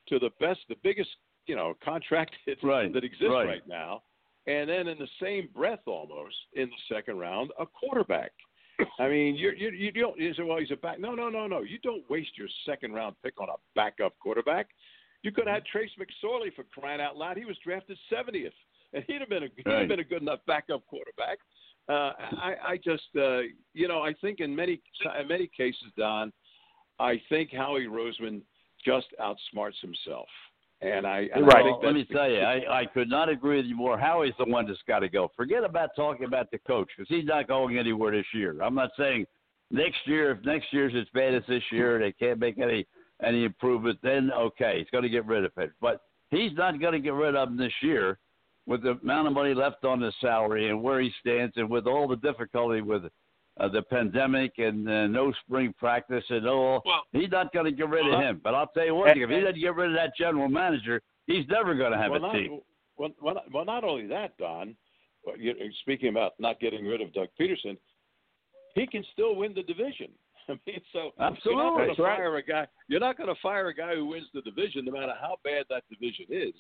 to 0.09 0.19
the 0.19 0.31
best, 0.41 0.61
the 0.69 0.77
biggest, 0.83 1.11
you 1.47 1.55
know, 1.55 1.75
contract 1.85 2.33
that, 2.47 2.57
Right, 2.63 2.93
that 2.93 3.05
exists 3.05 3.27
right. 3.31 3.47
right 3.47 3.69
now, 3.69 4.03
and 4.47 4.69
then 4.69 4.89
in 4.89 4.99
the 4.99 5.09
same 5.23 5.49
breath, 5.55 5.87
almost 5.87 6.35
in 6.55 6.71
the 6.71 6.95
second 6.95 7.19
round, 7.19 7.53
a 7.61 7.67
quarterback? 7.67 8.33
I 8.99 9.09
mean, 9.09 9.35
you 9.37 9.53
you 9.57 9.71
you 9.71 9.93
don't. 9.93 10.19
You 10.19 10.35
say, 10.35 10.43
well, 10.43 10.59
he's 10.59 10.71
a 10.71 10.77
back. 10.77 10.99
No, 11.01 11.15
no, 11.15 11.29
no, 11.29 11.47
no. 11.47 11.61
You 11.63 11.79
don't 11.83 12.09
waste 12.11 12.37
your 12.37 12.49
second 12.67 12.93
round 12.93 13.17
pick 13.23 13.41
on 13.41 13.49
a 13.49 13.55
backup 13.75 14.19
quarterback. 14.21 14.69
You 15.23 15.33
could 15.33 15.47
have 15.47 15.55
had 15.57 15.67
Trace 15.67 15.91
McSorley 15.99 16.53
for 16.55 16.65
crying 16.65 17.01
out 17.01 17.17
loud. 17.17 17.37
He 17.37 17.45
was 17.45 17.57
drafted 17.65 17.99
70th, 18.11 18.53
and 18.95 19.05
he'd 19.07 19.21
have 19.21 19.29
been 19.29 19.43
a 19.45 19.49
he'd 19.57 19.67
Right. 19.67 19.81
have 19.81 19.89
been 19.89 20.01
a 20.01 20.05
good 20.05 20.23
enough 20.23 20.41
backup 20.47 20.87
quarterback. 20.87 21.39
Uh, 21.89 22.13
I, 22.39 22.55
I 22.69 22.77
just, 22.77 23.09
uh, 23.19 23.41
you 23.75 23.89
know, 23.89 24.01
I 24.03 24.13
think 24.21 24.41
in 24.41 24.55
many 24.55 24.81
in 25.21 25.29
many 25.29 25.51
cases, 25.57 25.89
Don, 25.97 26.33
I 27.01 27.21
think 27.29 27.51
Howie 27.53 27.87
Roseman 27.87 28.43
just 28.85 29.09
outsmarts 29.21 29.81
himself, 29.81 30.29
and 30.83 31.07
I, 31.07 31.29
and 31.35 31.45
I 31.45 31.49
Well, 31.63 31.65
think 31.65 31.85
let 31.85 31.95
me 31.95 32.07
tell 32.11 32.31
you, 32.31 32.41
I, 32.41 32.81
I 32.81 32.87
could 32.87 33.09
not 33.09 33.29
agree 33.29 33.59
with 33.59 33.67
you 33.67 33.77
more. 33.77 33.99
Howie's 33.99 34.33
the 34.39 34.47
one 34.47 34.67
that's 34.67 34.79
got 34.89 35.01
to 35.01 35.09
go. 35.09 35.31
Forget 35.37 35.63
about 35.63 35.91
talking 35.95 36.25
about 36.25 36.51
the 36.51 36.59
coach 36.59 36.89
because 36.97 37.09
he's 37.09 37.27
not 37.27 37.49
going 37.49 37.79
anywhere 37.79 38.13
this 38.13 38.27
year. 38.33 38.61
I'm 38.63 38.75
not 38.75 38.91
saying 38.99 39.27
next 39.71 39.99
year. 40.07 40.33
If 40.33 40.45
next 40.45 40.73
year's 40.73 40.95
as 40.99 41.07
bad 41.13 41.35
as 41.35 41.43
this 41.49 41.63
year, 41.71 41.99
they 41.99 42.13
can't 42.13 42.39
make 42.39 42.59
any 42.59 42.87
any 43.23 43.45
improvement. 43.45 43.99
Then 44.03 44.31
okay, 44.33 44.79
he's 44.79 44.91
going 44.91 45.03
to 45.03 45.11
get 45.11 45.27
rid 45.27 45.45
of 45.45 45.53
it. 45.59 45.73
But 45.81 46.01
he's 46.31 46.53
not 46.55 46.81
going 46.81 46.95
to 46.95 47.01
get 47.01 47.13
rid 47.13 47.37
of 47.37 47.49
him 47.49 47.57
this 47.59 47.73
year 47.83 48.19
with 48.67 48.83
the 48.83 48.99
amount 49.03 49.29
of 49.29 49.35
money 49.35 49.53
left 49.53 49.85
on 49.85 50.01
his 50.01 50.15
salary 50.21 50.71
and 50.71 50.83
where 50.83 51.01
he 51.01 51.11
stands, 51.21 51.55
and 51.57 51.69
with 51.69 51.87
all 51.87 52.09
the 52.09 52.17
difficulty 52.17 52.81
with 52.81 53.03
uh, 53.59 53.69
the 53.69 53.83
pandemic 53.83 54.53
and 54.59 54.89
uh, 54.89 55.07
no 55.07 55.33
spring 55.45 55.75
practice 55.79 56.25
at 56.31 56.47
all. 56.47 56.83
Well- 56.85 57.03
he's 57.13 57.31
not 57.31 57.53
going 57.53 57.67
to 57.67 57.73
get 57.73 57.89
rid 57.89 58.07
of 58.13 58.21
him. 58.21 58.41
But 58.43 58.55
I'll 58.55 58.69
tell 58.69 58.87
you 58.87 58.95
what, 58.95 59.17
if 59.17 59.29
he 59.29 59.41
doesn't 59.41 59.61
get 59.61 59.75
rid 59.75 59.91
of 59.91 59.97
that 59.97 60.17
general 60.17 60.49
manager, 60.49 61.03
he's 61.27 61.47
never 61.49 61.75
going 61.75 61.93
to 61.93 61.99
have 61.99 62.11
well, 62.11 62.25
a 62.25 62.27
not, 62.27 62.33
team. 62.33 62.61
well, 62.97 63.11
well, 63.21 63.35
not, 63.35 63.53
well, 63.53 63.65
not 63.65 63.85
only 63.85 64.07
that, 64.07 64.37
Don. 64.39 64.77
Speaking 65.83 66.09
about 66.09 66.33
not 66.39 66.61
getting 66.61 66.87
rid 66.87 67.03
of 67.03 67.13
Doug 67.13 67.29
Pederson, 67.39 67.77
he 68.75 68.87
can 68.87 69.05
still 69.13 69.37
win 69.37 69.53
the 69.55 69.63
division. 69.63 70.09
I 70.49 70.53
mean, 70.67 70.81
so 70.93 71.11
Absolutely. 71.21 71.53
you're 71.53 71.57
not 71.63 71.77
going 71.77 71.87
That's 71.89 71.97
to 71.97 72.03
right. 72.03 72.17
fire 72.17 72.37
a 72.37 72.43
guy. 72.43 72.67
You're 72.89 73.01
not 73.01 73.17
going 73.17 73.29
to 73.29 73.41
fire 73.43 73.69
a 73.69 73.75
guy 73.75 73.95
who 73.95 74.07
wins 74.07 74.27
the 74.33 74.41
division, 74.43 74.85
no 74.87 74.93
matter 74.93 75.15
how 75.21 75.37
bad 75.45 75.65
that 75.69 75.85
division 75.91 76.27
is. 76.31 76.55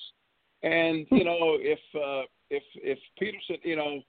And 0.62 1.07
you 1.11 1.24
know, 1.24 1.57
if 1.59 1.78
uh, 1.95 2.26
if 2.51 2.62
if 2.76 2.99
Pederson, 3.20 3.59
you 3.64 3.76
know, 3.76 4.01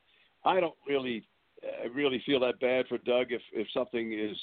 I 0.43 0.59
don't 0.59 0.75
really, 0.88 1.23
uh, 1.64 1.89
really 1.89 2.22
feel 2.26 2.39
that 2.39 2.59
bad 2.59 2.88
for 2.88 2.97
Doug 2.99 3.28
if 3.32 3.41
if 3.53 3.68
something 3.74 4.14
is 4.14 4.38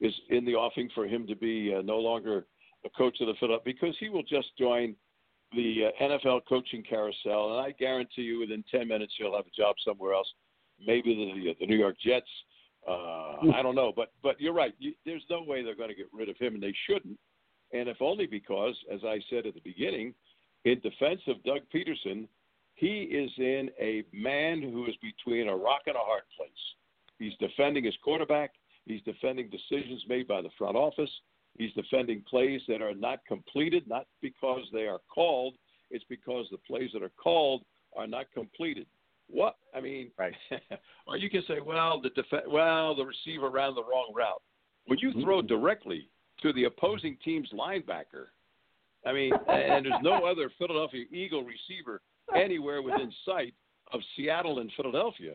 is 0.00 0.14
in 0.30 0.44
the 0.44 0.54
offing 0.54 0.88
for 0.94 1.06
him 1.06 1.26
to 1.26 1.36
be 1.36 1.74
uh, 1.76 1.82
no 1.82 1.98
longer 1.98 2.46
a 2.84 2.90
coach 2.90 3.20
of 3.20 3.26
the 3.26 3.34
Philadelphia 3.38 3.74
because 3.74 3.96
he 4.00 4.08
will 4.08 4.22
just 4.22 4.48
join 4.58 4.94
the 5.52 5.86
uh, 5.86 6.04
NFL 6.04 6.42
coaching 6.48 6.82
carousel, 6.88 7.56
and 7.56 7.66
I 7.66 7.72
guarantee 7.72 8.22
you, 8.22 8.40
within 8.40 8.64
ten 8.70 8.86
minutes, 8.86 9.14
he'll 9.18 9.36
have 9.36 9.46
a 9.46 9.56
job 9.56 9.74
somewhere 9.84 10.14
else. 10.14 10.28
Maybe 10.84 11.14
the 11.14 11.54
the 11.60 11.66
New 11.66 11.78
York 11.78 11.96
Jets. 12.04 12.28
Uh, 12.88 13.52
I 13.54 13.60
don't 13.62 13.74
know, 13.74 13.92
but 13.94 14.12
but 14.22 14.40
you're 14.40 14.54
right. 14.54 14.74
You, 14.78 14.94
there's 15.04 15.24
no 15.28 15.42
way 15.42 15.62
they're 15.62 15.74
going 15.74 15.90
to 15.90 15.94
get 15.94 16.06
rid 16.12 16.28
of 16.28 16.36
him, 16.38 16.54
and 16.54 16.62
they 16.62 16.74
shouldn't. 16.88 17.18
And 17.72 17.88
if 17.88 18.00
only 18.00 18.26
because, 18.26 18.74
as 18.92 19.00
I 19.04 19.20
said 19.28 19.46
at 19.46 19.54
the 19.54 19.60
beginning, 19.60 20.14
in 20.64 20.80
defense 20.80 21.20
of 21.26 21.42
Doug 21.44 21.60
Pederson, 21.74 22.26
he 22.80 23.02
is 23.02 23.30
in 23.36 23.70
a 23.78 24.02
man 24.10 24.62
who 24.62 24.86
is 24.86 24.94
between 25.02 25.48
a 25.48 25.54
rock 25.56 25.82
and 25.86 25.96
a 25.96 25.98
hard 25.98 26.22
place. 26.34 26.50
He's 27.18 27.34
defending 27.38 27.84
his 27.84 27.94
quarterback. 28.02 28.52
He's 28.86 29.02
defending 29.02 29.50
decisions 29.50 30.02
made 30.08 30.26
by 30.26 30.40
the 30.40 30.48
front 30.56 30.76
office. 30.76 31.10
He's 31.58 31.74
defending 31.74 32.22
plays 32.22 32.62
that 32.68 32.80
are 32.80 32.94
not 32.94 33.18
completed, 33.28 33.86
not 33.86 34.06
because 34.22 34.62
they 34.72 34.86
are 34.86 35.00
called. 35.14 35.56
It's 35.90 36.06
because 36.08 36.46
the 36.50 36.56
plays 36.56 36.88
that 36.94 37.02
are 37.02 37.12
called 37.22 37.64
are 37.94 38.06
not 38.06 38.32
completed. 38.32 38.86
What 39.28 39.56
I 39.74 39.82
mean, 39.82 40.10
Right. 40.18 40.32
or 41.06 41.18
you 41.18 41.28
can 41.28 41.42
say, 41.46 41.60
well, 41.60 42.00
the 42.00 42.10
def- 42.10 42.48
well, 42.48 42.94
the 42.94 43.04
receiver 43.04 43.50
ran 43.50 43.74
the 43.74 43.84
wrong 43.84 44.10
route. 44.16 44.42
When 44.86 44.98
you 45.00 45.12
throw 45.22 45.40
mm-hmm. 45.40 45.48
directly 45.48 46.08
to 46.40 46.54
the 46.54 46.64
opposing 46.64 47.18
team's 47.22 47.50
linebacker, 47.52 48.28
I 49.04 49.12
mean, 49.12 49.34
and 49.48 49.84
there's 49.84 50.02
no 50.02 50.24
other 50.24 50.50
Philadelphia 50.56 51.04
Eagle 51.12 51.44
receiver 51.44 52.00
anywhere 52.36 52.82
within 52.82 53.12
sight 53.24 53.54
of 53.92 54.00
Seattle 54.16 54.60
and 54.60 54.70
Philadelphia. 54.76 55.34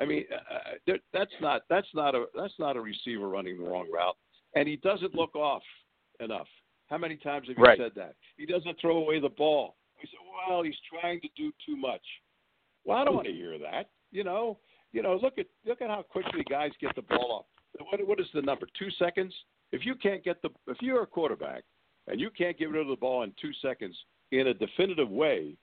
I 0.00 0.04
mean, 0.04 0.24
uh, 0.32 0.92
that's 1.12 1.32
not 1.40 1.62
that's 1.70 1.88
not 1.94 2.14
a 2.14 2.26
that's 2.36 2.58
not 2.58 2.76
a 2.76 2.80
receiver 2.80 3.28
running 3.28 3.58
the 3.62 3.68
wrong 3.68 3.88
route, 3.92 4.16
and 4.54 4.68
he 4.68 4.76
doesn't 4.76 5.14
look 5.14 5.34
off 5.34 5.62
enough. 6.20 6.48
How 6.88 6.98
many 6.98 7.16
times 7.16 7.48
have 7.48 7.58
you 7.58 7.64
Right. 7.64 7.78
said 7.78 7.94
that? 7.94 8.14
He 8.36 8.46
doesn't 8.46 8.78
throw 8.78 8.98
away 8.98 9.18
the 9.18 9.28
ball. 9.28 9.76
We 10.00 10.06
say, 10.06 10.18
well, 10.48 10.62
he's 10.62 10.78
trying 10.80 11.20
to 11.22 11.28
do 11.36 11.52
too 11.64 11.76
much. 11.76 12.02
Well, 12.84 12.98
I 12.98 13.04
don't 13.04 13.14
want 13.14 13.26
to 13.26 13.32
hear 13.32 13.58
that. 13.58 13.90
You 14.12 14.22
know, 14.22 14.58
you 14.92 15.02
know, 15.02 15.16
look 15.16 15.38
at 15.38 15.46
look 15.64 15.80
at 15.80 15.88
how 15.90 16.02
quickly 16.02 16.44
guys 16.48 16.70
get 16.80 16.94
the 16.94 17.02
ball 17.02 17.32
off. 17.32 17.46
What 17.90 18.06
what 18.06 18.20
is 18.20 18.30
the 18.32 18.42
number? 18.42 18.66
Two 18.78 18.90
seconds. 18.92 19.34
If 19.72 19.84
you 19.84 19.94
can't 19.94 20.22
get 20.22 20.40
the 20.42 20.50
if 20.68 20.80
you're 20.80 21.02
a 21.02 21.06
quarterback 21.06 21.64
and 22.06 22.20
you 22.20 22.30
can't 22.30 22.56
get 22.56 22.70
rid 22.70 22.82
of 22.82 22.88
the 22.88 22.96
ball 22.96 23.22
in 23.22 23.32
two 23.40 23.52
seconds 23.60 23.96
in 24.30 24.48
a 24.48 24.54
definitive 24.54 25.10
way, 25.10 25.56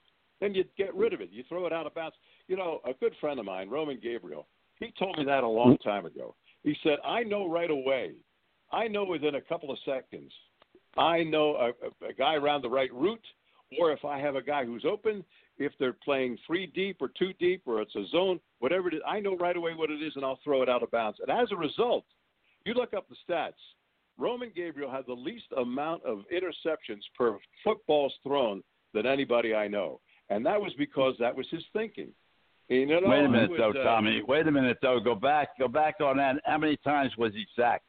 then 0.43 0.53
you 0.53 0.65
get 0.77 0.93
rid 0.93 1.13
of 1.13 1.21
it. 1.21 1.29
You 1.31 1.43
throw 1.47 1.65
it 1.65 1.73
out 1.73 1.87
of 1.87 1.95
bounds. 1.95 2.15
You 2.47 2.57
know, 2.57 2.81
a 2.85 2.93
good 2.93 3.13
friend 3.21 3.39
of 3.39 3.45
mine, 3.45 3.69
Roman 3.69 3.99
Gabriel, 4.01 4.47
he 4.79 4.93
told 4.99 5.17
me 5.17 5.23
that 5.25 5.43
a 5.43 5.47
long 5.47 5.77
time 5.77 6.05
ago. 6.05 6.35
He 6.63 6.75
said, 6.83 6.97
I 7.05 7.23
know 7.23 7.49
right 7.49 7.71
away. 7.71 8.13
I 8.71 8.87
know 8.87 9.05
within 9.05 9.35
a 9.35 9.41
couple 9.41 9.71
of 9.71 9.77
seconds. 9.85 10.31
I 10.97 11.23
know 11.23 11.55
a, 11.55 12.05
a, 12.05 12.13
guy 12.13 12.35
around 12.35 12.61
the 12.61 12.69
right 12.69 12.93
route, 12.93 13.25
or 13.79 13.91
if 13.91 14.03
I 14.05 14.19
have 14.19 14.35
a 14.35 14.41
guy 14.41 14.65
who's 14.65 14.85
open, 14.85 15.23
if 15.57 15.71
they're 15.79 15.95
playing 16.03 16.37
three 16.45 16.67
deep 16.67 16.97
or 16.99 17.09
two 17.17 17.33
deep, 17.39 17.63
or 17.65 17.81
it's 17.81 17.95
a 17.95 18.05
zone, 18.07 18.39
whatever 18.59 18.89
it 18.89 18.95
is, 18.95 19.01
I 19.07 19.19
know 19.19 19.37
right 19.37 19.55
away 19.55 19.73
what 19.73 19.91
it 19.91 20.01
is, 20.03 20.13
and 20.15 20.25
I'll 20.25 20.39
throw 20.43 20.61
it 20.61 20.69
out 20.69 20.83
of 20.83 20.91
bounds. 20.91 21.19
And 21.19 21.31
as 21.31 21.47
a 21.51 21.55
result, 21.55 22.05
you 22.65 22.73
look 22.73 22.93
up 22.93 23.07
the 23.09 23.15
stats. 23.27 23.53
Roman 24.17 24.51
Gabriel 24.55 24.91
had 24.91 25.05
the 25.07 25.13
least 25.13 25.45
amount 25.57 26.03
of 26.03 26.23
interceptions 26.31 27.01
per 27.17 27.37
footballs 27.63 28.13
thrown 28.23 28.63
than 28.93 29.07
anybody 29.07 29.55
I 29.55 29.67
know, 29.67 29.99
and 30.29 30.45
that 30.45 30.59
was 30.59 30.71
because 30.77 31.15
that 31.19 31.35
was 31.35 31.47
his 31.51 31.63
thinking. 31.73 32.09
You 32.69 32.85
know, 32.85 33.01
Wait 33.03 33.25
a 33.25 33.29
minute, 33.29 33.51
would, 33.51 33.59
though, 33.59 33.69
uh, 33.71 33.83
Tommy. 33.83 34.21
Wait 34.27 34.47
a 34.47 34.51
minute, 34.51 34.77
though. 34.81 34.99
Go 34.99 35.15
back. 35.15 35.49
Go 35.59 35.67
back 35.67 35.95
on 36.01 36.17
that. 36.17 36.37
How 36.45 36.57
many 36.57 36.77
times 36.77 37.11
was 37.17 37.33
he 37.33 37.45
sacked? 37.55 37.85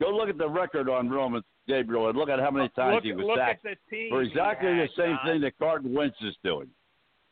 Go 0.00 0.10
look 0.10 0.28
at 0.28 0.38
the 0.38 0.48
record 0.48 0.88
on 0.88 1.10
Roman 1.10 1.42
Gabriel 1.66 2.08
and 2.08 2.16
look 2.16 2.28
at 2.28 2.38
how 2.38 2.50
many 2.50 2.68
times 2.70 2.96
look, 2.96 3.04
he 3.04 3.12
was 3.12 3.26
look 3.26 3.38
sacked 3.38 3.66
at 3.66 3.78
the 3.90 3.96
team 3.96 4.10
for 4.10 4.22
exactly 4.22 4.70
the 4.70 4.88
same 4.96 5.18
thing 5.26 5.40
that 5.40 5.58
Carson 5.58 5.92
Wentz 5.92 6.16
is 6.22 6.36
doing. 6.44 6.68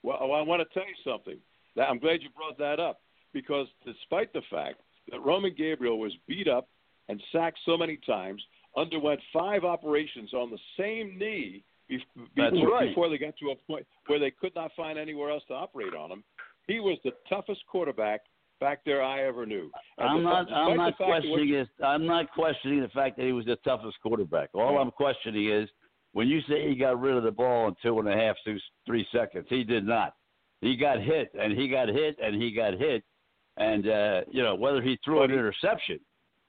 Well, 0.02 0.18
I 0.34 0.42
want 0.42 0.60
to 0.60 0.74
tell 0.74 0.86
you 0.86 0.94
something. 1.04 1.38
I'm 1.80 1.98
glad 1.98 2.22
you 2.22 2.30
brought 2.36 2.58
that 2.58 2.80
up 2.80 3.00
because 3.32 3.68
despite 3.84 4.32
the 4.32 4.42
fact 4.50 4.80
that 5.10 5.20
Roman 5.20 5.54
Gabriel 5.56 5.98
was 5.98 6.12
beat 6.26 6.48
up 6.48 6.68
and 7.08 7.22
sacked 7.32 7.58
so 7.64 7.76
many 7.76 7.98
times, 8.06 8.42
underwent 8.76 9.20
five 9.32 9.64
operations 9.64 10.34
on 10.34 10.50
the 10.50 10.58
same 10.78 11.16
knee 11.18 11.62
be- 11.88 12.04
before, 12.34 12.70
right. 12.70 12.88
before 12.88 13.08
they 13.08 13.18
got 13.18 13.36
to 13.38 13.50
a 13.50 13.56
point 13.66 13.86
where 14.06 14.18
they 14.18 14.30
could 14.30 14.54
not 14.54 14.70
find 14.76 14.98
anywhere 14.98 15.30
else 15.30 15.42
to 15.48 15.54
operate 15.54 15.94
on 15.94 16.10
him. 16.10 16.24
He 16.66 16.80
was 16.80 16.98
the 17.04 17.12
toughest 17.28 17.60
quarterback 17.66 18.22
back 18.60 18.80
there 18.84 19.02
I 19.02 19.24
ever 19.24 19.46
knew. 19.46 19.70
And 19.98 20.08
I'm 20.08 20.22
not. 20.22 20.46
despite 20.46 20.58
I'm 20.58 20.76
not 20.76 20.98
fact 20.98 21.10
questioning 21.10 21.54
his. 21.54 21.68
I'm 21.84 22.06
not 22.06 22.30
questioning 22.32 22.80
the 22.80 22.88
fact 22.88 23.16
that 23.16 23.24
he 23.26 23.32
was 23.32 23.44
the 23.44 23.56
toughest 23.56 23.96
quarterback. 24.02 24.50
All 24.54 24.78
I'm 24.78 24.90
questioning 24.90 25.50
is 25.50 25.68
when 26.12 26.28
you 26.28 26.40
say 26.48 26.68
he 26.68 26.74
got 26.74 27.00
rid 27.00 27.16
of 27.16 27.22
the 27.22 27.30
ball 27.30 27.68
in 27.68 27.74
two 27.82 27.98
and 27.98 28.08
a 28.08 28.16
half, 28.16 28.36
two, 28.44 28.58
three 28.86 29.06
seconds. 29.12 29.46
He 29.48 29.64
did 29.64 29.86
not. 29.86 30.14
He 30.60 30.76
got 30.76 31.00
hit, 31.00 31.30
and 31.38 31.56
he 31.56 31.68
got 31.68 31.88
hit, 31.88 32.16
and 32.22 32.40
he 32.40 32.50
got 32.50 32.74
hit, 32.74 33.04
and 33.58 33.86
uh, 33.88 34.20
you 34.30 34.42
know 34.42 34.54
whether 34.54 34.80
he 34.80 34.98
threw 35.04 35.22
an 35.22 35.30
interception, 35.30 36.00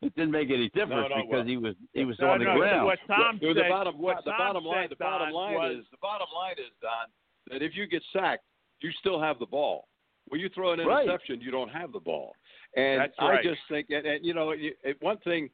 it 0.02 0.16
didn't 0.16 0.32
make 0.32 0.50
any 0.50 0.70
difference 0.70 1.10
no, 1.10 1.16
because 1.24 1.30
well- 1.32 1.44
he 1.46 1.58
was 1.58 1.76
he 1.94 2.06
was 2.06 2.18
No, 2.20 2.30
on 2.30 2.40
the 2.40 2.46
no, 2.46 2.58
ground. 2.58 2.86
What 2.86 3.00
Tom 3.08 3.40
the, 3.42 3.48
said, 3.48 3.56
the 3.58 3.70
bottom, 3.70 3.98
what 3.98 4.24
the 4.26 4.32
Tom 4.32 4.38
bottom 4.40 4.64
line, 4.66 4.88
the 4.90 4.96
bottom 4.96 5.28
Don, 5.30 5.34
line 5.36 5.54
was, 5.56 5.78
is 5.80 5.86
the 5.92 5.98
bottom 6.02 6.28
line 6.36 6.54
is 6.60 6.72
Don 6.82 7.08
that 7.50 7.62
if 7.64 7.76
you 7.76 7.88
get 7.88 8.04
sacked, 8.14 8.44
you 8.82 8.92
still 9.00 9.20
have 9.22 9.40
the 9.40 9.46
ball. 9.46 9.88
When 10.30 10.42
you 10.42 10.50
throw 10.50 10.74
an 10.74 10.80
Right. 10.86 11.06
interception, 11.06 11.40
you 11.42 11.52
don't 11.52 11.70
have 11.70 11.94
the 11.94 12.00
ball. 12.02 12.34
And 12.76 13.00
That's 13.02 13.14
I 13.18 13.30
right. 13.32 13.44
just 13.44 13.62
think, 13.70 13.88
and, 13.90 14.06
and 14.06 14.26
you 14.26 14.34
know, 14.34 14.52
you- 14.52 14.76
it- 14.84 15.02
one 15.02 15.18
thing, 15.20 15.50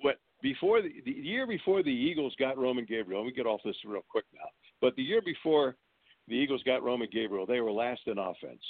what 0.00 0.18
before 0.42 0.82
the, 0.82 0.90
the 1.04 1.10
year 1.12 1.46
before 1.46 1.82
the 1.82 1.90
Eagles 1.90 2.34
got 2.38 2.58
Roman 2.58 2.84
Gabriel, 2.84 3.24
we 3.24 3.32
get 3.32 3.46
off 3.46 3.62
this 3.64 3.74
real 3.84 4.04
quick 4.08 4.26
now. 4.34 4.48
But 4.80 4.94
the 4.96 5.02
year 5.02 5.22
before 5.22 5.76
the 6.28 6.34
Eagles 6.34 6.62
got 6.64 6.82
Roman 6.82 7.08
Gabriel, 7.10 7.46
they 7.46 7.60
were 7.60 7.72
last 7.72 8.02
in 8.06 8.18
offense. 8.18 8.62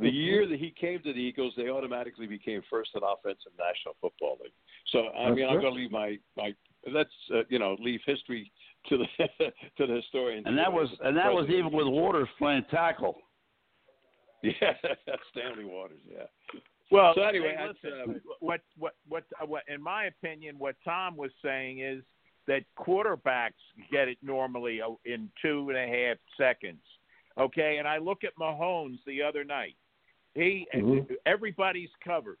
The 0.00 0.10
year 0.10 0.46
that 0.46 0.58
he 0.58 0.74
came 0.78 1.00
to 1.02 1.12
the 1.12 1.18
Eagles, 1.18 1.52
they 1.56 1.68
automatically 1.68 2.26
became 2.26 2.62
first 2.70 2.90
in 2.94 3.02
offense 3.02 3.38
in 3.46 3.52
National 3.58 3.96
Football 4.00 4.38
League. 4.42 4.52
So 4.92 5.08
I 5.16 5.26
That's 5.26 5.36
mean, 5.36 5.48
I'm 5.48 5.60
going 5.60 5.74
to 5.74 5.80
leave 5.80 5.90
my 5.90 6.18
my 6.36 6.54
let's 6.92 7.10
uh, 7.34 7.42
you 7.48 7.58
know 7.58 7.76
leave 7.80 8.00
history 8.06 8.50
to 8.88 8.98
the 8.98 9.06
to 9.78 9.86
the 9.86 9.94
historians. 9.94 10.46
and 10.46 10.56
that 10.56 10.72
was 10.72 10.88
and 11.02 11.16
that 11.16 11.32
was 11.32 11.48
even 11.48 11.72
with 11.72 11.86
Walters 11.86 12.28
playing 12.38 12.64
tackle. 12.70 13.16
yeah 14.42 14.72
that's 15.06 15.22
Stanley 15.32 15.64
Walters. 15.64 16.00
Yeah. 16.10 16.24
Well, 16.90 17.12
So 17.14 17.22
anyway, 17.22 17.54
hey, 17.56 17.68
listen, 17.68 18.00
um, 18.02 18.20
what 18.40 18.60
what 18.78 18.94
what 19.08 19.24
uh, 19.40 19.46
what 19.46 19.62
in 19.72 19.82
my 19.82 20.06
opinion, 20.06 20.56
what 20.58 20.74
Tom 20.84 21.16
was 21.16 21.30
saying 21.44 21.80
is 21.80 22.02
that 22.48 22.62
quarterbacks 22.78 23.52
get 23.92 24.08
it 24.08 24.18
normally 24.22 24.82
uh, 24.82 24.90
in 25.04 25.30
two 25.40 25.68
and 25.68 25.78
a 25.78 25.86
half 25.86 26.16
seconds. 26.36 26.82
Okay, 27.38 27.76
and 27.78 27.86
I 27.86 27.98
look 27.98 28.24
at 28.24 28.32
Mahomes 28.40 28.98
the 29.06 29.22
other 29.22 29.44
night. 29.44 29.76
He 30.34 30.66
Mhm. 30.72 31.16
everybody's 31.26 31.94
covered. 31.96 32.38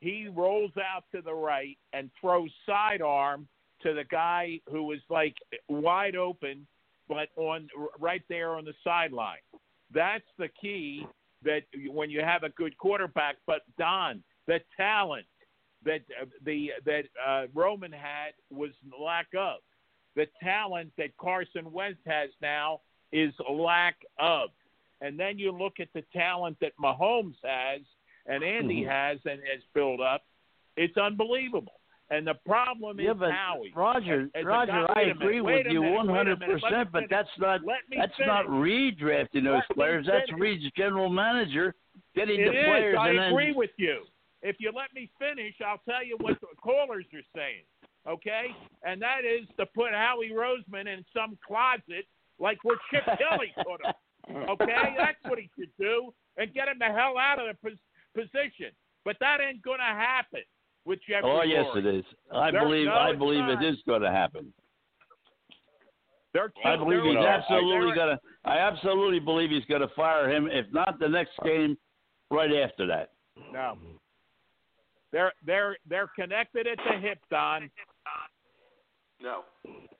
He 0.00 0.28
rolls 0.28 0.76
out 0.76 1.04
to 1.12 1.22
the 1.22 1.34
right 1.34 1.78
and 1.92 2.12
throws 2.20 2.52
sidearm 2.64 3.48
to 3.80 3.94
the 3.94 4.04
guy 4.04 4.60
who 4.68 4.84
was 4.84 5.00
like 5.08 5.36
wide 5.68 6.16
open, 6.16 6.66
but 7.08 7.30
on 7.36 7.68
right 7.98 8.22
there 8.28 8.54
on 8.56 8.64
the 8.64 8.74
sideline. 8.84 9.40
That's 9.90 10.28
the 10.36 10.48
key. 10.48 11.06
That 11.42 11.62
when 11.86 12.10
you 12.10 12.20
have 12.20 12.42
a 12.42 12.48
good 12.50 12.76
quarterback, 12.78 13.36
but 13.46 13.62
Don, 13.76 14.24
the 14.46 14.60
talent 14.76 15.26
that 15.84 16.02
uh, 16.20 16.26
the 16.42 16.72
that 16.84 17.04
uh, 17.24 17.46
Roman 17.54 17.92
had 17.92 18.34
was 18.50 18.72
lack 18.98 19.32
of. 19.34 19.60
The 20.16 20.26
talent 20.42 20.92
that 20.96 21.16
Carson 21.16 21.70
Wentz 21.70 22.00
has 22.06 22.30
now 22.40 22.80
is 23.12 23.32
lack 23.48 24.04
of. 24.18 24.50
And 25.00 25.18
then 25.18 25.38
you 25.38 25.52
look 25.52 25.74
at 25.80 25.88
the 25.94 26.02
talent 26.12 26.56
that 26.60 26.72
Mahomes 26.82 27.36
has 27.44 27.80
and 28.26 28.42
Andy 28.42 28.82
Mm-hmm. 28.82 28.90
has 28.90 29.18
and 29.24 29.40
has 29.52 29.62
built 29.74 30.00
up. 30.00 30.22
It's 30.76 30.96
unbelievable. 30.96 31.72
And 32.10 32.26
the 32.26 32.34
problem 32.46 32.98
is 33.00 33.06
Yeah, 33.06 33.12
but 33.12 33.32
Howie. 33.32 33.72
Roger, 33.76 34.28
As- 34.34 34.44
Roger, 34.44 34.72
guy- 34.72 34.86
I 34.94 34.98
wait 34.98 35.02
a 35.02 35.14
minute, 35.14 35.22
agree 35.22 35.40
with 35.42 35.66
you 35.70 35.80
minute, 35.82 35.94
one 35.96 36.06
wait 36.08 36.16
hundred 36.16 36.40
minute, 36.40 36.60
percent. 36.62 36.90
But 36.92 37.04
that's 37.10 37.28
not 37.38 37.60
that's 37.66 38.14
finish. 38.16 38.26
not 38.26 38.46
redrafting 38.46 39.44
those 39.44 39.62
Let 39.68 39.74
players. 39.76 40.06
That's. 40.06 40.30
Reid's 40.38 40.64
general 40.76 41.08
manager 41.10 41.74
getting 42.14 42.40
It 42.40 42.46
the 42.46 42.58
is. 42.58 42.64
players 42.64 42.96
I 42.98 43.08
and 43.10 43.18
then 43.18 43.26
agree 43.32 43.52
with 43.52 43.70
you. 43.76 44.04
If 44.42 44.56
you 44.58 44.72
let 44.74 44.92
me 44.94 45.10
finish, 45.18 45.54
I'll 45.66 45.82
tell 45.88 46.04
you 46.04 46.16
what 46.20 46.40
the 46.40 46.46
callers 46.62 47.04
are 47.12 47.20
saying. 47.36 47.64
Okay, 48.08 48.46
and 48.84 49.02
that 49.02 49.24
is 49.26 49.46
to 49.58 49.66
put 49.66 49.92
Howie 49.92 50.30
Roseman 50.30 50.86
in 50.86 51.04
some 51.14 51.36
closet 51.46 52.06
like 52.38 52.56
where 52.64 52.78
Chip 52.90 53.04
Kelly 53.04 53.52
put 53.56 53.84
him. 53.84 53.92
Okay, 54.30 54.94
that's 54.96 55.18
what 55.24 55.38
he 55.38 55.48
should 55.58 55.70
do, 55.78 56.12
and 56.36 56.52
get 56.52 56.68
him 56.68 56.78
the 56.78 56.86
hell 56.86 57.16
out 57.18 57.38
of 57.38 57.46
the 57.48 57.68
pos- 57.70 57.78
position. 58.14 58.72
But 59.04 59.16
that 59.20 59.40
ain't 59.40 59.62
gonna 59.62 59.82
happen 59.82 60.42
with 60.84 60.98
Jeffrey. 61.08 61.30
Oh 61.30 61.42
yes, 61.42 61.64
Lurie. 61.74 61.78
it 61.78 61.94
is. 62.00 62.04
I 62.32 62.50
There- 62.50 62.60
believe 62.62 62.86
no, 62.86 62.92
I 62.92 63.10
it's 63.10 63.18
believe 63.18 63.40
not. 63.40 63.62
it 63.62 63.66
is 63.68 63.76
going 63.86 64.02
to 64.02 64.10
happen. 64.10 64.52
They're 66.34 66.52
I 66.64 66.76
believe 66.76 67.02
he's 67.04 67.14
they're- 67.14 67.26
absolutely 67.26 67.94
going 67.94 68.16
to. 68.16 68.20
I 68.44 68.58
absolutely 68.58 69.18
believe 69.18 69.50
he's 69.50 69.64
going 69.64 69.80
to 69.80 69.88
fire 69.94 70.30
him. 70.30 70.46
If 70.50 70.66
not 70.72 70.98
the 70.98 71.08
next 71.08 71.32
game, 71.42 71.76
right 72.30 72.52
after 72.52 72.86
that. 72.86 73.12
No. 73.52 73.78
They're 75.10 75.32
they're 75.46 75.76
they're 75.88 76.08
connected 76.08 76.66
at 76.66 76.76
the 76.78 76.98
hip, 77.00 77.18
Don. 77.30 77.70
No. 79.20 79.42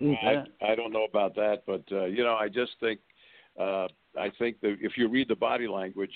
I, 0.01 0.45
I 0.65 0.75
don't 0.77 0.93
know 0.93 1.05
about 1.05 1.35
that, 1.37 1.63
but 1.67 1.83
uh, 1.91 2.05
you 2.05 2.23
know, 2.23 2.35
I 2.37 2.49
just 2.49 2.73
think 2.79 3.01
uh, 3.59 3.89
I 4.19 4.31
think 4.39 4.61
that 4.61 4.77
if 4.81 4.93
you 4.97 5.09
read 5.09 5.29
the 5.29 5.37
body 5.37 5.69
language 5.69 6.15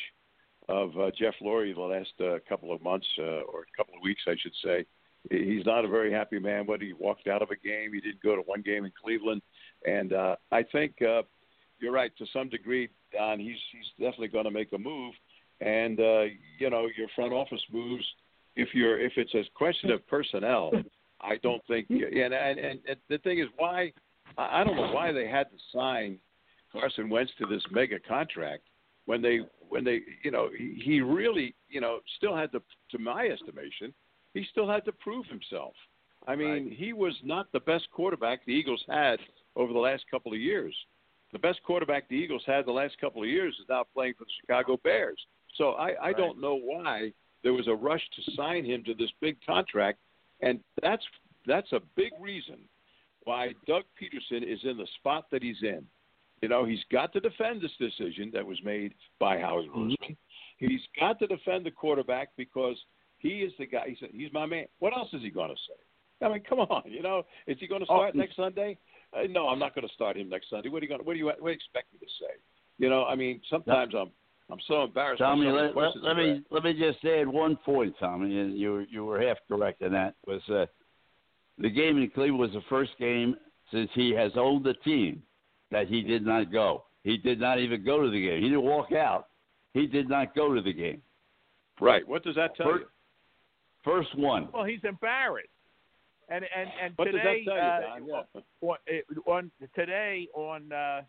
of 0.69 0.97
uh, 0.98 1.10
Jeff 1.19 1.35
Lurie 1.43 1.74
the 1.74 1.81
last 1.81 2.12
uh, 2.20 2.39
couple 2.48 2.73
of 2.73 2.82
months 2.82 3.06
uh, 3.19 3.43
or 3.43 3.62
a 3.62 3.77
couple 3.77 3.94
of 3.94 4.02
weeks, 4.02 4.23
I 4.27 4.35
should 4.40 4.52
say, 4.64 4.86
he's 5.31 5.66
not 5.66 5.85
a 5.85 5.89
very 5.89 6.12
happy 6.12 6.39
man. 6.39 6.66
Whether 6.66 6.85
he 6.85 6.93
walked 6.93 7.27
out 7.27 7.43
of 7.43 7.51
a 7.51 7.56
game, 7.56 7.93
he 7.93 8.01
didn't 8.01 8.23
go 8.23 8.36
to 8.36 8.43
one 8.43 8.62
game 8.62 8.85
in 8.85 8.93
Cleveland, 9.02 9.43
and 9.86 10.12
uh, 10.12 10.36
I 10.51 10.62
think 10.62 10.94
uh, 11.02 11.23
you're 11.81 11.93
right 11.93 12.12
to 12.19 12.27
some 12.32 12.48
degree, 12.48 12.89
Don. 13.12 13.39
He's 13.39 13.59
he's 13.73 13.90
definitely 13.98 14.28
going 14.28 14.44
to 14.44 14.51
make 14.51 14.73
a 14.73 14.78
move, 14.78 15.14
and 15.60 15.98
uh, 15.98 16.24
you 16.59 16.70
know, 16.70 16.89
your 16.97 17.09
front 17.14 17.32
office 17.32 17.62
moves. 17.73 18.05
If 18.55 18.69
you're 18.74 19.01
if 19.01 19.12
it's 19.16 19.35
a 19.35 19.43
question 19.55 19.90
of 19.90 20.06
personnel, 20.06 20.73
I 21.20 21.36
don't 21.43 21.62
think. 21.66 21.86
And 21.90 22.35
and, 22.35 22.59
and, 22.59 22.78
and 22.89 22.97
the 23.09 23.19
thing 23.19 23.39
is, 23.39 23.47
why 23.56 23.93
I 24.36 24.64
don't 24.64 24.77
know 24.77 24.93
why 24.93 25.12
they 25.12 25.27
had 25.27 25.51
to 25.51 25.56
sign 25.73 26.19
Carson 26.73 27.09
Wentz 27.09 27.32
to 27.39 27.47
this 27.47 27.62
mega 27.70 27.99
contract 27.99 28.65
when 29.05 29.23
they 29.23 29.40
when 29.69 29.85
they 29.85 30.01
you 30.23 30.31
know 30.31 30.49
he, 30.57 30.81
he 30.85 31.01
really 31.01 31.55
you 31.69 31.81
know 31.81 32.01
still 32.16 32.36
had 32.36 32.51
to 32.53 32.62
to 32.90 32.99
my 32.99 33.27
estimation 33.27 33.93
he 34.35 34.47
still 34.51 34.69
had 34.69 34.85
to 34.86 34.93
prove 34.93 35.27
himself. 35.27 35.74
I 36.27 36.36
mean, 36.36 36.70
he 36.70 36.93
was 36.93 37.15
not 37.24 37.51
the 37.53 37.61
best 37.61 37.89
quarterback 37.90 38.44
the 38.47 38.53
Eagles 38.53 38.82
had 38.89 39.19
over 39.57 39.73
the 39.73 39.78
last 39.78 40.05
couple 40.11 40.32
of 40.32 40.39
years. 40.39 40.74
The 41.32 41.39
best 41.39 41.62
quarterback 41.65 42.09
the 42.09 42.15
Eagles 42.15 42.43
had 42.47 42.65
the 42.65 42.73
last 42.73 42.99
couple 43.01 43.23
of 43.23 43.28
years 43.28 43.55
is 43.61 43.66
now 43.69 43.85
playing 43.93 44.15
for 44.16 44.24
the 44.24 44.31
Chicago 44.40 44.78
Bears. 44.85 45.20
So 45.57 45.73
I, 45.73 46.09
I 46.09 46.12
don't 46.12 46.40
know 46.40 46.55
why 46.55 47.12
there 47.43 47.53
was 47.53 47.66
a 47.66 47.74
rush 47.74 48.03
to 48.16 48.32
sign 48.32 48.65
him 48.65 48.85
to 48.85 48.94
this 48.94 49.11
big 49.20 49.36
contract, 49.44 49.99
and 50.40 50.61
that's 50.81 51.03
that's 51.47 51.73
a 51.73 51.81
big 51.97 52.12
reason 52.20 52.59
why 53.24 53.53
Doug 53.66 53.82
Pederson 54.01 54.43
is 54.43 54.61
in 54.62 54.77
the 54.77 54.86
spot 54.99 55.27
that 55.32 55.43
he's 55.43 55.62
in. 55.62 55.85
You 56.43 56.48
know, 56.48 56.64
he's 56.64 56.82
got 56.90 57.12
to 57.12 57.20
defend 57.20 57.62
this 57.62 57.70
decision 57.78 58.31
that 58.35 58.44
was 58.44 58.59
made 58.64 58.94
by 59.20 59.39
Howie 59.39 59.70
Roseman. 59.74 60.16
He's 60.59 60.81
got 60.98 61.19
to 61.20 61.27
defend 61.28 61.64
the 61.64 61.70
quarterback 61.70 62.31
because 62.36 62.77
he 63.19 63.28
is 63.28 63.52
the 63.59 63.66
guy. 63.66 63.85
He 63.86 63.97
said, 63.98 64.10
"He's 64.12 64.32
my 64.32 64.44
man." 64.44 64.66
What 64.81 64.93
else 64.93 65.09
is 65.12 65.23
he 65.23 65.31
going 65.31 65.51
to 65.51 65.56
say? 65.69 66.27
I 66.27 66.28
mean, 66.28 66.43
come 66.48 66.59
on. 66.60 66.82
You 66.86 67.02
know, 67.02 67.23
is 67.47 67.56
he 67.60 67.69
going 67.69 67.81
to 67.81 67.86
start 67.86 68.14
next 68.14 68.36
Sunday? 68.36 68.77
Uh, 69.12 69.23
no, 69.31 69.48
I'm 69.48 69.59
not 69.59 69.74
going 69.74 69.86
to 69.86 69.94
start 69.94 70.16
him 70.16 70.28
next 70.28 70.51
Sunday. 70.51 70.69
What 70.69 70.82
are 70.82 70.85
you 70.85 70.89
going? 70.89 71.05
What 71.05 71.12
do 71.12 71.19
you 71.19 71.27
what 71.27 71.39
do 71.39 71.47
you 71.47 71.55
expect 71.55 71.93
me 71.93 72.01
to 72.01 72.06
say? 72.20 72.35
You 72.78 72.90
know, 72.90 73.05
I 73.05 73.14
mean, 73.14 73.40
sometimes 73.48 73.94
I'm 73.97 74.10
I'm 74.51 74.59
so 74.66 74.82
embarrassed. 74.82 75.20
Tommy, 75.20 75.47
let, 75.47 75.77
let, 75.77 75.90
let 76.02 76.16
me 76.16 76.43
let 76.51 76.64
me 76.64 76.74
just 76.74 77.05
add 77.05 77.28
one 77.28 77.56
point, 77.56 77.94
Tommy, 78.01 78.40
and 78.40 78.59
you 78.59 78.85
you 78.90 79.05
were 79.05 79.20
half 79.20 79.39
correct 79.47 79.81
in 79.82 79.93
that. 79.93 80.16
Was 80.27 80.43
uh, 80.48 80.66
the 81.59 81.70
game 81.70 81.98
in 81.98 82.10
Cleveland 82.10 82.40
was 82.40 82.51
the 82.51 82.62
first 82.69 82.90
game 82.98 83.36
since 83.70 83.90
he 83.94 84.10
has 84.10 84.32
owned 84.36 84.64
the 84.64 84.74
team 84.74 85.23
that 85.73 85.89
he 85.89 86.03
did 86.03 86.24
not 86.24 86.53
go. 86.53 86.85
He 87.03 87.16
did 87.16 87.40
not 87.40 87.59
even 87.59 87.85
go 87.85 88.01
to 88.03 88.11
the 88.11 88.20
game. 88.24 88.43
He 88.43 88.49
didn't 88.49 88.62
walk 88.62 88.93
out. 88.93 89.28
He 89.74 89.86
did 89.86 90.09
not 90.09 90.35
go 90.36 90.55
to 90.55 90.61
the 90.62 90.73
game. 90.73 91.03
Right. 91.81 92.07
What 92.07 92.23
does 92.23 92.36
that 92.36 92.55
tell 92.57 92.66
First, 92.70 92.82
you? 92.85 92.89
first 93.85 94.16
one. 94.19 94.49
Well, 94.53 94.65
he's 94.65 94.85
embarrassed. 94.85 95.49
And 96.28 96.44
and 96.57 96.69
and 96.82 96.93
What 96.97 97.07
today, 97.07 97.43
does 97.44 97.55
that 97.55 97.81
tell 97.81 98.01
you, 98.07 98.15
uh, 98.15 98.24
Yeah. 98.35 98.69
on, 98.69 98.77
it- 98.86 99.07
on 99.27 99.51
today 99.74 100.28
on 100.35 100.70
uh, 100.73 101.03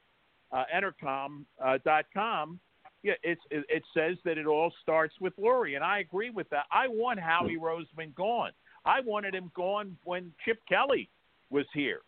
uh, 0.52 0.64
Entercom 0.76 1.45
uh, 1.64 1.77
dot 1.85 2.06
com, 2.14 2.60
yeah, 3.03 3.14
it's 3.22 3.41
it, 3.52 3.64
it 3.69 3.84
says 3.94 4.18
that 4.26 4.38
it 4.38 4.48
all 4.48 4.73
starts 4.81 5.14
with 5.22 5.35
Lurie, 5.38 5.76
and 5.76 5.84
I 5.84 5.99
agree 5.99 6.30
with 6.31 6.49
that. 6.49 6.65
I 6.72 6.88
want 6.88 7.19
Howie 7.19 7.57
Roseman 7.57 8.14
gone. 8.15 8.52
I 8.85 9.02
wanted 9.02 9.35
him 9.35 9.52
gone 9.56 9.95
when 10.03 10.34
Chip 10.44 10.60
Kelly 10.68 11.10
was 11.49 11.65
here, 11.73 12.02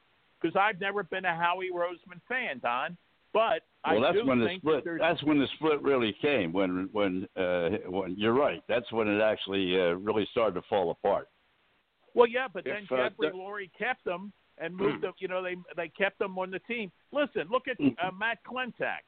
because 0.45 0.59
I've 0.59 0.79
never 0.79 1.03
been 1.03 1.25
a 1.25 1.35
Howie 1.35 1.69
Roseman 1.73 2.21
fan, 2.27 2.59
Don. 2.61 2.97
But 3.33 3.63
Well, 3.85 3.97
I 3.97 3.99
that's 4.13 4.17
do 4.23 4.25
when 4.25 4.39
the 4.39 4.45
think 4.47 4.61
split. 4.61 4.83
that 4.85 4.97
That's 4.99 5.23
when 5.23 5.39
the 5.39 5.47
split 5.55 5.81
really 5.81 6.15
came. 6.21 6.53
When 6.53 6.87
when 6.93 7.27
uh, 7.35 7.69
when 7.89 8.15
you're 8.17 8.33
right. 8.33 8.61
That's 8.69 8.89
when 8.91 9.07
it 9.07 9.21
actually 9.21 9.75
uh, 9.79 9.93
really 9.95 10.27
started 10.31 10.55
to 10.55 10.61
fall 10.69 10.91
apart. 10.91 11.27
Well, 12.13 12.27
yeah, 12.27 12.47
but 12.51 12.63
then 12.63 12.83
If, 12.83 12.91
uh, 12.91 13.09
Jeffrey 13.09 13.29
the- 13.31 13.35
Lurie 13.37 13.69
kept 13.77 14.05
them 14.05 14.31
and 14.57 14.73
moved 14.75 15.03
them. 15.03 15.13
You 15.19 15.27
know, 15.27 15.43
they 15.43 15.55
they 15.75 15.89
kept 15.89 16.17
them 16.19 16.37
on 16.37 16.49
the 16.51 16.59
team. 16.59 16.91
Listen, 17.11 17.47
look 17.51 17.63
at 17.67 17.77
uh, 17.81 18.11
Matt 18.17 18.37
Klentak. 18.47 19.03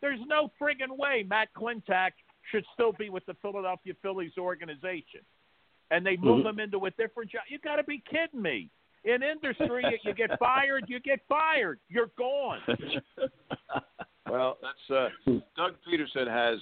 There's 0.00 0.20
no 0.26 0.50
friggin' 0.60 0.96
way 0.96 1.24
Matt 1.28 1.48
Klentak 1.56 2.10
should 2.50 2.64
still 2.74 2.92
be 2.92 3.08
with 3.10 3.24
the 3.26 3.34
Philadelphia 3.42 3.94
Phillies 4.02 4.32
organization, 4.38 5.22
and 5.90 6.06
they 6.06 6.16
move 6.16 6.44
Mhm. 6.44 6.50
him 6.50 6.60
into 6.60 6.84
a 6.86 6.90
different 6.92 7.30
job. 7.32 7.42
You 7.48 7.58
got 7.58 7.76
to 7.76 7.84
be 7.84 7.98
kidding 7.98 8.42
me. 8.42 8.70
In 9.04 9.22
industry, 9.22 10.00
you, 10.04 10.14
get 10.14 10.38
fired, 10.38 10.84
you 10.86 11.00
get 11.00 11.20
fired. 11.28 11.80
You're 11.88 12.10
gone. 12.16 12.60
Well, 14.32 14.56
that's 14.62 14.90
uh, 14.90 15.32
Doug 15.56 15.74
Pederson 15.86 16.26
has 16.26 16.58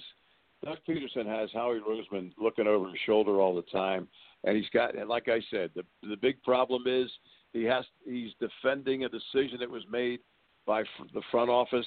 Doug 0.65 0.77
Pederson 0.87 1.25
has 1.25 1.49
Howie 1.53 1.79
Roseman 1.79 2.31
looking 2.37 2.67
over 2.67 2.89
his 2.89 2.97
shoulder 3.05 3.39
all 3.39 3.55
the 3.55 3.61
time, 3.61 4.09
and 4.43 4.57
he's 4.57 4.69
got 4.73 4.97
and 4.97 5.07
like 5.07 5.29
I 5.29 5.39
said, 5.49 5.69
the 5.73 5.83
the 6.03 6.17
big 6.17 6.43
problem 6.43 6.83
is 6.85 7.09
he 7.53 7.63
has 7.63 7.85
he's 8.05 8.31
defending 8.41 9.05
a 9.05 9.09
decision 9.09 9.57
that 9.61 9.69
was 9.69 9.83
made 9.89 10.19
by 10.65 10.83
the 11.13 11.21
front 11.31 11.49
office. 11.49 11.85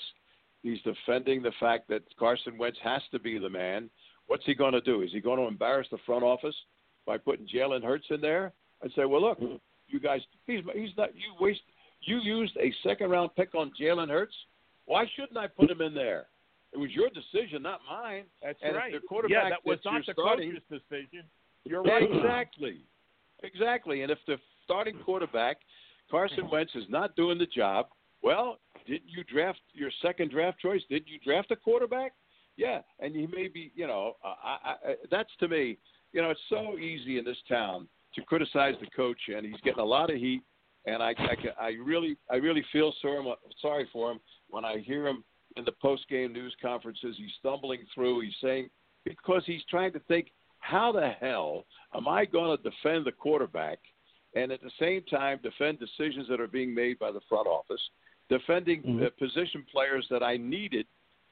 He's 0.62 0.80
defending 0.82 1.42
the 1.42 1.52
fact 1.60 1.86
that 1.88 2.02
Carson 2.18 2.56
Wentz 2.56 2.78
has 2.82 3.02
to 3.10 3.18
be 3.18 3.38
the 3.38 3.50
man. 3.50 3.90
What's 4.26 4.46
he 4.46 4.54
going 4.54 4.72
to 4.72 4.80
do? 4.80 5.02
Is 5.02 5.12
he 5.12 5.20
going 5.20 5.38
to 5.38 5.46
embarrass 5.46 5.88
the 5.90 5.98
front 6.06 6.24
office 6.24 6.56
by 7.04 7.18
putting 7.18 7.46
Jalen 7.46 7.84
Hurts 7.84 8.06
in 8.08 8.22
there 8.22 8.54
and 8.80 8.90
say, 8.96 9.04
"Well, 9.04 9.20
look, 9.20 9.38
you 9.94 10.00
guys, 10.00 10.20
he's 10.46 10.60
he's 10.74 10.90
not 10.98 11.10
you 11.14 11.32
waste 11.40 11.60
you 12.02 12.18
used 12.18 12.56
a 12.58 12.72
second 12.86 13.10
round 13.10 13.30
pick 13.36 13.54
on 13.54 13.70
Jalen 13.80 14.08
Hurts. 14.08 14.34
Why 14.86 15.04
shouldn't 15.16 15.38
I 15.38 15.46
put 15.46 15.70
him 15.70 15.80
in 15.80 15.94
there? 15.94 16.26
It 16.72 16.78
was 16.78 16.90
your 16.90 17.08
decision, 17.08 17.62
not 17.62 17.80
mine. 17.88 18.24
That's 18.42 18.58
And 18.62 18.74
right. 18.76 18.92
the 18.92 18.98
quarterback 19.06 19.44
yeah, 19.44 19.48
that 19.50 19.64
was 19.64 19.78
not 19.84 20.04
the 20.04 20.12
starting- 20.12 20.50
coach's 20.52 20.62
decision. 20.90 21.24
You're 21.64 21.82
right. 21.82 22.02
Exactly. 22.02 22.80
Exactly. 23.42 24.02
And 24.02 24.10
if 24.10 24.18
the 24.26 24.36
starting 24.64 24.98
quarterback, 25.04 25.58
Carson 26.10 26.50
Wentz, 26.50 26.72
is 26.74 26.84
not 26.88 27.14
doing 27.16 27.38
the 27.38 27.46
job, 27.46 27.86
well, 28.22 28.58
didn't 28.86 29.08
you 29.08 29.22
draft 29.24 29.60
your 29.72 29.90
second 30.02 30.30
draft 30.30 30.58
choice? 30.58 30.82
Didn't 30.90 31.08
you 31.08 31.18
draft 31.24 31.50
a 31.52 31.56
quarterback? 31.56 32.12
Yeah. 32.56 32.80
And 33.00 33.14
he 33.14 33.26
may 33.28 33.48
be, 33.48 33.70
you 33.74 33.86
know, 33.86 34.16
uh, 34.24 34.34
I, 34.42 34.58
I, 34.86 34.94
that's 35.10 35.30
to 35.40 35.48
me, 35.48 35.78
you 36.12 36.20
know, 36.22 36.30
it's 36.30 36.40
so 36.50 36.76
easy 36.78 37.18
in 37.18 37.24
this 37.24 37.38
town 37.48 37.88
to 38.14 38.22
criticize 38.22 38.74
the 38.80 38.86
coach, 38.94 39.18
and 39.34 39.44
he's 39.44 39.60
getting 39.62 39.80
a 39.80 39.84
lot 39.84 40.10
of 40.10 40.16
heat. 40.16 40.42
And 40.86 41.02
I, 41.02 41.14
I, 41.18 41.36
I 41.58 41.68
really, 41.82 42.16
I 42.30 42.36
really 42.36 42.64
feel 42.72 42.92
sorry, 43.00 43.24
sorry 43.60 43.88
for 43.92 44.12
him 44.12 44.20
when 44.48 44.64
I 44.64 44.78
hear 44.78 45.06
him 45.06 45.24
in 45.56 45.64
the 45.64 45.72
post-game 45.80 46.32
news 46.32 46.54
conferences. 46.60 47.16
He's 47.16 47.32
stumbling 47.38 47.80
through. 47.94 48.20
He's 48.20 48.34
saying 48.42 48.68
because 49.04 49.42
he's 49.46 49.62
trying 49.70 49.92
to 49.92 50.00
think, 50.00 50.32
how 50.58 50.92
the 50.92 51.10
hell 51.20 51.64
am 51.94 52.08
I 52.08 52.24
going 52.24 52.56
to 52.56 52.62
defend 52.62 53.04
the 53.04 53.12
quarterback 53.12 53.78
and 54.34 54.50
at 54.50 54.60
the 54.62 54.70
same 54.80 55.02
time 55.04 55.38
defend 55.42 55.78
decisions 55.78 56.26
that 56.28 56.40
are 56.40 56.48
being 56.48 56.74
made 56.74 56.98
by 56.98 57.12
the 57.12 57.20
front 57.28 57.46
office, 57.46 57.80
defending 58.28 58.82
Mhm. 58.82 59.06
uh, 59.06 59.10
position 59.18 59.64
players 59.70 60.06
that 60.08 60.22
I 60.22 60.36
needed 60.36 60.86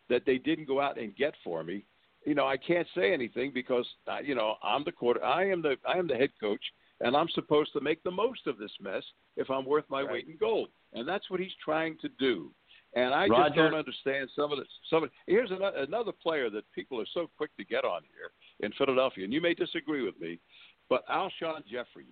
that 0.09 0.25
they 0.25 0.39
didn't 0.39 0.67
go 0.67 0.81
out 0.81 0.99
and 0.99 1.17
get 1.17 1.35
for 1.43 1.65
me. 1.65 1.85
You 2.25 2.35
know, 2.35 2.47
I 2.47 2.57
can't 2.57 2.87
say 2.95 3.13
anything 3.13 3.51
because 3.53 3.87
uh, 4.07 4.19
you 4.25 4.35
know 4.35 4.57
I'm 4.63 4.85
the 4.85 4.93
quarter. 4.93 5.25
I 5.25 5.49
am 5.49 5.63
the 5.63 5.77
I 5.87 5.99
am 5.99 6.07
the 6.07 6.15
head 6.15 6.31
coach, 6.41 6.63
and 7.01 7.17
I'm 7.17 7.29
supposed 7.31 7.73
to 7.73 7.81
make 7.81 8.03
the 8.03 8.11
most 8.11 8.47
of 8.47 8.59
this 8.59 8.73
mess 8.81 9.03
if 9.37 9.51
I'm 9.51 9.65
worth 9.65 9.85
my 9.89 10.05
weight 10.05 10.29
in 10.29 10.37
gold. 10.37 10.69
And 10.93 11.09
that's 11.09 11.29
what 11.31 11.41
he's 11.41 11.55
trying 11.65 11.97
to 12.03 12.09
do. 12.19 12.53
And 12.95 13.15
I 13.15 13.27
just 13.27 13.55
don't 13.55 13.75
understand 13.75 14.29
some 14.37 14.53
of 14.53 14.59
the 14.59 14.65
some. 14.91 15.05
Of, 15.05 15.11
here's 15.27 15.51
another, 15.51 15.79
another 15.79 16.13
player 16.13 16.51
that 16.51 16.65
people 16.75 17.01
are 17.01 17.07
so 17.15 17.31
quick 17.37 17.51
to 17.57 17.65
get 17.65 17.85
on 17.85 18.03
here 18.03 18.31
in 18.67 18.73
Philadelphia, 18.77 19.25
and 19.25 19.33
you 19.33 19.41
may 19.41 19.55
disagree 19.55 20.05
with 20.05 20.19
me, 20.21 20.39
but 20.89 21.07
Alshon 21.09 21.65
Jeffery. 21.71 22.07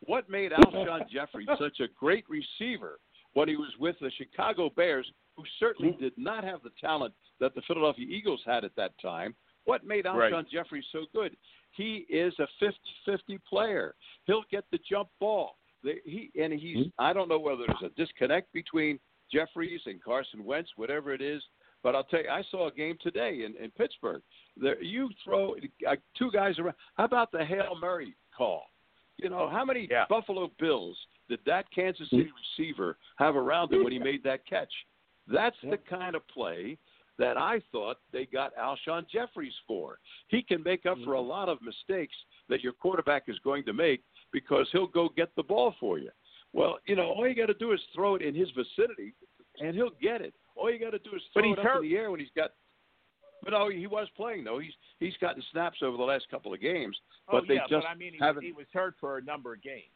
What 0.00 0.28
made 0.28 0.52
Alshon 0.52 1.08
Jeffery 1.12 1.46
such 1.58 1.80
a 1.80 1.88
great 1.98 2.24
receiver 2.28 3.00
when 3.32 3.48
he 3.48 3.56
was 3.56 3.72
with 3.80 3.96
the 4.00 4.10
Chicago 4.18 4.70
Bears, 4.70 5.10
who 5.36 5.44
certainly 5.58 5.96
did 5.98 6.12
not 6.16 6.44
have 6.44 6.62
the 6.62 6.70
talent 6.80 7.14
that 7.40 7.54
the 7.54 7.62
Philadelphia 7.62 8.06
Eagles 8.08 8.42
had 8.44 8.64
at 8.64 8.76
that 8.76 8.92
time? 9.00 9.34
What 9.68 9.84
made 9.84 10.06
Alshon 10.06 10.32
Right. 10.32 10.48
Jeffery 10.50 10.82
so 10.92 11.04
good? 11.14 11.36
He 11.72 12.06
is 12.08 12.32
a 12.38 12.48
50-50 13.06 13.38
player. 13.46 13.94
He'll 14.24 14.44
get 14.50 14.64
the 14.72 14.78
jump 14.90 15.10
ball. 15.20 15.56
He 15.82 16.30
and 16.40 16.54
he's. 16.54 16.86
I 16.98 17.12
don't 17.12 17.28
know 17.28 17.38
whether 17.38 17.64
there's 17.66 17.92
a 17.92 17.94
disconnect 17.94 18.50
between 18.54 18.98
Jeffery 19.30 19.78
and 19.84 20.02
Carson 20.02 20.42
Wentz, 20.42 20.70
whatever 20.76 21.12
it 21.12 21.20
is. 21.20 21.42
But 21.82 21.94
I'll 21.94 22.04
tell 22.04 22.22
you, 22.22 22.30
I 22.30 22.42
saw 22.50 22.68
a 22.68 22.72
game 22.72 22.96
today 23.02 23.44
in, 23.44 23.62
in 23.62 23.70
Pittsburgh. 23.72 24.22
There, 24.56 24.82
you 24.82 25.10
throw 25.22 25.54
uh, 25.86 25.96
two 26.16 26.30
guys 26.32 26.58
around. 26.58 26.74
How 26.94 27.04
about 27.04 27.30
the 27.30 27.44
Hail 27.44 27.76
Mary 27.78 28.16
call? 28.36 28.62
You 29.18 29.28
know, 29.28 29.50
how 29.50 29.66
many 29.66 29.86
Yeah. 29.90 30.06
Buffalo 30.08 30.50
Bills 30.58 30.96
did 31.28 31.40
that 31.44 31.66
Kansas 31.74 32.08
City 32.08 32.30
receiver 32.58 32.96
have 33.18 33.36
around 33.36 33.70
him 33.72 33.84
when 33.84 33.92
he 33.92 33.98
made 34.10 34.24
that 34.24 34.46
catch? 34.46 34.72
That's 35.30 35.56
the 35.62 35.76
kind 35.76 36.16
of 36.16 36.26
play 36.28 36.78
that 37.18 37.36
I 37.36 37.60
thought 37.72 37.98
they 38.12 38.26
got 38.26 38.52
Alshon 38.56 39.08
Jeffery 39.10 39.52
for. 39.66 39.98
He 40.28 40.42
can 40.42 40.62
make 40.62 40.86
up 40.86 40.98
for 41.04 41.14
a 41.14 41.18
mm-hmm. 41.18 41.28
lot 41.28 41.48
of 41.48 41.58
mistakes 41.62 42.14
that 42.48 42.62
your 42.62 42.72
quarterback 42.72 43.24
is 43.28 43.38
going 43.44 43.64
to 43.64 43.72
make 43.72 44.02
because 44.32 44.66
he'll 44.72 44.86
go 44.86 45.08
get 45.16 45.34
the 45.36 45.42
ball 45.42 45.74
for 45.80 45.98
you. 45.98 46.10
Well, 46.52 46.78
you 46.86 46.96
know, 46.96 47.10
all 47.10 47.28
you 47.28 47.34
got 47.34 47.46
to 47.46 47.54
do 47.54 47.72
is 47.72 47.80
throw 47.94 48.14
it 48.14 48.22
in 48.22 48.34
his 48.34 48.48
vicinity, 48.50 49.14
and 49.60 49.74
he'll 49.74 49.90
get 50.00 50.20
it. 50.20 50.34
All 50.56 50.72
you 50.72 50.78
got 50.78 50.90
to 50.90 50.98
do 50.98 51.10
is 51.14 51.22
throw 51.32 51.52
it 51.52 51.58
up 51.58 51.82
in 51.82 51.88
the 51.88 51.96
air 51.96 52.10
when 52.10 52.20
he's 52.20 52.30
got. 52.34 52.50
But 53.42 53.50
no, 53.50 53.68
he 53.68 53.86
was 53.86 54.08
playing 54.16 54.44
though. 54.44 54.58
He's 54.58 54.72
he's 54.98 55.14
gotten 55.20 55.42
snaps 55.52 55.78
over 55.82 55.96
the 55.96 56.02
last 56.02 56.26
couple 56.30 56.52
of 56.52 56.60
games, 56.60 56.96
oh, 57.28 57.32
but 57.32 57.42
oh, 57.42 57.46
they 57.46 57.56
just 57.58 57.70
but 57.70 57.84
I 57.86 57.94
mean, 57.94 58.14
he, 58.14 58.18
haven't. 58.18 58.42
he 58.42 58.52
was 58.52 58.66
hurt 58.72 58.94
for 58.98 59.18
a 59.18 59.22
number 59.22 59.52
of 59.52 59.62
games. 59.62 59.92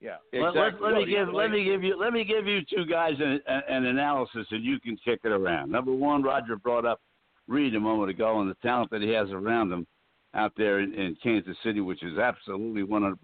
Yeah. 0.00 0.16
Let, 0.32 0.56
let, 0.56 0.82
let 0.82 0.94
me 0.94 1.06
give 1.06 1.28
let 1.32 1.50
me 1.50 1.62
give 1.62 1.82
you 1.82 1.98
let 1.98 2.12
me 2.12 2.24
give 2.24 2.46
you 2.46 2.60
two 2.62 2.86
guys 2.86 3.14
an, 3.18 3.40
an 3.46 3.62
an 3.68 3.84
analysis 3.86 4.46
and 4.50 4.64
you 4.64 4.80
can 4.80 4.96
kick 5.04 5.20
it 5.24 5.32
around. 5.32 5.70
Number 5.70 5.92
one, 5.92 6.22
Roger 6.22 6.56
brought 6.56 6.86
up 6.86 7.00
Reid 7.46 7.74
a 7.74 7.80
moment 7.80 8.10
ago 8.10 8.40
and 8.40 8.48
the 8.48 8.54
talent 8.62 8.90
that 8.92 9.02
he 9.02 9.10
has 9.10 9.30
around 9.30 9.70
him 9.72 9.86
out 10.34 10.52
there 10.56 10.80
in, 10.80 10.94
in 10.94 11.16
Kansas 11.22 11.56
City, 11.64 11.80
which 11.80 12.02
is 12.02 12.16
absolutely 12.16 12.82
100% 12.82 13.16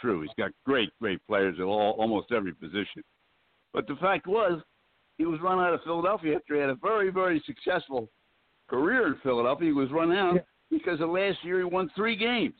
true. 0.00 0.22
He's 0.22 0.30
got 0.38 0.52
great 0.64 0.90
great 1.00 1.24
players 1.26 1.56
at 1.58 1.64
all 1.64 1.96
almost 1.98 2.32
every 2.32 2.54
position. 2.54 3.02
But 3.74 3.86
the 3.86 3.96
fact 3.96 4.26
was, 4.26 4.62
he 5.18 5.26
was 5.26 5.40
run 5.40 5.58
out 5.58 5.74
of 5.74 5.80
Philadelphia 5.84 6.36
after 6.36 6.54
he 6.54 6.60
had 6.60 6.70
a 6.70 6.76
very 6.76 7.10
very 7.10 7.42
successful 7.44 8.08
career 8.68 9.08
in 9.08 9.16
Philadelphia. 9.22 9.66
He 9.66 9.72
was 9.72 9.90
run 9.90 10.12
out 10.12 10.38
because 10.70 11.02
of 11.02 11.10
last 11.10 11.44
year 11.44 11.58
he 11.58 11.64
won 11.64 11.90
three 11.94 12.16
games. 12.16 12.54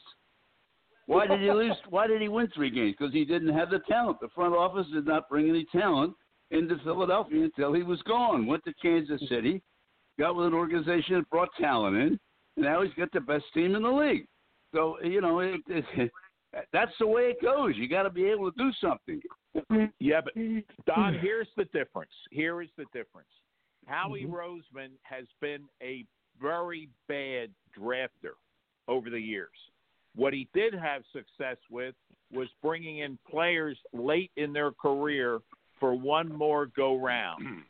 Why 1.12 1.26
did 1.26 1.40
he 1.40 1.50
lose? 1.52 1.76
Why 1.88 2.06
did 2.06 2.22
he 2.22 2.28
win 2.28 2.48
three 2.54 2.70
games? 2.70 2.96
Because 2.98 3.12
he 3.12 3.24
didn't 3.24 3.54
have 3.54 3.70
the 3.70 3.80
talent. 3.88 4.18
The 4.20 4.28
front 4.34 4.54
office 4.54 4.86
did 4.92 5.06
not 5.06 5.28
bring 5.28 5.48
any 5.48 5.66
talent 5.72 6.14
into 6.50 6.76
Philadelphia 6.84 7.44
until 7.44 7.72
he 7.72 7.82
was 7.82 8.00
gone. 8.02 8.46
Went 8.46 8.64
to 8.64 8.74
Kansas 8.80 9.20
City, 9.28 9.62
got 10.18 10.36
with 10.36 10.46
an 10.46 10.54
organization 10.54 11.16
that 11.16 11.30
brought 11.30 11.48
talent 11.60 11.96
in, 11.96 12.20
and 12.56 12.64
now 12.64 12.82
he's 12.82 12.94
got 12.94 13.12
the 13.12 13.20
best 13.20 13.44
team 13.54 13.74
in 13.74 13.82
the 13.82 13.90
league. 13.90 14.26
So 14.74 14.96
you 15.02 15.20
know, 15.20 15.40
it, 15.40 15.60
it, 15.68 16.10
that's 16.72 16.92
the 16.98 17.06
way 17.06 17.22
it 17.22 17.42
goes. 17.42 17.74
You 17.76 17.88
got 17.88 18.04
to 18.04 18.10
be 18.10 18.24
able 18.24 18.50
to 18.50 18.58
do 18.58 18.70
something. 18.80 19.20
Yeah, 20.00 20.22
but 20.22 20.34
Don, 20.86 21.18
here's 21.20 21.48
the 21.56 21.64
difference. 21.66 22.12
Here 22.30 22.62
is 22.62 22.70
the 22.78 22.84
difference. 22.92 23.28
Howie 23.86 24.22
mm-hmm. 24.22 24.32
Roseman 24.32 24.90
has 25.02 25.26
been 25.40 25.64
a 25.82 26.04
very 26.40 26.88
bad 27.08 27.50
drafter 27.78 28.34
over 28.88 29.10
the 29.10 29.18
years. 29.18 29.50
What 30.14 30.32
he 30.32 30.48
did 30.52 30.74
have 30.74 31.02
success 31.12 31.56
with 31.70 31.94
was 32.32 32.48
bringing 32.62 32.98
in 32.98 33.18
players 33.28 33.78
late 33.92 34.30
in 34.36 34.52
their 34.52 34.70
career 34.72 35.40
for 35.80 35.94
one 35.94 36.32
more 36.32 36.66
go 36.66 36.96
round, 36.96 37.62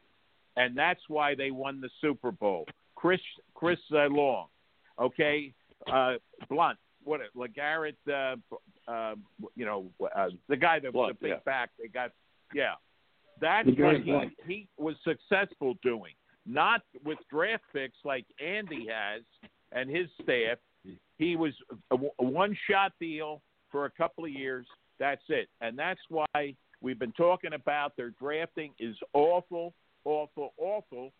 and 0.56 0.76
that's 0.76 1.00
why 1.08 1.34
they 1.34 1.50
won 1.50 1.80
the 1.80 1.90
Super 2.00 2.30
Bowl. 2.30 2.66
Chris 2.94 3.20
Chris 3.54 3.78
uh, 3.92 4.06
Long, 4.08 4.46
okay, 5.00 5.52
uh, 5.92 6.14
Blount, 6.48 6.78
what 7.04 7.20
LeGarrette, 7.36 7.94
uh, 8.08 8.36
uh, 8.90 9.14
you 9.56 9.64
know, 9.64 9.86
uh, 10.14 10.28
the 10.48 10.56
guy 10.56 10.78
that 10.80 10.92
Blount, 10.92 11.18
the 11.20 11.26
big 11.26 11.32
yeah. 11.32 11.38
back. 11.44 11.70
They 11.80 11.88
got, 11.88 12.12
yeah, 12.54 12.74
that's 13.40 13.68
LeGarrette 13.68 14.06
what 14.06 14.28
he, 14.46 14.52
he 14.54 14.68
was 14.78 14.94
successful 15.04 15.74
doing, 15.82 16.12
not 16.46 16.82
with 17.04 17.18
draft 17.30 17.64
picks 17.72 17.98
like 18.04 18.26
Andy 18.44 18.86
has 18.90 19.22
and 19.72 19.88
his 19.88 20.06
staff. 20.22 20.58
He 21.18 21.36
was 21.36 21.52
a, 21.90 21.96
a 22.18 22.24
one-shot 22.24 22.92
deal 23.00 23.42
for 23.70 23.84
a 23.86 23.90
couple 23.90 24.24
of 24.24 24.30
years. 24.30 24.66
That's 24.98 25.22
it, 25.28 25.48
and 25.60 25.78
that's 25.78 26.00
why 26.08 26.54
we've 26.80 26.98
been 26.98 27.12
talking 27.12 27.54
about 27.54 27.96
their 27.96 28.10
drafting 28.10 28.72
is 28.78 28.96
awful, 29.12 29.74
awful, 30.04 30.52
awful. 30.58 31.12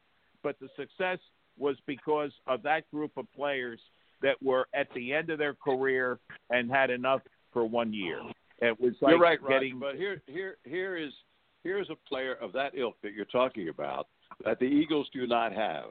But 0.43 0.57
the 0.61 0.69
success 0.77 1.19
was 1.59 1.77
because 1.87 2.33
of 2.47 2.63
that 2.63 2.91
group 2.91 3.13
of 3.17 3.27
players 3.35 3.81
that 4.23 4.41
were 4.43 4.67
at 4.75 4.89
the 4.95 5.13
end 5.13 5.31
of 5.31 5.39
their 5.39 5.55
career 5.55 6.19
and 6.51 6.71
had 6.71 6.91
enough 6.91 7.21
for 7.53 7.65
one 7.65 7.93
year. 7.93 8.21
It 8.61 8.81
was 8.81 8.95
like 9.01 9.13
You're 9.13 9.21
right, 9.21 9.43
Roger, 9.43 9.67
but 9.79 9.97
here, 9.97 10.23
here, 10.27 10.57
here 10.65 10.97
is 10.97 11.13
here's 11.65 11.91
a 11.91 11.97
player 12.09 12.35
of 12.35 12.53
that 12.53 12.73
ilk 12.77 12.97
that 13.03 13.13
you're 13.13 13.25
talking 13.27 13.69
about 13.69 14.09
that 14.45 14.59
the 14.59 14.67
Eagles 14.67 15.09
do 15.13 15.27
not 15.27 15.53
have. 15.53 15.91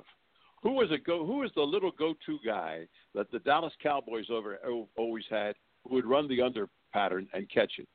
Who 0.63 0.73
was 0.73 0.91
a 0.91 0.97
go? 0.97 1.25
Who 1.25 1.39
was 1.39 1.51
the 1.55 1.61
little 1.61 1.91
go-to 1.91 2.37
guy 2.45 2.87
that 3.15 3.31
the 3.31 3.39
Dallas 3.39 3.73
Cowboys 3.81 4.25
over 4.29 4.59
always 4.95 5.25
had, 5.29 5.55
who 5.83 5.95
would 5.95 6.05
run 6.05 6.27
the 6.27 6.41
under 6.41 6.69
pattern 6.93 7.27
and 7.33 7.49
catch 7.49 7.73
it? 7.79 7.87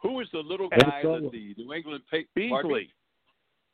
Who 0.00 0.12
was 0.14 0.28
the 0.32 0.38
little 0.38 0.68
guy 0.68 1.02
that 1.02 1.30
the 1.32 1.54
New 1.56 1.72
England 1.72 2.02
pa- 2.10 2.18
me? 2.36 2.50
Beasley. 2.50 2.90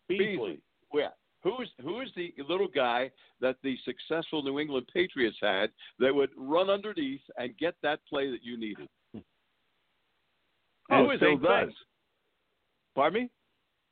Beasley. 0.08 0.60
Yeah. 0.92 1.08
Who's 1.42 1.70
who 1.82 2.00
is 2.02 2.10
the 2.16 2.34
little 2.48 2.68
guy 2.68 3.10
that 3.40 3.56
the 3.62 3.76
successful 3.84 4.42
New 4.42 4.60
England 4.60 4.88
Patriots 4.92 5.38
had 5.40 5.70
that 5.98 6.14
would 6.14 6.30
run 6.36 6.68
underneath 6.68 7.22
and 7.38 7.56
get 7.56 7.74
that 7.82 8.00
play 8.08 8.30
that 8.30 8.42
you 8.42 8.58
needed? 8.58 8.88
And 9.14 9.22
Who 11.06 11.10
is 11.12 11.18
still 11.18 11.38
does. 11.38 11.70
Pardon 12.94 13.22
me? 13.22 13.30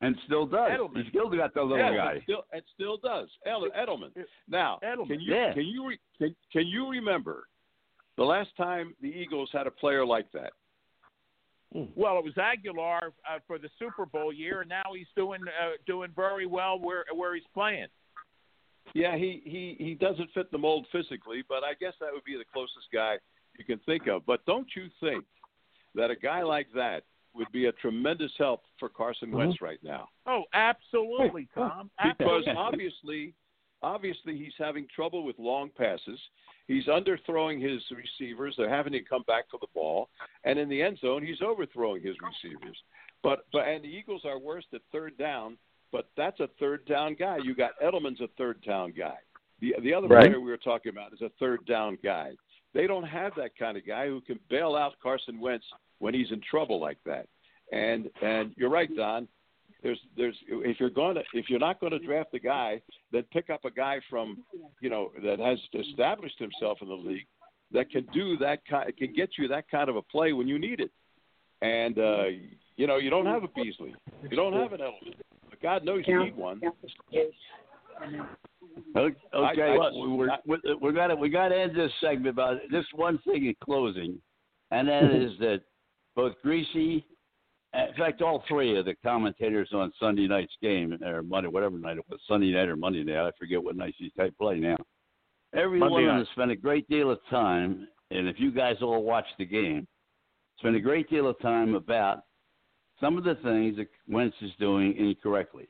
And 0.01 0.17
still 0.27 0.47
does. 0.47 0.71
Edelman. 0.71 1.03
He 1.03 1.11
still 1.11 1.29
got 1.29 1.55
the 1.55 1.63
little 1.63 1.79
yeah, 1.79 1.97
guy. 1.97 2.13
It 2.13 2.23
still, 2.23 2.45
it 2.53 2.65
still 2.75 2.97
does. 2.99 3.29
Ed- 3.45 3.73
Edelman. 3.77 4.11
Now, 4.49 4.79
Edelman. 4.85 5.09
can 5.09 5.21
you 5.21 5.35
Yeah. 5.35 5.53
can 5.53 5.67
you 5.67 5.89
re, 5.89 5.99
can, 6.19 6.37
can 6.53 6.67
you 6.67 6.89
remember 6.89 7.49
the 8.17 8.25
last 8.25 8.51
time 8.57 8.95
the 9.03 9.09
Eagles 9.09 9.51
had 9.53 9.67
a 9.67 9.71
player 9.73 10.07
like 10.07 10.31
that? 10.33 10.53
Well, 11.73 12.19
it 12.19 12.25
was 12.25 12.35
Agholor 12.35 13.09
uh, 13.09 13.39
for 13.47 13.59
the 13.59 13.69
Super 13.79 14.07
Bowl 14.07 14.33
year, 14.33 14.63
and 14.63 14.71
now 14.71 14.85
he's 14.97 15.07
doing 15.15 15.41
uh, 15.43 15.73
doing 15.87 16.11
very 16.17 16.47
well 16.47 16.79
where 16.79 17.05
where 17.15 17.35
he's 17.35 17.45
playing. 17.53 17.89
Yeah, 18.95 19.17
he 19.17 19.43
he 19.45 19.77
he 19.79 19.95
doesn't 19.95 20.31
fit 20.33 20.51
the 20.51 20.59
mold 20.59 20.87
physically, 20.91 21.43
but 21.47 21.65
I 21.65 21.75
guess 21.79 21.93
that 22.01 22.11
would 22.13 22.25
be 22.25 22.37
the 22.37 22.45
closest 22.53 22.87
guy 22.93 23.17
you 23.59 23.65
can 23.65 23.79
think 23.85 24.07
of. 24.07 24.25
But 24.25 24.47
don't 24.47 24.69
you 24.75 24.87
think 25.01 25.25
that 25.95 26.11
a 26.11 26.17
guy 26.17 26.43
like 26.43 26.69
that 26.75 27.03
would 27.35 27.51
be 27.53 27.67
a 27.67 27.73
tremendous 27.73 28.33
help 28.39 28.63
for 28.79 28.89
Carson 28.89 29.31
Wentz 29.31 29.57
mm-hmm. 29.57 29.65
right 29.65 29.79
now? 29.83 30.09
Oh, 30.27 30.45
absolutely, 30.55 31.49
Tom. 31.55 31.91
because 32.03 32.45
obviously, 32.57 33.35
obviously 33.83 34.37
he's 34.37 34.55
having 34.59 34.87
trouble 34.95 35.25
with 35.25 35.39
long 35.39 35.71
passes. 35.77 36.19
He's 36.67 36.87
underthrowing 36.87 37.63
his 37.63 37.83
receivers. 37.91 38.55
They're 38.59 38.69
having 38.69 38.93
to 38.93 39.01
come 39.01 39.23
back 39.27 39.45
for 39.51 39.59
the 39.61 39.69
ball, 39.75 40.09
and 40.45 40.59
in 40.59 40.69
the 40.69 40.83
end 40.83 40.99
zone, 40.99 41.25
he's 41.25 41.41
overthrowing 41.43 42.03
his 42.03 42.17
receivers. 42.21 42.77
But 43.23 43.47
but 43.53 43.67
and 43.67 43.83
the 43.83 43.89
Eagles 43.89 44.23
are 44.25 44.39
worst 44.39 44.69
at 44.75 44.83
third 44.93 45.17
down. 45.19 45.57
But 45.91 46.11
that's 46.17 46.39
a 46.41 46.49
third 46.61 46.85
down 46.87 47.17
guy. 47.19 47.39
You 47.43 47.55
got 47.55 47.71
Edelman's 47.83 48.21
a 48.21 48.29
third 48.37 48.63
down 48.63 48.93
guy. 48.97 49.17
The 49.61 49.75
the 49.83 49.95
other 49.95 50.09
Right. 50.09 50.27
player 50.27 50.41
we 50.41 50.51
were 50.51 50.57
talking 50.59 50.91
about 50.91 51.13
is 51.13 51.23
a 51.23 51.31
third 51.39 51.65
down 51.67 51.99
guy. 52.03 52.33
They 52.75 52.87
don't 52.87 53.05
have 53.05 53.35
that 53.37 53.57
kind 53.57 53.77
of 53.77 53.87
guy 53.87 54.07
who 54.07 54.21
can 54.21 54.39
bail 54.49 54.77
out 54.77 54.99
Carson 55.03 55.41
Wentz 55.41 55.65
when 55.99 56.15
he's 56.15 56.31
in 56.31 56.41
trouble 56.41 56.81
like 56.81 56.99
that. 57.05 57.27
And 57.73 58.09
and 58.23 58.53
you're 58.57 58.71
right, 58.71 58.95
Don 58.97 59.29
there's 59.83 60.01
there's 60.17 60.37
if 60.49 60.81
you're 60.81 60.91
going 60.91 61.15
to 61.15 61.23
if 61.35 61.49
you're 61.49 61.61
not 61.61 61.79
going 61.81 61.93
to 61.93 61.99
draft 62.01 62.35
a 62.35 62.39
guy, 62.39 62.81
then 63.13 63.23
pick 63.33 63.49
up 63.51 63.65
a 63.65 63.71
guy 63.71 64.01
from 64.11 64.39
you 64.81 64.91
know 64.91 65.13
that 65.23 65.39
has 65.39 65.59
established 65.89 66.39
himself 66.39 66.79
in 66.83 66.89
the 66.89 66.95
league 66.95 67.27
that 67.71 67.91
can 67.91 68.05
do 68.13 68.37
that 68.39 68.65
kind 68.67 68.95
can 68.97 69.13
get 69.13 69.31
you 69.39 69.47
that 69.49 69.71
kind 69.71 69.89
of 69.89 69.97
a 69.97 70.03
play 70.03 70.33
when 70.33 70.49
you 70.49 70.59
need 70.59 70.81
it. 70.81 70.91
And 71.63 71.99
uh, 71.99 72.25
you 72.77 72.87
know 72.87 72.97
you 72.97 73.11
don't 73.11 73.27
have 73.27 73.45
a 73.45 73.49
Beasley, 73.49 73.95
you 74.29 74.37
don't 74.37 74.53
have 74.53 74.73
an 74.73 74.81
Edelman. 74.81 75.15
But 75.51 75.61
God 75.63 75.85
knows 75.85 76.03
you 76.07 76.25
need 76.25 76.37
one. 76.37 76.61
Okay, 78.97 79.17
I- 79.63 79.77
I- 79.77 79.91
we're, 80.47 80.77
we're, 80.81 81.09
to 81.09 81.15
we 81.17 81.29
got 81.29 81.49
to 81.49 81.57
end 81.59 81.77
this 81.77 81.93
segment 82.01 82.29
about 82.29 82.59
just 82.71 82.89
one 82.95 83.19
thing 83.19 83.47
in 83.47 83.55
closing, 83.63 84.21
and 84.71 84.89
that 84.89 85.05
is 85.05 85.39
that 85.39 85.61
both 86.19 86.35
Griese, 86.45 87.05
in 87.75 87.95
fact, 87.97 88.23
all 88.23 88.43
three 88.49 88.77
of 88.77 88.87
the 88.87 88.95
commentators 89.05 89.69
on 89.73 89.93
Sunday 90.01 90.27
night's 90.27 90.53
game 90.61 90.99
or 91.05 91.23
Monday, 91.23 91.49
whatever 91.49 91.79
night 91.79 91.97
it 91.97 92.05
was, 92.11 92.19
Sunday 92.27 92.51
night 92.51 92.69
or 92.69 92.75
Monday 92.75 93.05
night, 93.05 93.29
I 93.29 93.31
forget 93.39 93.63
what 93.63 93.77
night 93.77 93.95
these 94.01 94.11
guys 94.19 94.33
play 94.37 94.59
now. 94.59 94.77
Every 95.55 95.79
Monday 95.79 95.93
one 95.93 96.03
of 96.03 96.09
them 96.09 96.19
night. 96.19 96.27
spent 96.33 96.51
a 96.51 96.57
great 96.57 96.89
deal 96.89 97.13
of 97.13 97.21
time, 97.31 97.87
and 98.11 98.27
if 98.27 98.41
you 98.41 98.51
guys 98.51 98.75
all 98.83 99.05
watched 99.05 99.35
the 99.39 99.45
game, 99.45 99.87
spent 100.59 100.75
a 100.75 100.81
great 100.81 101.09
deal 101.09 101.29
of 101.29 101.39
time 101.39 101.77
about 101.77 102.23
some 103.01 103.17
of 103.17 103.23
the 103.23 103.37
things 103.37 103.77
that 103.77 103.87
Wentz 104.09 104.35
is 104.43 104.51
doing 104.59 104.97
incorrectly. 104.97 105.69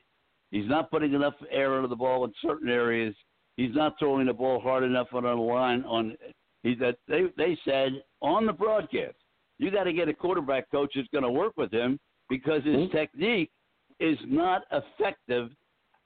He's 0.49 0.67
not 0.67 0.89
putting 0.89 1.13
enough 1.13 1.35
air 1.51 1.75
under 1.75 1.87
the 1.87 1.95
ball 1.95 2.25
in 2.25 2.33
certain 2.41 2.69
areas. 2.69 3.13
He's 3.55 3.75
not 3.75 3.99
throwing 3.99 4.25
the 4.25 4.33
ball 4.33 4.59
hard 4.59 4.83
enough 4.83 5.09
on 5.13 5.21
the 5.21 5.29
line. 5.29 5.83
On 5.83 6.15
he 6.63 6.73
that 6.75 6.97
they 7.07 7.25
they 7.37 7.55
said 7.63 8.01
on 8.19 8.47
the 8.47 8.53
broadcast, 8.53 9.15
you 9.59 9.69
got 9.69 9.83
to 9.83 9.93
get 9.93 10.07
a 10.07 10.13
quarterback 10.13 10.71
coach 10.71 10.93
that's 10.95 11.07
going 11.09 11.23
to 11.23 11.29
work 11.29 11.53
with 11.57 11.71
him 11.71 11.99
because 12.29 12.63
his 12.63 12.75
hmm? 12.75 12.95
technique 12.95 13.51
is 13.99 14.17
not 14.25 14.63
effective 14.71 15.51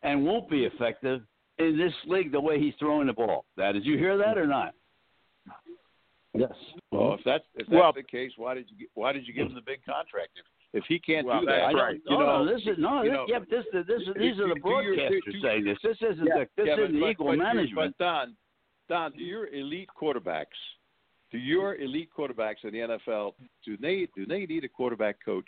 and 0.02 0.26
won't 0.26 0.50
be 0.50 0.66
effective 0.66 1.22
in 1.60 1.78
this 1.78 1.94
league 2.08 2.32
the 2.32 2.40
way 2.40 2.60
he's 2.60 2.74
throwing 2.80 3.08
the 3.08 3.14
ball. 3.14 3.46
Now, 3.56 3.72
did 3.72 3.86
you 3.86 3.98
hear 3.98 4.18
that 4.18 4.38
or 4.38 4.48
not? 4.48 4.74
Yes. 6.34 6.52
Well, 6.92 7.14
if 7.14 7.20
that's 7.24 7.44
if 7.54 7.68
that's 7.68 7.80
Well- 7.80 7.94
the 7.94 8.02
case, 8.02 8.32
why 8.38 8.56
did 8.56 8.70
you 8.72 8.78
gi- 8.78 8.90
why 8.96 9.14
did 9.14 9.28
you 9.28 9.34
give 9.34 9.48
him 9.48 9.54
the 9.54 9.62
big 9.62 9.86
contract 9.86 10.32
if 10.36 10.46
If 10.74 10.86
he 10.88 10.98
can't 10.98 11.28
Well, 11.28 11.42
do 11.42 11.46
that, 11.46 11.60
that's 11.60 11.76
I 11.76 11.78
right. 11.78 11.96
you 11.98 12.02
hold 12.16 12.20
know, 12.22 12.30
on, 12.30 12.48
this 12.48 12.62
is 12.66 12.80
no, 12.80 13.04
you 13.04 13.12
this, 13.12 13.16
know, 13.16 13.26
yeah, 13.30 13.40
this, 13.48 13.66
this, 13.72 13.86
this, 13.86 14.02
these 14.18 14.40
are 14.40 14.48
the 14.48 14.56
do 14.56 14.70
your- 14.70 14.96
broadcasters 14.98 15.42
saying 15.44 15.64
this. 15.66 15.78
This 15.84 15.98
isn't 16.02 16.26
Yeah, 16.26 16.40
the, 16.40 16.48
this 16.58 16.66
yeah, 16.66 16.84
isn't 16.86 17.00
but, 17.00 17.10
equal 17.12 17.28
but, 17.28 17.38
management. 17.38 17.96
But 18.00 18.04
Don, 18.04 18.36
Don, 18.90 19.12
do 19.12 19.24
your 19.24 19.46
elite 19.54 19.90
quarterbacks, 19.96 20.58
do 21.34 21.40
your 21.40 21.76
elite 21.76 22.10
quarterbacks 22.18 22.64
in 22.64 22.72
the 22.72 22.80
NFL, 22.80 23.34
do 23.66 23.76
they 23.76 24.08
do 24.16 24.26
they 24.26 24.46
need 24.46 24.64
a 24.64 24.70
quarterback 24.70 25.18
coach? 25.26 25.48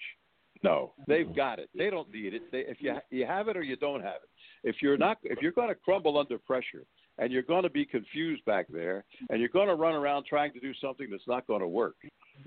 No, 0.64 0.94
they've 1.08 1.28
mm-hmm. 1.28 1.36
got 1.36 1.60
it. 1.60 1.70
They 1.78 1.92
don't 1.92 2.12
need 2.12 2.34
it. 2.34 2.52
They, 2.52 2.62
if 2.62 2.78
you 2.82 2.96
you 3.12 3.26
have 3.26 3.48
it 3.48 3.56
or 3.56 3.62
you 3.62 3.76
don't 3.76 4.02
have 4.02 4.16
it. 4.24 4.30
If 4.68 4.78
you're 4.82 4.98
not, 4.98 5.20
if 5.24 5.40
you're 5.42 5.52
going 5.52 5.70
to 5.70 5.76
crumble 5.76 6.18
under 6.18 6.40
pressure, 6.40 6.86
and 7.20 7.32
you're 7.32 7.44
going 7.44 7.64
to 7.64 7.70
be 7.70 7.86
confused 7.86 8.44
back 8.46 8.66
there, 8.74 9.06
and 9.30 9.40
you're 9.40 9.50
going 9.50 9.68
to 9.68 9.76
run 9.76 9.94
around 9.94 10.26
trying 10.26 10.52
to 10.54 10.60
do 10.60 10.74
something 10.82 11.08
that's 11.12 11.28
not 11.28 11.46
going 11.46 11.62
to 11.62 11.68
work, 11.68 11.96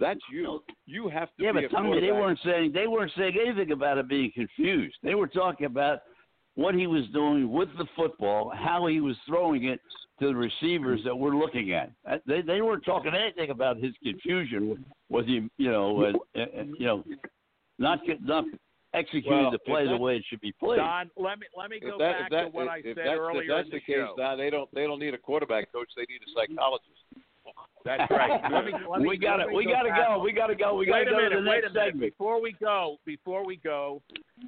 that's 0.01 0.21
you. 0.33 0.65
You 0.87 1.09
have 1.09 1.29
to 1.37 1.45
Yeah, 1.45 1.53
but 1.53 1.63
me 1.85 2.01
they 2.01 2.11
weren't 2.11 2.41
saying 2.45 2.73
they 2.73 2.89
weren't 2.89 3.13
saying 3.17 3.37
anything 3.41 3.71
about 3.71 3.99
it 3.99 4.09
being 4.09 4.33
confused. 4.35 4.97
They 5.05 5.15
were 5.15 5.29
talking 5.29 5.67
about 5.67 6.01
what 6.57 6.75
he 6.75 6.89
was 6.89 7.05
doing 7.13 7.53
with 7.53 7.69
the 7.79 7.87
football, 7.95 8.53
how 8.53 8.89
he 8.89 9.01
was 9.01 9.15
throwing 9.29 9.67
it 9.67 9.81
to 10.21 10.27
the 10.29 10.35
receivers 10.35 11.01
that 11.05 11.15
we're 11.17 11.37
looking 11.37 11.73
at. 11.73 11.91
Uh, 12.09 12.19
They 12.27 12.41
they 12.43 12.61
weren't 12.61 12.85
talking 12.85 13.13
anything 13.15 13.51
about 13.51 13.77
his 13.79 13.93
confusion 14.03 14.85
Was 15.09 15.27
he, 15.27 15.49
you 15.57 15.71
know, 15.71 16.05
and, 16.05 16.17
and, 16.35 16.75
you 16.79 16.87
know, 16.87 17.05
not 17.79 18.01
not 18.23 18.45
executing 18.95 19.31
Well, 19.31 19.51
the 19.51 19.59
play 19.61 19.85
if 19.85 19.91
the 19.91 19.97
way 19.97 20.17
it 20.17 20.25
should 20.29 20.41
be 20.41 20.53
played. 20.53 20.79
Don, 20.79 21.11
let 21.17 21.39
me 21.39 21.47
let 21.57 21.71
me 21.71 21.77
If 21.77 21.83
go 21.91 21.99
that, 21.99 22.21
back 22.21 22.31
that, 22.31 22.43
to 22.45 22.49
what 22.51 22.65
if, 22.65 22.71
I 22.71 22.77
if 22.79 22.85
said 22.85 22.97
that's, 22.99 23.19
earlier 23.19 23.43
if 23.43 23.49
that's 23.49 23.65
in 23.67 23.71
the, 23.71 23.77
the, 23.77 23.81
case, 23.81 23.97
show. 23.97 24.15
Don, 24.17 24.39
they 24.39 24.51
don't 24.51 24.69
they 24.75 24.85
don't 24.85 24.99
need 24.99 25.15
a 25.15 25.19
quarterback 25.19 25.71
coach. 25.73 25.89
They 25.97 26.03
need 26.09 26.21
a 26.27 26.31
psychologist. 26.35 26.89
That's 27.85 28.11
right. 28.11 28.41
Let 28.53 28.65
me, 28.67 28.73
let 28.91 29.01
me, 29.01 29.09
we 29.09 29.17
got 29.17 29.39
let 29.39 29.47
it. 29.49 29.51
me 29.51 29.57
We 29.57 29.65
got 29.65 29.83
to 29.85 29.89
go. 29.91 30.21
We 30.23 30.33
got 30.33 30.49
to 30.49 30.55
go. 30.55 30.75
We 30.75 30.85
got 30.85 30.99
to 30.99 31.05
wait 31.05 31.09
a 31.09 31.11
go 31.13 31.17
minute, 31.17 31.37
to 31.37 31.43
the 31.43 31.49
wait 31.49 31.65
a 31.65 31.71
minute. 31.71 31.93
segment. 31.93 32.13
Before 32.13 32.43
we 32.43 32.53
go, 32.61 32.97
before 33.07 33.47
we 33.47 33.57
go, 33.57 34.03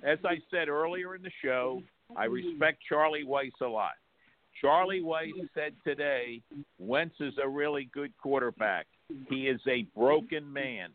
as 0.05 0.19
I 0.25 0.37
said 0.51 0.69
earlier 0.69 1.15
in 1.15 1.23
the 1.23 1.31
show, 1.43 1.83
I 2.17 2.25
respect 2.25 2.81
Charlie 2.87 3.25
Weis 3.25 3.53
a 3.63 3.67
lot. 3.67 3.93
Charlie 4.61 5.01
Weis 5.01 5.33
said 5.55 5.73
today, 5.85 6.43
Wentz 6.79 7.15
is 7.21 7.35
a 7.43 7.49
really 7.49 7.89
good 7.93 8.13
quarterback. 8.23 8.87
He 9.29 9.49
is 9.49 9.61
a 9.69 9.87
broken 9.97 10.53
man, 10.53 10.91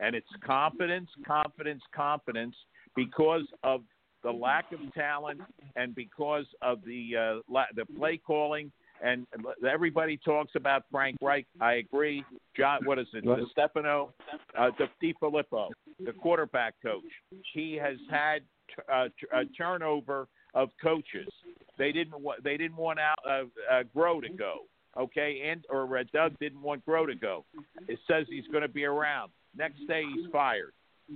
and 0.00 0.14
it's 0.14 0.28
confidence, 0.44 1.08
confidence, 1.26 1.82
confidence 1.94 2.54
because 2.94 3.44
of 3.62 3.82
the 4.22 4.30
lack 4.30 4.72
of 4.72 4.80
talent 4.94 5.40
and 5.76 5.94
because 5.94 6.44
of 6.62 6.78
the 6.84 7.16
uh, 7.16 7.52
la- 7.52 7.64
the 7.74 7.86
play 7.98 8.18
calling. 8.18 8.70
And 9.00 9.28
everybody 9.68 10.18
talks 10.24 10.50
about 10.56 10.82
Frank 10.90 11.18
Reich. 11.22 11.46
I 11.60 11.74
agree. 11.74 12.24
John, 12.56 12.80
what 12.84 12.98
is 12.98 13.06
it? 13.14 13.24
The 13.24 13.46
Stefano, 13.52 14.12
uh, 14.58 14.70
the 14.76 14.88
DeFilippo, 15.00 15.68
the 16.04 16.12
quarterback 16.14 16.74
coach. 16.82 17.04
He 17.54 17.78
has 17.80 17.96
had 18.10 18.42
uh, 18.92 19.04
t- 19.04 19.26
a 19.32 19.44
turnover 19.56 20.26
of 20.58 20.70
coaches. 20.82 21.28
They 21.78 21.92
didn't 21.92 22.20
want 22.20 22.42
they 22.42 22.56
didn't 22.56 22.76
want 22.76 22.98
out 22.98 23.18
uh, 23.24 23.44
uh, 23.72 23.82
Groh 23.96 24.20
to 24.20 24.28
go. 24.28 24.62
Okay, 24.98 25.42
and 25.48 25.64
or 25.70 25.98
uh, 25.98 26.02
Doug 26.12 26.36
didn't 26.40 26.60
want 26.60 26.84
Groh 26.84 27.06
to 27.06 27.14
go. 27.14 27.44
It 27.86 28.00
says 28.08 28.26
he's 28.28 28.46
going 28.48 28.62
to 28.62 28.68
be 28.68 28.84
around. 28.84 29.30
Next 29.56 29.78
day 29.86 30.02
he's 30.14 30.26
fired 30.32 30.72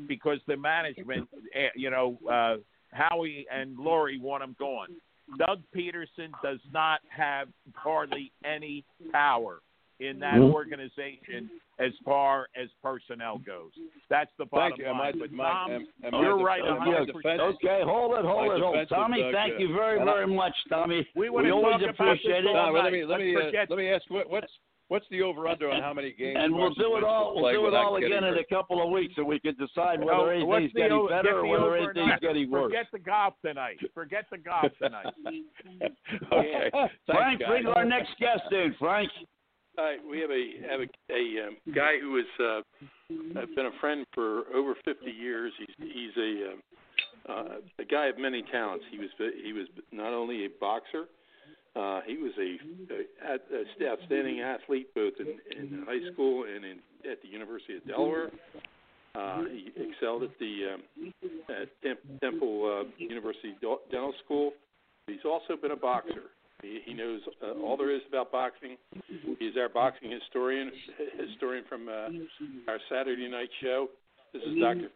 because 0.06 0.38
the 0.46 0.56
management, 0.56 1.28
eh, 1.54 1.68
you 1.74 1.90
know, 1.90 2.18
uh, 2.30 2.56
Howie 2.92 3.44
and 3.52 3.76
Lurie 3.76 4.20
want 4.20 4.44
him 4.44 4.54
gone. 4.58 4.88
Doug 5.38 5.62
Pederson 5.74 6.30
does 6.42 6.60
not 6.72 7.00
have 7.08 7.48
hardly 7.74 8.30
any 8.44 8.84
power 9.10 9.60
in 10.08 10.18
that 10.20 10.34
Mhm. 10.34 10.52
organization 10.52 11.48
as 11.78 11.92
far 12.04 12.48
as 12.54 12.68
personnel 12.82 13.38
goes. 13.38 13.72
That's 14.08 14.30
the 14.36 14.44
bottom 14.46 14.70
Thank 14.72 14.78
you. 14.80 14.86
Am 14.86 14.96
I, 15.00 15.10
line. 15.10 15.18
But 15.18 15.30
am 15.32 15.40
I- 15.40 15.44
Tom, 15.52 15.70
am- 15.72 15.88
am 16.14 16.22
you're 16.22 16.40
I 16.40 16.42
right 16.42 16.62
def- 16.62 16.70
am 16.70 16.82
on 16.82 16.88
I 16.88 16.98
my 17.00 17.04
defensive? 17.06 17.40
Okay, 17.56 17.80
hold 17.82 18.12
it, 18.18 18.24
hold 18.24 18.48
My 18.48 18.54
it, 18.56 18.60
hold 18.60 18.76
it. 18.76 18.88
Tommy, 18.88 19.22
Doug, 19.22 19.32
thank 19.34 19.58
you 19.60 19.72
very, 19.72 19.98
and 20.00 20.08
I- 20.08 20.12
very 20.14 20.26
much, 20.26 20.56
Tommy. 20.68 21.06
we 21.14 21.30
want 21.30 21.46
to 21.46 21.52
always 21.52 21.82
appreciate 21.82 22.44
it. 22.44 22.56
all 22.56 22.72
let 22.72 22.92
me 22.92 23.04
let 23.04 23.20
me 23.20 23.36
uh, 23.36 23.50
let 23.68 23.78
me 23.78 23.88
ask 23.88 24.08
what, 24.10 24.28
what's 24.28 24.52
what's 24.88 25.08
the 25.08 25.22
over 25.22 25.48
under 25.48 25.70
on 25.70 25.80
how 25.80 25.94
many 25.94 26.12
games? 26.12 26.36
And 26.38 26.54
we'll 26.54 26.74
do 26.74 26.96
it 26.98 27.04
all. 27.04 27.34
We'll 27.34 27.50
do 27.50 27.66
it 27.66 27.72
all 27.74 27.98
getting 27.98 28.12
again 28.18 28.24
in 28.24 28.36
a 28.38 28.44
couple 28.44 28.82
of 28.82 28.90
weeks, 28.90 29.14
so 29.16 29.24
we 29.24 29.40
can 29.40 29.54
decide 29.54 30.00
Oh, 30.02 30.06
whether 30.26 30.44
what's 30.44 30.56
anything's 30.58 30.72
the 30.74 30.80
getting 30.80 30.96
o- 30.98 31.08
better 31.08 31.28
get 31.28 31.34
or 31.34 31.42
the 31.42 31.48
whether 31.48 31.64
over 31.64 31.76
anything's 31.76 32.12
under? 32.12 32.26
getting 32.26 32.50
worse. 32.50 32.62
Forget 32.72 32.86
the 32.92 32.98
golf 32.98 33.34
tonight. 33.40 33.78
Forget 33.94 34.26
the 34.30 34.36
golf 34.38 34.70
tonight. 34.78 35.06
okay. 36.32 36.70
Thanks, 36.72 36.94
Frank, 37.06 37.40
guys. 37.40 37.48
bring 37.48 37.66
our 37.68 37.84
next 37.86 38.10
guest 38.18 38.42
in. 38.52 38.74
Frank. 38.78 39.10
Right, 39.76 39.98
we 40.08 40.20
have 40.20 40.30
a 40.30 40.44
have 40.68 40.80
a, 40.80 40.88
a 41.12 41.48
um, 41.48 41.56
guy 41.74 41.98
who 41.98 42.16
has 42.16 42.26
uh, 42.38 42.60
been 43.56 43.66
a 43.66 43.80
friend 43.80 44.04
for 44.14 44.42
over 44.54 44.74
50 44.84 45.10
years. 45.10 45.52
He's 45.58 45.74
he's 45.78 46.16
a 46.16 46.52
um, 46.52 46.62
uh, 47.28 47.54
a 47.78 47.84
guy 47.84 48.06
of 48.06 48.18
many 48.18 48.42
talents. 48.52 48.84
He 48.90 48.98
was 48.98 49.08
he 49.42 49.52
was 49.52 49.66
not 49.90 50.12
only 50.12 50.44
a 50.44 50.48
boxer, 50.60 51.06
uh, 51.74 52.00
he 52.06 52.18
was 52.18 52.32
a, 52.38 52.58
a, 53.26 53.34
a 53.34 53.90
outstanding 53.90 54.40
athlete 54.40 54.88
both 54.94 55.14
in, 55.18 55.38
in 55.56 55.84
high 55.86 56.12
school 56.12 56.44
and 56.44 56.64
in 56.64 56.78
at 57.10 57.22
the 57.22 57.28
University 57.28 57.76
of 57.76 57.86
Delaware. 57.86 58.30
Uh, 59.14 59.44
he 59.44 59.70
excelled 59.76 60.22
at 60.22 60.38
the 60.38 60.74
um, 60.74 61.12
at 61.48 61.68
Tem- 61.82 62.18
Temple 62.20 62.84
uh, 62.84 62.90
University 62.98 63.54
Dental 63.90 64.12
School. 64.24 64.52
He's 65.06 65.24
also 65.24 65.56
been 65.60 65.70
a 65.70 65.76
boxer. 65.76 66.30
He, 66.62 66.80
he 66.84 66.94
knows 66.94 67.20
uh, 67.42 67.60
all 67.60 67.76
there 67.76 67.90
is 67.94 68.02
about 68.08 68.30
boxing. 68.32 68.76
He's 69.38 69.56
our 69.58 69.68
boxing 69.68 70.10
historian, 70.10 70.70
historian 71.18 71.64
from 71.68 71.88
uh, 71.88 72.08
our 72.70 72.78
Saturday 72.88 73.28
night 73.28 73.50
show. 73.60 73.88
This 74.32 74.42
is 74.44 74.58
Dr. 74.58 74.88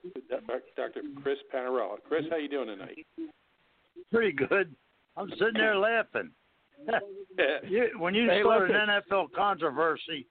Dr. 0.77 1.01
Chris 1.23 1.39
Panarella. 1.55 1.97
Chris, 2.09 2.25
how 2.31 2.37
you 2.37 2.49
doing 2.49 2.69
tonight? 2.69 3.05
Pretty 4.11 4.33
good. 4.33 4.75
I'm 5.17 5.29
sitting 5.31 5.55
there 5.55 5.77
laughing. 5.77 6.31
you, 7.69 7.91
when 7.99 8.15
you 8.15 8.29
Hey, 8.29 8.43
start 8.43 8.71
listen. 8.71 8.89
an 8.89 9.03
NFL 9.11 9.33
controversy, 9.35 10.27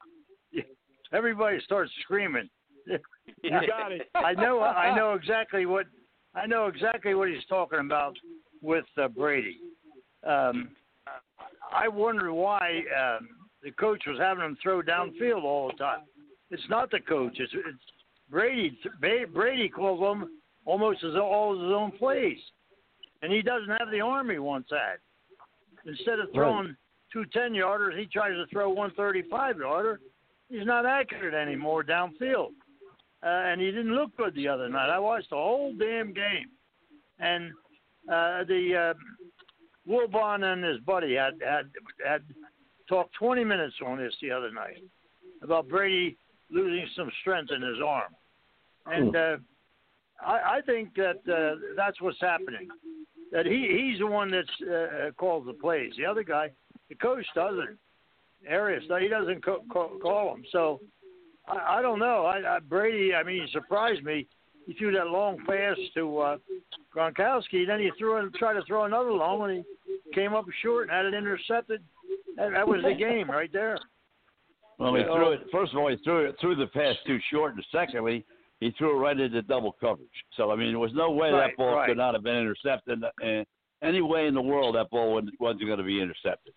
everybody 1.13 1.59
starts 1.63 1.91
screaming. 2.01 2.49
You 3.43 3.51
got 3.67 3.91
it. 3.91 4.09
I 4.15 4.33
know. 4.33 4.61
I 4.61 4.95
know 4.95 5.13
exactly 5.13 5.65
what. 5.67 5.85
I 6.33 6.47
know 6.47 6.65
exactly 6.65 7.13
what 7.13 7.29
he's 7.29 7.45
talking 7.47 7.79
about 7.79 8.15
with 8.61 8.85
uh, 8.99 9.07
Brady. 9.07 9.57
Um, 10.27 10.69
I 11.75 11.87
wonder 11.87 12.33
why 12.33 12.83
um, 12.97 13.27
the 13.63 13.71
coach 13.71 14.03
was 14.07 14.17
having 14.19 14.43
him 14.43 14.57
throw 14.61 14.81
downfield 14.81 15.43
all 15.43 15.67
the 15.67 15.77
time. 15.77 16.01
It's 16.51 16.63
not 16.69 16.91
the 16.91 16.99
coach. 16.99 17.33
It's, 17.37 17.51
it's 17.53 17.77
Brady. 18.29 18.77
Brady 19.33 19.69
calls 19.69 19.99
them 19.99 20.29
almost 20.65 21.03
as 21.03 21.15
all 21.15 21.53
his 21.53 21.71
own 21.71 21.91
plays, 21.91 22.37
and 23.21 23.31
he 23.31 23.41
doesn't 23.41 23.69
have 23.79 23.91
the 23.91 24.01
arm 24.01 24.29
he 24.29 24.39
once 24.39 24.67
had. 24.69 24.97
Instead 25.87 26.19
of 26.19 26.31
throwing 26.33 26.75
two 27.11 27.25
ten 27.25 27.51
yarders, 27.51 27.97
he 27.99 28.05
tries 28.05 28.33
to 28.33 28.45
throw 28.51 28.69
one 28.69 28.91
thirty 28.95 29.23
five 29.29 29.57
yarder. 29.57 29.99
He's 30.49 30.65
not 30.65 30.85
accurate 30.85 31.33
anymore 31.33 31.83
downfield, 31.83 32.51
uh, 33.23 33.27
and 33.27 33.59
he 33.59 33.67
didn't 33.67 33.95
look 33.95 34.15
good 34.15 34.35
the 34.35 34.47
other 34.47 34.69
night. 34.69 34.89
I 34.89 34.99
watched 34.99 35.31
the 35.31 35.35
whole 35.35 35.73
damn 35.77 36.13
game, 36.13 36.49
and 37.19 37.51
uh, 38.11 38.43
the 38.43 38.93
uh, 38.93 38.93
Wilbon 39.87 40.43
and 40.43 40.63
his 40.63 40.79
buddy 40.79 41.15
had 41.15 41.33
had 41.45 41.69
had 42.05 42.21
talked 42.87 43.13
20 43.15 43.43
minutes 43.43 43.75
on 43.85 43.97
this 43.97 44.13
the 44.21 44.31
other 44.31 44.51
night 44.51 44.83
about 45.41 45.67
Brady 45.67 46.17
losing 46.49 46.87
some 46.95 47.11
strength 47.21 47.51
in 47.51 47.61
his 47.61 47.77
arm, 47.85 48.13
and 48.85 49.15
uh, 49.15 49.37
I, 50.25 50.57
I 50.57 50.61
think 50.65 50.95
that 50.95 51.21
uh, 51.31 51.55
that's 51.75 52.01
what's 52.01 52.21
happening. 52.21 52.67
That 53.31 53.45
he 53.45 53.89
he's 53.91 53.99
the 53.99 54.07
one 54.07 54.31
that's 54.31 54.47
uh, 54.61 55.11
calls 55.17 55.45
the 55.45 55.53
plays. 55.53 55.93
The 55.97 56.05
other 56.05 56.23
guy, 56.23 56.51
the 56.89 56.95
coach 56.95 57.25
doesn't. 57.35 57.77
Arians, 58.47 58.85
he 58.99 59.07
doesn't 59.07 59.43
co- 59.43 59.63
call, 59.71 59.97
call 60.01 60.31
them. 60.31 60.43
So 60.51 60.79
I, 61.47 61.79
I 61.79 61.81
don't 61.81 61.99
know. 61.99 62.25
I, 62.25 62.57
I 62.57 62.59
Brady, 62.59 63.13
I 63.13 63.23
mean, 63.23 63.41
he 63.45 63.51
surprised 63.51 64.03
me. 64.03 64.27
He 64.65 64.73
threw 64.73 64.91
that 64.93 65.07
long 65.07 65.37
pass 65.45 65.75
to 65.95 66.17
uh, 66.19 66.37
Gronkowski. 66.95 67.67
Then 67.67 67.79
he 67.79 67.91
threw 67.97 68.17
and 68.17 68.33
tried 68.33 68.53
to 68.55 68.63
throw 68.65 68.85
another 68.85 69.11
long 69.11 69.39
one. 69.39 69.63
He 69.85 70.11
came 70.13 70.33
up 70.33 70.45
short 70.61 70.89
and 70.89 70.91
had 70.91 71.05
it 71.05 71.13
intercepted. 71.13 71.83
That, 72.37 72.51
that 72.51 72.67
was 72.67 72.81
the 72.83 72.93
game 72.95 73.29
right 73.29 73.51
there. 73.53 73.77
Well, 74.79 74.95
he 74.95 75.01
Yeah. 75.01 75.07
threw 75.07 75.31
it. 75.33 75.41
First 75.51 75.73
of 75.73 75.79
all, 75.79 75.87
he 75.89 75.97
threw 76.03 76.25
it 76.25 76.35
threw 76.41 76.55
the 76.55 76.67
pass 76.67 76.95
too 77.05 77.19
short, 77.31 77.55
and 77.55 77.65
secondly, 77.71 78.25
he 78.59 78.71
threw 78.71 78.95
it 78.95 78.99
right 78.99 79.17
into 79.19 79.41
double 79.43 79.73
coverage. 79.73 80.09
So 80.35 80.51
I 80.51 80.55
mean, 80.55 80.71
there 80.71 80.79
was 80.79 80.93
no 80.93 81.11
way 81.11 81.31
Right, 81.31 81.49
that 81.51 81.57
ball 81.57 81.75
right. 81.75 81.87
could 81.87 81.97
not 81.97 82.13
have 82.13 82.23
been 82.23 82.35
intercepted. 82.37 83.03
And 83.21 83.45
any 83.83 84.01
way 84.01 84.27
in 84.27 84.33
the 84.33 84.41
world 84.41 84.75
that 84.75 84.89
ball 84.89 85.13
wasn't- 85.13 85.39
wasn't 85.39 85.65
going 85.67 85.77
to 85.77 85.83
be 85.85 86.01
intercepted. 86.01 86.53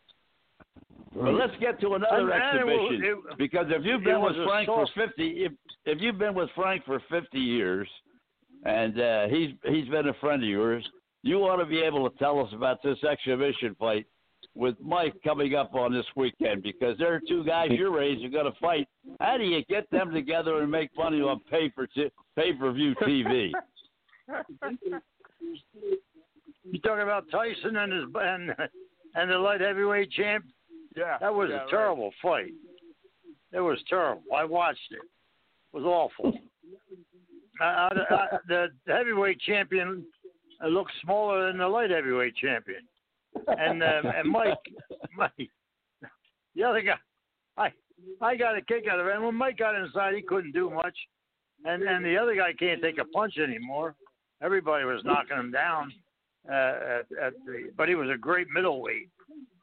But 1.15 1.35
let's 1.35 1.57
get 1.61 1.81
to 1.81 1.95
another 1.95 2.31
And- 2.31 2.33
and 2.33 2.71
it 2.71 2.73
exhibition 2.73 3.05
it- 3.31 3.39
because 3.39 3.67
if 3.71 3.85
you've 3.85 4.05
been 4.05 4.21
with 4.21 4.37
Frank 4.45 4.67
for 4.67 4.87
fifty, 4.95 5.45
if 5.45 5.53
if 5.87 6.01
you've 6.01 6.19
been 6.19 6.35
with 6.35 6.51
Frank 6.55 6.85
for 6.85 7.01
fifty 7.09 7.41
years, 7.41 7.89
and 8.65 9.01
uh, 9.01 9.29
he's 9.29 9.51
he's 9.65 9.89
been 9.89 10.09
a 10.09 10.15
friend 10.15 10.43
of 10.43 10.49
yours, 10.49 10.89
you 11.23 11.39
ought 11.45 11.57
to 11.57 11.67
be 11.67 11.81
able 11.81 12.09
to 12.09 12.19
tell 12.19 12.39
us 12.41 12.53
about 12.53 12.83
this 12.83 13.03
exhibition 13.05 13.75
fight 13.77 14.07
with 14.55 14.77
Mike 14.81 15.15
coming 15.25 15.55
up 15.55 15.75
on 15.75 15.93
this 15.93 16.07
weekend 16.15 16.63
because 16.63 16.97
there 16.99 17.15
are 17.15 17.21
two 17.29 17.43
guys 17.45 17.71
your 17.73 18.01
age 18.03 18.25
are 18.25 18.29
going 18.29 18.45
to 18.53 18.59
fight. 18.61 18.87
How 19.21 19.37
do 19.39 19.45
you 19.45 19.65
get 19.65 19.89
them 19.91 20.13
together 20.13 20.63
and 20.63 20.71
make 20.71 20.91
money 20.97 21.21
on 21.21 21.41
pay 21.51 21.69
per 21.71 21.87
pay 22.37 22.53
per 22.53 22.73
view 22.73 22.95
TV? 22.97 23.53
You 26.71 26.79
talking 26.81 27.03
about 27.03 27.25
Tyson 27.31 27.77
and 27.77 27.93
his 27.93 28.05
and 28.15 28.51
and 29.15 29.31
the 29.31 29.39
light 29.39 29.61
heavyweight 29.63 30.11
champ? 30.13 30.45
Yeah, 30.99 31.17
That 31.21 31.35
was 31.35 31.49
yeah, 31.51 31.65
a 31.65 31.71
terrible 31.71 32.11
fight. 32.21 32.53
It 33.53 33.61
was 33.61 33.79
terrible. 33.89 34.23
I 34.35 34.45
watched 34.45 34.91
it. 34.91 34.97
It 34.97 35.77
was 35.77 35.85
awful. 35.85 36.33
uh, 37.61 37.65
uh, 37.65 38.39
the- 38.47 38.69
the 38.87 38.93
heavyweight 38.93 39.41
champion 39.41 40.05
looked 40.69 40.93
smaller 41.03 41.47
than 41.47 41.59
the 41.59 41.69
light 41.69 41.91
heavyweight 41.91 42.35
champion, 42.37 42.83
and 43.47 43.83
uh, 43.83 44.03
and 44.17 44.29
Mike, 44.31 44.59
Mike, 45.17 45.51
the 46.57 46.63
other 46.65 46.83
guy, 46.83 46.99
I 47.57 47.73
I 48.21 48.37
got 48.37 48.57
a 48.57 48.63
kick 48.63 48.85
out 48.91 48.99
of 49.01 49.07
it. 49.07 49.15
And 49.15 49.25
when 49.25 49.35
Mike 49.35 49.57
got 49.59 49.75
inside, 49.77 50.15
he 50.15 50.23
couldn't 50.23 50.53
do 50.53 50.71
much, 50.71 50.97
and 51.65 51.83
and 51.83 52.05
the 52.05 52.17
other 52.17 52.35
guy 52.35 52.53
can't 52.53 52.83
take 52.83 52.99
a 52.99 53.05
punch 53.05 53.39
anymore. 53.39 53.95
Everybody 54.43 54.85
was 54.85 55.03
knocking 55.05 55.37
him 55.37 55.51
down. 55.53 55.93
Uh, 56.49 56.55
at, 57.01 57.07
at 57.23 57.33
the, 57.45 57.71
but 57.77 57.89
he 57.89 57.95
was 57.95 58.09
a 58.09 58.17
great 58.17 58.47
middleweight. 58.55 59.09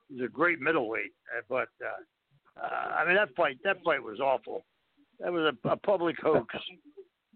He 0.10 0.16
was 0.16 0.26
a 0.26 0.32
great 0.32 0.60
middleweight. 0.60 1.12
Uh, 1.36 1.42
but 1.50 1.70
uh, 1.84 2.64
uh, 2.64 2.96
I 2.96 3.06
mean, 3.06 3.16
that 3.16 3.36
fight 3.36 3.58
that 3.64 3.84
fight 3.84 4.02
was 4.02 4.20
awful. 4.20 4.66
That 5.20 5.32
was 5.32 5.54
a, 5.54 5.70
a 5.70 5.78
public 5.78 6.18
hoax. 6.22 6.54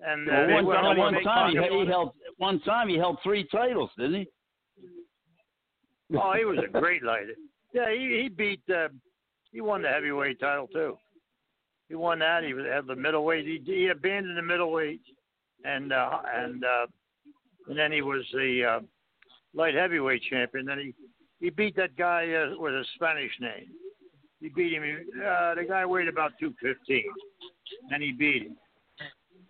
And 0.02 0.30
uh, 0.30 0.46
Well, 0.48 0.66
one, 0.66 0.76
time, 0.76 0.98
one 0.98 1.24
time 1.24 1.52
he, 1.52 1.58
he 1.58 1.86
held 1.86 2.14
one 2.38 2.62
time 2.62 2.88
he 2.88 2.98
held 2.98 3.18
three 3.22 3.46
titles, 3.52 3.90
didn't 3.98 4.14
he? 4.16 4.28
Oh, 6.16 6.34
he 6.38 6.46
was 6.46 6.58
a 6.66 6.72
great 6.80 7.04
lighter. 7.04 7.36
Yeah, 7.74 7.92
he 7.92 8.22
he 8.24 8.30
beat. 8.30 8.62
Uh, 8.70 8.88
he 9.52 9.62
won 9.62 9.82
the 9.82 9.90
heavyweight 9.90 10.40
title 10.40 10.68
too. 10.68 10.98
He 11.90 11.96
won 11.96 12.20
that. 12.20 12.44
He 12.44 12.52
had 12.52 12.88
the 12.88 12.96
middleweight. 12.96 13.46
He 13.46 13.62
he 13.66 13.88
abandoned 13.88 14.38
the 14.38 14.42
middleweight, 14.42 15.02
and 15.66 15.92
uh, 15.92 16.20
and 16.34 16.64
uh, 16.64 16.88
and 17.68 17.78
then 17.78 17.92
he 17.92 18.02
was 18.02 18.24
the 18.32 18.64
uh, 18.64 18.80
light 19.54 19.76
heavyweight 19.76 20.22
champion. 20.30 20.66
Then 20.66 20.80
he 20.80 20.94
he 21.40 21.50
beat 21.50 21.76
that 21.76 21.96
guy 21.98 22.32
uh, 22.34 22.58
with 22.58 22.74
a 22.74 22.84
Spanish 22.96 23.32
name. 23.40 23.68
He 24.42 24.50
beat 24.50 24.74
him. 24.74 24.84
Uh, 24.84 25.56
the 25.56 25.66
guy 25.68 25.86
weighed 25.86 26.08
about 26.08 26.32
two 26.40 26.54
fifteen, 26.62 27.04
and 27.92 28.02
he 28.02 28.12
beat 28.12 28.44
him. 28.44 28.58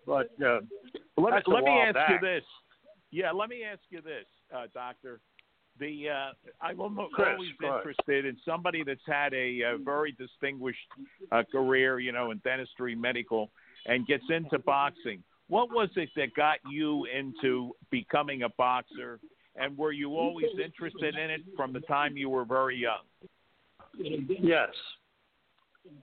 But 0.06 0.30
uh, 0.44 0.60
Let, 1.16 1.46
a 1.46 1.50
let 1.50 1.64
me 1.64 1.70
ask 1.70 1.94
back. 1.94 2.10
you 2.10 2.18
this. 2.20 2.44
Yeah, 3.10 3.30
let 3.32 3.48
me 3.48 3.62
ask 3.64 3.80
you 3.90 4.00
this, 4.00 4.26
uh, 4.54 4.66
Doctor. 4.72 5.20
The 5.78 6.08
uh, 6.08 6.32
I'm 6.60 6.80
almost 6.80 7.14
Chris, 7.14 7.28
always 7.30 7.50
interested 7.62 8.26
in 8.26 8.36
somebody 8.44 8.82
that's 8.84 9.00
had 9.06 9.32
a, 9.32 9.62
uh 9.62 9.76
very 9.84 10.12
distinguished 10.12 10.78
uh, 11.32 11.42
career, 11.50 12.00
you 12.00 12.12
know, 12.12 12.32
in 12.32 12.38
dentistry, 12.38 12.94
medical, 12.94 13.50
and 13.86 14.06
gets 14.06 14.24
into 14.28 14.58
boxing. 14.58 15.22
What 15.48 15.70
was 15.70 15.88
it 15.96 16.10
that 16.16 16.34
got 16.34 16.58
you 16.70 17.06
into 17.06 17.72
becoming 17.90 18.42
a 18.42 18.48
boxer? 18.50 19.18
And 19.56 19.76
were 19.76 19.92
you 19.92 20.12
always 20.16 20.46
interested 20.62 21.16
in 21.16 21.30
it 21.30 21.42
from 21.56 21.72
the 21.72 21.80
time 21.80 22.16
you 22.16 22.28
were 22.28 22.44
very 22.44 22.76
young? 22.76 23.02
Yes. 23.98 24.68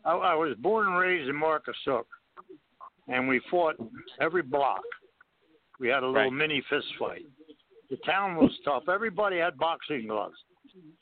I, 0.05 0.11
I 0.11 0.33
was 0.35 0.55
born 0.59 0.87
and 0.87 0.97
raised 0.97 1.29
in 1.29 1.35
Marcus 1.35 1.75
Hook, 1.85 2.07
and 3.07 3.27
we 3.27 3.39
fought 3.49 3.75
every 4.19 4.41
block. 4.41 4.81
We 5.79 5.87
had 5.87 6.03
a 6.03 6.07
little 6.07 6.23
Right. 6.23 6.33
mini 6.33 6.61
fist 6.69 6.87
fight. 6.99 7.25
The 7.89 7.97
town 7.97 8.35
was 8.35 8.51
tough. 8.65 8.89
Everybody 8.89 9.37
had 9.37 9.57
boxing 9.57 10.07
gloves. 10.07 10.35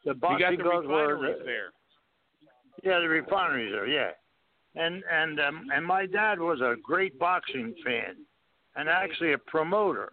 The 0.05 0.13
boxing 0.13 0.57
the 0.57 0.63
gloves 0.63 0.87
were 0.87 1.35
there. 1.43 1.71
yeah, 2.83 2.99
the 2.99 3.09
refineries 3.09 3.71
there, 3.71 3.87
yeah. 3.87 4.11
And 4.75 5.03
and 5.11 5.39
um, 5.39 5.67
and 5.73 5.85
my 5.85 6.05
dad 6.05 6.39
was 6.39 6.61
a 6.61 6.75
great 6.83 7.17
boxing 7.17 7.73
fan, 7.83 8.17
and 8.75 8.87
actually 8.89 9.33
a 9.33 9.37
promoter. 9.37 10.11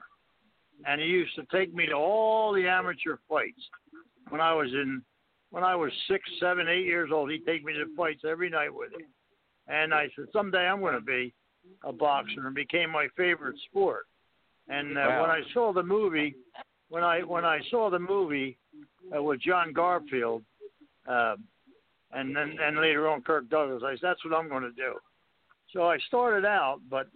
And 0.87 1.01
he 1.01 1.07
used 1.07 1.35
to 1.37 1.45
take 1.53 1.75
me 1.75 1.87
to 1.87 1.95
all 1.95 2.53
the 2.53 2.67
amateur 2.67 3.17
fights. 3.29 3.63
When 4.31 4.41
I 4.41 4.53
was 4.55 4.69
in, 4.73 5.03
when 5.51 5.65
I 5.65 5.75
was 5.75 5.93
six, 6.09 6.23
seven, 6.41 6.69
eight 6.69 6.87
years 6.87 7.11
old, 7.13 7.31
he'd 7.31 7.45
take 7.45 7.65
me 7.65 7.73
to 7.75 7.85
fights 7.97 8.23
every 8.29 8.51
night 8.51 8.75
with 8.75 8.93
him. 8.93 9.07
And 9.69 9.95
I 9.95 10.09
said, 10.17 10.27
someday 10.33 10.67
I'm 10.67 10.81
going 10.81 10.95
to 10.95 11.01
be 11.01 11.33
a 11.85 11.93
boxer, 11.93 12.47
and 12.47 12.55
became 12.55 12.91
my 12.91 13.07
favorite 13.17 13.57
sport. 13.69 14.07
And 14.69 14.97
uh, 14.99 15.05
Wow. 15.09 15.21
when 15.23 15.31
I 15.31 15.43
saw 15.53 15.73
the 15.73 15.83
movie, 15.83 16.35
when 16.89 17.05
I 17.05 17.21
when 17.21 17.45
I 17.45 17.61
saw 17.71 17.91
the 17.91 17.99
movie 17.99 18.59
uh, 19.17 19.23
with 19.23 19.41
John 19.41 19.73
Garfield, 19.73 20.43
uh, 21.07 21.37
and 22.13 22.35
then 22.35 22.57
and 22.61 22.77
later 22.79 23.09
on 23.09 23.23
Kirk 23.23 23.49
Douglas. 23.49 23.83
I 23.85 23.93
said, 23.93 24.01
that's 24.03 24.25
what 24.25 24.35
I'm 24.35 24.49
going 24.49 24.63
to 24.63 24.73
do. 24.73 24.95
So 25.73 25.85
I 25.89 25.99
started 26.07 26.45
out, 26.45 26.81
but 26.91 27.07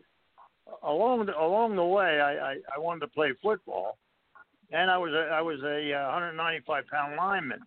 along 0.82 1.26
the, 1.26 1.38
along 1.38 1.76
the 1.76 1.84
way, 1.84 2.20
I, 2.20 2.52
I, 2.52 2.56
I 2.76 2.78
wanted 2.78 3.00
to 3.00 3.08
play 3.08 3.32
football, 3.42 3.98
and 4.72 4.90
I 4.90 4.98
was 4.98 5.12
a, 5.12 5.32
I 5.32 5.40
was 5.40 5.60
a 5.62 5.92
uh, 5.92 6.12
195 6.12 6.84
pound 6.90 7.16
lineman, 7.16 7.60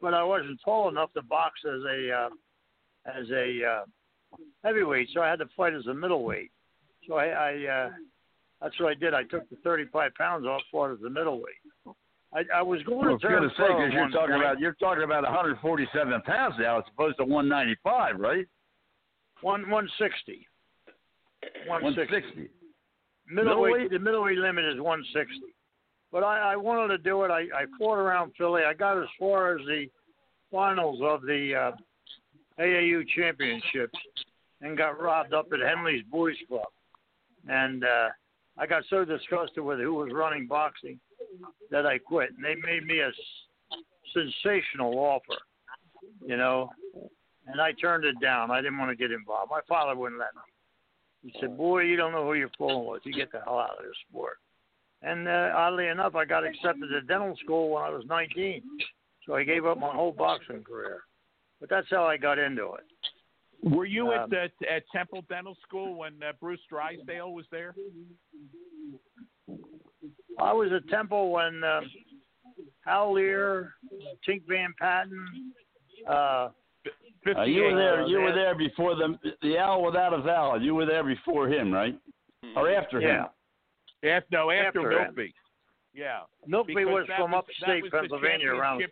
but 0.00 0.14
I 0.14 0.22
wasn't 0.22 0.60
tall 0.64 0.88
enough 0.88 1.12
to 1.14 1.22
box 1.22 1.60
as 1.64 1.80
a 1.82 2.10
uh, 2.12 2.28
as 3.06 3.30
a 3.30 3.60
uh, 3.64 4.36
heavyweight, 4.62 5.08
so 5.12 5.20
I 5.20 5.28
had 5.28 5.38
to 5.40 5.48
fight 5.56 5.74
as 5.74 5.86
a 5.86 5.94
middleweight. 5.94 6.50
So 7.06 7.14
I, 7.14 7.26
I 7.26 7.66
uh, 7.66 7.90
that's 8.62 8.78
what 8.80 8.90
I 8.90 8.94
did. 8.94 9.12
I 9.14 9.24
took 9.24 9.48
the 9.50 9.56
35 9.56 10.14
pounds 10.14 10.46
off, 10.46 10.62
fought 10.72 10.92
as 10.92 11.02
a 11.06 11.10
middleweight. 11.10 11.54
I, 12.34 12.42
I 12.56 12.62
was 12.62 12.82
going 12.82 13.06
I 13.06 13.12
was 13.12 13.20
to 13.20 13.28
going 13.28 13.40
turn 13.40 13.48
to 13.48 13.48
say 13.50 13.66
pro 13.66 13.78
because 13.78 13.92
you're 13.92 14.08
talking 14.10 14.34
point. 14.34 14.42
about 14.42 14.58
you're 14.58 14.74
talking 14.74 15.04
about 15.04 15.22
147 15.22 16.22
pounds 16.22 16.54
now 16.58 16.78
as 16.78 16.84
opposed 16.92 17.18
to 17.18 17.24
195, 17.24 18.18
right? 18.18 18.46
one 19.44 19.62
160. 19.62 20.48
160. 21.66 22.48
Middleweight, 23.26 23.72
Middleweight? 23.74 23.90
the 23.90 23.98
middleweight 23.98 24.38
limit 24.38 24.64
is 24.64 24.80
160. 24.80 25.40
But 26.12 26.22
I, 26.22 26.52
I 26.52 26.56
wanted 26.56 26.88
to 26.88 26.98
do 26.98 27.24
it. 27.24 27.30
I, 27.30 27.40
I 27.40 27.64
fought 27.78 27.96
around 27.96 28.32
Philly. 28.38 28.62
I 28.62 28.74
got 28.74 29.00
as 29.00 29.08
far 29.18 29.56
as 29.56 29.64
the 29.66 29.86
finals 30.52 31.00
of 31.02 31.22
the 31.22 31.54
uh, 31.54 32.62
AAU 32.62 33.02
championships 33.16 33.98
and 34.60 34.78
got 34.78 35.00
robbed 35.00 35.34
up 35.34 35.48
at 35.52 35.60
Henley's 35.60 36.04
Boys 36.10 36.36
Club. 36.48 36.68
And 37.48 37.84
uh, 37.84 38.08
I 38.56 38.66
got 38.66 38.84
so 38.88 39.04
disgusted 39.04 39.64
with 39.64 39.80
who 39.80 39.94
was 39.94 40.10
running 40.12 40.46
boxing 40.46 41.00
that 41.70 41.86
I 41.86 41.98
quit. 41.98 42.30
And 42.36 42.44
they 42.44 42.54
made 42.54 42.86
me 42.86 43.00
a 43.00 43.08
s- 43.08 43.14
sensational 44.12 44.98
offer, 44.98 45.40
you 46.24 46.36
know, 46.36 46.70
and 47.46 47.60
I 47.60 47.72
turned 47.72 48.04
it 48.04 48.14
down. 48.22 48.50
I 48.50 48.58
didn't 48.60 48.78
want 48.78 48.90
to 48.90 48.96
get 48.96 49.10
involved. 49.10 49.50
My 49.50 49.60
father 49.68 49.96
wouldn't 49.98 50.20
let 50.20 50.34
me. 50.34 50.40
He 51.24 51.34
said, 51.40 51.56
"Boy, 51.56 51.80
you 51.82 51.96
don't 51.96 52.12
know 52.12 52.24
who 52.24 52.34
you're 52.34 52.50
fooling 52.58 52.88
with. 52.88 53.02
You 53.04 53.14
get 53.14 53.32
the 53.32 53.40
hell 53.40 53.58
out 53.58 53.78
of 53.78 53.84
this 53.84 53.96
sport." 54.08 54.36
And 55.02 55.26
uh, 55.26 55.52
oddly 55.54 55.88
enough, 55.88 56.14
I 56.14 56.24
got 56.24 56.46
accepted 56.46 56.88
to 56.88 57.00
dental 57.02 57.36
school 57.42 57.70
when 57.70 57.82
I 57.82 57.90
was 57.90 58.04
19, 58.06 58.62
so 59.26 59.34
I 59.34 59.44
gave 59.44 59.66
up 59.66 59.78
my 59.78 59.92
whole 59.92 60.12
boxing 60.12 60.62
career. 60.62 61.02
But 61.60 61.70
that's 61.70 61.86
how 61.90 62.04
I 62.04 62.16
got 62.16 62.38
into 62.38 62.74
it. 62.74 62.84
Were 63.74 63.86
you 63.86 64.12
Um, 64.12 64.32
at 64.32 64.52
uh, 64.62 64.70
at 64.70 64.82
Temple 64.92 65.24
Dental 65.28 65.56
School 65.66 65.96
when 65.96 66.22
uh, 66.22 66.32
Bruce 66.38 66.60
Drysdale 66.68 67.32
was 67.32 67.46
there? 67.50 67.74
I 70.38 70.52
was 70.52 70.70
at 70.72 70.86
Temple 70.88 71.30
when 71.30 71.64
uh, 71.64 71.80
Hal 72.84 73.14
Lear, 73.14 73.74
Tink 74.28 74.42
Van 74.46 74.74
Patton, 74.78 75.52
uh, 76.08 76.48
Uh, 77.26 77.42
you 77.44 77.62
were 77.62 77.74
there. 77.76 78.06
You 78.06 78.18
were 78.20 78.32
there 78.34 78.54
before 78.54 78.94
the 78.94 79.16
the 79.42 79.58
owl 79.58 79.84
without 79.84 80.12
a 80.12 80.20
vowel. 80.20 80.60
You 80.60 80.74
were 80.74 80.86
there 80.86 81.04
before 81.04 81.48
him, 81.48 81.72
right? 81.72 81.98
Or 82.56 82.70
after 82.70 83.00
him? 83.00 83.24
yeah. 84.02 84.16
After, 84.16 84.28
no, 84.32 84.50
after, 84.50 84.66
After 84.92 84.92
him. 84.92 85.14
Mlkvy. 85.14 85.32
Yeah. 85.94 86.20
Mlkvy 86.48 86.66
because 86.74 86.86
was 86.86 87.06
from 87.16 87.30
was- 87.30 87.44
upstate 87.48 87.82
was 87.84 87.90
Pennsylvania, 87.92 88.50
around 88.50 88.84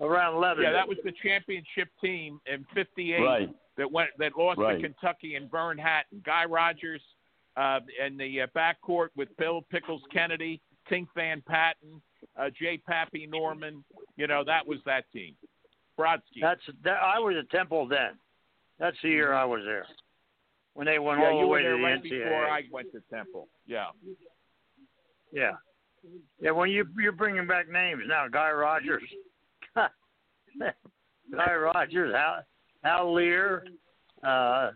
around 0.00 0.40
Lebanon. 0.40 0.70
Yeah, 0.70 0.72
that 0.72 0.86
was 0.88 0.98
the 1.04 1.12
championship 1.22 1.88
team 2.02 2.40
in 2.46 2.64
'58 2.74 3.20
Right. 3.20 3.48
that 3.76 3.90
went 3.90 4.10
that 4.18 4.36
lost 4.36 4.58
Right. 4.60 4.76
to 4.76 4.82
Kentucky 4.82 5.34
and 5.34 5.50
Vern 5.50 5.76
Hatton. 5.78 6.22
Guy 6.24 6.44
Rodgers 6.44 7.02
uh, 7.56 7.80
and 8.00 8.18
the 8.20 8.42
uh, 8.42 8.46
backcourt 8.54 9.08
with 9.16 9.28
Bill 9.38 9.62
Pickles 9.70 10.02
Kennedy, 10.12 10.60
Tink 10.88 11.08
Van 11.16 11.42
Patton, 11.48 12.00
uh, 12.38 12.50
J. 12.50 12.78
Pappy 12.78 13.26
Norman. 13.26 13.82
You 14.16 14.28
know 14.28 14.44
that 14.44 14.64
was 14.66 14.78
that 14.86 15.10
team. 15.12 15.34
Brodsky. 16.00 16.40
That's 16.40 16.60
that. 16.84 16.98
I 17.02 17.18
was 17.18 17.36
at 17.38 17.50
Temple 17.50 17.86
then. 17.88 18.12
That's 18.78 18.96
the 19.02 19.10
year 19.10 19.32
I 19.34 19.44
was 19.44 19.60
there 19.64 19.86
when 20.74 20.86
they 20.86 20.98
went 20.98 21.20
yeah, 21.20 21.28
all 21.30 21.40
the 21.40 21.46
way 21.46 21.62
to 21.62 21.68
the 21.68 21.74
right 21.74 22.02
NCAA. 22.02 22.24
before 22.24 22.46
I 22.46 22.62
went 22.72 22.90
to 22.92 23.00
Temple. 23.14 23.48
Yeah. 23.66 23.86
Yeah, 25.32 25.52
yeah. 26.40 26.50
When 26.50 26.70
you 26.70 26.84
you're 26.98 27.12
bringing 27.12 27.46
back 27.46 27.68
names 27.70 28.02
now, 28.08 28.26
Guy 28.26 28.50
Rodgers, 28.50 29.02
Guy 29.76 31.54
Rodgers, 31.54 32.14
Hal, 32.14 32.42
Hal 32.82 33.14
Lear. 33.14 33.64
Uh, 34.24 34.70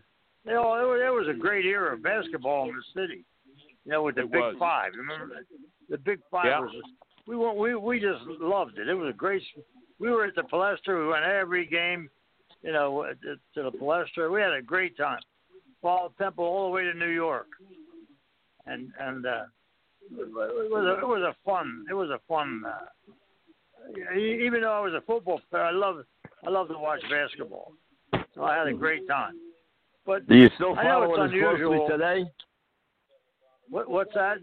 you 0.45 0.53
know, 0.53 0.73
it 0.75 0.87
was, 0.87 1.01
it 1.05 1.09
was 1.13 1.27
a 1.35 1.37
great 1.37 1.65
era 1.65 1.93
of 1.95 2.03
basketball 2.03 2.69
in 2.69 2.75
the 2.75 3.01
city. 3.01 3.25
You 3.85 3.91
know, 3.91 4.03
with 4.03 4.15
the 4.15 4.21
It 4.21 4.31
Big 4.31 4.41
was. 4.41 4.55
Five. 4.59 4.93
Remember 4.95 5.27
that? 5.35 5.43
The 5.89 5.97
Big 5.97 6.19
Five 6.31 6.45
Yeah. 6.45 6.59
was. 6.61 6.71
We 7.27 7.35
we 7.35 7.75
we 7.75 7.99
just 7.99 8.21
loved 8.39 8.77
it. 8.77 8.87
It 8.87 8.93
was 8.93 9.09
a 9.09 9.17
great 9.17 9.41
we 9.99 10.11
were 10.11 10.25
at 10.25 10.35
the 10.35 10.43
Palestra. 10.43 10.99
We 10.99 11.07
went 11.07 11.23
every 11.23 11.65
game, 11.65 12.09
you 12.61 12.73
know, 12.73 13.05
to 13.53 13.63
the 13.63 13.71
Palestra. 13.71 14.31
We 14.31 14.41
had 14.41 14.53
a 14.53 14.61
great 14.61 14.97
time. 14.97 15.19
Followed 15.81 16.17
Temple 16.17 16.45
all 16.45 16.65
the 16.65 16.71
way 16.71 16.83
to 16.83 16.93
New 16.93 17.09
York, 17.09 17.47
and 18.65 18.91
and 18.99 19.25
uh, 19.25 19.43
it 20.11 20.31
was 20.33 20.85
a, 20.85 20.99
it 20.99 21.07
was 21.07 21.21
a 21.21 21.35
fun 21.45 21.85
it 21.89 21.93
was 21.93 22.09
a 22.09 22.19
fun. 22.27 22.63
Uh, 22.65 24.17
even 24.17 24.61
though 24.61 24.71
I 24.71 24.79
was 24.79 24.93
a 24.93 25.01
football 25.01 25.41
player, 25.49 25.63
I 25.63 25.71
love 25.71 26.03
I 26.45 26.49
love 26.49 26.69
to 26.69 26.77
watch 26.77 27.01
basketball. 27.09 27.73
So 28.33 28.43
I 28.43 28.57
had 28.57 28.67
a 28.67 28.73
great 28.73 29.07
time. 29.07 29.35
But 30.05 30.27
Do 30.27 30.35
you 30.35 30.49
still 30.55 30.75
follow 30.75 31.15
it 31.15 31.25
as 31.25 31.31
closely 31.31 31.79
today? 31.89 32.25
what, 33.69 33.89
what's 33.89 34.13
that? 34.13 34.37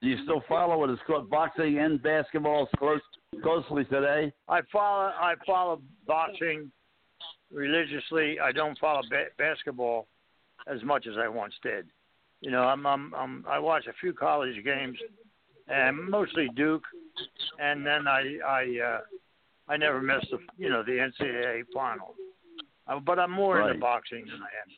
Do 0.00 0.08
you 0.08 0.22
still 0.22 0.42
follow 0.48 0.84
it 0.84 0.92
as 0.92 0.98
close, 1.06 1.26
boxing 1.28 1.78
and 1.78 2.00
basketball 2.02 2.68
close, 2.78 3.00
closely 3.42 3.84
today? 3.86 4.32
I 4.48 4.60
follow 4.72 5.06
I 5.08 5.34
follow 5.46 5.82
boxing 6.06 6.70
religiously. 7.52 8.38
I 8.40 8.52
don't 8.52 8.78
follow 8.78 9.00
ba- 9.10 9.26
basketball 9.38 10.06
as 10.66 10.82
much 10.84 11.06
as 11.06 11.14
I 11.18 11.28
once 11.28 11.54
did. 11.62 11.86
You 12.40 12.50
know, 12.52 12.62
I'm, 12.62 12.86
I'm 12.86 13.12
I'm 13.14 13.44
I 13.48 13.58
watch 13.58 13.86
a 13.88 13.92
few 14.00 14.12
college 14.12 14.62
games, 14.64 14.96
and 15.66 15.96
mostly 16.08 16.48
Duke, 16.54 16.84
and 17.58 17.84
then 17.84 18.06
I 18.06 18.36
I 18.46 18.78
uh, 18.84 19.00
I 19.68 19.76
never 19.76 20.00
missed 20.00 20.28
the 20.30 20.38
you 20.56 20.68
know 20.70 20.84
the 20.84 20.92
NCAA 21.20 21.62
final. 21.74 22.14
Uh, 22.86 23.00
but 23.00 23.18
I'm 23.18 23.32
more 23.32 23.58
Right. 23.58 23.70
into 23.70 23.80
boxing 23.80 24.24
than 24.26 24.40
I 24.40 24.52
am. 24.62 24.68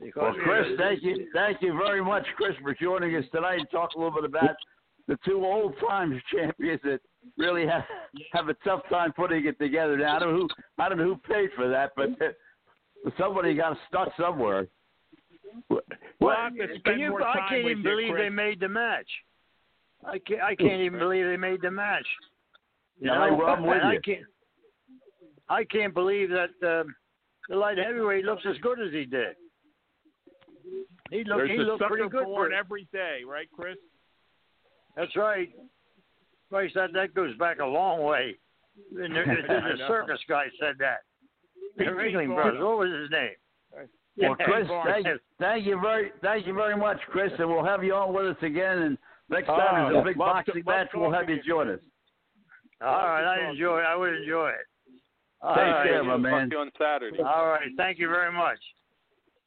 Because, 0.00 0.34
Well, 0.36 0.44
Chris, 0.44 0.66
thank 0.78 1.02
you, 1.02 1.28
thank 1.34 1.60
you 1.62 1.72
very 1.72 2.02
much, 2.04 2.24
Chris, 2.36 2.54
for 2.62 2.74
joining 2.74 3.14
us 3.16 3.24
tonight 3.32 3.58
and 3.60 3.70
talk 3.70 3.90
a 3.94 3.98
little 3.98 4.14
bit 4.14 4.24
about 4.24 4.54
the 5.08 5.18
two 5.24 5.44
old 5.44 5.74
time 5.88 6.20
champions 6.32 6.80
that 6.84 7.00
really 7.36 7.66
have 7.66 7.84
have 8.32 8.48
a 8.48 8.54
tough 8.64 8.80
time 8.90 9.12
putting 9.12 9.46
it 9.46 9.58
together. 9.58 9.96
Now, 9.96 10.16
I 10.16 10.18
don't 10.20 10.32
know 10.34 10.40
who 10.40 10.48
I 10.78 10.88
don't 10.88 10.98
know 10.98 11.04
who 11.04 11.16
paid 11.16 11.50
for 11.56 11.68
that, 11.68 11.92
but 11.96 12.10
somebody 13.18 13.54
got 13.54 13.76
stuck 13.88 14.10
somewhere. 14.18 14.68
We'll 15.68 15.80
Well, 16.20 16.36
have 16.36 16.52
can 16.84 16.98
you, 16.98 17.16
I 17.24 17.48
can't 17.48 17.64
even 17.64 17.82
believe 17.82 18.10
Chris. 18.12 18.22
they 18.22 18.28
made 18.28 18.60
the 18.60 18.68
match. 18.68 19.08
I 20.06 20.18
can't. 20.18 20.40
I 20.42 20.54
can't 20.54 20.80
even 20.82 20.98
believe 20.98 21.24
they 21.26 21.36
made 21.36 21.60
the 21.62 21.70
match. 21.70 22.06
You 23.00 23.08
No, 23.08 23.14
know, 23.30 23.36
well, 23.36 23.48
I'm 23.48 23.62
with 23.66 23.78
and 23.78 23.88
I 23.88 23.92
you. 23.94 24.00
can't. 24.00 24.24
I 25.48 25.64
can't 25.64 25.94
believe 25.94 26.28
that 26.30 26.50
um, 26.62 26.94
the 27.48 27.56
light 27.56 27.78
heavyweight 27.78 28.24
looks 28.24 28.42
as 28.48 28.56
good 28.58 28.78
as 28.80 28.92
he 28.92 29.06
did. 29.06 29.34
He 31.10 31.24
looked. 31.24 31.38
There's 31.38 31.50
he 31.50 31.56
a 31.56 31.60
looked 31.60 31.80
sucker 31.80 31.94
pretty 31.96 32.08
good 32.08 32.24
for 32.24 32.46
it 32.46 32.52
every 32.54 32.86
day, 32.92 33.20
right, 33.26 33.48
Chris? 33.54 33.76
That's 34.96 35.14
right. 35.16 35.48
Christ, 36.50 36.74
that 36.74 36.92
that 36.94 37.14
goes 37.14 37.36
back 37.36 37.58
a 37.60 37.64
long 37.66 38.02
way. 38.04 38.34
And 38.96 39.14
the, 39.16 39.22
the, 39.24 39.76
the 39.76 39.84
circus 39.88 40.20
guy 40.28 40.44
said 40.60 40.76
that. 40.78 40.98
The 41.76 41.84
Pete 41.84 41.92
Ringling 41.92 42.28
Barnum. 42.28 42.34
Brothers. 42.34 42.60
What 42.64 42.78
was 42.78 42.90
his 43.02 43.10
name? 43.10 43.88
Well, 44.20 44.34
Chris, 44.34 44.66
Barnes. 44.66 45.04
thank, 45.04 45.20
thank 45.38 45.66
you 45.66 45.80
very, 45.80 46.10
thank 46.22 46.44
you 46.46 46.52
very 46.54 46.76
much, 46.76 46.98
Chris, 47.10 47.30
and 47.38 47.48
we'll 47.48 47.64
have 47.64 47.84
you 47.84 47.94
on 47.94 48.12
with 48.12 48.26
us 48.36 48.42
again. 48.42 48.78
And 48.78 48.98
next 49.30 49.46
time 49.46 49.86
Oh, 49.86 49.92
there's 49.92 50.02
a 50.02 50.04
big 50.04 50.16
love 50.16 50.44
to- 50.44 50.52
boxing 50.52 50.64
love 50.66 50.74
match, 50.76 50.88
we'll 50.94 51.12
have 51.12 51.28
you 51.28 51.38
join 51.46 51.70
us. 51.70 51.78
All 52.80 52.88
right, 52.88 53.24
I 53.46 53.50
enjoy. 53.50 53.78
I 53.78 53.94
would 53.94 54.14
enjoy 54.14 54.48
it. 54.50 54.66
All 55.40 55.54
Take 55.54 55.64
right. 55.64 55.86
care, 55.88 56.02
my 56.04 56.16
man. 56.16 56.32
Talk 56.32 56.50
to 56.50 56.54
you 56.56 56.60
on 56.62 56.70
Saturday. 56.78 57.18
All 57.22 57.46
right. 57.46 57.68
Thank 57.76 57.98
you 58.00 58.08
very 58.08 58.32
much. 58.32 58.58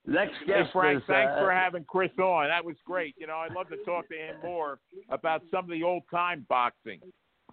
Next 0.05 0.33
Hey, 0.39 0.63
guest 0.63 0.71
Frank, 0.73 0.97
is, 0.97 1.03
thanks 1.07 1.31
uh, 1.35 1.41
for 1.41 1.51
having 1.51 1.83
Chris 1.83 2.11
on. 2.17 2.47
That 2.47 2.65
was 2.65 2.75
great. 2.85 3.15
You 3.17 3.27
know, 3.27 3.37
I'd 3.37 3.53
love 3.53 3.69
to 3.69 3.77
talk 3.85 4.09
to 4.09 4.15
him 4.15 4.35
more 4.43 4.79
about 5.09 5.43
some 5.51 5.65
of 5.65 5.69
the 5.69 5.83
old 5.83 6.03
time 6.09 6.45
boxing. 6.49 6.99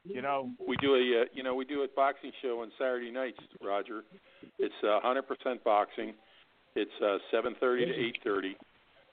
You 0.05 0.23
know, 0.23 0.51
We 0.67 0.77
do 0.79 0.95
a 0.95 1.23
uh, 1.23 1.25
you 1.35 1.43
know 1.43 1.55
we 1.55 1.67
do 1.67 1.83
a 1.83 1.89
boxing 1.95 2.33
show 2.41 2.63
on 2.63 2.71
Saturday 2.79 3.11
nights, 3.11 3.39
Roger. 3.63 4.05
It's 4.59 4.75
uh, 4.83 5.01
100% 5.05 5.63
boxing. 5.65 6.15
It's 6.75 6.91
uh, 7.03 7.19
7:30 7.35 7.61
to 7.61 8.29
8:30, 8.29 8.55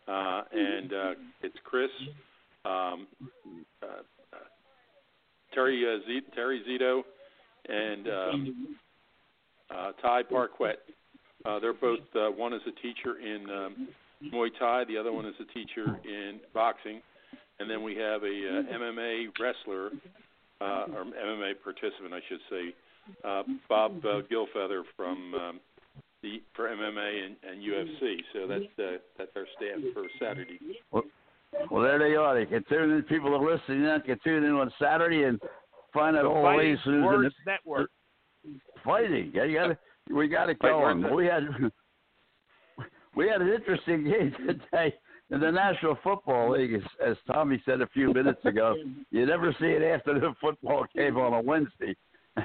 uh, 0.08 0.44
and 0.54 0.94
uh, 0.94 1.14
it's 1.42 1.56
Chris, 1.64 1.90
um, 2.64 3.08
uh, 3.84 3.88
uh, 4.32 4.38
Terry 5.54 5.84
uh, 5.86 6.06
Z- 6.08 6.28
Terry 6.34 6.64
Zito, 6.70 7.02
and 7.68 8.08
um, 8.08 8.78
uh, 9.70 9.92
Ty 10.02 10.24
Parquet. 10.24 10.76
Uh, 11.46 11.60
they're 11.60 11.74
both 11.74 12.00
uh, 12.16 12.28
one 12.32 12.54
is 12.54 12.62
a 12.68 12.82
teacher 12.82 13.20
in 13.20 13.50
um, 13.50 13.88
Muay 14.34 14.50
Thai, 14.58 14.86
the 14.86 14.98
other 14.98 15.12
one 15.12 15.26
is 15.26 15.36
a 15.40 15.54
teacher 15.54 16.00
in 16.04 16.40
boxing, 16.54 17.02
and 17.60 17.70
then 17.70 17.84
we 17.84 17.96
have 17.96 18.24
a 18.24 18.26
uh, 18.26 18.78
MMA 18.78 19.28
wrestler 19.40 19.92
uh, 20.62 20.86
or 20.96 21.06
MMA 21.06 21.54
participant, 21.64 22.14
I 22.14 22.22
should 22.28 22.40
say, 22.50 22.74
uh, 23.24 23.44
Bob 23.70 24.04
uh, 24.06 24.22
Gilfeather 24.32 24.84
from 24.96 25.34
um, 25.36 25.60
the 26.24 26.42
for 26.56 26.68
MMA 26.68 27.26
and, 27.26 27.36
and 27.48 27.62
UFC. 27.62 28.18
So 28.34 28.48
that's 28.48 28.80
uh, 28.80 28.98
that's 29.18 29.32
our 29.36 29.46
staff 29.56 29.94
for 29.94 30.06
Saturday. 30.20 30.60
Well, 30.92 31.84
there 31.84 32.00
they 32.00 32.16
are. 32.16 32.36
They 32.38 32.46
can 32.46 32.64
tune 32.68 32.92
in. 32.92 33.04
People 33.04 33.34
are 33.36 33.54
listening. 33.54 33.84
They 33.84 34.06
can 34.06 34.20
tune 34.24 34.44
in 34.44 34.52
on 34.54 34.72
Saturday 34.82 35.24
and 35.24 35.40
find 35.94 36.18
out 36.18 36.24
the 36.24 36.30
all 36.30 36.42
the 36.42 36.42
Fighting 36.42 36.72
latest 36.72 36.88
news 36.88 36.96
in 36.96 37.06
Words 37.06 37.36
the 37.46 37.52
Network. 37.52 37.90
fighting. 38.84 39.32
Yeah, 39.34 39.44
you 39.44 39.58
got 39.58 39.68
to. 39.68 39.78
We 40.14 40.28
got 40.28 40.50
it 40.50 40.58
Fight 40.62 40.70
going. 40.72 41.04
Words 41.04 41.16
We 41.16 41.26
had 41.26 41.44
we 43.16 43.28
had 43.28 43.42
an 43.42 43.52
interesting 43.52 44.04
game 44.10 44.34
today 44.48 44.94
in 45.32 45.40
the 45.40 45.52
National 45.52 45.98
Football 46.04 46.52
League, 46.52 46.74
as, 46.76 46.82
as 47.06 47.18
Tommy 47.26 47.62
said 47.66 47.82
a 47.82 47.88
few 47.88 48.14
minutes 48.14 48.44
ago. 48.46 48.76
You 49.12 49.26
never 49.26 49.56
see 49.62 49.72
an 49.72 49.84
afternoon 49.84 50.36
football 50.42 50.86
game 50.94 51.16
on 51.16 51.34
a 51.34 51.42
Wednesday, 51.42 51.96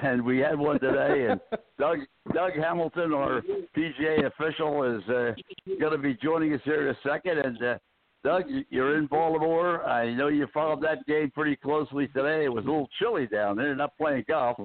and 0.01 0.23
we 0.23 0.37
had 0.39 0.57
one 0.57 0.79
today. 0.79 1.27
And 1.29 1.41
Doug 1.77 1.97
Doug 2.33 2.53
Hamilton, 2.55 3.13
our 3.13 3.41
PGA 3.75 4.25
official, 4.25 4.83
is 4.83 5.03
uh, 5.09 5.33
going 5.81 5.91
to 5.91 5.97
be 5.97 6.13
joining 6.23 6.53
us 6.53 6.61
here 6.63 6.87
in 6.87 6.95
a 6.95 6.97
second. 7.05 7.39
And 7.39 7.61
uh, 7.61 7.77
Doug, 8.23 8.43
you- 8.47 8.63
you're 8.69 8.97
in 8.97 9.07
Baltimore. 9.07 9.83
I 9.85 10.13
know 10.13 10.29
you 10.29 10.47
followed 10.53 10.81
that 10.83 11.05
game 11.07 11.29
pretty 11.31 11.57
closely 11.57 12.07
today. 12.07 12.45
It 12.45 12.53
was 12.53 12.63
a 12.63 12.69
little 12.69 12.89
chilly 12.99 13.27
down 13.27 13.57
there. 13.57 13.75
Not 13.75 13.97
playing 13.97 14.23
golf, 14.29 14.57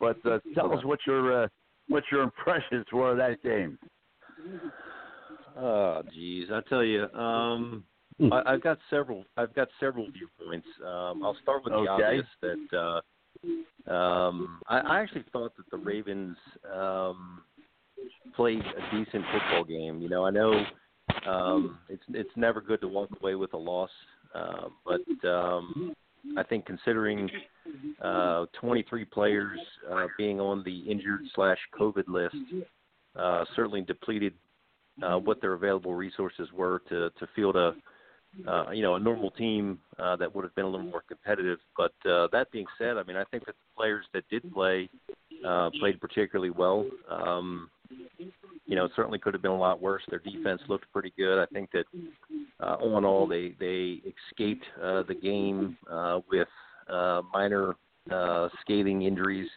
but 0.00 0.16
uh, 0.26 0.40
tell 0.56 0.76
us 0.76 0.84
what 0.84 0.98
your 1.06 1.44
uh, 1.44 1.48
what 1.92 2.04
your 2.10 2.22
impressions 2.22 2.86
were 2.92 3.12
of 3.12 3.18
that 3.18 3.42
game. 3.42 3.78
Oh, 5.56 6.02
geez, 6.12 6.48
I 6.50 6.60
tell 6.68 6.82
you, 6.82 7.04
um, 7.12 7.84
I, 8.32 8.42
I've 8.46 8.62
got 8.62 8.78
several. 8.88 9.24
I've 9.36 9.54
got 9.54 9.68
several 9.78 10.06
viewpoints. 10.10 10.66
Um, 10.80 11.22
I'll 11.22 11.36
start 11.42 11.64
with 11.64 11.74
the 11.74 11.80
Okay. 11.80 11.90
obvious 11.90 12.26
that 12.40 13.00
uh, 13.88 13.92
um, 13.92 14.60
I, 14.68 14.78
I 14.78 15.00
actually 15.00 15.24
thought 15.32 15.54
that 15.56 15.70
the 15.70 15.76
Ravens 15.76 16.36
um, 16.74 17.42
played 18.34 18.62
a 18.62 18.96
decent 18.96 19.24
football 19.32 19.64
game. 19.64 20.00
You 20.00 20.08
know, 20.08 20.24
I 20.24 20.30
know 20.30 20.64
um, 21.26 21.78
it's 21.88 22.02
it's 22.08 22.30
never 22.36 22.60
good 22.60 22.80
to 22.80 22.88
walk 22.88 23.10
away 23.20 23.34
with 23.34 23.52
a 23.52 23.58
loss, 23.58 23.90
uh, 24.34 24.68
but 24.86 25.28
um, 25.28 25.94
I 26.38 26.42
think 26.42 26.64
considering 26.64 27.30
uh, 28.00 28.46
23 28.60 29.04
players 29.06 29.58
uh, 29.90 30.06
being 30.16 30.40
on 30.40 30.62
the 30.64 30.80
injured 30.80 31.20
slash 31.34 31.58
COVID 31.78 32.08
list 32.08 32.36
uh, 33.16 33.44
certainly 33.54 33.82
depleted 33.82 34.34
uh, 35.02 35.18
what 35.18 35.40
their 35.40 35.54
available 35.54 35.94
resources 35.94 36.48
were 36.52 36.82
to 36.88 37.10
to 37.18 37.26
field 37.34 37.56
a 37.56 37.74
uh, 38.48 38.70
you 38.70 38.82
know 38.82 38.94
a 38.94 39.00
normal 39.00 39.30
team 39.32 39.78
uh, 39.98 40.16
that 40.16 40.34
would 40.34 40.44
have 40.44 40.54
been 40.54 40.64
a 40.64 40.68
little 40.68 40.86
more 40.86 41.02
competitive. 41.06 41.58
But 41.76 41.92
uh, 42.08 42.28
that 42.32 42.50
being 42.50 42.66
said, 42.78 42.96
I 42.96 43.02
mean 43.02 43.16
I 43.16 43.24
think 43.24 43.46
that 43.46 43.54
the 43.54 43.76
players 43.76 44.04
that 44.14 44.24
did 44.30 44.50
play 44.52 44.88
uh, 45.46 45.70
played 45.80 46.00
particularly 46.00 46.50
well. 46.50 46.86
Um, 47.10 47.68
you 48.66 48.76
know, 48.76 48.86
it 48.86 48.92
certainly 48.96 49.18
could 49.18 49.34
have 49.34 49.42
been 49.42 49.50
a 49.50 49.58
lot 49.58 49.82
worse. 49.82 50.02
Their 50.08 50.20
defense 50.20 50.62
looked 50.68 50.90
pretty 50.92 51.12
good. 51.16 51.42
I 51.42 51.46
think 51.52 51.70
that 51.72 51.84
uh, 52.60 52.76
all 52.80 52.96
in 52.96 53.04
all, 53.04 53.26
they 53.26 53.54
they 53.58 54.00
escaped 54.30 54.64
uh, 54.82 55.02
the 55.02 55.14
game 55.14 55.76
uh, 55.90 56.20
with 56.30 56.48
uh, 56.92 57.22
minor 57.32 57.74
uh, 58.10 58.48
scathing 58.60 59.02
injuries 59.02 59.48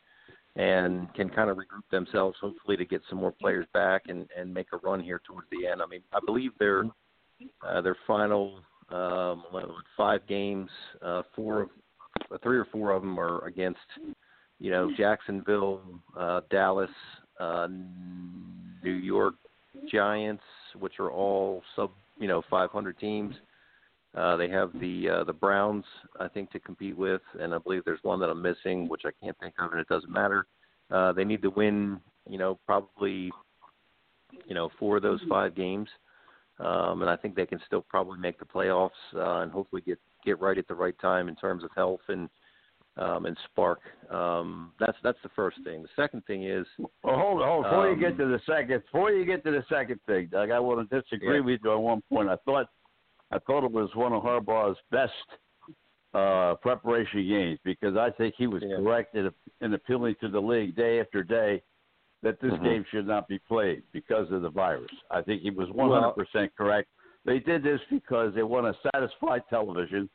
and 0.55 1.13
can 1.13 1.29
kind 1.29 1.49
of 1.49 1.57
regroup 1.57 1.83
themselves, 1.91 2.37
hopefully, 2.39 2.77
to 2.77 2.85
get 2.85 3.01
some 3.09 3.19
more 3.19 3.31
players 3.31 3.65
back 3.73 4.03
and 4.07 4.27
and 4.37 4.53
make 4.53 4.67
a 4.73 4.77
run 4.77 5.01
here 5.01 5.21
towards 5.27 5.47
the 5.51 5.67
end. 5.67 5.81
I 5.81 5.85
mean, 5.85 6.01
I 6.13 6.19
believe 6.25 6.51
their 6.59 6.85
uh, 7.67 7.81
their 7.81 7.97
final 8.07 8.59
um, 8.89 9.43
five 9.97 10.25
games, 10.27 10.69
uh, 11.01 11.23
four, 11.35 11.63
of- 11.63 11.69
uh, 12.31 12.37
three 12.43 12.57
or 12.57 12.65
four 12.65 12.91
of 12.91 13.01
them 13.01 13.19
are 13.19 13.43
against, 13.45 13.79
you 14.59 14.71
know, 14.71 14.91
Jacksonville, 14.95 15.81
uh, 16.17 16.41
Dallas, 16.49 16.89
uh, 17.39 17.67
New 18.83 18.93
York 18.93 19.35
Giants, 19.91 20.43
which 20.79 20.99
are 20.99 21.11
all 21.11 21.61
sub, 21.75 21.91
you 22.19 22.27
know, 22.27 22.41
500 22.49 22.97
teams. 22.99 23.35
Uh, 24.15 24.35
they 24.37 24.47
have 24.49 24.71
the 24.79 25.09
uh, 25.09 25.23
the 25.25 25.33
Browns, 25.33 25.83
I 26.19 26.27
think, 26.29 26.49
to 26.51 26.59
compete 26.59 26.97
with, 26.97 27.21
and 27.39 27.53
I 27.53 27.57
believe 27.57 27.83
there's 27.83 28.03
one 28.03 28.19
that 28.21 28.29
I'm 28.29 28.41
missing, 28.41 28.87
which 28.87 29.01
I 29.05 29.11
can't 29.21 29.37
think 29.39 29.55
of, 29.59 29.71
and 29.71 29.81
it 29.81 29.87
doesn't 29.89 30.11
matter. 30.11 30.47
Uh, 30.89 31.11
they 31.11 31.25
need 31.25 31.41
to 31.41 31.49
win, 31.49 31.99
you 32.29 32.37
know, 32.37 32.57
probably, 32.65 33.31
you 34.47 34.53
know, 34.55 34.69
four 34.79 34.97
of 34.97 35.03
those 35.03 35.19
five 35.27 35.53
games, 35.55 35.89
um, 36.59 37.01
and 37.01 37.09
I 37.09 37.17
think 37.17 37.35
they 37.35 37.45
can 37.45 37.59
still 37.65 37.81
probably 37.89 38.17
make 38.19 38.39
the 38.39 38.45
playoffs 38.45 38.89
uh, 39.15 39.41
and 39.41 39.51
hopefully 39.51 39.81
get 39.85 39.99
get 40.23 40.39
right 40.39 40.57
at 40.57 40.67
the 40.67 40.75
right 40.75 40.97
time 40.99 41.27
in 41.27 41.35
terms 41.35 41.63
of 41.63 41.69
health 41.75 42.01
and 42.07 42.29
um, 42.97 43.25
and 43.25 43.35
spark. 43.51 43.79
Um, 44.09 44.71
that's 44.79 44.97
that's 45.03 45.17
the 45.23 45.29
first 45.35 45.57
thing. 45.65 45.81
The 45.81 45.89
second 46.01 46.25
thing 46.25 46.45
is 46.45 46.65
Well, 47.03 47.17
hold 47.17 47.41
on. 47.41 47.63
Before 47.63 47.89
Um, 47.89 47.99
you 47.99 47.99
get 47.99 48.17
to 48.17 48.25
the 48.27 48.39
second, 48.45 48.81
before 48.83 49.11
you 49.11 49.25
get 49.25 49.43
to 49.43 49.51
the 49.51 49.65
second 49.67 49.99
thing, 50.07 50.29
Doug, 50.31 50.51
I 50.51 50.59
want 50.59 50.89
to 50.89 51.01
disagree 51.01 51.39
Yeah. 51.39 51.43
with 51.43 51.59
you 51.63 51.71
on 51.71 51.81
one 51.81 52.01
point. 52.09 52.29
I 52.29 52.37
thought, 52.45 52.69
I 53.35 53.39
thought 53.39 53.65
it 53.65 53.71
was 53.71 53.89
one 53.95 54.13
of 54.13 54.23
Harbaugh's 54.23 54.77
best 54.91 55.11
uh, 56.13 56.55
preparation 56.61 57.27
games 57.27 57.59
because 57.65 57.97
I 57.97 58.09
think 58.11 58.35
he 58.37 58.47
was 58.47 58.63
Yeah. 58.63 58.77
correct 58.77 59.15
in, 59.15 59.29
in 59.59 59.73
appealing 59.73 60.15
to 60.21 60.29
the 60.29 60.39
league 60.39 60.73
day 60.73 61.01
after 61.01 61.21
day 61.21 61.61
that 62.21 62.39
this 62.39 62.53
Mhm. 62.53 62.63
game 62.63 62.83
should 62.85 63.05
not 63.05 63.27
be 63.27 63.37
played 63.39 63.83
because 63.91 64.31
of 64.31 64.41
the 64.41 64.49
virus. 64.49 64.91
I 65.11 65.21
think 65.21 65.41
he 65.41 65.49
was 65.49 65.69
100% 65.71 66.55
correct. 66.55 66.87
They 67.25 67.39
did 67.39 67.61
this 67.61 67.81
because 67.89 68.33
they 68.33 68.43
want 68.43 68.65
to 68.73 68.89
satisfy 68.93 69.39
television, 69.39 70.09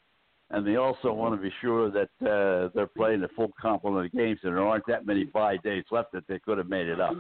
and 0.49 0.67
they 0.67 0.77
also 0.77 1.13
want 1.13 1.35
to 1.35 1.43
be 1.43 1.51
sure 1.61 1.91
that 1.91 2.09
uh, 2.23 2.69
they're 2.75 2.87
playing 2.87 3.21
the 3.21 3.29
full 3.29 3.53
complement 3.61 4.07
of 4.07 4.13
games, 4.13 4.41
and 4.45 4.57
there 4.57 4.67
aren't 4.67 4.87
that 4.87 5.05
many 5.05 5.25
bye 5.25 5.59
days 5.59 5.85
left 5.91 6.13
that 6.13 6.27
they 6.27 6.39
could 6.39 6.57
have 6.57 6.71
made 6.71 6.89
it 6.89 7.01
up. 7.01 7.15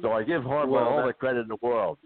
So 0.00 0.12
I 0.12 0.22
give 0.22 0.44
Harbaugh 0.44 0.68
Well, 0.70 0.88
all 0.88 1.06
the 1.06 1.12
credit 1.12 1.40
in 1.40 1.48
the 1.48 1.58
world 1.60 1.98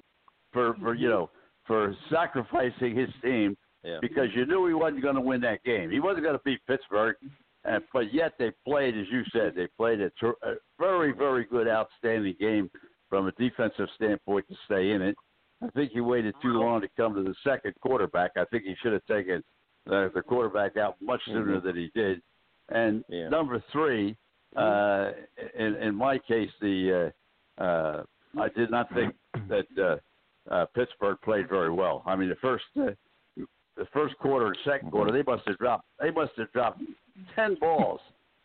for 0.52 0.74
for 0.76 0.94
you 0.94 1.08
know 1.10 1.30
for 1.66 1.94
sacrificing 2.10 2.96
his 2.96 3.08
team 3.22 3.56
yeah. 3.82 3.98
because 4.00 4.28
you 4.34 4.46
knew 4.46 4.66
he 4.66 4.74
wasn't 4.74 5.02
going 5.02 5.14
to 5.14 5.20
win 5.20 5.40
that 5.42 5.62
game. 5.64 5.90
He 5.90 6.00
wasn't 6.00 6.24
going 6.24 6.36
to 6.36 6.42
beat 6.44 6.60
Pittsburgh, 6.66 7.16
and, 7.64 7.82
but 7.92 8.12
yet 8.12 8.32
they 8.38 8.52
played, 8.66 8.96
as 8.96 9.06
you 9.10 9.22
said, 9.32 9.54
they 9.54 9.66
played 9.76 10.00
a, 10.00 10.10
ter- 10.10 10.36
a 10.42 10.54
very, 10.78 11.12
very 11.12 11.44
good, 11.44 11.68
outstanding 11.68 12.34
game 12.38 12.70
from 13.08 13.26
a 13.26 13.32
defensive 13.32 13.88
standpoint 13.96 14.46
to 14.48 14.54
stay 14.66 14.90
in 14.90 15.02
it. 15.02 15.16
I 15.62 15.68
think 15.70 15.92
he 15.92 16.00
waited 16.00 16.34
too 16.42 16.54
long 16.54 16.80
to 16.82 16.88
come 16.96 17.14
to 17.14 17.22
the 17.22 17.34
second 17.42 17.74
quarterback. 17.80 18.32
I 18.36 18.44
think 18.46 18.64
he 18.64 18.74
should 18.82 18.92
have 18.92 19.06
taken 19.06 19.42
the, 19.86 20.10
the 20.14 20.20
quarterback 20.22 20.76
out 20.76 20.96
much 21.00 21.20
sooner 21.26 21.60
than 21.60 21.76
he 21.76 21.90
did. 21.94 22.20
And 22.70 23.04
Yeah. 23.08 23.28
number 23.28 23.62
three, 23.72 24.16
uh, 24.56 25.12
in, 25.58 25.74
in 25.76 25.94
my 25.94 26.18
case, 26.18 26.50
the 26.60 27.12
uh, 27.58 27.62
uh, 27.62 28.02
I 28.38 28.48
did 28.48 28.70
not 28.70 28.92
think 28.94 29.14
that 29.48 29.66
uh, 29.82 29.96
uh, 30.50 30.66
Pittsburgh 30.74 31.18
played 31.22 31.48
very 31.48 31.70
well. 31.70 32.02
I 32.06 32.16
mean, 32.16 32.28
the 32.28 32.36
first 32.36 32.64
uh, 32.78 32.90
the 33.76 33.86
first 33.92 34.16
quarter 34.18 34.46
and 34.46 34.56
second 34.64 34.90
quarter, 34.92 35.10
they 35.12 35.22
must 35.30 35.46
have 35.48 35.58
dropped. 35.58 35.86
They 36.00 36.10
must 36.10 36.32
have 36.36 36.50
dropped 36.52 36.80
ten 37.34 37.56
balls. 37.60 38.00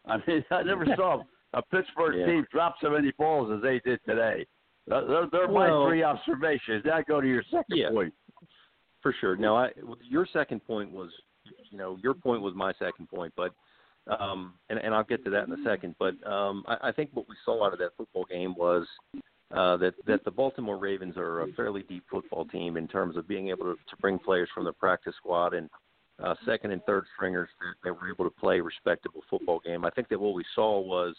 I 0.07 0.17
mean, 0.27 0.43
I 0.51 0.63
never 0.63 0.85
saw 0.95 1.21
a 1.53 1.61
Pittsburgh 1.61 2.15
Yeah. 2.19 2.26
team 2.26 2.47
drop 2.51 2.76
so 2.81 2.89
many 2.91 3.11
balls 3.17 3.51
as 3.55 3.61
they 3.61 3.80
did 3.80 3.99
today. 4.07 4.45
They're, 4.88 5.05
they're, 5.05 5.27
they're 5.31 5.47
Well- 5.47 5.84
my 5.84 5.89
three 5.89 6.03
observations. 6.03 6.84
Now 6.85 7.01
go 7.07 7.21
to 7.21 7.27
your 7.27 7.43
second 7.51 7.77
Yeah. 7.77 7.89
point. 7.91 8.13
For 9.01 9.13
sure. 9.21 9.38
Now, 9.38 9.55
I 9.55 9.69
your 10.03 10.27
second 10.34 10.65
point 10.65 10.91
was, 10.91 11.09
you 11.71 11.77
know, 11.77 11.97
your 12.03 12.13
point 12.13 12.41
was 12.41 12.53
my 12.53 12.73
second 12.80 13.07
point, 13.07 13.34
but 13.38 13.53
um, 14.19 14.55
and 14.69 14.77
and 14.80 14.93
I'll 14.93 15.03
get 15.05 15.23
to 15.26 15.30
that 15.31 15.47
in 15.47 15.53
a 15.53 15.63
second. 15.63 15.95
But 15.99 16.15
um, 16.27 16.63
I, 16.67 16.89
I 16.89 16.91
think 16.91 17.11
what 17.13 17.30
we 17.30 17.35
saw 17.45 17.65
out 17.65 17.71
of 17.73 17.80
that 17.80 17.91
football 17.97 18.26
game 18.30 18.55
was 18.57 18.85
uh, 19.55 19.77
that 19.77 19.93
that 20.05 20.23
the 20.26 20.31
Baltimore 20.31 20.77
Ravens 20.77 21.17
are 21.17 21.41
a 21.41 21.47
fairly 21.53 21.84
deep 21.84 22.03
football 22.09 22.45
team 22.45 22.77
in 22.77 22.88
terms 22.88 23.17
of 23.17 23.27
being 23.27 23.49
able 23.49 23.65
to, 23.65 23.76
to 23.76 23.97
bring 24.01 24.19
players 24.19 24.49
from 24.53 24.65
the 24.65 24.73
practice 24.73 25.15
squad 25.17 25.53
and 25.53 25.69
uh, 26.23 26.35
second 26.45 26.71
and 26.71 26.84
third 26.84 27.05
stringers 27.15 27.49
that, 27.59 27.89
that 27.89 27.93
were 27.93 28.09
able 28.11 28.26
to 28.26 28.39
play 28.39 28.59
respectable 28.59 29.21
football 29.30 29.59
game. 29.65 29.85
I 29.85 29.89
think 29.89 30.09
that 30.09 30.19
what 30.19 30.34
we 30.34 30.43
saw 30.53 30.80
was 30.80 31.15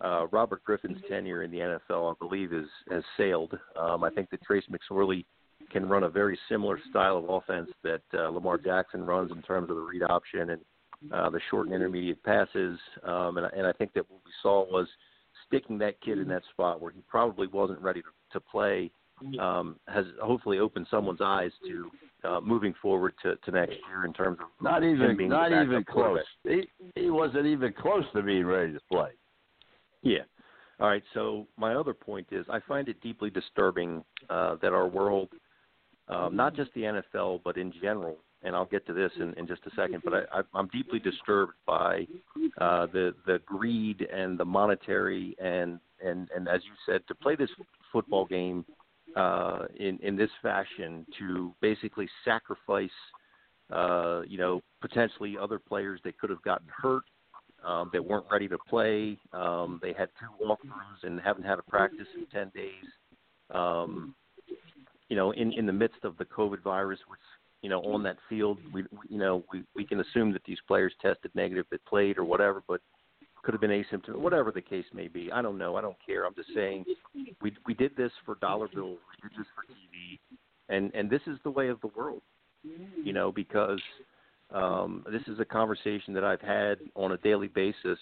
uh, 0.00 0.26
Robert 0.28 0.62
Griffin's 0.64 1.00
tenure 1.08 1.42
in 1.42 1.50
the 1.50 1.58
NFL, 1.58 2.12
I 2.12 2.14
believe, 2.18 2.52
is 2.52 2.68
has 2.90 3.02
sailed. 3.16 3.58
Um, 3.78 4.04
I 4.04 4.10
think 4.10 4.30
that 4.30 4.42
Trace 4.42 4.64
McSorley 4.70 5.24
can 5.70 5.88
run 5.88 6.04
a 6.04 6.08
very 6.08 6.38
similar 6.48 6.78
style 6.90 7.16
of 7.16 7.28
offense 7.28 7.70
that 7.82 8.02
uh, 8.14 8.28
Lamar 8.28 8.58
Jackson 8.58 9.04
runs 9.04 9.32
in 9.32 9.42
terms 9.42 9.70
of 9.70 9.76
the 9.76 9.82
read 9.82 10.02
option 10.02 10.50
and 10.50 10.60
uh, 11.12 11.30
the 11.30 11.40
short 11.50 11.66
and 11.66 11.74
intermediate 11.74 12.22
passes. 12.22 12.78
Um, 13.02 13.38
and, 13.38 13.46
and 13.52 13.66
I 13.66 13.72
think 13.72 13.92
that 13.94 14.08
what 14.10 14.20
we 14.24 14.32
saw 14.42 14.64
was 14.70 14.86
sticking 15.48 15.78
that 15.78 16.00
kid 16.00 16.18
in 16.18 16.28
that 16.28 16.42
spot 16.52 16.80
where 16.80 16.92
he 16.92 17.00
probably 17.08 17.46
wasn't 17.46 17.80
ready 17.80 18.02
to, 18.02 18.08
to 18.32 18.40
play 18.40 18.90
um, 19.40 19.76
has 19.88 20.04
hopefully 20.22 20.58
opened 20.58 20.86
someone's 20.90 21.20
eyes 21.22 21.50
to 21.66 21.90
uh, 22.24 22.40
moving 22.40 22.74
forward 22.82 23.14
to, 23.22 23.36
to 23.36 23.50
next 23.50 23.76
year 23.88 24.04
in 24.04 24.12
terms 24.12 24.38
of 24.40 24.48
Not 24.60 24.84
even, 24.84 25.16
being 25.16 25.30
not 25.30 25.52
even 25.52 25.84
close. 25.84 26.18
He 26.44 26.68
he 26.94 27.10
wasn't 27.10 27.46
even 27.46 27.72
close 27.72 28.04
to 28.14 28.22
being 28.22 28.44
ready 28.44 28.72
to 28.72 28.80
play. 28.90 29.10
Yeah. 30.02 30.20
All 30.80 30.88
right. 30.88 31.02
So 31.14 31.46
my 31.56 31.74
other 31.74 31.94
point 31.94 32.26
is, 32.30 32.44
I 32.50 32.60
find 32.60 32.88
it 32.88 33.00
deeply 33.00 33.30
disturbing 33.30 34.04
uh, 34.28 34.56
that 34.60 34.72
our 34.72 34.86
world, 34.86 35.28
um, 36.08 36.36
not 36.36 36.54
just 36.54 36.72
the 36.74 36.82
NFL, 36.82 37.40
but 37.44 37.56
in 37.56 37.72
general, 37.80 38.16
and 38.42 38.54
I'll 38.54 38.66
get 38.66 38.86
to 38.86 38.92
this 38.92 39.10
in, 39.16 39.34
in 39.34 39.46
just 39.46 39.62
a 39.66 39.70
second, 39.74 40.02
but 40.04 40.14
I, 40.14 40.38
I, 40.38 40.42
I'm 40.54 40.68
deeply 40.68 40.98
disturbed 40.98 41.54
by 41.66 42.06
uh, 42.58 42.86
the 42.86 43.14
the 43.26 43.40
greed 43.44 44.06
and 44.12 44.38
the 44.38 44.44
monetary 44.44 45.36
and 45.42 45.80
and 46.04 46.28
and 46.34 46.48
as 46.48 46.60
you 46.64 46.72
said, 46.86 47.02
to 47.08 47.14
play 47.14 47.34
this 47.34 47.50
football 47.92 48.24
game 48.24 48.64
uh, 49.16 49.64
in 49.78 49.98
in 50.02 50.16
this 50.16 50.30
fashion 50.42 51.06
to 51.18 51.52
basically 51.60 52.08
sacrifice, 52.24 52.90
uh, 53.72 54.22
you 54.28 54.38
know, 54.38 54.60
potentially 54.80 55.36
other 55.40 55.58
players 55.58 56.00
that 56.04 56.18
could 56.18 56.30
have 56.30 56.42
gotten 56.42 56.68
hurt 56.68 57.02
um, 57.64 57.90
that 57.92 58.04
weren't 58.04 58.26
ready 58.30 58.46
to 58.46 58.58
play. 58.68 59.18
Um, 59.32 59.80
they 59.82 59.92
had 59.92 60.08
two 60.20 60.46
walkthroughs 60.46 61.02
and 61.02 61.20
haven't 61.20 61.44
had 61.44 61.58
a 61.58 61.62
practice 61.62 62.06
in 62.16 62.26
ten 62.26 62.52
days. 62.54 62.84
Um, 63.50 64.14
you 65.08 65.16
know, 65.16 65.30
in 65.32 65.52
in 65.52 65.66
the 65.66 65.72
midst 65.72 66.04
of 66.04 66.16
the 66.18 66.24
COVID 66.24 66.62
virus, 66.62 66.98
which 67.08 67.20
you 67.62 67.70
know 67.70 67.80
on 67.82 68.02
that 68.04 68.16
field, 68.28 68.58
we 68.72 68.84
you 69.08 69.18
know 69.18 69.44
we 69.52 69.62
we 69.74 69.84
can 69.84 70.00
assume 70.00 70.32
that 70.32 70.42
these 70.44 70.58
players 70.66 70.92
tested 71.00 71.30
negative 71.34 71.66
that 71.70 71.84
played 71.84 72.18
or 72.18 72.24
whatever, 72.24 72.62
but 72.66 72.80
could 73.42 73.54
have 73.54 73.60
been 73.60 73.70
asymptomatic, 73.70 74.18
whatever 74.18 74.50
the 74.50 74.60
case 74.60 74.84
may 74.92 75.06
be. 75.06 75.30
I 75.30 75.40
don't 75.40 75.56
know. 75.56 75.76
I 75.76 75.80
don't 75.80 75.96
care. 76.04 76.26
I'm 76.26 76.34
just 76.34 76.52
saying 76.54 76.84
we 77.40 77.52
we 77.64 77.74
did 77.74 77.96
this 77.96 78.10
for 78.24 78.34
dollar 78.36 78.68
bills. 78.68 78.98
We 79.22 79.28
did 79.28 79.38
this 79.38 79.46
for 79.54 79.62
TV, 79.72 80.18
and 80.68 80.92
and 80.94 81.08
this 81.08 81.22
is 81.26 81.38
the 81.44 81.50
way 81.50 81.68
of 81.68 81.80
the 81.80 81.88
world. 81.88 82.22
You 83.04 83.12
know, 83.12 83.30
because 83.30 83.80
um, 84.52 85.04
this 85.10 85.22
is 85.28 85.38
a 85.38 85.44
conversation 85.44 86.12
that 86.14 86.24
I've 86.24 86.40
had 86.40 86.78
on 86.94 87.12
a 87.12 87.18
daily 87.18 87.48
basis. 87.48 87.98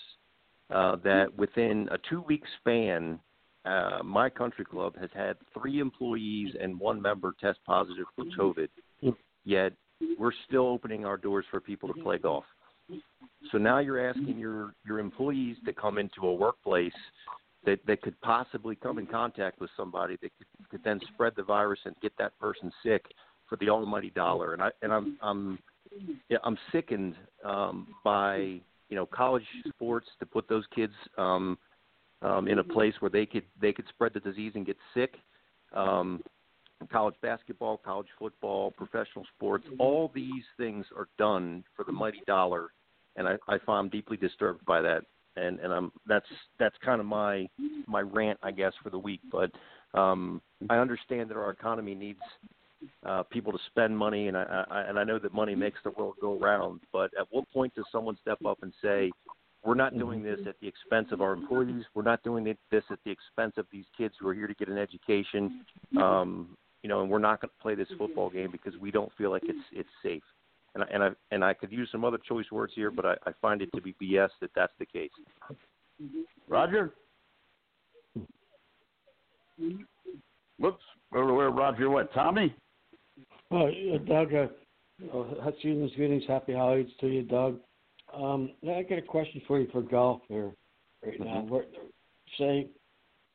Uh, 0.71 0.97
that 1.05 1.27
within 1.37 1.91
a 1.93 1.99
two-week 2.09 2.43
span, 2.59 3.21
uh, 3.65 4.03
my 4.03 4.29
country 4.29 4.65
club 4.65 4.95
has 5.01 5.11
had 5.15 5.37
three 5.59 5.81
employees 5.81 6.55
and 6.61 6.79
one 6.79 7.01
member 7.01 7.35
test 7.41 7.59
positive 7.67 8.05
for 8.15 8.25
COVID. 8.39 8.69
Yet 9.45 9.73
we're 10.19 10.33
still 10.47 10.67
opening 10.67 11.05
our 11.05 11.17
doors 11.17 11.45
for 11.51 11.61
people 11.61 11.93
to 11.93 12.03
play 12.03 12.19
golf. 12.19 12.45
So 13.53 13.59
now 13.59 13.79
you're 13.79 14.09
asking 14.09 14.39
your 14.39 14.75
your 14.87 14.99
employees 14.99 15.57
to 15.67 15.73
come 15.73 15.99
into 15.99 16.27
a 16.27 16.35
workplace 16.35 16.93
that 17.65 17.79
that 17.87 18.03
could 18.03 18.21
possibly 18.21 18.77
come 18.77 18.99
in 18.99 19.07
contact 19.07 19.61
with 19.61 19.71
somebody 19.77 20.17
that 20.23 20.31
could, 20.37 20.69
could 20.71 20.85
then 20.85 21.01
spread 21.13 21.33
the 21.37 21.43
virus 21.43 21.81
and 21.85 21.95
get 22.03 22.13
that 22.19 22.39
person 22.39 22.71
sick 22.83 23.05
for 23.49 23.57
the 23.57 23.69
almighty 23.69 24.11
dollar. 24.11 24.53
And 24.53 24.63
I 24.63 24.71
and 24.83 24.93
I'm 24.93 25.19
I'm 25.23 25.59
yeah, 26.29 26.39
I'm 26.45 26.59
sickened 26.73 27.15
um, 27.45 27.89
by 28.03 28.61
you 28.89 28.97
know 28.97 29.07
college 29.07 29.47
sports 29.71 30.07
to 30.21 30.27
put 30.27 30.49
those 30.49 30.65
kids 30.75 30.93
um, 31.17 31.59
um, 32.25 32.49
in 32.49 32.59
a 32.59 32.65
place 32.65 32.95
where 33.01 33.11
they 33.11 33.27
could 33.27 33.45
they 33.61 33.73
could 33.73 33.85
spread 33.89 34.13
the 34.15 34.21
disease 34.21 34.53
and 34.55 34.67
get 34.67 34.77
sick. 34.95 35.15
Um, 35.73 36.23
college 36.91 37.15
basketball, 37.23 37.79
college 37.79 38.09
football, 38.19 38.71
professional 38.73 39.25
sports, 39.37 39.65
all 39.79 40.11
these 40.15 40.45
things 40.57 40.85
are 40.97 41.09
done 41.19 41.65
for 41.77 41.85
the 41.85 41.93
mighty 41.93 42.23
dollar, 42.27 42.71
and 43.17 43.29
I, 43.29 43.35
I 43.49 43.59
find 43.59 43.87
I'm 43.87 43.89
deeply 43.89 44.17
disturbed 44.17 44.65
by 44.65 44.81
that. 44.83 45.03
And 45.37 45.59
and 45.61 45.73
I'm 45.73 45.93
that's 46.07 46.27
that's 46.59 46.77
kind 46.85 47.01
of 47.01 47.07
my 47.07 47.49
my 47.87 48.01
rant, 48.01 48.39
I 48.43 48.53
guess, 48.53 48.73
for 48.83 48.91
the 48.91 48.99
week. 48.99 49.21
But 49.33 49.51
um, 49.99 50.41
I 50.71 50.77
understand 50.77 51.31
that 51.31 51.37
our 51.37 51.51
economy 51.51 51.95
needs 51.95 52.21
uh, 53.05 53.25
people 53.25 53.51
to 53.51 53.59
spend 53.67 53.97
money, 53.97 54.29
and 54.29 54.37
I, 54.37 54.65
I 54.71 54.81
and 54.83 54.99
I 54.99 55.05
know 55.05 55.19
that 55.19 55.35
money 55.35 55.57
makes 55.57 55.79
the 55.83 55.91
world 55.91 56.15
go 56.21 56.39
round. 56.39 56.81
But 56.93 57.11
at 57.19 57.27
what 57.31 57.51
point 57.53 57.75
does 57.75 57.85
someone 57.91 58.17
step 58.23 58.39
up 58.47 58.59
and 58.63 58.73
say, 58.81 59.11
"We're 59.65 59.75
not 59.75 59.97
doing 59.97 60.23
this 60.23 60.41
at 60.47 60.57
the 60.61 60.69
expense 60.69 61.09
of 61.13 61.21
our 61.21 61.33
employees. 61.33 61.85
We're 61.95 62.03
not 62.03 62.23
doing 62.23 62.45
this 62.45 62.85
at 62.91 62.99
the 63.05 63.11
expense 63.11 63.55
of 63.57 63.67
these 63.73 63.87
kids 63.97 64.15
who 64.19 64.29
are 64.29 64.35
here 64.35 64.47
to 64.47 64.55
get 64.55 64.69
an 64.69 64.79
education." 64.79 65.65
Um, 66.01 66.57
you 66.83 66.89
know, 66.89 67.01
and 67.01 67.11
we're 67.11 67.19
not 67.19 67.41
going 67.41 67.49
to 67.49 67.63
play 67.63 67.75
this 67.75 67.89
football 67.97 68.29
game 68.29 68.51
because 68.53 68.77
we 68.79 68.91
don't 68.91 69.11
feel 69.17 69.31
like 69.31 69.43
it's 69.45 69.65
it's 69.73 69.89
safe. 70.03 70.23
And 70.75 70.85
I, 70.85 70.87
and 70.93 71.03
I 71.03 71.11
and 71.31 71.45
I 71.45 71.55
could 71.55 71.73
use 71.73 71.89
some 71.91 72.05
other 72.05 72.19
choice 72.19 72.51
words 72.53 72.73
here, 72.75 72.91
but 72.91 73.07
I, 73.07 73.15
I 73.27 73.33
find 73.41 73.63
it 73.63 73.71
to 73.75 73.81
be 73.81 73.95
BS 74.03 74.31
that 74.41 74.51
that's 74.55 74.73
the 74.79 74.87
case. 74.87 75.11
Roger. 76.49 76.93
Whoops. 80.59 80.83
Where, 81.11 81.25
where 81.25 81.51
Roger 81.51 81.91
went? 81.91 82.13
Tommy? 82.13 82.55
Oh, 83.51 83.69
yeah, 83.69 83.99
Doug, 83.99 84.35
uh, 84.35 85.17
uh, 85.17 85.51
season's 85.63 85.93
greetings, 85.95 86.25
happy 86.27 86.53
holidays 86.55 86.91
to 87.01 87.07
you, 87.07 87.23
Doug. 87.23 87.61
Um, 88.15 88.51
I 88.69 88.83
got 88.83 88.99
a 88.99 89.03
question 89.03 89.43
for 89.47 89.61
you 89.61 89.69
for 89.73 89.83
golf 89.83 90.23
here 90.29 90.53
right 91.05 91.19
now. 91.19 91.43
Mhm. 91.43 91.49
What, 91.49 91.71
say, 92.39 92.69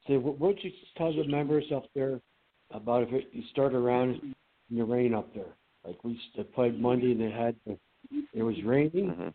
say, 0.07 0.17
what 0.17 0.39
would 0.39 0.63
you 0.63 0.71
tell 0.95 1.13
the 1.13 1.25
members 1.25 1.71
up 1.71 1.85
there 1.93 2.21
about 2.71 3.03
if 3.03 3.13
it, 3.13 3.29
you 3.33 3.43
start 3.51 3.73
around 3.73 4.21
in 4.69 4.77
the 4.77 4.83
rain 4.83 5.13
up 5.13 5.33
there? 5.33 5.55
Like 5.83 6.03
we 6.03 6.19
played 6.53 6.79
Monday 6.79 7.11
and 7.11 7.21
they 7.21 7.31
had 7.31 7.55
it 8.33 8.43
was 8.43 8.61
raining, 8.63 9.07
Mhm. 9.11 9.33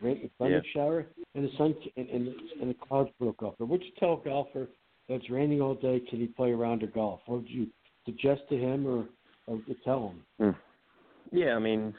rained 0.00 0.22
the 0.22 0.28
thunder 0.38 0.62
shower, 0.72 1.06
and 1.34 1.44
the 1.44 1.56
sun 1.56 1.74
and, 1.96 2.08
and, 2.08 2.28
and 2.60 2.70
the 2.70 2.74
clouds 2.74 3.10
broke 3.18 3.42
up. 3.42 3.60
Or 3.60 3.66
would 3.66 3.82
you 3.82 3.92
tell 3.98 4.14
a 4.14 4.24
golfer 4.24 4.68
that's 5.08 5.28
raining 5.30 5.60
all 5.60 5.74
day, 5.74 6.00
can 6.00 6.20
he 6.20 6.26
play 6.26 6.52
around 6.52 6.82
a 6.82 6.86
golf? 6.86 7.20
What 7.26 7.42
would 7.42 7.50
you 7.50 7.68
suggest 8.04 8.48
to 8.48 8.56
him 8.56 8.86
or, 8.86 9.08
or 9.46 9.60
tell 9.84 10.08
him? 10.08 10.26
Mm. 10.40 10.56
Yeah, 11.32 11.56
I 11.56 11.58
mean, 11.58 11.94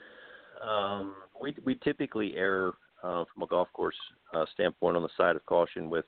um, 0.62 1.16
we 1.42 1.56
we 1.64 1.76
typically 1.84 2.36
err 2.36 2.74
uh, 3.04 3.24
from 3.34 3.44
a 3.44 3.48
golf 3.48 3.68
course 3.74 3.96
uh, 4.34 4.46
standpoint 4.54 4.98
on 4.98 5.04
the 5.04 5.10
side 5.18 5.36
of 5.36 5.46
caution 5.46 5.90
with 5.90 6.06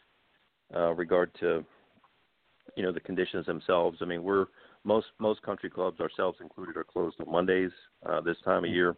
uh, 0.75 0.93
regard 0.93 1.31
to 1.39 1.63
you 2.75 2.83
know 2.83 2.91
the 2.91 2.99
conditions 2.99 3.45
themselves. 3.45 3.99
I 4.01 4.05
mean, 4.05 4.23
we're 4.23 4.45
most 4.83 5.07
most 5.19 5.41
country 5.41 5.69
clubs, 5.69 5.99
ourselves 5.99 6.37
included, 6.41 6.77
are 6.77 6.83
closed 6.83 7.17
on 7.19 7.31
Mondays 7.31 7.71
uh, 8.05 8.21
this 8.21 8.37
time 8.43 8.63
of 8.63 8.71
year. 8.71 8.95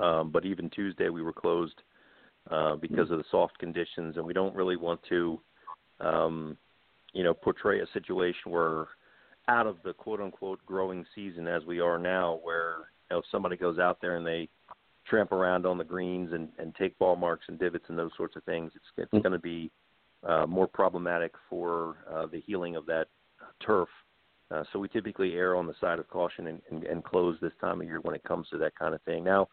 Um, 0.00 0.30
but 0.30 0.44
even 0.44 0.70
Tuesday 0.70 1.08
we 1.08 1.22
were 1.22 1.32
closed 1.32 1.80
uh, 2.50 2.76
because 2.76 3.10
of 3.10 3.18
the 3.18 3.24
soft 3.30 3.58
conditions, 3.58 4.16
and 4.16 4.24
we 4.24 4.34
don't 4.34 4.54
really 4.54 4.76
want 4.76 5.00
to, 5.08 5.40
um, 6.00 6.56
you 7.12 7.24
know, 7.24 7.34
portray 7.34 7.80
a 7.80 7.86
situation 7.92 8.50
where 8.52 8.88
out 9.48 9.66
of 9.66 9.76
the 9.84 9.92
quote 9.94 10.20
unquote 10.20 10.64
growing 10.66 11.04
season 11.14 11.46
as 11.46 11.64
we 11.64 11.80
are 11.80 11.98
now, 11.98 12.40
where 12.42 12.74
you 13.10 13.16
know 13.16 13.18
if 13.18 13.24
somebody 13.30 13.56
goes 13.56 13.78
out 13.78 14.00
there 14.00 14.16
and 14.16 14.26
they 14.26 14.48
tramp 15.06 15.32
around 15.32 15.66
on 15.66 15.78
the 15.78 15.84
greens 15.84 16.32
and, 16.32 16.48
and 16.58 16.74
take 16.74 16.98
ball 16.98 17.16
marks 17.16 17.44
and 17.48 17.58
divots 17.58 17.84
and 17.88 17.98
those 17.98 18.10
sorts 18.16 18.36
of 18.36 18.44
things, 18.44 18.72
it's 18.74 18.84
it's 18.96 19.22
going 19.22 19.32
to 19.32 19.38
be 19.38 19.70
uh, 20.26 20.46
more 20.46 20.66
problematic 20.66 21.32
for 21.48 21.96
uh, 22.12 22.26
the 22.26 22.40
healing 22.40 22.76
of 22.76 22.86
that 22.86 23.06
turf. 23.64 23.88
Uh, 24.50 24.64
so 24.72 24.78
we 24.78 24.88
typically 24.88 25.34
err 25.34 25.56
on 25.56 25.66
the 25.66 25.74
side 25.80 25.98
of 25.98 26.08
caution 26.08 26.48
and, 26.48 26.60
and, 26.70 26.84
and 26.84 27.04
close 27.04 27.36
this 27.40 27.52
time 27.60 27.80
of 27.80 27.86
year 27.86 28.00
when 28.02 28.14
it 28.14 28.24
comes 28.24 28.48
to 28.48 28.58
that 28.58 28.74
kind 28.76 28.94
of 28.94 29.02
thing. 29.02 29.22
Now, 29.22 29.48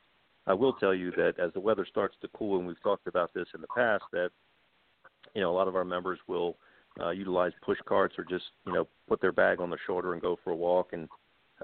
I 0.48 0.53
will 0.53 0.74
tell 0.74 0.94
you 0.94 1.11
that 1.11 1.34
as 1.40 1.53
the 1.53 1.60
weather 1.60 1.86
starts 1.86 2.15
to 2.22 2.28
cool, 2.30 2.57
and 2.57 2.68
we've 2.68 2.82
talked 2.82 3.07
about 3.07 3.34
this 3.34 3.48
in 3.53 3.61
the 3.61 3.68
past, 3.76 4.03
that 4.14 4.30
you 5.36 5.41
know 5.41 5.52
a 5.52 5.56
lot 5.56 5.68
of 5.68 5.76
our 5.76 5.84
members 5.84 6.19
will 6.28 6.57
uh, 7.02 7.10
utilize 7.10 7.52
push 7.61 7.78
carts 7.86 8.15
or 8.18 8.24
just 8.24 8.45
you 8.65 8.74
know 8.74 8.88
put 9.07 9.22
their 9.22 9.32
bag 9.32 9.60
on 9.60 9.69
their 9.69 9.80
shoulder 9.86 10.14
and 10.14 10.22
go 10.22 10.40
for 10.44 10.52
a 10.52 10.56
walk, 10.56 10.94
and 10.94 11.07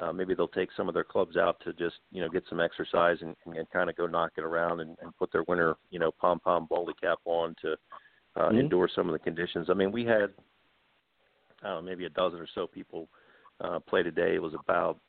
uh, 0.02 0.12
maybe 0.12 0.34
they'll 0.34 0.48
take 0.48 0.70
some 0.76 0.88
of 0.88 0.94
their 0.94 1.04
clubs 1.04 1.38
out 1.38 1.60
to 1.64 1.74
just 1.74 1.96
you 2.12 2.22
know 2.22 2.30
get 2.30 2.44
some 2.50 2.60
exercise 2.60 3.18
and, 3.22 3.36
and, 3.46 3.58
and 3.58 3.70
kind 3.70 3.90
of 3.90 3.96
go 3.96 4.08
knock 4.08 4.32
it 4.38 4.44
around 4.44 4.80
and, 4.80 4.98
and 5.02 5.16
put 5.18 5.32
their 5.32 5.44
winter 5.48 5.76
you 5.92 6.00
know 6.00 6.12
pom 6.12 6.40
pom 6.40 6.68
baldy 6.70 6.94
cap 7.02 7.20
on 7.26 7.56
to 7.62 7.74
uh, 8.36 8.50
Mhm. 8.50 8.62
endure 8.62 8.90
some 8.94 9.08
of 9.08 9.14
the 9.14 9.20
conditions. 9.20 9.70
I 9.70 9.74
mean, 9.74 9.92
we 9.92 10.06
had 10.06 10.34
I 11.62 11.68
don't 11.68 11.86
know, 11.86 11.90
maybe 11.90 12.06
a 12.06 12.10
dozen 12.10 12.40
or 12.40 12.48
so 12.54 12.68
people 12.68 13.08
uh, 13.62 13.80
play 13.80 14.04
today. 14.04 14.36
It 14.36 14.42
was 14.42 14.54
about 14.54 15.00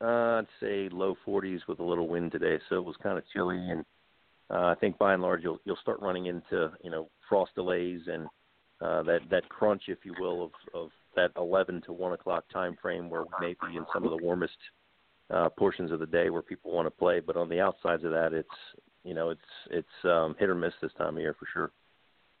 uh, 0.00 0.40
I'd 0.40 0.46
say 0.60 0.88
low 0.90 1.16
40s 1.26 1.60
with 1.66 1.80
a 1.80 1.84
little 1.84 2.08
wind 2.08 2.32
today, 2.32 2.58
so 2.68 2.76
it 2.76 2.84
was 2.84 2.96
kind 3.02 3.16
of 3.16 3.24
chilly. 3.32 3.56
And 3.56 3.84
uh, 4.50 4.66
I 4.66 4.74
think 4.74 4.98
by 4.98 5.14
and 5.14 5.22
large 5.22 5.42
you'll 5.42 5.60
you'll 5.64 5.76
start 5.76 6.00
running 6.00 6.26
into 6.26 6.70
you 6.82 6.90
know 6.90 7.08
frost 7.28 7.54
delays 7.54 8.02
and 8.06 8.28
uh, 8.80 9.02
that 9.02 9.20
that 9.30 9.48
crunch, 9.48 9.82
if 9.88 9.98
you 10.04 10.14
will, 10.18 10.44
of 10.44 10.50
of 10.74 10.90
that 11.14 11.30
11 11.38 11.82
to 11.86 11.92
1 11.92 12.12
o'clock 12.12 12.44
time 12.52 12.76
frame 12.80 13.08
where 13.08 13.22
we 13.22 13.28
may 13.40 13.56
be 13.66 13.76
in 13.76 13.86
some 13.92 14.04
of 14.04 14.10
the 14.10 14.22
warmest 14.22 14.56
uh, 15.30 15.48
portions 15.48 15.90
of 15.90 15.98
the 15.98 16.06
day 16.06 16.28
where 16.28 16.42
people 16.42 16.72
want 16.72 16.86
to 16.86 16.90
play. 16.90 17.20
But 17.20 17.36
on 17.36 17.48
the 17.48 17.58
outsides 17.58 18.04
of 18.04 18.10
that, 18.10 18.32
it's 18.32 18.48
you 19.02 19.14
know 19.14 19.30
it's 19.30 19.40
it's 19.70 20.04
um, 20.04 20.36
hit 20.38 20.50
or 20.50 20.54
miss 20.54 20.74
this 20.82 20.92
time 20.98 21.16
of 21.16 21.20
year 21.20 21.34
for 21.38 21.46
sure. 21.52 21.70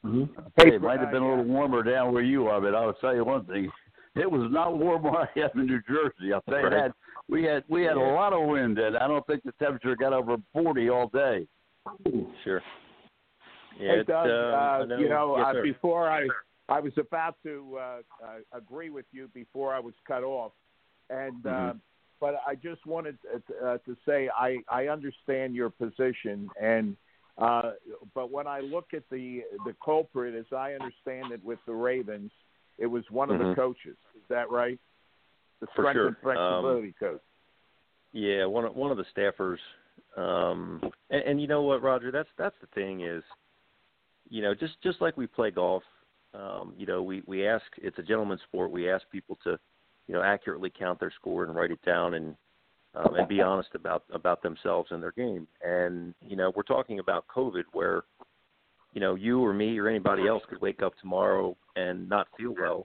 Mm-hmm. 0.04 0.40
Hey, 0.56 0.74
it 0.76 0.82
might 0.82 1.00
have 1.00 1.10
been 1.10 1.22
a 1.22 1.28
little 1.28 1.44
warmer 1.44 1.82
down 1.82 2.12
where 2.12 2.22
you 2.22 2.46
are, 2.48 2.60
but 2.60 2.74
I'll 2.74 2.92
tell 2.94 3.14
you 3.14 3.24
one 3.24 3.44
thing: 3.46 3.70
it 4.14 4.30
was 4.30 4.48
not 4.52 4.76
warm 4.78 5.02
where 5.04 5.22
I 5.22 5.40
am 5.40 5.50
in 5.60 5.66
New 5.66 5.80
Jersey. 5.88 6.32
I'll 6.32 6.42
tell 6.42 6.58
you 6.58 6.64
Right. 6.66 6.88
that. 6.88 6.92
We 7.28 7.42
had 7.44 7.64
we 7.68 7.82
had 7.82 7.96
Yeah. 7.96 8.12
a 8.12 8.14
lot 8.14 8.32
of 8.32 8.46
wind, 8.46 8.78
and 8.78 8.96
I 8.96 9.08
don't 9.08 9.26
think 9.26 9.42
the 9.42 9.52
temperature 9.52 9.96
got 9.96 10.12
over 10.12 10.36
forty 10.52 10.90
all 10.90 11.08
day. 11.08 11.46
Sure. 12.44 12.62
Yeah, 13.78 13.88
hey, 13.88 13.98
it's, 14.00 14.08
Doug, 14.08 14.26
um, 14.26 14.90
uh, 14.90 14.96
you 14.98 15.08
know, 15.08 15.36
yes, 15.36 15.56
uh, 15.58 15.62
before 15.62 16.08
I, 16.08 16.26
I 16.68 16.80
was 16.80 16.92
about 16.96 17.36
to 17.42 17.78
uh, 17.78 17.80
uh, 18.24 18.38
agree 18.52 18.90
with 18.90 19.06
you 19.12 19.28
before 19.34 19.74
I 19.74 19.80
was 19.80 19.94
cut 20.06 20.22
off, 20.22 20.52
and 21.10 21.44
uh, 21.46 21.50
Mhm. 21.50 21.80
but 22.18 22.36
I 22.46 22.54
just 22.54 22.86
wanted 22.86 23.18
uh, 23.32 23.64
uh, 23.64 23.78
to 23.78 23.96
say 24.06 24.30
I 24.34 24.58
I 24.68 24.88
understand 24.88 25.54
your 25.54 25.70
position, 25.70 26.50
and 26.60 26.96
uh, 27.38 27.72
but 28.14 28.30
when 28.30 28.46
I 28.46 28.60
look 28.60 28.94
at 28.94 29.08
the 29.10 29.44
the 29.64 29.74
culprit, 29.84 30.34
as 30.34 30.50
I 30.52 30.72
understand 30.72 31.32
it, 31.32 31.44
with 31.44 31.58
the 31.66 31.74
Ravens, 31.74 32.32
it 32.78 32.86
was 32.86 33.04
one 33.10 33.30
of 33.30 33.38
the 33.38 33.44
Mhm. 33.44 33.56
coaches. 33.56 33.96
Is 34.14 34.26
that 34.28 34.50
right? 34.50 34.80
The 35.60 35.66
strength 35.72 35.96
sure. 35.96 36.08
and 36.08 36.18
flexibility 36.18 36.92
coach. 36.98 37.20
Yeah, 38.12 38.46
one 38.46 38.64
of 38.64 38.74
one 38.74 38.90
of 38.90 38.96
the 38.96 39.04
staffers, 39.14 39.58
um, 40.16 40.80
and, 41.10 41.22
and 41.22 41.40
you 41.40 41.46
know 41.46 41.62
what, 41.62 41.82
Roger? 41.82 42.10
That's 42.10 42.28
that's 42.38 42.56
the 42.60 42.66
thing 42.68 43.02
is, 43.02 43.22
you 44.28 44.42
know, 44.42 44.54
just 44.54 44.80
just 44.82 45.00
like 45.00 45.16
we 45.16 45.26
play 45.26 45.50
golf, 45.50 45.82
um, 46.34 46.74
you 46.76 46.86
know, 46.86 47.02
we 47.02 47.22
we 47.26 47.46
ask 47.46 47.64
it's 47.78 47.98
a 47.98 48.02
gentleman's 48.02 48.42
sport. 48.42 48.70
We 48.70 48.90
ask 48.90 49.04
people 49.10 49.38
to, 49.44 49.58
you 50.06 50.14
know, 50.14 50.22
accurately 50.22 50.72
count 50.76 51.00
their 51.00 51.12
score 51.12 51.44
and 51.44 51.54
write 51.54 51.70
it 51.70 51.82
down 51.84 52.14
and 52.14 52.36
um, 52.94 53.14
and 53.14 53.28
be 53.28 53.40
honest 53.40 53.70
about 53.74 54.04
about 54.12 54.42
themselves 54.42 54.90
and 54.90 55.02
their 55.02 55.12
game. 55.12 55.46
And 55.64 56.14
you 56.26 56.36
know, 56.36 56.52
we're 56.54 56.62
talking 56.62 56.98
about 56.98 57.26
COVID, 57.34 57.64
where 57.72 58.04
you 58.92 59.00
know 59.00 59.14
you 59.14 59.44
or 59.44 59.52
me 59.52 59.78
or 59.78 59.88
anybody 59.88 60.26
else 60.26 60.42
could 60.48 60.60
wake 60.60 60.82
up 60.82 60.94
tomorrow 61.00 61.56
and 61.76 62.08
not 62.08 62.28
feel 62.36 62.54
well. 62.58 62.82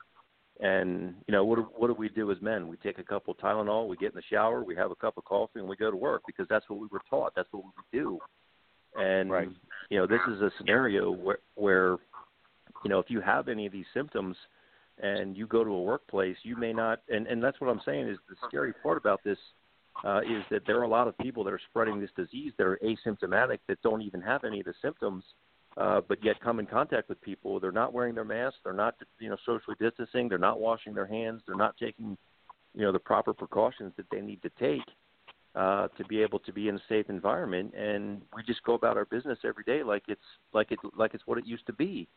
And 0.60 1.16
you 1.28 1.32
know 1.32 1.44
what? 1.44 1.56
Do, 1.56 1.68
what 1.76 1.88
do 1.88 1.94
we 1.94 2.10
do 2.10 2.32
as 2.32 2.38
men? 2.42 2.68
We 2.68 2.78
take 2.78 3.00
a 3.00 3.04
couple 3.04 3.34
Tylenol, 3.36 3.88
we 3.88 3.98
get 3.98 4.12
in 4.12 4.16
the 4.16 4.24
shower, 4.30 4.64
we 4.64 4.76
have 4.76 4.92
a 4.92 4.96
cup 4.96 5.18
of 5.18 5.26
coffee, 5.26 5.60
and 5.60 5.68
we 5.68 5.76
go 5.76 5.90
to 5.90 5.98
work 5.98 6.22
because 6.28 6.46
that's 6.50 6.70
what 6.70 6.80
we 6.80 6.88
were 6.92 7.02
taught. 7.10 7.34
That's 7.36 7.50
what 7.52 7.64
we 7.64 8.00
do. 8.00 8.20
And 8.96 9.32
Right. 9.32 9.50
you 9.90 9.98
know, 9.98 10.08
this 10.08 10.22
is 10.28 10.42
a 10.42 10.52
scenario 10.58 11.12
where, 11.12 11.40
where 11.56 11.98
you 12.84 12.90
know 12.90 13.00
if 13.00 13.10
you 13.10 13.22
have 13.22 13.48
any 13.48 13.66
of 13.66 13.72
these 13.72 13.86
symptoms 13.94 14.36
and 15.02 15.36
you 15.36 15.48
go 15.48 15.64
to 15.64 15.72
a 15.72 15.82
workplace, 15.82 16.38
you 16.44 16.56
may 16.56 16.74
not. 16.74 17.02
And 17.10 17.28
and 17.28 17.44
that's 17.44 17.60
what 17.62 17.70
I'm 17.70 17.82
saying 17.86 18.08
is 18.08 18.18
the 18.30 18.36
scary 18.48 18.74
part 18.74 18.98
about 18.98 19.24
this 19.24 19.38
uh, 20.04 20.22
is 20.22 20.44
that 20.50 20.64
there 20.66 20.78
are 20.80 20.84
a 20.84 20.90
lot 20.90 21.08
of 21.08 21.18
people 21.20 21.44
that 21.44 21.54
are 21.54 21.62
spreading 21.70 22.00
this 22.00 22.12
disease 22.16 22.54
that 22.58 22.66
are 22.66 22.80
asymptomatic 22.84 23.60
that 23.68 23.82
don't 23.82 24.02
even 24.02 24.22
have 24.22 24.44
any 24.44 24.60
of 24.60 24.66
the 24.66 24.74
symptoms 24.82 25.24
uh, 25.78 26.02
but 26.08 26.24
yet 26.24 26.40
come 26.42 26.60
in 26.60 26.66
contact 26.66 27.08
with 27.08 27.22
people. 27.22 27.60
They're 27.60 27.72
not 27.72 27.94
wearing 27.94 28.16
their 28.16 28.26
masks. 28.26 28.60
They're 28.64 28.74
not, 28.74 28.96
you 29.20 29.30
know, 29.30 29.38
socially 29.46 29.78
distancing. 29.80 30.28
They're 30.28 30.38
not 30.38 30.60
washing 30.60 30.94
their 30.94 31.06
hands. 31.06 31.42
They're 31.48 31.56
not 31.56 31.78
taking, 31.78 32.18
you 32.76 32.82
know, 32.82 32.92
the 32.92 33.00
proper 33.00 33.34
precautions 33.34 33.94
that 33.98 34.06
they 34.12 34.22
need 34.22 34.42
to 34.42 34.52
take 34.60 34.84
uh, 35.56 35.88
to 35.98 36.06
be 36.06 36.22
able 36.22 36.40
to 36.40 36.53
be 36.53 36.68
in 36.68 36.76
a 36.76 36.82
safe 36.88 37.10
environment. 37.10 37.73
And 37.76 38.22
we 38.36 38.44
just 38.44 38.64
go 38.64 38.73
about 38.73 38.98
our 38.98 39.06
business 39.06 39.40
every 39.44 39.64
day 39.64 39.84
like 39.84 40.03
it's 40.07 40.22
like 40.53 40.72
it 40.72 40.80
like 40.98 41.14
it's 41.14 41.26
what 41.26 41.38
it 41.38 41.45
used 41.45 41.65
to 41.68 41.73
be. 41.73 42.07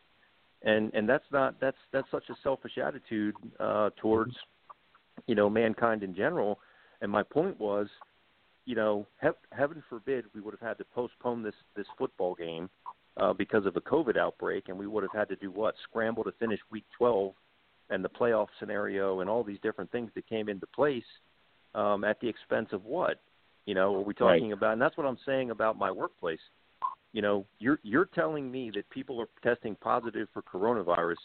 And 0.63 0.93
and 0.93 1.07
that's 1.07 1.25
not 1.31 1.59
that's 1.59 1.77
that's 1.91 2.09
such 2.11 2.29
a 2.29 2.35
selfish 2.43 2.77
attitude 2.77 3.35
uh, 3.59 3.89
towards, 3.97 4.35
you 5.27 5.35
know, 5.35 5.49
mankind 5.49 6.03
in 6.03 6.15
general. 6.15 6.59
And 7.01 7.11
my 7.11 7.23
point 7.23 7.59
was, 7.59 7.87
you 8.65 8.75
know, 8.75 9.05
he- 9.21 9.55
heaven 9.55 9.83
forbid 9.89 10.25
we 10.33 10.41
would 10.41 10.53
have 10.53 10.67
had 10.67 10.77
to 10.77 10.85
postpone 10.85 11.43
this 11.43 11.55
this 11.75 11.87
football 11.97 12.35
game 12.35 12.69
uh, 13.17 13.33
because 13.33 13.65
of 13.65 13.75
a 13.75 13.81
COVID 13.81 14.17
outbreak, 14.17 14.69
and 14.69 14.77
we 14.77 14.87
would 14.87 15.03
have 15.03 15.11
had 15.11 15.29
to 15.29 15.35
do 15.35 15.51
what? 15.51 15.75
Scramble 15.89 16.23
to 16.23 16.31
finish 16.39 16.59
Week 16.71 16.85
12 16.97 17.33
and 17.89 18.03
the 18.03 18.09
playoff 18.09 18.47
scenario 18.59 19.19
and 19.19 19.29
all 19.29 19.43
these 19.43 19.59
different 19.61 19.91
things 19.91 20.09
that 20.15 20.27
came 20.27 20.49
into 20.49 20.65
place 20.67 21.03
um, 21.75 22.03
at 22.03 22.19
the 22.19 22.27
expense 22.27 22.69
of 22.71 22.85
what? 22.85 23.19
You 23.65 23.75
know, 23.75 23.95
are 23.95 24.01
we 24.01 24.13
talking 24.13 24.51
about? 24.51 24.73
And 24.73 24.81
that's 24.81 24.97
what 24.97 25.07
I'm 25.07 25.17
saying 25.25 25.49
about 25.49 25.77
my 25.77 25.91
workplace. 25.91 26.39
You 27.13 27.21
know, 27.21 27.45
you're 27.59 27.79
you're 27.83 28.05
telling 28.05 28.51
me 28.51 28.71
that 28.75 28.89
people 28.89 29.19
are 29.21 29.27
testing 29.43 29.75
positive 29.75 30.27
for 30.33 30.41
coronavirus. 30.41 31.15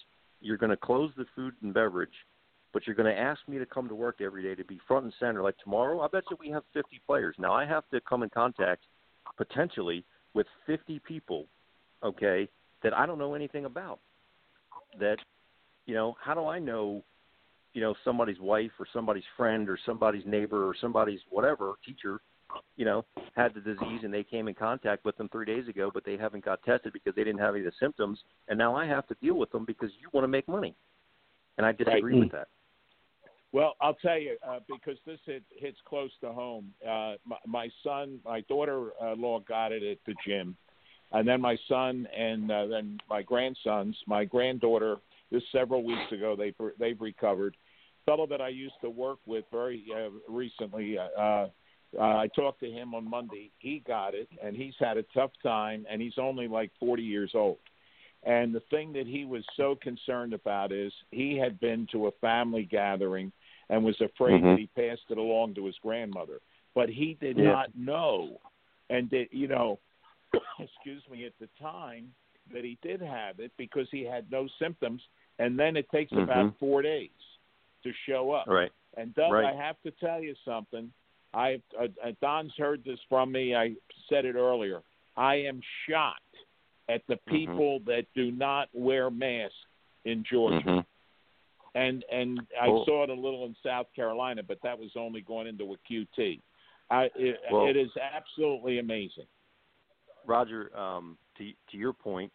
You're 0.41 0.57
going 0.57 0.71
to 0.71 0.77
close 0.77 1.11
the 1.17 1.27
food 1.35 1.55
and 1.63 1.75
beverage, 1.75 2.15
but 2.73 2.87
you're 2.87 2.97
going 2.97 3.15
to 3.15 3.21
ask 3.21 3.41
me 3.47 3.59
to 3.59 3.67
come 3.67 3.89
to 3.89 3.95
work 3.95 4.21
every 4.21 4.43
day 4.43 4.55
to 4.55 4.65
be 4.65 4.81
front 4.89 5.05
and 5.05 5.15
center. 5.21 5.43
Like 5.43 5.59
tomorrow, 5.63 6.01
I 6.01 6.09
bet 6.09 6.25
you 6.31 6.37
we 6.41 6.51
have 6.51 6.63
50 6.73 7.01
players. 7.07 7.35
Now 7.39 7.53
I 7.53 7.67
have 7.67 7.85
to 7.91 8.01
come 8.01 8.23
in 8.23 8.31
contact 8.31 8.83
potentially 9.37 10.05
with 10.33 10.47
50 10.67 11.01
people 11.01 11.47
okay, 12.03 12.49
that 12.83 12.97
I 12.97 13.07
don't 13.07 13.19
know 13.19 13.35
anything 13.35 13.65
about. 13.65 14.01
That, 14.99 15.17
you 15.87 15.95
know, 15.95 16.17
how 16.23 16.35
do 16.35 16.47
I 16.47 16.59
know, 16.59 17.05
you 17.73 17.81
know, 17.81 17.95
somebody's 18.05 18.41
wife 18.41 18.73
or 18.79 18.87
somebody's 18.93 19.25
friend 19.37 19.69
or 19.69 19.79
somebody's 19.87 20.25
neighbor 20.27 20.67
or 20.67 20.75
somebody's 20.81 21.21
whatever 21.29 21.75
teacher, 21.87 22.21
you 22.77 22.85
know, 22.85 23.05
had 23.37 23.55
the 23.55 23.61
disease 23.61 24.01
and 24.03 24.13
they 24.13 24.25
came 24.25 24.49
in 24.49 24.55
contact 24.55 25.05
with 25.05 25.17
them 25.17 25.29
three 25.29 25.47
days 25.47 25.69
ago, 25.69 25.91
but 25.93 26.05
they 26.05 26.17
haven't 26.17 26.45
got 26.45 26.63
tested 26.65 26.93
because 26.93 27.15
they 27.15 27.23
didn't 27.23 27.41
have 27.41 27.55
any 27.55 27.65
of 27.65 27.73
the 27.73 27.77
symptoms, 27.79 28.19
and 28.49 28.59
now 28.59 28.75
I 28.75 28.87
have 28.87 29.07
to 29.09 29.17
deal 29.23 29.35
with 29.35 29.51
them 29.53 29.65
because 29.65 29.91
you 30.01 30.09
want 30.13 30.25
to 30.25 30.29
make 30.29 30.49
money, 30.49 30.75
and 31.59 31.67
I 31.67 31.73
disagree 31.73 32.19
with 32.19 32.33
that. 32.33 32.49
Well, 33.53 33.75
I'll 33.81 33.95
tell 33.95 34.19
you 34.19 34.37
uh, 34.49 34.61
because 34.69 34.99
this 35.07 35.19
hit, 35.27 35.43
hits 35.57 35.79
close 35.85 36.11
to 36.21 36.33
home. 36.33 36.73
Uh, 36.85 37.15
my, 37.27 37.37
my 37.47 37.69
son, 37.83 38.21
my 38.25 38.43
daughter-in-law 38.43 39.41
got 39.41 39.73
it 39.73 39.83
at 39.83 39.99
the 40.07 40.15
gym, 40.27 40.57
and 41.13 41.27
then 41.27 41.41
my 41.41 41.57
son 41.69 42.07
and 42.17 42.51
uh, 42.51 42.67
then 42.67 42.99
my 43.09 43.23
grandsons. 43.23 43.97
My 44.07 44.25
granddaughter, 44.25 44.97
this 45.31 45.43
several 45.53 45.83
weeks 45.83 46.11
ago, 46.13 46.37
they 46.37 46.53
they've 46.79 47.01
recovered. 47.01 47.57
Fellow 48.07 48.27
that 48.27 48.41
I 48.41 48.49
used 48.49 48.75
to 48.83 48.91
work 48.91 49.19
with 49.27 49.45
very 49.53 49.85
uh, 49.95 50.11
recently, 50.29 50.99
uh, 50.99 51.49
Uh, 51.99 52.03
I 52.25 52.29
talked 52.29 52.61
to 52.61 52.71
him 52.71 52.95
on 52.95 53.05
Monday. 53.05 53.51
He 53.59 53.81
got 53.81 54.15
it, 54.15 54.29
and 54.41 54.55
he's 54.55 54.77
had 54.79 54.97
a 54.97 55.03
tough 55.13 55.33
time, 55.43 55.85
and 55.91 56.01
he's 56.01 56.19
only 56.19 56.47
like 56.47 56.71
40 56.79 57.03
years 57.03 57.33
old. 57.35 57.59
And 58.23 58.55
the 58.55 58.63
thing 58.71 58.93
that 58.93 59.09
he 59.09 59.25
was 59.25 59.45
so 59.57 59.75
concerned 59.75 60.33
about 60.33 60.71
is 60.71 60.93
he 61.11 61.37
had 61.37 61.59
been 61.59 61.89
to 61.91 62.07
a 62.07 62.13
family 62.21 62.63
gathering 62.63 63.33
and 63.71 63.85
was 63.85 64.01
afraid 64.01 64.41
Mhm. 64.41 64.51
that 64.51 64.59
he 64.61 64.69
passed 64.69 65.11
it 65.11 65.19
along 65.19 65.55
to 65.55 65.65
his 65.67 65.77
grandmother, 65.79 66.39
but 66.75 66.89
he 66.89 67.15
did 67.15 67.37
Yeah. 67.37 67.51
not 67.51 67.75
know, 67.75 68.41
and 68.89 69.11
that 69.11 69.33
you 69.33 69.49
know, 69.49 69.81
excuse 70.61 71.03
me, 71.09 71.25
at 71.25 71.37
the 71.41 71.49
time 71.59 72.15
that 72.53 72.63
he 72.63 72.79
did 72.83 73.01
have 73.01 73.41
it 73.41 73.51
because 73.57 73.91
he 73.91 74.05
had 74.05 74.31
no 74.31 74.47
symptoms, 74.59 75.03
and 75.41 75.59
then 75.59 75.77
it 75.77 75.89
takes 75.91 76.13
about 76.13 76.47
Mhm. 76.47 76.57
four 76.59 76.83
days 76.83 77.11
to 77.83 77.93
show 78.07 78.31
up. 78.33 78.47
Right. 78.47 78.71
And 78.97 79.15
Doug, 79.15 79.33
Right. 79.33 79.47
I 79.47 79.53
have 79.55 79.81
to 79.83 79.91
tell 79.93 80.21
you 80.23 80.35
something. 80.45 80.93
I 81.33 81.61
uh, 81.79 81.89
uh, 82.03 82.13
Don's 82.21 82.55
heard 82.57 82.85
this 82.85 83.01
from 83.09 83.33
me. 83.33 83.55
I 83.55 83.75
said 84.09 84.25
it 84.25 84.35
earlier. 84.35 84.83
I 85.17 85.37
am 85.37 85.61
shocked 85.87 86.37
at 86.89 87.07
the 87.07 87.17
Mm-hmm. 87.17 87.31
people 87.31 87.81
that 87.81 88.07
do 88.15 88.31
not 88.33 88.69
wear 88.73 89.11
masks 89.11 89.57
in 90.05 90.25
Georgia. 90.25 90.67
Mhm. 90.67 90.87
And 91.75 92.05
and 92.11 92.41
I 92.61 92.69
Well- 92.69 92.85
saw 92.85 93.05
it 93.05 93.11
a 93.11 93.15
little 93.15 93.45
in 93.47 93.55
South 93.63 93.93
Carolina, 93.95 94.43
but 94.43 94.61
that 94.63 94.79
was 94.79 94.97
only 94.97 95.21
going 95.21 95.47
into 95.47 95.73
a 95.73 95.77
QT. 95.79 96.41
I, 96.91 97.05
it, 97.15 97.41
Well- 97.51 97.69
it 97.69 97.77
is 97.77 97.97
absolutely 97.97 98.79
amazing. 98.79 99.29
Roger, 100.27 100.77
um, 100.77 101.17
to 101.37 101.53
to 101.71 101.77
your 101.77 101.93
point, 101.93 102.33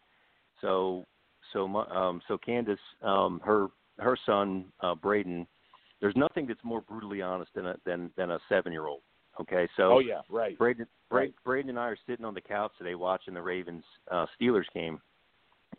so 0.60 1.04
so 1.52 1.68
my, 1.68 1.84
um, 1.86 2.20
so 2.28 2.38
Candace, 2.38 2.78
um, 3.02 3.40
her 3.44 3.68
her 3.98 4.16
son 4.26 4.66
uh, 4.80 4.94
Braden, 4.94 5.46
there's 6.00 6.16
nothing 6.16 6.46
that's 6.46 6.62
more 6.64 6.80
brutally 6.82 7.22
honest 7.22 7.50
than 7.54 7.66
a 7.66 7.76
than 7.84 8.10
than 8.16 8.30
a 8.30 8.38
seven 8.48 8.72
year 8.72 8.86
old. 8.86 9.02
Okay, 9.40 9.68
so 9.76 9.94
oh 9.94 9.98
yeah, 9.98 10.20
right. 10.30 10.56
Braden, 10.58 10.86
Right. 11.10 11.32
Braden, 11.44 11.70
and 11.70 11.78
I 11.78 11.84
are 11.84 11.98
sitting 12.06 12.24
on 12.24 12.34
the 12.34 12.40
couch 12.40 12.72
today 12.78 12.94
watching 12.96 13.34
the 13.34 13.42
Ravens 13.42 13.84
uh, 14.10 14.26
Steelers 14.40 14.64
game, 14.74 15.00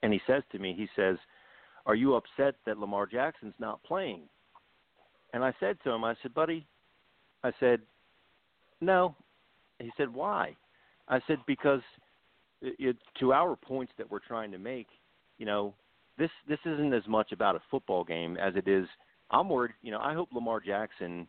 and 0.02 0.14
he 0.14 0.22
says 0.26 0.44
to 0.52 0.60
me, 0.60 0.74
he 0.78 0.88
says, 0.96 1.18
"Are 1.86 1.96
you 1.96 2.16
upset 2.16 2.56
that 2.66 2.78
Lamar 2.78 3.06
Jackson's 3.06 3.56
not 3.60 3.84
playing?" 3.84 4.22
And 5.34 5.44
I 5.44 5.54
said 5.60 5.78
to 5.84 5.92
him, 5.92 6.06
I 6.06 6.16
said, 6.22 6.34
"Buddy," 6.34 6.66
I 7.44 7.52
said, 7.60 7.82
"No." 8.80 9.16
He 9.80 9.92
said, 9.98 10.14
"Why?" 10.14 10.56
I 11.10 11.20
said, 11.28 11.40
"Because 11.46 11.82
it, 12.62 12.76
it, 12.80 12.98
to 13.20 13.34
our 13.34 13.58
points 13.58 13.92
that 13.98 14.10
we're 14.10 14.20
trying 14.20 14.52
to 14.52 14.58
make, 14.58 14.88
you 15.38 15.46
know, 15.46 15.74
this 16.18 16.32
this 16.48 16.60
isn't 16.66 16.94
as 16.94 17.08
much 17.08 17.32
about 17.32 17.56
a 17.56 17.62
football 17.70 18.04
game 18.04 18.38
as 18.38 18.56
it 18.56 18.68
is. 18.68 18.88
I'm 19.32 19.50
worried. 19.50 19.74
You 19.82 19.92
know, 19.92 20.00
I 20.00 20.14
hope 20.14 20.30
Lamar 20.34 20.60
Jackson." 20.60 21.28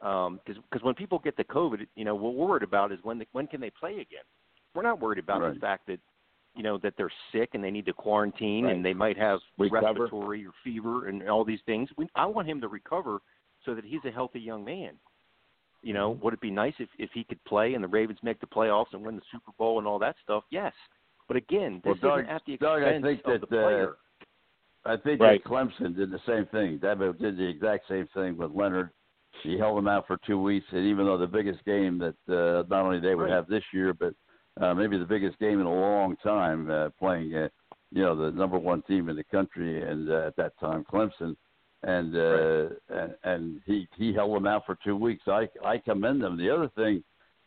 because 0.00 0.56
because 0.70 0.82
when 0.82 0.94
people 0.94 1.18
get 1.18 1.36
the 1.36 1.44
COVID, 1.44 1.86
you 1.96 2.04
know, 2.04 2.14
what 2.14 2.34
we're 2.34 2.46
worried 2.46 2.62
about 2.62 2.92
is 2.92 2.98
when 3.02 3.18
they, 3.18 3.26
when 3.32 3.46
can 3.48 3.60
they 3.60 3.70
play 3.70 3.94
again. 3.94 4.22
We're 4.74 4.82
not 4.82 5.00
worried 5.00 5.18
about 5.18 5.40
Right. 5.42 5.54
the 5.54 5.58
fact 5.60 5.86
that 5.88 5.98
you 6.54 6.62
know 6.62 6.78
that 6.78 6.94
they're 6.96 7.10
sick 7.32 7.50
and 7.54 7.64
they 7.64 7.70
need 7.70 7.86
to 7.86 7.92
quarantine 7.92 8.64
Right. 8.66 8.76
and 8.76 8.84
they 8.84 8.94
might 8.94 9.16
have 9.18 9.40
Recover. 9.58 9.86
respiratory 10.04 10.46
or 10.46 10.52
fever 10.62 11.08
and 11.08 11.28
all 11.28 11.44
these 11.44 11.60
things. 11.66 11.88
We, 11.96 12.08
I 12.14 12.26
want 12.26 12.48
him 12.48 12.60
to 12.60 12.68
recover 12.68 13.18
so 13.64 13.74
that 13.74 13.84
he's 13.84 14.04
a 14.04 14.10
healthy 14.10 14.40
young 14.40 14.64
man. 14.64 14.92
You 15.82 15.94
know, 15.94 16.12
Mm-hmm. 16.14 16.24
would 16.24 16.34
it 16.34 16.40
be 16.40 16.50
nice 16.50 16.74
if 16.78 16.88
if 16.98 17.10
he 17.12 17.24
could 17.24 17.42
play 17.44 17.74
and 17.74 17.82
the 17.82 17.88
Ravens 17.88 18.18
make 18.22 18.38
the 18.40 18.46
playoffs 18.46 18.92
and 18.92 19.04
win 19.04 19.16
the 19.16 19.22
Super 19.32 19.50
Bowl 19.58 19.78
and 19.78 19.86
all 19.88 19.98
that 19.98 20.16
stuff? 20.22 20.44
Yes, 20.50 20.72
but 21.28 21.36
again, 21.36 21.80
this 21.84 22.00
Well, 22.02 22.16
Doug- 22.16 22.20
isn't 22.24 22.30
at 22.34 22.42
the 22.46 22.56
Doug, 22.56 22.82
I 22.82 22.86
expense 22.86 23.04
think 23.04 23.20
of 23.26 23.40
that, 23.42 23.50
the 23.50 23.58
uh, 23.60 23.62
player. 23.62 23.96
I 24.84 24.96
think 24.96 25.20
Right. 25.20 25.42
that 25.42 25.48
Clemson 25.50 25.94
did 25.94 26.10
the 26.10 26.20
same 26.20 26.46
thing. 26.46 26.78
Dabo 26.78 27.16
did 27.16 27.36
the 27.36 27.46
exact 27.46 27.86
same 27.88 28.06
thing 28.08 28.36
with 28.36 28.52
Leonard. 28.52 28.90
He 29.42 29.58
held 29.58 29.78
him 29.78 29.86
out 29.86 30.06
for 30.06 30.16
two 30.26 30.40
weeks, 30.40 30.66
and 30.72 30.84
even 30.86 31.04
though 31.06 31.18
the 31.18 31.26
biggest 31.26 31.62
game 31.64 31.98
that 31.98 32.14
uh, 32.28 32.64
not 32.68 32.84
only 32.84 32.98
they 32.98 33.14
would 33.14 33.24
Right. 33.24 33.32
have 33.32 33.46
this 33.48 33.62
year, 33.72 33.92
but 33.92 34.14
uh, 34.60 34.74
maybe 34.74 34.98
the 34.98 35.04
biggest 35.04 35.38
game 35.38 35.60
in 35.60 35.66
a 35.66 35.72
long 35.72 36.16
time, 36.16 36.68
uh, 36.70 36.88
playing, 36.98 37.34
uh, 37.34 37.48
you 37.92 38.02
know, 38.02 38.16
the 38.16 38.30
number 38.32 38.58
one 38.58 38.82
team 38.82 39.08
in 39.08 39.16
the 39.16 39.24
country, 39.24 39.82
and 39.82 40.10
uh, 40.10 40.26
at 40.26 40.36
that 40.36 40.58
time, 40.58 40.84
Clemson, 40.84 41.36
and 41.84 42.16
uh, 42.16 42.68
and, 42.88 43.14
and 43.24 43.60
he 43.66 43.86
he 43.96 44.12
held 44.12 44.34
them 44.34 44.46
out 44.46 44.66
for 44.66 44.76
two 44.82 44.96
weeks. 44.96 45.28
I 45.28 45.48
I 45.64 45.78
commend 45.78 46.22
them. 46.22 46.36
The 46.36 46.50
other 46.50 46.68
thing 46.74 47.04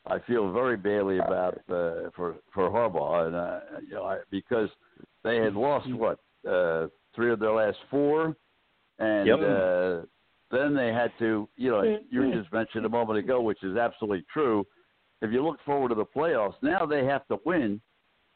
I 0.08 0.20
feel 0.20 0.52
very 0.52 0.78
badly 0.78 1.20
about 1.20 1.58
uh, 1.70 2.10
for 2.16 2.36
for 2.54 2.70
Harbaugh, 2.70 3.28
and 3.28 3.36
uh, 3.36 3.60
you 3.88 3.96
know, 3.96 4.04
I, 4.04 4.18
because 4.32 4.70
they 5.24 5.38
had 5.38 5.56
lost 5.56 5.94
what 5.94 6.20
uh, 6.50 6.88
three 7.16 7.32
of 7.32 7.40
their 7.40 7.54
last 7.54 7.78
four, 7.90 8.36
and 9.00 9.28
Yep. 9.28 9.40
uh, 9.40 10.06
then 10.50 10.74
they 10.74 10.92
had 10.92 11.12
to, 11.20 11.48
you 11.56 11.72
know, 11.72 11.84
you 12.10 12.34
just 12.34 12.52
mentioned 12.52 12.86
a 12.86 12.90
moment 12.90 13.20
ago, 13.20 13.42
which 13.42 13.64
is 13.64 13.78
absolutely 13.78 14.26
true. 14.34 14.66
If 15.22 15.32
you 15.32 15.46
look 15.46 15.60
forward 15.66 15.90
to 15.90 15.96
the 15.96 16.06
playoffs, 16.06 16.56
now 16.62 16.86
they 16.86 17.06
have 17.06 17.26
to 17.28 17.38
win, 17.46 17.80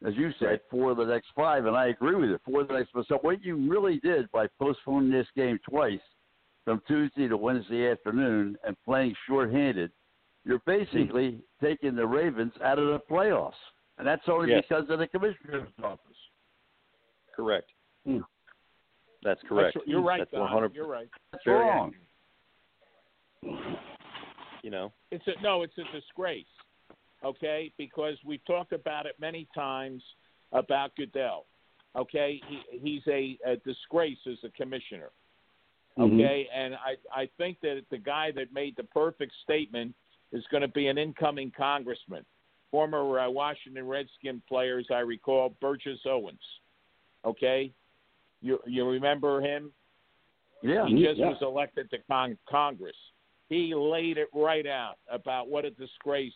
as 0.05 0.15
you 0.15 0.31
said, 0.39 0.61
four 0.69 0.91
of 0.91 0.97
the 0.97 1.05
next 1.05 1.27
five, 1.35 1.65
and 1.65 1.75
I 1.75 1.87
agree 1.87 2.15
with 2.15 2.29
you. 2.29 2.39
Four 2.45 2.61
of 2.61 2.67
the 2.67 2.75
next. 2.75 2.91
So 3.07 3.17
what 3.21 3.43
you 3.43 3.57
really 3.69 3.99
did 3.99 4.31
by 4.31 4.47
postponing 4.59 5.11
this 5.11 5.27
game 5.35 5.59
twice, 5.67 5.99
from 6.63 6.81
Tuesday 6.87 7.27
to 7.27 7.37
Wednesday 7.37 7.91
afternoon, 7.91 8.55
and 8.65 8.77
playing 8.85 9.15
shorthanded, 9.27 9.91
you're 10.45 10.61
basically 10.65 11.41
taking 11.61 11.95
the 11.95 12.05
Ravens 12.05 12.53
out 12.63 12.79
of 12.79 12.87
the 12.87 12.99
playoffs, 13.09 13.53
and 13.97 14.07
that's 14.07 14.27
only 14.29 14.51
Yes. 14.51 14.63
because 14.67 14.89
of 14.89 14.99
the 14.99 15.07
commissioner's 15.07 15.67
office. 15.83 16.17
Correct. 17.35 17.69
Hmm. 18.05 18.21
That's 19.23 19.41
correct. 19.43 19.73
That's- 19.73 19.87
you're 19.87 20.01
right, 20.01 20.19
That's 20.19 20.31
Don. 20.31 20.41
100. 20.41 20.75
You're 20.75 20.87
right. 20.87 21.09
That's 21.31 21.43
Very 21.43 21.59
wrong. 21.59 21.95
You 24.63 24.71
know. 24.71 24.93
It's 25.11 25.25
a 25.27 25.39
no, 25.41 25.63
it's 25.63 25.77
a 25.77 25.83
disgrace. 25.91 26.45
Okay, 27.23 27.71
because 27.77 28.17
we've 28.23 28.43
talked 28.45 28.71
about 28.73 29.05
it 29.05 29.19
many 29.19 29.47
times 29.53 30.03
about 30.51 30.95
Goodell. 30.95 31.45
Okay, 31.95 32.41
he 32.47 32.79
he's 32.79 33.07
a, 33.07 33.37
a 33.45 33.55
disgrace 33.57 34.17
as 34.27 34.37
a 34.43 34.49
commissioner. 34.49 35.11
Mm-hmm. 35.97 36.15
Okay, 36.19 36.47
and 36.53 36.75
I 36.75 36.95
I 37.11 37.29
think 37.37 37.59
that 37.61 37.85
the 37.89 37.97
guy 37.97 38.31
that 38.31 38.53
made 38.53 38.75
the 38.75 38.83
perfect 38.83 39.33
statement 39.43 39.95
is 40.35 40.43
going 40.51 40.61
to 40.61 40.67
be 40.67 40.87
an 40.87 40.97
incoming 40.97 41.51
congressman, 41.55 42.25
former 42.69 43.19
uh, 43.19 43.29
Washington 43.29 43.87
Redskin 43.87 44.41
player, 44.47 44.77
as 44.77 44.85
I 44.91 44.99
recall, 44.99 45.55
Burgess 45.61 45.99
Owens. 46.05 46.37
Okay, 47.25 47.71
you 48.41 48.59
you 48.67 48.87
remember 48.87 49.41
him? 49.41 49.71
Yeah. 50.61 50.85
He 50.87 51.03
just 51.03 51.19
yeah. 51.19 51.29
was 51.29 51.37
elected 51.41 51.89
to 51.91 51.97
con- 52.09 52.37
Congress. 52.49 52.95
He 53.49 53.73
laid 53.75 54.17
it 54.17 54.27
right 54.33 54.65
out 54.65 54.95
about 55.09 55.47
what 55.47 55.65
a 55.65 55.71
disgrace 55.71 56.33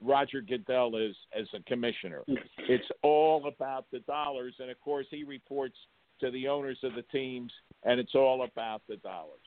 Roger 0.00 0.40
Goodell 0.40 0.96
is 0.96 1.16
as 1.38 1.46
a 1.54 1.62
commissioner. 1.64 2.22
It's 2.68 2.88
all 3.02 3.46
about 3.46 3.86
the 3.92 4.00
dollars, 4.00 4.54
and 4.58 4.70
of 4.70 4.80
course, 4.80 5.06
he 5.10 5.24
reports 5.24 5.76
to 6.20 6.30
the 6.30 6.48
owners 6.48 6.78
of 6.82 6.94
the 6.94 7.02
teams, 7.02 7.52
and 7.84 8.00
it's 8.00 8.14
all 8.14 8.44
about 8.44 8.82
the 8.88 8.96
dollars. 8.96 9.38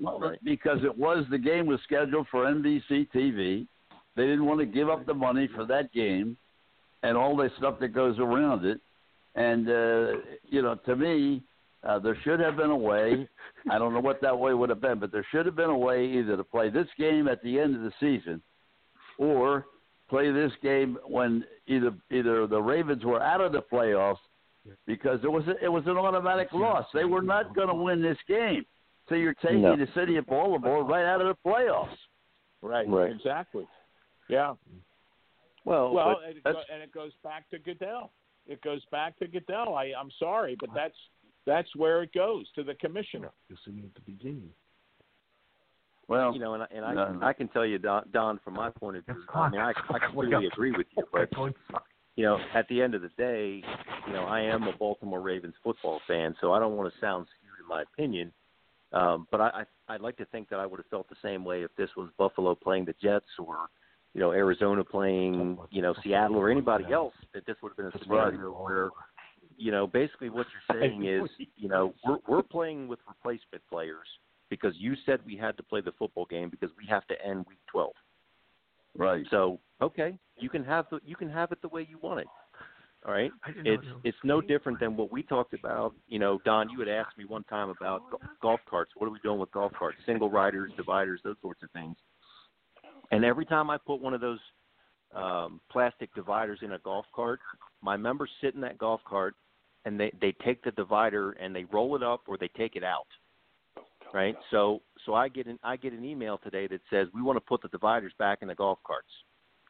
Well, 0.00 0.32
because 0.42 0.78
it 0.82 0.96
was 0.96 1.24
the 1.30 1.38
game 1.38 1.66
was 1.66 1.80
scheduled 1.84 2.26
for 2.30 2.46
NBC 2.46 3.08
TV. 3.14 3.66
They 4.16 4.22
didn't 4.22 4.46
want 4.46 4.60
to 4.60 4.66
give 4.66 4.88
up 4.88 5.06
the 5.06 5.14
money 5.14 5.48
for 5.54 5.64
that 5.66 5.92
game 5.92 6.36
and 7.02 7.16
all 7.16 7.36
the 7.36 7.50
stuff 7.58 7.78
that 7.80 7.88
goes 7.88 8.18
around 8.18 8.64
it. 8.64 8.80
And 9.34 9.68
uh, 9.68 10.20
you 10.48 10.62
know, 10.62 10.74
to 10.86 10.96
me, 10.96 11.42
uh, 11.86 11.98
there 11.98 12.16
should 12.24 12.40
have 12.40 12.56
been 12.56 12.70
a 12.70 12.76
way. 12.76 13.28
I 13.70 13.78
don't 13.78 13.94
know 13.94 14.00
what 14.00 14.20
that 14.22 14.38
way 14.38 14.54
would 14.54 14.70
have 14.70 14.80
been, 14.80 14.98
but 14.98 15.12
there 15.12 15.26
should 15.30 15.46
have 15.46 15.56
been 15.56 15.70
a 15.70 15.78
way 15.78 16.06
either 16.06 16.36
to 16.36 16.44
play 16.44 16.70
this 16.70 16.88
game 16.98 17.28
at 17.28 17.42
the 17.42 17.58
end 17.58 17.76
of 17.76 17.82
the 17.82 17.92
season, 18.00 18.42
or 19.18 19.66
play 20.08 20.32
this 20.32 20.52
game 20.62 20.98
when 21.06 21.44
either 21.66 21.92
either 22.10 22.46
the 22.46 22.60
Ravens 22.60 23.04
were 23.04 23.22
out 23.22 23.40
of 23.40 23.52
the 23.52 23.62
playoffs 23.62 24.16
because 24.86 25.20
it 25.22 25.30
was 25.30 25.44
a, 25.46 25.64
it 25.64 25.68
was 25.68 25.84
an 25.86 25.96
automatic 25.96 26.48
loss. 26.52 26.86
They 26.92 27.04
were 27.04 27.22
not 27.22 27.54
going 27.54 27.68
to 27.68 27.74
win 27.74 28.02
this 28.02 28.18
game. 28.28 28.66
So 29.10 29.16
you're 29.16 29.34
taking 29.34 29.62
No. 29.62 29.76
the 29.76 29.88
city 29.92 30.16
of 30.16 30.26
Baltimore 30.26 30.84
right 30.84 31.04
out 31.04 31.20
of 31.20 31.26
the 31.26 31.36
playoffs. 31.50 31.96
Right. 32.62 32.88
Right. 32.88 33.10
Exactly. 33.10 33.66
Yeah. 34.28 34.54
Well, 35.64 35.92
Well, 35.92 36.20
and 36.24 36.36
it, 36.36 36.44
go, 36.44 36.62
and 36.72 36.82
it 36.82 36.92
goes 36.92 37.12
back 37.24 37.50
to 37.50 37.58
Goodell. 37.58 38.12
It 38.46 38.62
goes 38.62 38.82
back 38.92 39.18
to 39.18 39.26
Goodell. 39.26 39.74
I, 39.74 39.92
I'm 39.98 40.10
sorry, 40.18 40.56
but 40.58 40.70
that's 40.74 40.94
that's 41.44 41.68
where 41.74 42.02
it 42.02 42.12
goes 42.12 42.46
to 42.54 42.62
the 42.62 42.74
commissioner. 42.74 43.30
you 43.48 43.56
Well, 46.06 46.32
you 46.32 46.38
know, 46.38 46.54
and 46.54 46.62
I, 46.62 46.66
and 46.70 46.84
I, 46.84 46.94
No, 46.94 47.12
no. 47.12 47.26
I 47.26 47.32
can 47.32 47.48
tell 47.48 47.66
you, 47.66 47.78
Don, 47.78 48.04
Don, 48.12 48.38
from 48.44 48.54
my 48.54 48.70
point 48.70 48.98
of 48.98 49.06
view, 49.06 49.24
I 49.34 49.50
mean, 49.50 49.60
I, 49.60 49.72
I 49.88 49.98
completely 49.98 50.46
agree 50.46 50.70
with 50.70 50.86
you, 50.96 51.04
but 51.12 51.28
you 52.16 52.24
know, 52.24 52.38
at 52.54 52.68
the 52.68 52.80
end 52.80 52.94
of 52.94 53.02
the 53.02 53.10
day, 53.16 53.62
you 54.06 54.12
know, 54.12 54.24
I 54.24 54.40
am 54.40 54.64
a 54.64 54.72
Baltimore 54.72 55.20
Ravens 55.20 55.54
football 55.64 56.00
fan, 56.06 56.36
so 56.40 56.52
I 56.52 56.60
don't 56.60 56.76
want 56.76 56.92
to 56.92 57.00
sound 57.00 57.26
skewed 57.26 57.58
in 57.60 57.68
my 57.68 57.82
opinion. 57.82 58.32
Um, 58.92 59.26
but 59.30 59.40
I, 59.40 59.64
I, 59.88 59.94
I'd 59.94 60.00
like 60.00 60.16
to 60.16 60.24
think 60.26 60.48
that 60.48 60.58
I 60.58 60.66
would 60.66 60.78
have 60.78 60.86
felt 60.86 61.08
the 61.08 61.16
same 61.22 61.44
way 61.44 61.62
if 61.62 61.70
this 61.76 61.90
was 61.96 62.08
Buffalo 62.18 62.54
playing 62.54 62.86
the 62.86 62.94
Jets 63.00 63.26
or, 63.38 63.68
you 64.14 64.20
know, 64.20 64.32
Arizona 64.32 64.82
playing, 64.82 65.58
you 65.70 65.82
know, 65.82 65.94
Seattle 66.02 66.36
or 66.36 66.50
anybody 66.50 66.92
else. 66.92 67.14
That 67.32 67.46
this 67.46 67.56
would 67.62 67.70
have 67.70 67.76
been 67.76 67.86
a 67.86 68.04
scenario 68.04 68.50
where, 68.50 68.90
you 69.56 69.70
know, 69.70 69.86
basically 69.86 70.28
what 70.28 70.46
you're 70.52 70.80
saying 70.80 71.06
is, 71.06 71.28
you 71.56 71.68
know, 71.68 71.94
we're 72.04 72.18
we're 72.26 72.42
playing 72.42 72.88
with 72.88 72.98
replacement 73.06 73.62
players 73.70 74.06
because 74.48 74.74
you 74.76 74.94
said 75.06 75.20
we 75.24 75.36
had 75.36 75.56
to 75.56 75.62
play 75.62 75.80
the 75.80 75.92
football 75.92 76.26
game 76.26 76.50
because 76.50 76.70
we 76.76 76.84
have 76.88 77.06
to 77.06 77.14
end 77.24 77.46
week 77.48 77.60
12. 77.70 77.92
Right. 78.98 79.24
So 79.30 79.60
okay, 79.80 80.18
you 80.36 80.48
can 80.48 80.64
have 80.64 80.86
the 80.90 80.98
you 81.04 81.14
can 81.14 81.30
have 81.30 81.52
it 81.52 81.62
the 81.62 81.68
way 81.68 81.86
you 81.88 81.98
want 81.98 82.20
it. 82.20 82.26
All 83.06 83.12
right. 83.12 83.30
I 83.44 83.52
didn't 83.52 83.64
know 83.64 83.72
It's 83.72 83.86
it's 84.04 84.18
no 84.24 84.40
different 84.40 84.78
than 84.78 84.96
what 84.96 85.10
we 85.10 85.22
talked 85.22 85.54
about. 85.54 85.94
You 86.06 86.18
know, 86.18 86.38
Don, 86.44 86.68
you 86.68 86.78
had 86.80 86.88
asked 86.88 87.16
me 87.16 87.24
one 87.24 87.44
time 87.44 87.70
about 87.70 88.10
go- 88.10 88.18
golf 88.42 88.60
carts. 88.68 88.92
What 88.96 89.06
are 89.06 89.10
we 89.10 89.18
doing 89.20 89.38
with 89.38 89.50
golf 89.52 89.72
carts? 89.78 89.96
Single 90.04 90.30
riders, 90.30 90.70
dividers, 90.76 91.20
those 91.24 91.36
sorts 91.40 91.62
of 91.62 91.70
things. 91.70 91.96
And 93.10 93.24
every 93.24 93.46
time 93.46 93.70
I 93.70 93.78
put 93.78 94.00
one 94.00 94.12
of 94.12 94.20
those 94.20 94.38
um, 95.14 95.60
plastic 95.70 96.14
dividers 96.14 96.58
in 96.62 96.72
a 96.72 96.78
golf 96.78 97.06
cart, 97.14 97.40
my 97.82 97.96
members 97.96 98.30
sit 98.42 98.54
in 98.54 98.60
that 98.60 98.76
golf 98.76 99.00
cart 99.08 99.34
and 99.86 99.98
they 99.98 100.12
they 100.20 100.34
take 100.44 100.62
the 100.62 100.70
divider 100.72 101.32
and 101.32 101.54
they 101.54 101.64
roll 101.64 101.96
it 101.96 102.02
up 102.02 102.22
or 102.26 102.36
they 102.36 102.48
take 102.48 102.76
it 102.76 102.84
out. 102.84 103.06
Right? 104.12 104.36
So 104.50 104.82
so 105.06 105.14
I 105.14 105.28
get 105.28 105.46
an 105.46 105.58
I 105.62 105.76
get 105.76 105.94
an 105.94 106.04
email 106.04 106.38
today 106.38 106.66
that 106.66 106.80
says 106.90 107.08
we 107.14 107.22
want 107.22 107.36
to 107.36 107.40
put 107.40 107.62
the 107.62 107.68
dividers 107.68 108.12
back 108.18 108.40
in 108.42 108.48
the 108.48 108.54
golf 108.54 108.78
carts. 108.86 109.08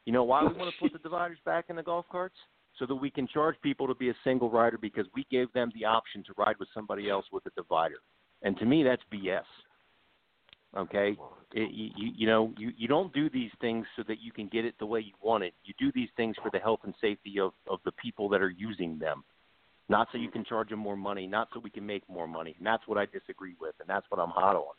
You 0.04 0.12
know 0.12 0.24
why 0.24 0.42
we 0.42 0.52
want 0.54 0.74
to 0.74 0.80
put 0.80 0.92
the 0.92 0.98
dividers 1.08 1.38
back 1.44 1.66
in 1.68 1.76
the 1.76 1.82
golf 1.82 2.06
carts? 2.10 2.36
So 2.80 2.86
that 2.86 2.94
we 2.94 3.10
can 3.10 3.28
charge 3.28 3.56
people 3.62 3.86
to 3.86 3.94
be 3.94 4.08
a 4.08 4.14
single 4.24 4.50
rider 4.50 4.78
because 4.78 5.06
we 5.14 5.26
gave 5.30 5.52
them 5.52 5.70
the 5.74 5.84
option 5.84 6.24
to 6.24 6.32
ride 6.38 6.56
with 6.58 6.68
somebody 6.72 7.10
else 7.10 7.26
with 7.30 7.44
a 7.44 7.50
divider. 7.50 7.98
And 8.42 8.56
to 8.56 8.64
me 8.64 8.82
that's 8.82 9.02
BS. 9.12 9.42
Okay, 10.76 11.16
it, 11.52 11.70
you, 11.72 11.90
you 11.96 12.12
you 12.18 12.26
know 12.26 12.54
you 12.56 12.72
you 12.78 12.88
don't 12.88 13.12
do 13.12 13.28
these 13.28 13.50
things 13.60 13.84
so 13.96 14.04
that 14.08 14.20
you 14.20 14.32
can 14.32 14.46
get 14.48 14.64
it 14.64 14.76
the 14.78 14.86
way 14.86 15.00
you 15.00 15.12
want 15.20 15.44
it. 15.44 15.52
You 15.64 15.74
do 15.78 15.92
these 15.92 16.08
things 16.16 16.36
for 16.42 16.50
the 16.50 16.58
health 16.58 16.80
and 16.84 16.94
safety 17.00 17.38
of 17.38 17.52
of 17.68 17.80
the 17.84 17.92
people 17.92 18.28
that 18.30 18.40
are 18.40 18.50
using 18.50 18.96
them, 18.98 19.24
not 19.88 20.08
so 20.12 20.18
you 20.18 20.30
can 20.30 20.44
charge 20.44 20.70
them 20.70 20.78
more 20.78 20.96
money, 20.96 21.26
not 21.26 21.48
so 21.52 21.60
we 21.60 21.70
can 21.70 21.84
make 21.84 22.08
more 22.08 22.28
money. 22.28 22.54
And 22.56 22.64
that's 22.64 22.86
what 22.86 22.98
I 22.98 23.06
disagree 23.06 23.56
with, 23.60 23.74
and 23.80 23.88
that's 23.88 24.06
what 24.10 24.20
I'm 24.20 24.30
hot 24.30 24.54
on. 24.54 24.74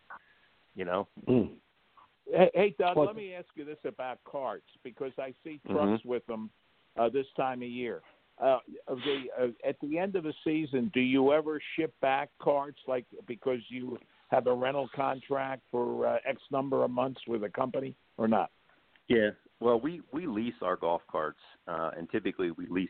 You 0.76 0.86
know. 0.86 1.07
Mm. 1.28 1.49
Hey, 2.32 2.52
hey 2.53 2.76
Doug, 2.80 2.95
What- 2.95 3.07
let 3.07 3.15
me 3.18 3.34
ask 3.34 3.49
you 3.56 3.65
this 3.65 3.84
about 3.84 4.23
carts 4.23 4.69
because 4.84 5.11
I 5.19 5.36
see 5.44 5.60
Mhm. 5.68 5.73
trucks 5.73 6.06
with 6.06 6.26
them 6.26 6.49
uh, 6.99 7.09
this 7.09 7.26
time 7.35 7.61
of 7.61 7.69
year. 7.69 8.01
Uh, 8.41 8.57
of 8.88 8.97
the, 9.05 9.26
uh, 9.39 9.47
at 9.68 9.76
the 9.81 9.99
end 9.99 10.15
of 10.15 10.23
the 10.23 10.34
season, 10.43 10.89
do 10.93 10.99
you 10.99 11.31
ever 11.31 11.61
ship 11.76 11.93
back 12.01 12.30
carts, 12.41 12.80
like 12.88 13.05
because 13.27 13.59
you 13.69 13.99
have 14.30 14.47
a 14.47 14.53
rental 14.53 14.89
contract 14.95 15.61
for 15.69 16.07
uh, 16.07 16.18
X 16.27 16.41
number 16.51 16.84
of 16.84 16.89
months 16.89 17.22
with 17.27 17.43
a 17.43 17.49
company, 17.49 17.95
or 18.18 18.27
not? 18.27 18.49
Yeah. 19.07 19.31
Well, 19.59 19.80
we 19.80 20.01
we 20.11 20.26
lease 20.26 20.55
our 20.63 20.76
golf 20.76 21.03
carts, 21.11 21.38
uh, 21.68 21.91
and 21.95 22.09
typically 22.09 22.49
we 22.49 22.65
lease, 22.68 22.89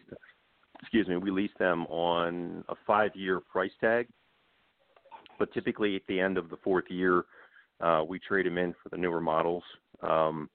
excuse 0.82 1.08
me, 1.10 1.18
we 1.18 1.32
lease 1.32 1.52
them 1.60 1.86
on 1.88 2.64
a 2.70 2.76
five-year 2.88 3.42
price 3.42 3.72
tag. 3.82 4.08
But 5.38 5.52
typically, 5.54 5.98
at 5.98 6.04
the 6.08 6.20
end 6.20 6.38
of 6.38 6.50
the 6.50 6.58
fourth 6.64 6.86
year, 6.90 7.26
uh, 7.82 8.04
we 8.08 8.20
trade 8.20 8.46
them 8.46 8.58
in 8.58 8.74
for 8.82 8.88
the 8.90 8.98
newer 8.98 9.20
models. 9.20 9.64
Um, 10.02 10.50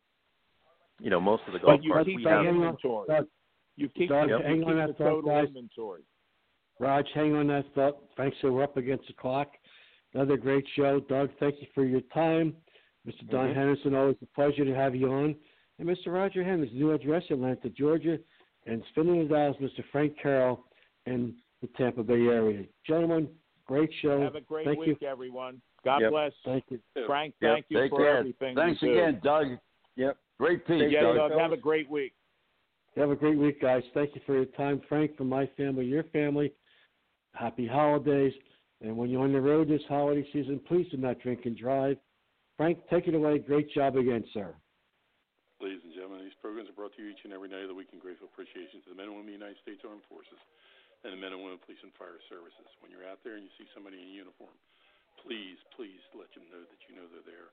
you 1.01 1.11
know, 1.11 1.21
most 1.21 1.43
of 1.47 1.53
the 1.53 1.59
golf 1.59 1.81
But 1.81 1.85
you 1.85 1.93
carts 1.93 2.07
keep 2.07 2.17
we 2.17 2.25
have. 2.25 2.47
inventory. 2.47 3.09
Doug, 3.79 3.83
You 3.83 3.89
keep, 3.91 4.09
Doug, 4.09 4.29
you 4.29 4.39
hang 4.43 4.59
keep 4.61 4.67
on 4.69 4.77
the 4.77 4.87
that 4.87 4.99
thought, 4.99 5.05
total 5.05 5.31
guys. 5.31 5.49
inventory. 5.49 6.03
Raj, 6.79 7.07
hang 7.15 7.35
on 7.35 7.47
that 7.49 7.65
thought. 7.75 7.99
Thanks, 8.17 8.37
so 8.41 8.53
we're 8.53 8.63
up 8.63 8.77
against 8.77 9.07
the 9.07 9.15
clock. 9.15 9.53
Another 10.15 10.37
great 10.37 10.65
show. 10.75 11.01
Doug, 11.01 11.31
thank 11.41 11.61
you 11.61 11.67
for 11.75 11.85
your 11.85 12.01
time. 12.13 12.55
Mr. 13.07 13.29
Don 13.31 13.51
Mhm. 13.51 13.55
Henderson, 13.55 13.95
always 13.95 14.17
a 14.23 14.27
pleasure 14.27 14.65
to 14.65 14.75
have 14.75 14.95
you 14.95 15.11
on. 15.13 15.37
And 15.79 15.89
Mr. 15.89 16.13
Roger 16.13 16.43
Henderson, 16.43 16.77
new 16.79 16.93
address, 16.93 17.31
Atlanta, 17.31 17.69
Georgia, 17.71 18.19
and 18.67 18.83
spinning 18.87 19.21
the 19.29 19.35
dials, 19.35 19.57
Mr. 19.59 19.85
Frank 19.93 20.19
Carroll 20.19 20.65
in 21.07 21.37
the 21.61 21.69
Tampa 21.69 22.03
Bay 22.03 22.27
area. 22.27 22.67
Gentlemen, 22.85 23.29
great 23.67 23.93
show. 24.01 24.21
Have 24.21 24.35
a 24.35 24.41
great 24.41 24.65
thank 24.67 24.79
week, 24.81 25.01
you. 25.01 25.07
everyone. 25.09 25.61
God 25.85 26.01
Yep. 26.01 26.11
bless. 26.11 26.33
Thank 26.45 26.65
you. 26.71 26.81
Frank, 27.07 27.35
Yep. 27.41 27.53
thank 27.55 27.67
you 27.69 27.79
Take 27.79 27.91
for 27.91 27.99
care. 27.99 28.17
everything. 28.19 28.57
Thanks 28.57 28.83
again, 28.83 29.21
Doug. 29.23 29.59
Yep. 29.97 30.17
Great 30.39 30.67
piece, 30.67 30.91
Yeah, 30.91 31.03
Doug. 31.03 31.17
Doug, 31.17 31.33
have 31.39 31.53
a 31.53 31.57
great 31.57 31.89
week. 31.89 32.13
Have 32.97 33.13
a 33.13 33.17
great 33.17 33.37
week, 33.37 33.61
guys. 33.61 33.85
Thank 33.93 34.17
you 34.17 34.25
for 34.25 34.33
your 34.33 34.49
time. 34.57 34.81
Frank, 34.89 35.21
from 35.21 35.29
my 35.29 35.45
family, 35.53 35.85
your 35.85 36.09
family, 36.17 36.53
happy 37.37 37.69
holidays. 37.69 38.33
And 38.81 38.97
when 38.97 39.13
you're 39.13 39.21
on 39.21 39.37
the 39.37 39.41
road 39.41 39.69
this 39.69 39.85
holiday 39.85 40.25
season, 40.33 40.61
please 40.65 40.89
do 40.89 40.97
not 40.97 41.21
drink 41.21 41.45
and 41.45 41.53
drive. 41.53 42.01
Frank, 42.57 42.81
take 42.89 43.05
it 43.05 43.13
away. 43.13 43.37
Great 43.37 43.69
job 43.77 44.01
again, 44.01 44.25
sir. 44.33 44.57
Ladies 45.61 45.85
and 45.85 45.93
gentlemen, 45.93 46.25
these 46.25 46.41
programs 46.41 46.73
are 46.73 46.77
brought 46.77 46.97
to 46.97 47.05
you 47.05 47.13
each 47.13 47.21
and 47.29 47.37
every 47.37 47.53
night 47.53 47.69
of 47.69 47.73
the 47.73 47.77
week 47.77 47.93
in 47.93 48.01
grateful 48.01 48.33
appreciation 48.33 48.81
to 48.85 48.89
the 48.93 48.97
men 48.97 49.13
and 49.13 49.17
women 49.17 49.29
of 49.29 49.37
the 49.37 49.41
United 49.45 49.61
States 49.61 49.85
Armed 49.85 50.05
Forces 50.09 50.41
and 51.05 51.13
the 51.13 51.21
men 51.21 51.37
and 51.37 51.41
women 51.41 51.61
of 51.61 51.65
police 51.69 51.81
and 51.85 51.93
fire 52.01 52.17
services. 52.33 52.69
When 52.81 52.89
you're 52.89 53.05
out 53.05 53.21
there 53.21 53.37
and 53.37 53.45
you 53.45 53.53
see 53.61 53.69
somebody 53.77 54.01
in 54.01 54.09
uniform, 54.09 54.57
please, 55.21 55.61
please 55.77 56.01
let 56.17 56.33
them 56.33 56.49
know 56.49 56.65
that 56.65 56.81
you 56.89 56.97
know 56.97 57.05
they're 57.13 57.29
there. 57.29 57.49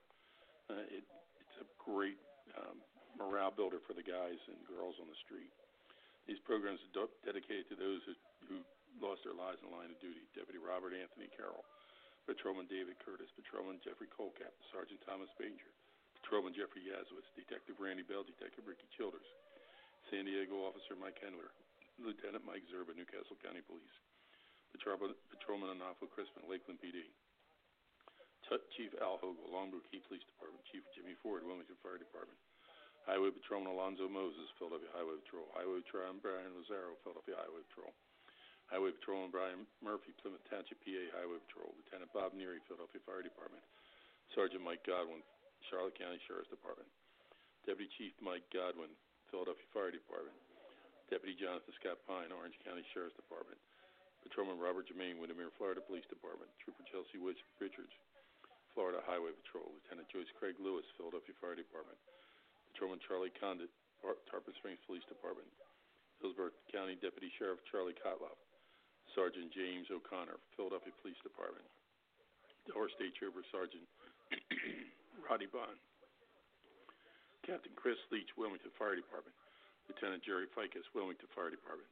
Uh, 0.72 0.84
it, 0.88 1.04
it's 1.36 1.56
a 1.60 1.68
great 1.76 2.16
um, 2.56 2.80
morale 3.18 3.54
builder 3.54 3.80
for 3.84 3.94
the 3.94 4.04
guys 4.04 4.38
and 4.50 4.58
girls 4.66 4.98
on 4.98 5.08
the 5.08 5.18
street. 5.22 5.50
These 6.24 6.40
programs 6.42 6.80
are 6.84 7.10
dedicated 7.24 7.68
to 7.68 7.76
those 7.76 8.00
who, 8.08 8.14
who 8.48 8.56
lost 8.98 9.26
their 9.26 9.36
lives 9.36 9.60
in 9.60 9.68
the 9.68 9.76
line 9.76 9.92
of 9.92 9.98
duty. 10.00 10.24
Deputy 10.32 10.56
Robert 10.56 10.96
Anthony 10.96 11.28
Carroll, 11.34 11.64
Patrolman 12.24 12.64
David 12.70 12.96
Curtis, 13.04 13.28
Patrolman 13.36 13.82
Jeffrey 13.84 14.08
Colcap, 14.08 14.54
Sergeant 14.72 15.02
Thomas 15.04 15.28
Banger, 15.36 15.68
Patrolman 16.16 16.56
Jeffrey 16.56 16.88
Yazowitz, 16.88 17.28
Detective 17.36 17.76
Randy 17.76 18.06
Bell, 18.06 18.24
Detective 18.24 18.64
Ricky 18.64 18.88
Childers, 18.96 19.28
San 20.08 20.24
Diego 20.24 20.64
Officer 20.64 20.96
Mike 20.96 21.20
Hendler, 21.20 21.52
Lieutenant 22.00 22.42
Mike 22.48 22.64
Zerba, 22.72 22.96
New 22.96 23.04
Castle 23.04 23.36
County 23.44 23.60
Police, 23.60 23.96
Patrolman, 24.72 25.12
Patrolman 25.28 25.70
Anafo 25.76 26.08
Crispin, 26.08 26.48
Lakeland 26.48 26.80
PD, 26.80 27.04
Chief 28.76 28.92
Al 29.00 29.16
Hogle, 29.22 29.48
Longboat 29.48 29.86
Key 29.88 30.02
Police 30.04 30.24
Department, 30.26 30.62
Chief 30.68 30.84
Jimmy 30.92 31.16
Ford, 31.22 31.42
Wilmington 31.46 31.78
Fire 31.80 31.96
Department, 32.00 32.36
Highway 33.04 33.36
Patrolman 33.36 33.68
Alonzo 33.68 34.08
Moses, 34.08 34.48
Philadelphia 34.56 34.88
Highway 34.96 35.20
Patrol, 35.20 35.44
Highway 35.52 35.84
Patrolman 35.84 36.24
Brian 36.24 36.56
Lazaro, 36.56 36.96
Philadelphia 37.04 37.36
Highway 37.36 37.60
Patrol, 37.68 37.92
Highway 38.72 38.96
Patrolman 38.96 39.28
Brian 39.28 39.68
Murphy, 39.84 40.16
Plymouth 40.16 40.40
Township, 40.48 40.80
PA 40.80 41.04
Highway 41.20 41.36
Patrol, 41.44 41.76
Lieutenant 41.76 42.08
Bob 42.16 42.32
Neary, 42.32 42.64
Philadelphia 42.64 43.04
Fire 43.04 43.20
Department, 43.20 43.60
Sergeant 44.32 44.64
Mike 44.64 44.80
Godwin, 44.88 45.20
Charlotte 45.68 45.96
County 46.00 46.16
Sheriff's 46.24 46.48
Department, 46.48 46.88
Deputy 47.68 47.92
Chief 48.00 48.16
Mike 48.24 48.48
Godwin, 48.48 48.88
Philadelphia 49.28 49.68
Fire 49.76 49.92
Department, 49.92 50.36
Deputy 51.12 51.36
Jonathan 51.36 51.76
Scott 51.76 52.00
Pine, 52.08 52.32
Orange 52.32 52.56
County 52.64 52.88
Sheriff's 52.96 53.20
Department, 53.20 53.60
Patrolman 54.24 54.56
Robert 54.56 54.88
German, 54.88 55.20
Windermere, 55.20 55.52
Florida 55.60 55.84
Police 55.84 56.08
Department, 56.08 56.48
Trooper 56.56 56.88
Chelsea 56.88 57.20
Woods 57.20 57.40
Richards, 57.60 57.92
Florida 58.72 59.04
Highway 59.04 59.36
Patrol, 59.44 59.68
Lieutenant 59.76 60.08
Joyce 60.08 60.32
Craig 60.40 60.56
Lewis, 60.56 60.88
Philadelphia 60.96 61.36
Fire 61.36 61.52
Department, 61.52 62.00
Patrolman 62.74 62.98
Charlie 63.06 63.30
Condit, 63.38 63.70
Tar- 64.02 64.18
Tarpon 64.26 64.50
Springs 64.58 64.82
Police 64.82 65.06
Department, 65.06 65.46
Hillsborough 66.18 66.50
County 66.74 66.98
Deputy 66.98 67.30
Sheriff 67.38 67.62
Charlie 67.70 67.94
Kotloff, 67.94 68.34
Sergeant 69.14 69.54
James 69.54 69.86
O'Connor, 69.94 70.42
Philadelphia 70.58 70.90
Police 70.98 71.22
Department, 71.22 71.62
Delaware 72.66 72.90
State 72.98 73.14
Trooper 73.14 73.46
Sergeant 73.54 73.86
Roddy 75.30 75.46
Bond, 75.46 75.78
Captain 77.46 77.70
Chris 77.78 78.02
Leach, 78.10 78.34
Wilmington 78.34 78.74
Fire 78.74 78.98
Department, 78.98 79.38
Lieutenant 79.86 80.26
Jerry 80.26 80.50
Fickes, 80.50 80.82
Wilmington 80.98 81.30
Fire 81.30 81.54
Department, 81.54 81.86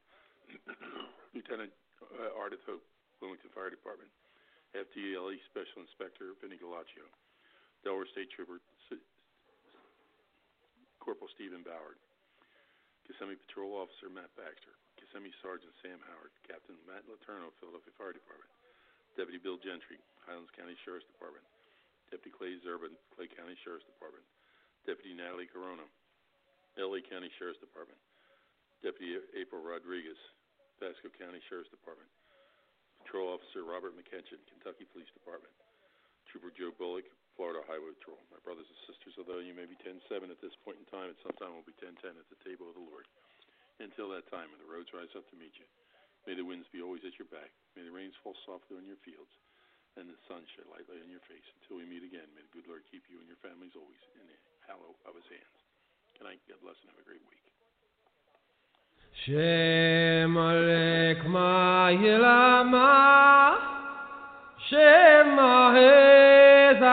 Lieutenant 1.31 1.71
uh, 2.19 2.35
Ardythe 2.35 2.59
Hope, 2.67 2.83
Wilmington 3.23 3.47
Fire 3.55 3.71
Department, 3.71 4.11
FDLE 4.75 5.39
Special 5.47 5.79
Inspector 5.87 6.27
Vinny 6.43 6.59
Galaccio, 6.59 7.07
Delaware 7.87 8.11
State 8.11 8.35
Trooper 8.35 8.59
Corporal 11.03 11.27
Stephen 11.35 11.67
Ballard, 11.67 11.99
Kissimmee 13.03 13.35
Patrol 13.35 13.75
Officer 13.75 14.07
Matt 14.07 14.31
Baxter, 14.39 14.71
Kissimmee 14.95 15.35
Sergeant 15.43 15.75
Sam 15.83 15.99
Howard, 16.07 16.31
Captain 16.47 16.79
Matt 16.87 17.03
LeTourneau, 17.11 17.51
Philadelphia 17.59 17.91
Fire 17.99 18.15
Department, 18.15 18.47
Deputy 19.19 19.35
Bill 19.35 19.59
Gentry, 19.59 19.99
Highlands 20.23 20.47
County 20.55 20.79
Sheriff's 20.87 21.03
Department, 21.11 21.43
Deputy 22.07 22.31
Clay 22.31 22.55
Zerban, 22.63 22.95
Clay 23.11 23.27
County 23.27 23.59
Sheriff's 23.67 23.83
Department, 23.83 24.23
Deputy 24.87 25.11
Natalie 25.11 25.51
Corona, 25.51 25.83
LA 26.79 27.03
County 27.03 27.27
Sheriff's 27.35 27.59
Department, 27.59 27.99
Deputy 28.79 29.19
April 29.35 29.59
Rodriguez, 29.59 30.17
Pasco 30.79 31.11
County 31.11 31.43
Sheriff's 31.51 31.71
Department, 31.75 32.07
Patrol 33.03 33.35
Officer 33.35 33.67
Robert 33.67 33.91
McKenchen, 33.99 34.39
Kentucky 34.47 34.87
Police 34.87 35.11
Department, 35.11 35.51
Trooper 36.31 36.55
Joe 36.55 36.71
Bullock, 36.79 37.03
Florida 37.33 37.65
Highway 37.65 37.93
Patrol. 37.97 38.21
My 38.29 38.41
brothers 38.45 38.69
and 38.69 38.79
sisters, 38.85 39.17
although 39.17 39.41
you 39.41 39.57
may 39.57 39.65
be 39.65 39.77
10-7 39.81 40.29
at 40.29 40.41
this 40.41 40.53
point 40.61 40.77
in 40.81 40.87
time, 40.89 41.09
at 41.09 41.17
some 41.25 41.33
time 41.41 41.53
we'll 41.53 41.65
be 41.65 41.73
10-10 41.81 42.17
at 42.17 42.29
the 42.29 42.37
table 42.45 42.69
of 42.69 42.77
the 42.77 42.85
Lord. 42.85 43.09
Until 43.81 44.13
that 44.13 44.29
time, 44.29 44.53
when 44.53 44.61
the 44.61 44.69
roads 44.69 44.93
rise 44.93 45.09
up 45.17 45.25
to 45.33 45.37
meet 45.37 45.57
you, 45.57 45.65
may 46.29 46.37
the 46.37 46.45
winds 46.45 46.69
be 46.69 46.85
always 46.85 47.01
at 47.01 47.17
your 47.17 47.27
back, 47.33 47.49
may 47.73 47.81
the 47.81 47.91
rains 47.91 48.13
fall 48.21 48.37
softly 48.45 48.77
on 48.77 48.85
your 48.85 49.01
fields, 49.01 49.33
and 49.97 50.05
the 50.09 50.17
sun 50.29 50.45
shine 50.53 50.69
lightly 50.69 51.01
on 51.01 51.09
your 51.09 51.25
face. 51.25 51.45
Until 51.61 51.81
we 51.81 51.89
meet 51.89 52.05
again, 52.05 52.29
may 52.37 52.45
the 52.45 52.53
good 52.53 52.69
Lord 52.69 52.85
keep 52.89 53.05
you 53.09 53.17
and 53.17 53.27
your 53.29 53.41
families 53.41 53.73
always 53.73 54.01
in 54.13 54.25
the 54.29 54.37
hallow 54.69 54.93
of 55.09 55.17
his 55.17 55.25
hands. 55.29 55.57
Good 56.17 56.29
night, 56.29 56.41
God 56.45 56.61
bless, 56.61 56.77
and 56.85 56.93
have 56.93 57.01
a 57.01 57.05
great 57.05 57.25
week. 57.25 57.41
Shem 59.25 60.33
Alek 60.37 61.25
Ma'ilama 61.29 62.93
Shema 64.69 65.73
Hezahilma 65.75 66.91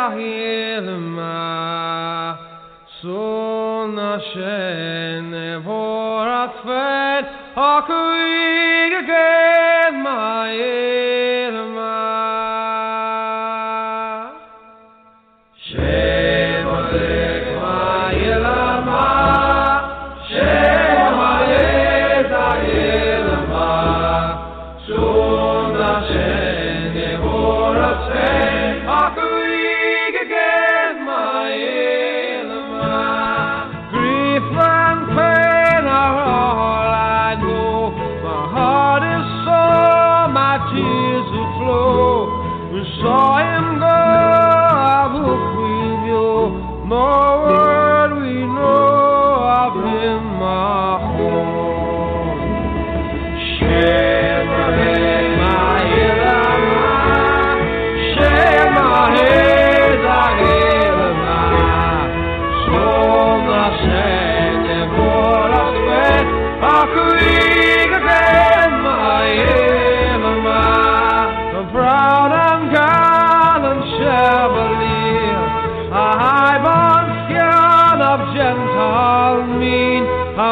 Sona 3.00 4.18
Shene 4.32 5.62
Vorat 5.62 6.54
Fet 6.64 7.26
Hakuig 7.54 8.92
again 9.04 9.94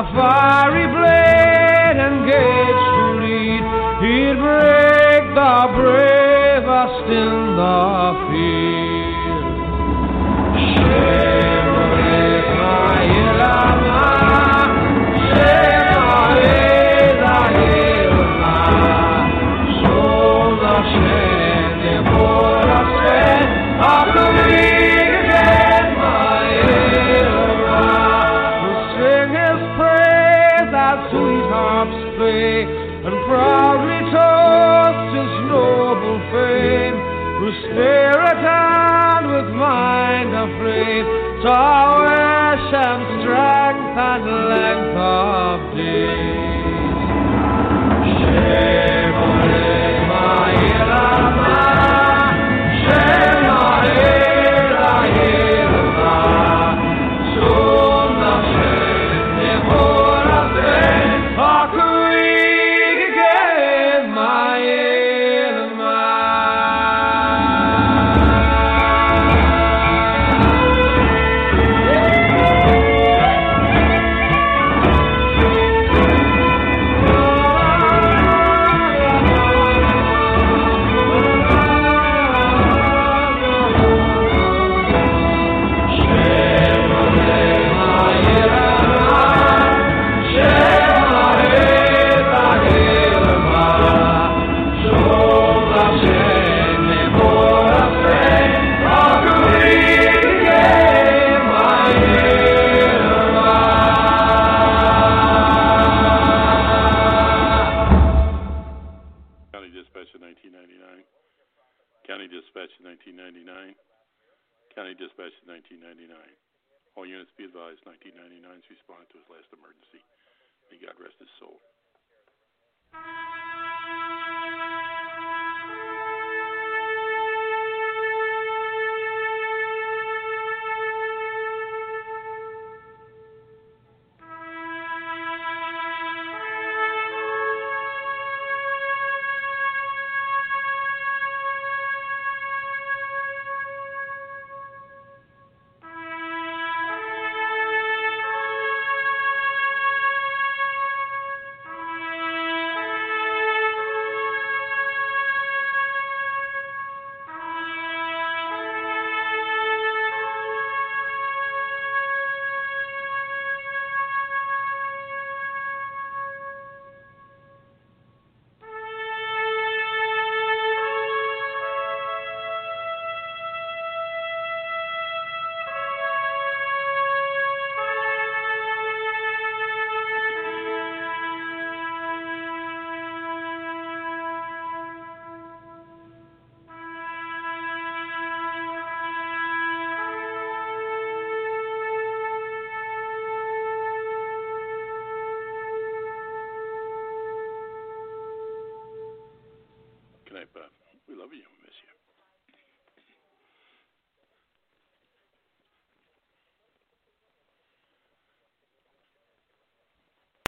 far 0.05 0.88